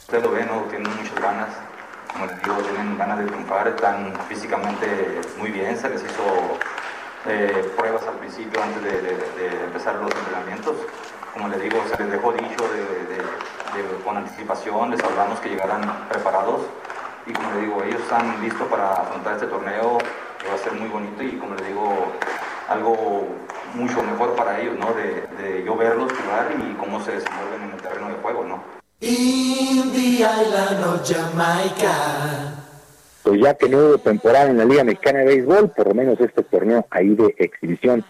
Usted 0.00 0.22
lo 0.22 0.30
ve, 0.32 0.44
¿no? 0.46 0.62
Tienen 0.68 0.90
muchas 0.96 1.14
ganas, 1.22 1.48
como 2.12 2.26
les 2.26 2.42
digo, 2.42 2.56
tienen 2.56 2.98
ganas 2.98 3.18
de 3.20 3.26
triunfar, 3.26 3.68
están 3.68 4.12
físicamente 4.28 4.86
muy 5.38 5.52
bien, 5.52 5.76
se 5.76 5.88
les 5.90 6.02
hizo 6.02 6.58
eh, 7.26 7.72
pruebas 7.76 8.02
al 8.06 8.14
principio 8.14 8.62
antes 8.62 8.82
de, 8.82 9.64
empezar 9.64 9.96
los 9.96 10.14
entrenamientos 10.14 10.76
como 11.34 11.48
le 11.48 11.58
digo, 11.58 11.82
se 11.90 12.00
les 12.00 12.12
dejó 12.12 12.32
dicho 12.32 12.62
de, 12.62 14.04
con 14.04 14.16
anticipación, 14.16 14.92
les 14.92 15.02
hablamos 15.02 15.40
que 15.40 15.48
llegaran 15.48 15.82
preparados 16.08 16.60
y 17.26 17.32
como 17.32 17.52
le 17.52 17.60
digo, 17.62 17.82
ellos 17.82 18.00
están 18.02 18.40
listos 18.40 18.68
para 18.68 18.92
afrontar 18.92 19.34
este 19.34 19.48
torneo 19.48 19.98
que 20.38 20.48
va 20.48 20.54
a 20.54 20.58
ser 20.58 20.72
muy 20.74 20.88
bonito 20.88 21.22
y 21.24 21.32
como 21.32 21.56
le 21.56 21.64
digo, 21.64 22.12
algo 22.68 23.26
mucho 23.74 24.00
mejor 24.02 24.36
para 24.36 24.60
ellos, 24.60 24.78
¿no? 24.78 24.92
De, 24.94 25.64
yo 25.64 25.76
verlos 25.76 26.12
jugar 26.12 26.54
y 26.56 26.74
cómo 26.74 27.02
se 27.02 27.12
desenvuelven 27.12 27.62
en 27.64 27.70
el 27.72 27.82
terreno 27.82 28.08
de 28.08 28.14
juego, 28.22 28.44
¿no? 28.44 28.62
India 29.00 30.30
Jamaica. 31.04 32.63
Pues 33.24 33.40
ya 33.40 33.54
que 33.54 33.68
no 33.68 33.78
hubo 33.78 33.98
temporada 33.98 34.50
en 34.50 34.58
la 34.58 34.64
Liga 34.64 34.84
Mexicana 34.84 35.20
de 35.20 35.24
Béisbol, 35.24 35.70
por 35.70 35.88
lo 35.88 35.94
menos 35.94 36.20
este 36.20 36.42
torneo 36.44 36.86
ahí 36.90 37.14
de 37.14 37.34
exhibición. 37.38 38.04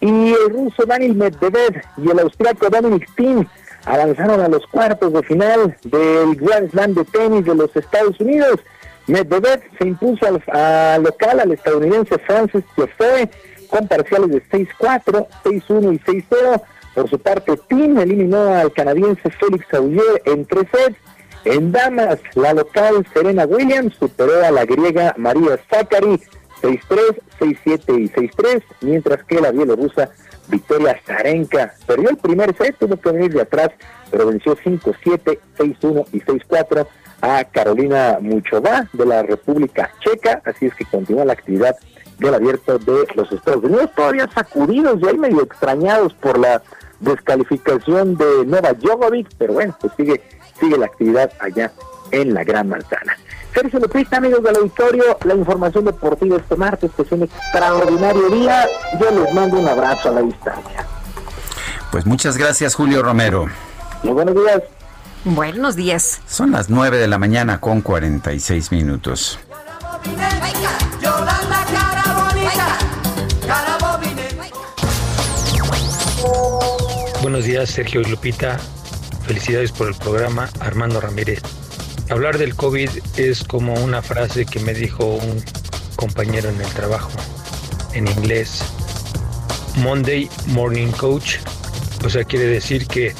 Y 0.00 0.32
el 0.32 0.50
ruso 0.50 0.84
Daniel 0.86 1.14
Medvedev 1.14 1.80
y 1.98 2.10
el 2.10 2.18
austriaco 2.18 2.68
Dominic 2.68 3.08
Thiem 3.14 3.46
avanzaron 3.84 4.40
a 4.40 4.48
los 4.48 4.66
cuartos 4.66 5.12
de 5.12 5.22
final 5.22 5.76
del 5.84 6.34
Grand 6.36 6.70
Slam 6.70 6.94
de 6.94 7.04
tenis 7.04 7.44
de 7.44 7.54
los 7.54 7.76
Estados 7.76 8.18
Unidos. 8.20 8.60
Medvedev 9.06 9.62
se 9.78 9.86
impuso 9.86 10.26
al, 10.26 11.02
local 11.02 11.40
al 11.40 11.52
estadounidense 11.52 12.18
Francis 12.18 12.64
Tiafoe 12.74 13.28
con 13.68 13.86
parciales 13.86 14.30
de 14.30 14.42
6-4, 14.44 15.26
6-1 15.44 15.94
y 15.94 15.98
6-0. 15.98 16.62
Por 16.94 17.10
su 17.10 17.18
parte, 17.18 17.58
Tim 17.68 17.98
eliminó 17.98 18.54
al 18.54 18.72
canadiense 18.72 19.28
Félix 19.30 19.66
Auger 19.74 20.22
en 20.24 20.46
tres 20.46 20.66
sets. 20.72 20.98
En 21.44 21.72
damas, 21.72 22.18
la 22.34 22.54
local 22.54 23.06
Serena 23.12 23.44
Williams 23.44 23.94
superó 23.98 24.44
a 24.44 24.50
la 24.50 24.64
griega 24.64 25.14
María 25.18 25.58
Zachary 25.70 26.18
6-3, 26.62 27.20
6-7 27.38 28.00
y 28.00 28.08
6-3, 28.08 28.62
mientras 28.80 29.22
que 29.24 29.40
la 29.40 29.52
bielorrusa 29.52 30.10
Victoria 30.48 30.98
Zarenka 31.06 31.74
perdió 31.86 32.08
el 32.10 32.16
primer 32.16 32.56
set, 32.56 32.76
tuvo 32.78 32.96
que 32.96 33.10
venir 33.10 33.32
de 33.34 33.42
atrás, 33.42 33.70
pero 34.10 34.26
venció 34.26 34.56
5-7, 34.56 35.38
6-1 35.58 36.06
y 36.12 36.20
6-4 36.20 36.86
a 37.20 37.44
Carolina 37.44 38.18
Muchova 38.20 38.88
de 38.92 39.06
la 39.06 39.22
República 39.22 39.90
Checa, 40.00 40.40
así 40.44 40.66
es 40.66 40.74
que 40.74 40.84
continúa 40.86 41.24
la 41.26 41.34
actividad 41.34 41.76
del 42.18 42.34
abierto 42.34 42.78
de 42.78 43.06
los 43.14 43.30
Estados 43.32 43.64
Unidos, 43.64 43.90
todavía 43.94 44.28
sacudidos 44.32 44.98
y 45.02 45.08
ahí 45.08 45.18
medio 45.18 45.42
extrañados 45.42 46.14
por 46.14 46.38
la 46.38 46.62
descalificación 47.04 48.16
de 48.16 48.46
Nova 48.46 48.72
Djokovic, 48.72 49.28
pero 49.38 49.54
bueno, 49.54 49.76
pues 49.80 49.92
sigue, 49.96 50.22
sigue 50.58 50.78
la 50.78 50.86
actividad 50.86 51.30
allá 51.40 51.72
en 52.10 52.34
la 52.34 52.44
Gran 52.44 52.68
Manzana. 52.68 53.16
Sergio 53.54 53.78
Lupita, 53.78 54.16
amigos 54.16 54.42
del 54.42 54.56
auditorio, 54.56 55.16
la 55.24 55.34
información 55.34 55.84
deportiva 55.84 56.36
este 56.36 56.56
martes, 56.56 56.90
que 56.96 57.02
es 57.02 57.12
un 57.12 57.22
extraordinario 57.22 58.28
día. 58.30 58.66
Yo 59.00 59.10
les 59.10 59.32
mando 59.32 59.58
un 59.58 59.68
abrazo 59.68 60.08
a 60.08 60.12
la 60.12 60.22
distancia. 60.22 60.86
Pues 61.92 62.04
muchas 62.04 62.36
gracias, 62.36 62.74
Julio 62.74 63.02
Romero. 63.02 63.46
Muy 64.02 64.12
buenos 64.12 64.34
días. 64.34 64.62
Buenos 65.24 65.76
días. 65.76 66.20
Son 66.26 66.50
las 66.50 66.68
9 66.68 66.98
de 66.98 67.06
la 67.06 67.18
mañana 67.18 67.60
con 67.60 67.80
46 67.80 68.72
minutos. 68.72 69.38
Buenos 77.24 77.46
días, 77.46 77.70
Sergio 77.70 78.02
y 78.02 78.04
Lupita. 78.04 78.58
Felicidades 79.26 79.72
por 79.72 79.88
el 79.88 79.94
programa, 79.94 80.50
Armando 80.60 81.00
Ramírez. 81.00 81.40
Hablar 82.10 82.36
del 82.36 82.54
COVID 82.54 82.90
es 83.16 83.42
como 83.44 83.72
una 83.82 84.02
frase 84.02 84.44
que 84.44 84.60
me 84.60 84.74
dijo 84.74 85.06
un 85.06 85.42
compañero 85.96 86.50
en 86.50 86.60
el 86.60 86.66
trabajo, 86.74 87.08
en 87.94 88.08
inglés. 88.08 88.62
Monday 89.76 90.28
Morning 90.48 90.88
Coach, 90.88 91.36
o 92.04 92.10
sea, 92.10 92.24
quiere 92.24 92.44
decir 92.44 92.86
que 92.86 93.14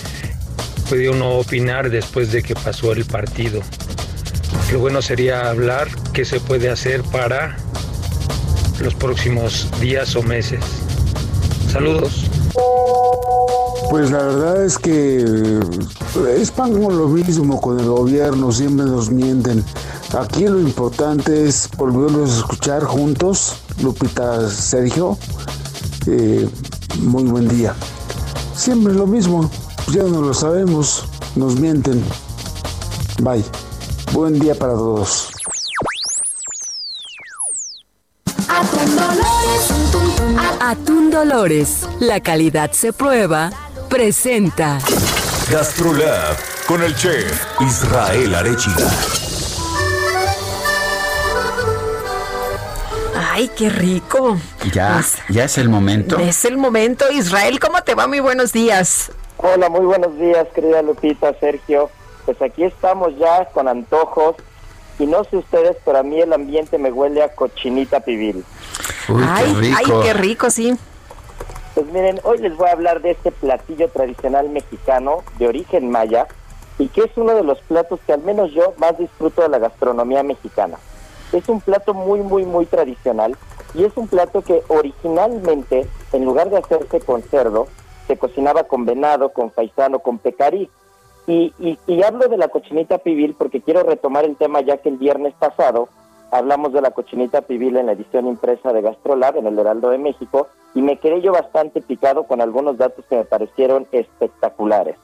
puede 0.90 1.08
uno 1.08 1.38
opinar 1.38 1.88
después 1.88 2.30
de 2.30 2.42
que 2.42 2.54
pasó 2.54 2.92
el 2.92 3.06
partido. 3.06 3.62
Lo 4.70 4.80
bueno 4.80 5.00
sería 5.00 5.48
hablar 5.48 5.88
qué 6.12 6.26
se 6.26 6.40
puede 6.40 6.68
hacer 6.68 7.02
para 7.04 7.56
los 8.80 8.94
próximos 8.96 9.66
días 9.80 10.14
o 10.14 10.22
meses. 10.22 10.62
Saludos. 11.72 12.28
Pues 13.90 14.10
la 14.10 14.18
verdad 14.18 14.64
es 14.64 14.78
que 14.78 15.20
eh, 15.20 16.36
es 16.38 16.50
con 16.50 16.72
lo 16.72 17.08
mismo 17.08 17.60
con 17.60 17.78
el 17.78 17.86
gobierno, 17.86 18.50
siempre 18.52 18.86
nos 18.86 19.10
mienten. 19.10 19.64
Aquí 20.18 20.46
lo 20.46 20.60
importante 20.60 21.46
es 21.46 21.68
volverlos 21.76 22.30
a 22.30 22.38
escuchar 22.38 22.84
juntos, 22.84 23.56
Lupita 23.82 24.48
Sergio. 24.48 25.18
Eh, 26.06 26.48
muy 27.00 27.24
buen 27.24 27.48
día. 27.48 27.74
Siempre 28.54 28.92
lo 28.94 29.06
mismo, 29.06 29.50
ya 29.92 30.02
no 30.04 30.22
lo 30.22 30.34
sabemos, 30.34 31.04
nos 31.36 31.58
mienten. 31.58 32.02
Bye. 33.22 33.44
Buen 34.12 34.38
día 34.38 34.54
para 34.54 34.74
todos. 34.74 35.28
Atún 40.60 41.10
Dolores, 41.10 41.86
la 42.00 42.20
calidad 42.20 42.70
se 42.72 42.92
prueba 42.92 43.50
presenta 43.88 44.78
Gastrolab 45.50 46.36
con 46.66 46.82
el 46.82 46.94
chef 46.96 47.44
Israel 47.60 48.34
Arechiga. 48.34 48.88
Ay, 53.32 53.50
qué 53.56 53.68
rico. 53.68 54.38
Ya, 54.72 54.94
Pues, 54.94 55.18
ya 55.28 55.44
es 55.44 55.58
el 55.58 55.68
momento. 55.68 56.18
Es 56.18 56.44
el 56.44 56.56
momento. 56.56 57.10
Israel, 57.10 57.58
¿cómo 57.60 57.82
te 57.82 57.94
va? 57.94 58.06
Muy 58.06 58.20
buenos 58.20 58.52
días. 58.52 59.10
Hola, 59.38 59.68
muy 59.68 59.84
buenos 59.84 60.16
días, 60.18 60.46
querida 60.54 60.82
Lupita, 60.82 61.34
Sergio. 61.40 61.90
Pues 62.24 62.40
aquí 62.40 62.64
estamos 62.64 63.12
ya 63.18 63.46
con 63.52 63.68
antojos 63.68 64.36
y 64.98 65.06
no 65.06 65.24
sé 65.24 65.36
ustedes, 65.38 65.76
pero 65.84 65.98
a 65.98 66.02
mí 66.02 66.20
el 66.20 66.32
ambiente 66.32 66.78
me 66.78 66.90
huele 66.92 67.22
a 67.22 67.34
cochinita 67.34 68.00
pibil. 68.00 68.44
ay, 69.08 69.74
ay, 69.76 69.92
qué 70.02 70.14
rico, 70.14 70.48
sí. 70.48 70.74
Pues 71.74 71.86
miren, 71.86 72.20
hoy 72.22 72.38
les 72.38 72.56
voy 72.56 72.68
a 72.68 72.72
hablar 72.72 73.02
de 73.02 73.10
este 73.10 73.32
platillo 73.32 73.88
tradicional 73.88 74.48
mexicano 74.48 75.24
de 75.38 75.48
origen 75.48 75.90
maya 75.90 76.28
y 76.78 76.86
que 76.86 77.00
es 77.00 77.10
uno 77.16 77.34
de 77.34 77.42
los 77.42 77.60
platos 77.62 77.98
que 78.06 78.12
al 78.12 78.22
menos 78.22 78.52
yo 78.52 78.74
más 78.78 78.96
disfruto 78.96 79.42
de 79.42 79.48
la 79.48 79.58
gastronomía 79.58 80.22
mexicana. 80.22 80.78
Es 81.32 81.48
un 81.48 81.60
plato 81.60 81.92
muy, 81.92 82.20
muy, 82.20 82.44
muy 82.44 82.66
tradicional 82.66 83.36
y 83.74 83.82
es 83.82 83.96
un 83.96 84.06
plato 84.06 84.42
que 84.42 84.62
originalmente, 84.68 85.88
en 86.12 86.24
lugar 86.24 86.48
de 86.48 86.58
hacerse 86.58 87.00
con 87.00 87.22
cerdo, 87.22 87.66
se 88.06 88.16
cocinaba 88.16 88.64
con 88.64 88.84
venado, 88.84 89.30
con 89.30 89.50
faisano, 89.50 89.98
con 89.98 90.18
pecarí. 90.18 90.70
Y, 91.26 91.52
y, 91.58 91.76
y 91.88 92.02
hablo 92.04 92.28
de 92.28 92.36
la 92.36 92.48
cochinita 92.48 92.98
pibil 92.98 93.34
porque 93.36 93.60
quiero 93.60 93.82
retomar 93.82 94.24
el 94.24 94.36
tema 94.36 94.60
ya 94.60 94.76
que 94.76 94.90
el 94.90 94.98
viernes 94.98 95.34
pasado 95.34 95.88
hablamos 96.34 96.72
de 96.72 96.80
la 96.80 96.90
cochinita 96.90 97.42
pibil 97.42 97.76
en 97.76 97.86
la 97.86 97.92
edición 97.92 98.26
impresa 98.26 98.72
de 98.72 98.82
Gastrolab 98.82 99.36
en 99.36 99.46
el 99.46 99.56
Heraldo 99.56 99.90
de 99.90 99.98
México 99.98 100.48
y 100.74 100.82
me 100.82 100.98
quedé 100.98 101.22
yo 101.22 101.30
bastante 101.30 101.80
picado 101.80 102.24
con 102.24 102.40
algunos 102.40 102.76
datos 102.76 103.04
que 103.08 103.16
me 103.16 103.24
parecieron 103.24 103.86
espectaculares. 103.92 104.96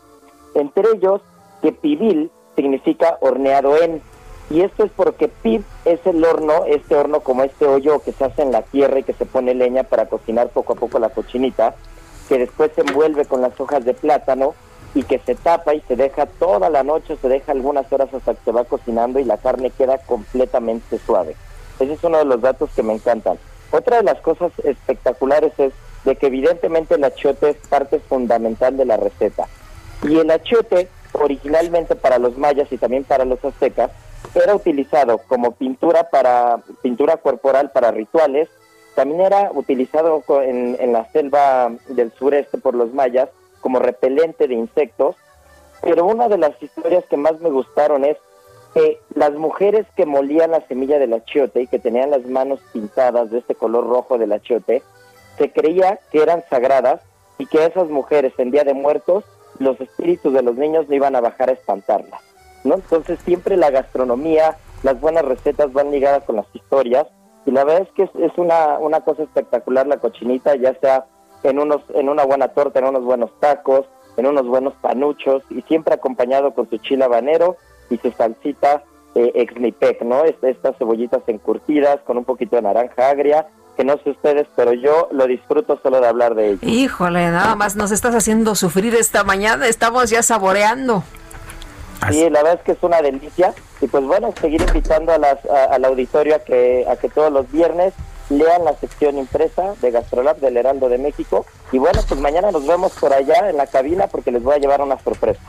Entre 0.54 0.84
ellos, 0.92 1.20
que 1.62 1.70
pibil 1.70 2.32
significa 2.56 3.16
horneado 3.20 3.80
en, 3.80 4.02
y 4.50 4.62
esto 4.62 4.82
es 4.82 4.90
porque 4.90 5.28
pib 5.28 5.62
es 5.84 6.04
el 6.04 6.24
horno, 6.24 6.64
este 6.66 6.96
horno 6.96 7.20
como 7.20 7.44
este 7.44 7.64
hoyo 7.64 8.00
que 8.00 8.10
se 8.10 8.24
hace 8.24 8.42
en 8.42 8.50
la 8.50 8.62
tierra 8.62 8.98
y 8.98 9.04
que 9.04 9.12
se 9.12 9.24
pone 9.24 9.54
leña 9.54 9.84
para 9.84 10.06
cocinar 10.06 10.48
poco 10.48 10.72
a 10.72 10.76
poco 10.76 10.98
la 10.98 11.10
cochinita, 11.10 11.76
que 12.28 12.38
después 12.38 12.72
se 12.74 12.80
envuelve 12.80 13.24
con 13.24 13.40
las 13.40 13.58
hojas 13.60 13.84
de 13.84 13.94
plátano 13.94 14.54
y 14.94 15.02
que 15.04 15.18
se 15.20 15.34
tapa 15.34 15.74
y 15.74 15.80
se 15.82 15.96
deja 15.96 16.26
toda 16.26 16.68
la 16.68 16.82
noche, 16.82 17.16
se 17.20 17.28
deja 17.28 17.52
algunas 17.52 17.90
horas 17.92 18.12
hasta 18.12 18.34
que 18.34 18.44
se 18.44 18.52
va 18.52 18.64
cocinando 18.64 19.18
y 19.20 19.24
la 19.24 19.38
carne 19.38 19.70
queda 19.70 19.98
completamente 19.98 20.98
suave. 20.98 21.36
Ese 21.78 21.92
es 21.92 22.04
uno 22.04 22.18
de 22.18 22.24
los 22.24 22.40
datos 22.40 22.70
que 22.74 22.82
me 22.82 22.94
encantan. 22.94 23.38
Otra 23.70 23.98
de 23.98 24.02
las 24.02 24.20
cosas 24.20 24.52
espectaculares 24.64 25.52
es 25.58 25.72
de 26.04 26.16
que 26.16 26.26
evidentemente 26.26 26.94
el 26.94 27.04
achiote 27.04 27.50
es 27.50 27.56
parte 27.68 28.00
fundamental 28.00 28.76
de 28.76 28.84
la 28.84 28.96
receta. 28.96 29.46
Y 30.02 30.18
el 30.18 30.30
achiote, 30.30 30.88
originalmente 31.12 31.94
para 31.94 32.18
los 32.18 32.36
mayas 32.36 32.70
y 32.72 32.78
también 32.78 33.04
para 33.04 33.24
los 33.24 33.44
aztecas, 33.44 33.90
era 34.34 34.54
utilizado 34.54 35.18
como 35.28 35.52
pintura 35.52 36.10
para 36.10 36.58
pintura 36.82 37.16
corporal 37.18 37.70
para 37.70 37.90
rituales, 37.90 38.48
también 38.94 39.20
era 39.20 39.50
utilizado 39.54 40.22
en, 40.42 40.76
en 40.80 40.92
la 40.92 41.04
selva 41.12 41.70
del 41.88 42.12
sureste 42.12 42.58
por 42.58 42.74
los 42.74 42.92
mayas 42.92 43.28
como 43.60 43.78
repelente 43.78 44.48
de 44.48 44.54
insectos, 44.54 45.16
pero 45.82 46.06
una 46.06 46.28
de 46.28 46.38
las 46.38 46.60
historias 46.62 47.04
que 47.06 47.16
más 47.16 47.40
me 47.40 47.50
gustaron 47.50 48.04
es 48.04 48.16
que 48.74 49.00
las 49.14 49.32
mujeres 49.32 49.86
que 49.96 50.06
molían 50.06 50.52
la 50.52 50.66
semilla 50.66 50.98
del 50.98 51.12
achiote 51.12 51.62
y 51.62 51.66
que 51.66 51.78
tenían 51.78 52.10
las 52.10 52.24
manos 52.26 52.60
pintadas 52.72 53.30
de 53.30 53.38
este 53.38 53.54
color 53.54 53.86
rojo 53.88 54.18
del 54.18 54.32
achiote, 54.32 54.82
se 55.38 55.50
creía 55.50 55.98
que 56.12 56.22
eran 56.22 56.44
sagradas 56.48 57.00
y 57.38 57.46
que 57.46 57.64
esas 57.64 57.88
mujeres 57.88 58.32
en 58.38 58.50
Día 58.50 58.64
de 58.64 58.74
Muertos, 58.74 59.24
los 59.58 59.80
espíritus 59.80 60.32
de 60.32 60.42
los 60.42 60.56
niños 60.56 60.88
no 60.88 60.94
iban 60.94 61.16
a 61.16 61.20
bajar 61.20 61.48
a 61.48 61.54
espantarlas. 61.54 62.20
¿no? 62.64 62.74
Entonces 62.74 63.18
siempre 63.24 63.56
la 63.56 63.70
gastronomía, 63.70 64.56
las 64.82 65.00
buenas 65.00 65.24
recetas 65.24 65.72
van 65.72 65.90
ligadas 65.90 66.24
con 66.24 66.36
las 66.36 66.46
historias 66.54 67.06
y 67.46 67.50
la 67.50 67.64
verdad 67.64 67.88
es 67.88 67.92
que 67.94 68.02
es, 68.24 68.38
una, 68.38 68.78
una 68.78 69.00
cosa 69.00 69.22
espectacular 69.22 69.86
la 69.86 69.98
cochinita, 69.98 70.54
ya 70.56 70.74
sea 70.74 71.06
en 71.42 71.58
unos 71.58 71.82
en 71.94 72.08
una 72.08 72.24
buena 72.24 72.48
torta, 72.48 72.78
en 72.80 72.86
unos 72.86 73.04
buenos 73.04 73.30
tacos, 73.40 73.86
en 74.16 74.26
unos 74.26 74.46
buenos 74.46 74.74
panuchos 74.80 75.42
y 75.50 75.62
siempre 75.62 75.94
acompañado 75.94 76.52
con 76.54 76.68
su 76.68 76.78
chile 76.78 77.04
habanero 77.04 77.56
y 77.88 77.96
su 77.98 78.10
salsita 78.12 78.82
eh, 79.14 79.32
exnipec, 79.34 80.02
¿no? 80.02 80.24
Est- 80.24 80.42
Estas 80.44 80.76
cebollitas 80.78 81.22
encurtidas 81.26 82.00
con 82.06 82.16
un 82.18 82.24
poquito 82.24 82.56
de 82.56 82.62
naranja 82.62 83.08
agria, 83.10 83.46
que 83.76 83.84
no 83.84 83.96
sé 84.04 84.10
ustedes, 84.10 84.46
pero 84.54 84.72
yo 84.72 85.08
lo 85.12 85.26
disfruto 85.26 85.78
solo 85.82 86.00
de 86.00 86.06
hablar 86.08 86.34
de 86.34 86.50
ello. 86.50 86.58
Híjole, 86.62 87.30
nada 87.30 87.56
más 87.56 87.74
nos 87.76 87.90
estás 87.92 88.14
haciendo 88.14 88.54
sufrir 88.54 88.94
esta 88.94 89.24
mañana, 89.24 89.66
estamos 89.66 90.10
ya 90.10 90.22
saboreando. 90.22 91.02
Sí, 92.10 92.30
la 92.30 92.42
verdad 92.42 92.54
es 92.54 92.62
que 92.62 92.72
es 92.72 92.82
una 92.82 93.02
delicia. 93.02 93.52
Y 93.80 93.86
pues 93.86 94.04
bueno, 94.04 94.32
seguir 94.40 94.60
invitando 94.62 95.12
a 95.12 95.18
las, 95.18 95.44
a- 95.46 95.74
al 95.74 95.84
auditorio 95.84 96.36
a 96.36 96.38
que, 96.40 96.86
a 96.88 96.96
que 96.96 97.08
todos 97.08 97.32
los 97.32 97.50
viernes 97.50 97.92
lean 98.30 98.64
la 98.64 98.74
sección 98.76 99.18
impresa 99.18 99.74
de 99.82 99.90
Gastrolab 99.90 100.38
del 100.38 100.56
Heraldo 100.56 100.88
de 100.88 100.98
México. 100.98 101.44
Y 101.72 101.78
bueno, 101.78 102.00
pues 102.08 102.18
mañana 102.20 102.50
nos 102.50 102.66
vemos 102.66 102.92
por 102.92 103.12
allá 103.12 103.50
en 103.50 103.56
la 103.56 103.66
cabina 103.66 104.06
porque 104.06 104.30
les 104.32 104.42
voy 104.42 104.54
a 104.54 104.58
llevar 104.58 104.80
una 104.80 104.98
sorpresa. 105.02 105.40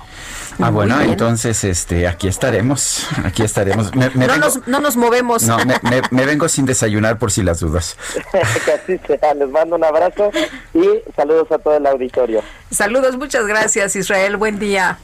Ah, 0.59 0.69
bueno, 0.69 0.99
entonces 1.01 1.63
este, 1.63 2.07
aquí 2.07 2.27
estaremos, 2.27 3.07
aquí 3.23 3.41
estaremos. 3.41 3.95
Me, 3.95 4.09
me 4.11 4.27
no, 4.27 4.33
vengo, 4.33 4.45
nos, 4.45 4.67
no 4.67 4.79
nos 4.79 4.97
movemos. 4.97 5.43
no, 5.43 5.57
me, 5.59 5.75
me- 5.83 6.01
me 6.11 6.25
vengo 6.25 6.47
sin 6.49 6.65
desayunar 6.65 7.17
por 7.17 7.31
si 7.31 7.41
las 7.41 7.61
dudas. 7.61 7.95
que 8.65 8.71
así 8.71 8.99
sea. 9.07 9.33
Les 9.33 9.49
mando 9.49 9.75
un 9.77 9.83
abrazo 9.83 10.29
y 10.73 10.85
saludos 11.15 11.51
a 11.51 11.57
todo 11.57 11.77
el 11.77 11.85
auditorio. 11.87 12.41
Saludos, 12.69 13.17
muchas 13.17 13.47
gracias 13.47 13.95
Israel, 13.95 14.37
buen 14.37 14.59
día. 14.59 14.99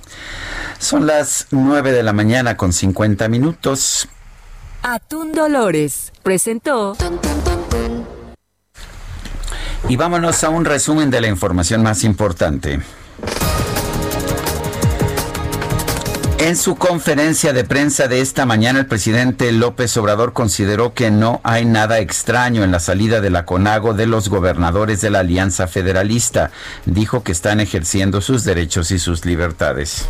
Son 0.79 1.07
las 1.07 1.47
9 1.51 1.91
de 1.91 2.03
la 2.03 2.13
mañana 2.13 2.57
con 2.57 2.73
50 2.73 3.27
minutos. 3.29 4.07
Atún 4.83 5.31
Dolores 5.31 6.11
presentó 6.23 6.95
Y 9.89 9.95
vámonos 9.95 10.43
a 10.43 10.49
un 10.49 10.65
resumen 10.65 11.09
de 11.09 11.21
la 11.21 11.27
información 11.27 11.81
más 11.81 12.03
importante. 12.03 12.79
En 16.39 16.55
su 16.55 16.75
conferencia 16.75 17.51
de 17.51 17.63
prensa 17.63 18.07
de 18.07 18.21
esta 18.21 18.45
mañana, 18.45 18.79
el 18.79 18.85
presidente 18.85 19.51
López 19.51 19.97
Obrador 19.97 20.33
consideró 20.33 20.93
que 20.93 21.09
no 21.09 21.41
hay 21.43 21.65
nada 21.65 21.99
extraño 21.99 22.63
en 22.63 22.71
la 22.71 22.79
salida 22.79 23.21
de 23.21 23.29
la 23.29 23.45
CONAGO 23.45 23.93
de 23.93 24.07
los 24.07 24.29
gobernadores 24.29 25.01
de 25.01 25.09
la 25.09 25.19
Alianza 25.19 25.67
Federalista. 25.67 26.51
Dijo 26.85 27.23
que 27.23 27.31
están 27.31 27.59
ejerciendo 27.59 28.21
sus 28.21 28.43
derechos 28.43 28.91
y 28.91 28.99
sus 28.99 29.25
libertades. 29.25 30.05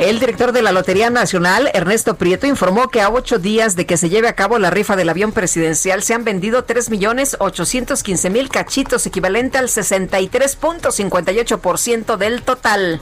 El 0.00 0.18
director 0.18 0.50
de 0.52 0.62
la 0.62 0.72
Lotería 0.72 1.10
Nacional, 1.10 1.70
Ernesto 1.74 2.14
Prieto, 2.14 2.46
informó 2.46 2.88
que 2.88 3.02
a 3.02 3.10
ocho 3.10 3.38
días 3.38 3.76
de 3.76 3.84
que 3.84 3.98
se 3.98 4.08
lleve 4.08 4.28
a 4.28 4.34
cabo 4.34 4.58
la 4.58 4.70
rifa 4.70 4.96
del 4.96 5.10
avión 5.10 5.32
presidencial 5.32 6.02
se 6.02 6.14
han 6.14 6.24
vendido 6.24 6.66
3.815.000 6.66 8.48
cachitos, 8.48 9.04
equivalente 9.04 9.58
al 9.58 9.68
63.58% 9.68 12.16
del 12.16 12.40
total. 12.40 12.98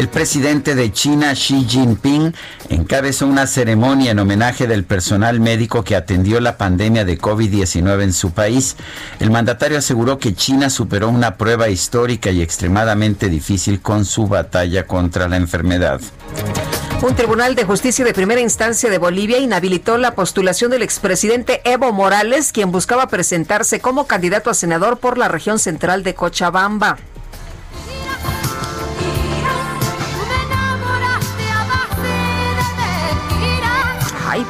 El 0.00 0.08
presidente 0.08 0.74
de 0.74 0.90
China, 0.92 1.34
Xi 1.34 1.66
Jinping, 1.68 2.34
encabezó 2.70 3.26
una 3.26 3.46
ceremonia 3.46 4.12
en 4.12 4.18
homenaje 4.18 4.66
del 4.66 4.84
personal 4.84 5.40
médico 5.40 5.84
que 5.84 5.94
atendió 5.94 6.40
la 6.40 6.56
pandemia 6.56 7.04
de 7.04 7.18
COVID-19 7.18 8.04
en 8.04 8.12
su 8.14 8.30
país. 8.30 8.76
El 9.18 9.30
mandatario 9.30 9.76
aseguró 9.76 10.18
que 10.18 10.34
China 10.34 10.70
superó 10.70 11.10
una 11.10 11.36
prueba 11.36 11.68
histórica 11.68 12.30
y 12.30 12.40
extremadamente 12.40 13.28
difícil 13.28 13.82
con 13.82 14.06
su 14.06 14.26
batalla 14.26 14.86
contra 14.86 15.28
la 15.28 15.36
enfermedad. 15.36 16.00
Un 17.02 17.14
tribunal 17.14 17.54
de 17.54 17.64
justicia 17.64 18.04
de 18.04 18.14
primera 18.14 18.40
instancia 18.40 18.88
de 18.88 18.98
Bolivia 18.98 19.38
inhabilitó 19.38 19.98
la 19.98 20.14
postulación 20.14 20.70
del 20.70 20.82
expresidente 20.82 21.60
Evo 21.64 21.92
Morales, 21.92 22.52
quien 22.52 22.72
buscaba 22.72 23.08
presentarse 23.08 23.80
como 23.80 24.06
candidato 24.06 24.48
a 24.48 24.54
senador 24.54 24.98
por 24.98 25.18
la 25.18 25.28
región 25.28 25.58
central 25.58 26.02
de 26.04 26.14
Cochabamba. 26.14 26.96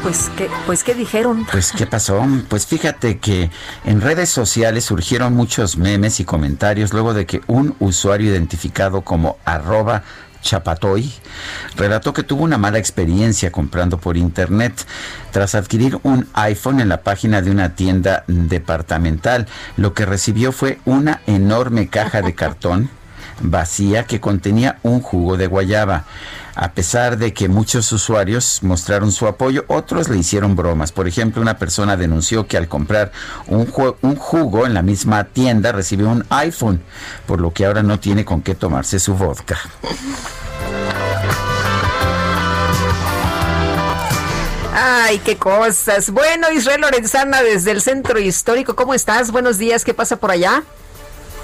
Pues 0.02 0.30
qué, 0.36 0.48
pues 0.66 0.84
qué 0.84 0.94
dijeron. 0.94 1.46
Pues, 1.50 1.72
¿qué 1.72 1.86
pasó? 1.86 2.24
Pues 2.48 2.66
fíjate 2.66 3.18
que 3.18 3.50
en 3.84 4.00
redes 4.00 4.30
sociales 4.30 4.84
surgieron 4.84 5.34
muchos 5.34 5.76
memes 5.76 6.20
y 6.20 6.24
comentarios 6.24 6.92
luego 6.92 7.12
de 7.12 7.26
que 7.26 7.40
un 7.46 7.74
usuario 7.80 8.30
identificado 8.30 9.02
como 9.02 9.38
arroba 9.44 10.02
Chapatoy 10.42 11.12
relató 11.76 12.12
que 12.12 12.22
tuvo 12.22 12.44
una 12.44 12.56
mala 12.56 12.78
experiencia 12.78 13.52
comprando 13.52 13.98
por 13.98 14.16
internet 14.16 14.86
tras 15.32 15.54
adquirir 15.54 15.98
un 16.02 16.26
iPhone 16.34 16.80
en 16.80 16.88
la 16.88 17.02
página 17.02 17.42
de 17.42 17.50
una 17.50 17.74
tienda 17.74 18.24
departamental. 18.26 19.46
Lo 19.76 19.92
que 19.92 20.06
recibió 20.06 20.52
fue 20.52 20.78
una 20.84 21.20
enorme 21.26 21.88
caja 21.88 22.22
de 22.22 22.34
cartón 22.34 22.90
vacía 23.42 24.04
que 24.04 24.20
contenía 24.20 24.78
un 24.82 25.00
jugo 25.00 25.36
de 25.36 25.46
guayaba. 25.46 26.04
A 26.62 26.72
pesar 26.72 27.16
de 27.16 27.32
que 27.32 27.48
muchos 27.48 27.90
usuarios 27.90 28.62
mostraron 28.62 29.12
su 29.12 29.26
apoyo, 29.26 29.64
otros 29.68 30.10
le 30.10 30.18
hicieron 30.18 30.56
bromas. 30.56 30.92
Por 30.92 31.08
ejemplo, 31.08 31.40
una 31.40 31.56
persona 31.56 31.96
denunció 31.96 32.46
que 32.46 32.58
al 32.58 32.68
comprar 32.68 33.12
un, 33.46 33.72
un 34.02 34.16
jugo 34.16 34.66
en 34.66 34.74
la 34.74 34.82
misma 34.82 35.24
tienda 35.24 35.72
recibió 35.72 36.10
un 36.10 36.26
iPhone, 36.28 36.82
por 37.24 37.40
lo 37.40 37.50
que 37.54 37.64
ahora 37.64 37.82
no 37.82 37.98
tiene 37.98 38.26
con 38.26 38.42
qué 38.42 38.54
tomarse 38.54 38.98
su 38.98 39.14
vodka. 39.14 39.58
Ay, 44.74 45.18
qué 45.24 45.38
cosas. 45.38 46.10
Bueno, 46.10 46.52
Israel 46.52 46.82
Lorenzana 46.82 47.42
desde 47.42 47.70
el 47.70 47.80
centro 47.80 48.18
histórico, 48.18 48.76
¿cómo 48.76 48.92
estás? 48.92 49.30
Buenos 49.30 49.56
días, 49.56 49.82
¿qué 49.82 49.94
pasa 49.94 50.16
por 50.16 50.30
allá? 50.30 50.62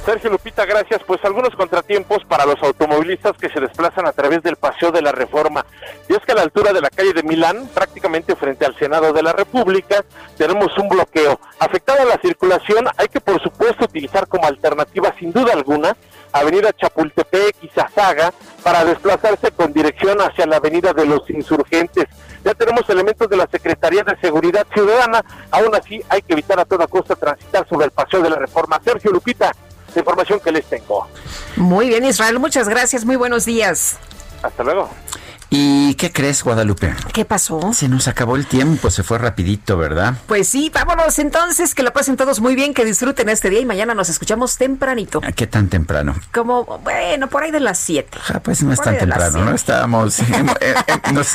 Sergio 0.07 0.31
Lupita, 0.31 0.65
gracias. 0.65 1.03
Pues 1.05 1.23
algunos 1.25 1.57
contratiempos 1.57 2.25
para 2.27 2.47
los 2.47 2.63
automovilistas 2.63 3.37
que 3.37 3.49
se 3.49 3.59
desplazan 3.59 4.07
a 4.07 4.13
través 4.13 4.41
del 4.41 4.55
Paseo 4.55 4.93
de 4.93 5.03
la 5.03 5.11
Reforma. 5.11 5.67
Y 6.09 6.13
es 6.13 6.21
que 6.21 6.31
a 6.31 6.37
la 6.37 6.43
altura 6.43 6.73
de 6.73 6.81
la 6.81 6.91
calle 6.91 7.13
de 7.13 7.25
Milán, 7.25 7.69
prácticamente 7.75 8.37
frente 8.37 8.65
al 8.65 8.79
Senado 8.79 9.13
de 9.13 9.25
la 9.25 9.33
República, 9.33 10.05
tenemos 10.39 10.79
un 10.79 10.89
bloqueo. 10.89 11.41
Afectada 11.59 12.05
la 12.05 12.19
circulación, 12.19 12.87
hay 12.97 13.09
que 13.09 13.21
por 13.21 13.43
supuesto 13.43 13.87
utilizar 13.87 14.29
como 14.29 14.47
alternativa, 14.47 15.13
sin 15.19 15.33
duda 15.33 15.53
alguna, 15.53 15.97
Avenida 16.33 16.73
Chapultepec 16.73 17.57
y 17.63 17.69
Zazaga 17.69 18.33
para 18.63 18.85
desplazarse 18.85 19.51
con 19.51 19.73
dirección 19.73 20.21
hacia 20.21 20.47
la 20.47 20.59
Avenida 20.59 20.93
de 20.93 21.07
los 21.07 21.29
Insurgentes. 21.31 22.05
Ya 22.45 22.55
tenemos 22.55 22.89
elementos 22.89 23.29
de 23.29 23.39
la 23.39 23.49
Secretaría 23.51 24.05
de 24.05 24.17
Seguridad 24.21 24.67
Ciudadana, 24.73 25.25
aún 25.51 25.75
así 25.75 26.01
hay 26.09 26.23
que 26.23 26.35
evitar 26.35 26.61
a 26.61 26.65
toda 26.65 26.87
costa 26.87 27.17
transitar 27.17 27.67
sobre 27.69 27.87
el 27.87 27.91
Paseo 27.91 28.23
de 28.23 28.31
la 28.31 28.37
Reforma. 28.37 28.81
Sergio 28.85 29.11
Lupita, 29.11 29.51
la 29.97 30.01
información 30.01 30.39
que 30.41 30.53
les 30.53 30.65
tengo. 30.67 31.09
Muy 31.57 31.89
bien, 31.89 32.05
Israel, 32.05 32.39
muchas 32.39 32.69
gracias, 32.69 33.05
muy 33.05 33.17
buenos 33.17 33.45
días. 33.45 33.97
Hasta 34.43 34.63
luego. 34.63 34.91
¿Y 35.49 35.95
qué 35.95 36.13
crees, 36.13 36.43
Guadalupe? 36.43 36.95
¿Qué 37.13 37.25
pasó? 37.25 37.73
Se 37.73 37.89
nos 37.89 38.09
acabó 38.09 38.37
el 38.37 38.47
tiempo, 38.47 38.91
se 38.91 39.03
fue 39.03 39.19
rapidito, 39.19 39.77
¿verdad? 39.77 40.15
Pues 40.27 40.49
sí, 40.49 40.71
vámonos 40.75 41.19
entonces, 41.19 41.75
que 41.75 41.83
lo 41.83 41.93
pasen 41.93 42.17
todos 42.17 42.41
muy 42.41 42.57
bien, 42.57 42.75
que 42.75 42.85
disfruten 42.85 43.29
este 43.29 43.49
día 43.51 43.61
y 43.61 43.65
mañana 43.65 43.95
nos 43.95 44.09
escuchamos 44.09 44.57
tempranito. 44.57 45.21
¿A 45.25 45.33
qué 45.33 45.47
tan 45.47 45.69
temprano? 45.69 46.17
Como, 46.33 46.65
bueno, 46.83 47.29
por 47.29 47.45
ahí 47.45 47.53
de 47.53 47.61
las 47.61 47.79
7. 47.79 48.19
Ah, 48.29 48.41
pues 48.41 48.63
no 48.63 48.73
es 48.73 48.81
tan 48.81 48.99
temprano, 48.99 49.45
¿no? 49.45 49.55
Estábamos... 49.55 50.19
eh, 50.21 50.25
eh, 50.61 50.75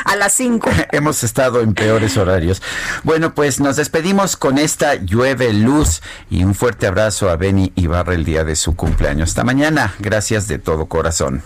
A 0.06 0.16
las 0.16 0.34
5. 0.34 0.70
Hemos 0.92 1.24
estado 1.24 1.62
en 1.62 1.74
peores 1.74 2.18
horarios. 2.18 2.62
Bueno, 3.04 3.34
pues 3.34 3.60
nos 3.60 3.78
despedimos 3.78 4.36
con 4.36 4.58
esta 4.58 4.96
llueve 4.96 5.54
luz 5.54 6.02
y 6.30 6.44
un 6.44 6.54
fuerte 6.54 6.88
abrazo 6.88 7.30
a 7.30 7.38
Benny 7.38 7.72
Ibarra 7.76 8.14
el 8.14 8.26
día 8.26 8.44
de 8.44 8.56
su 8.56 8.76
cumpleaños. 8.76 9.30
Hasta 9.30 9.44
mañana. 9.44 9.94
Gracias 10.00 10.48
de 10.48 10.60
todo 10.60 10.88
corazón. 10.88 11.44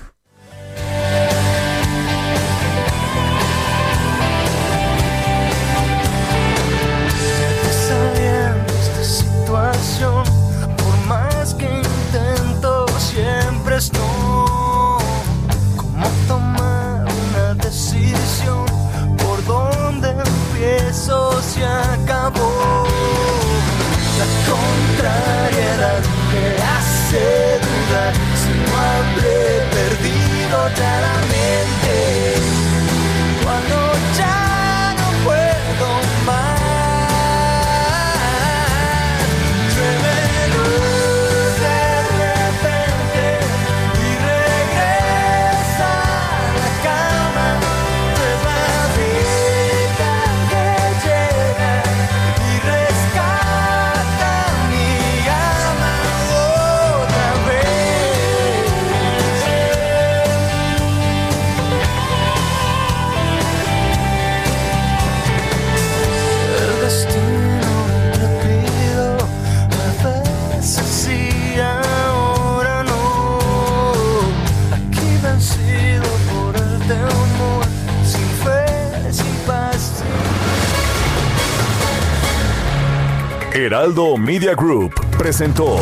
Heraldo 83.66 84.16
Media 84.16 84.54
Group 84.54 84.94
presentó 85.18 85.80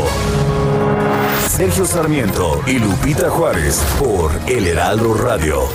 Sergio 1.49 1.85
Sarmiento 1.85 2.61
y 2.65 2.79
Lupita 2.79 3.29
Juárez 3.29 3.83
por 3.99 4.31
El 4.47 4.67
Heraldo 4.67 5.13
Radio. 5.15 5.67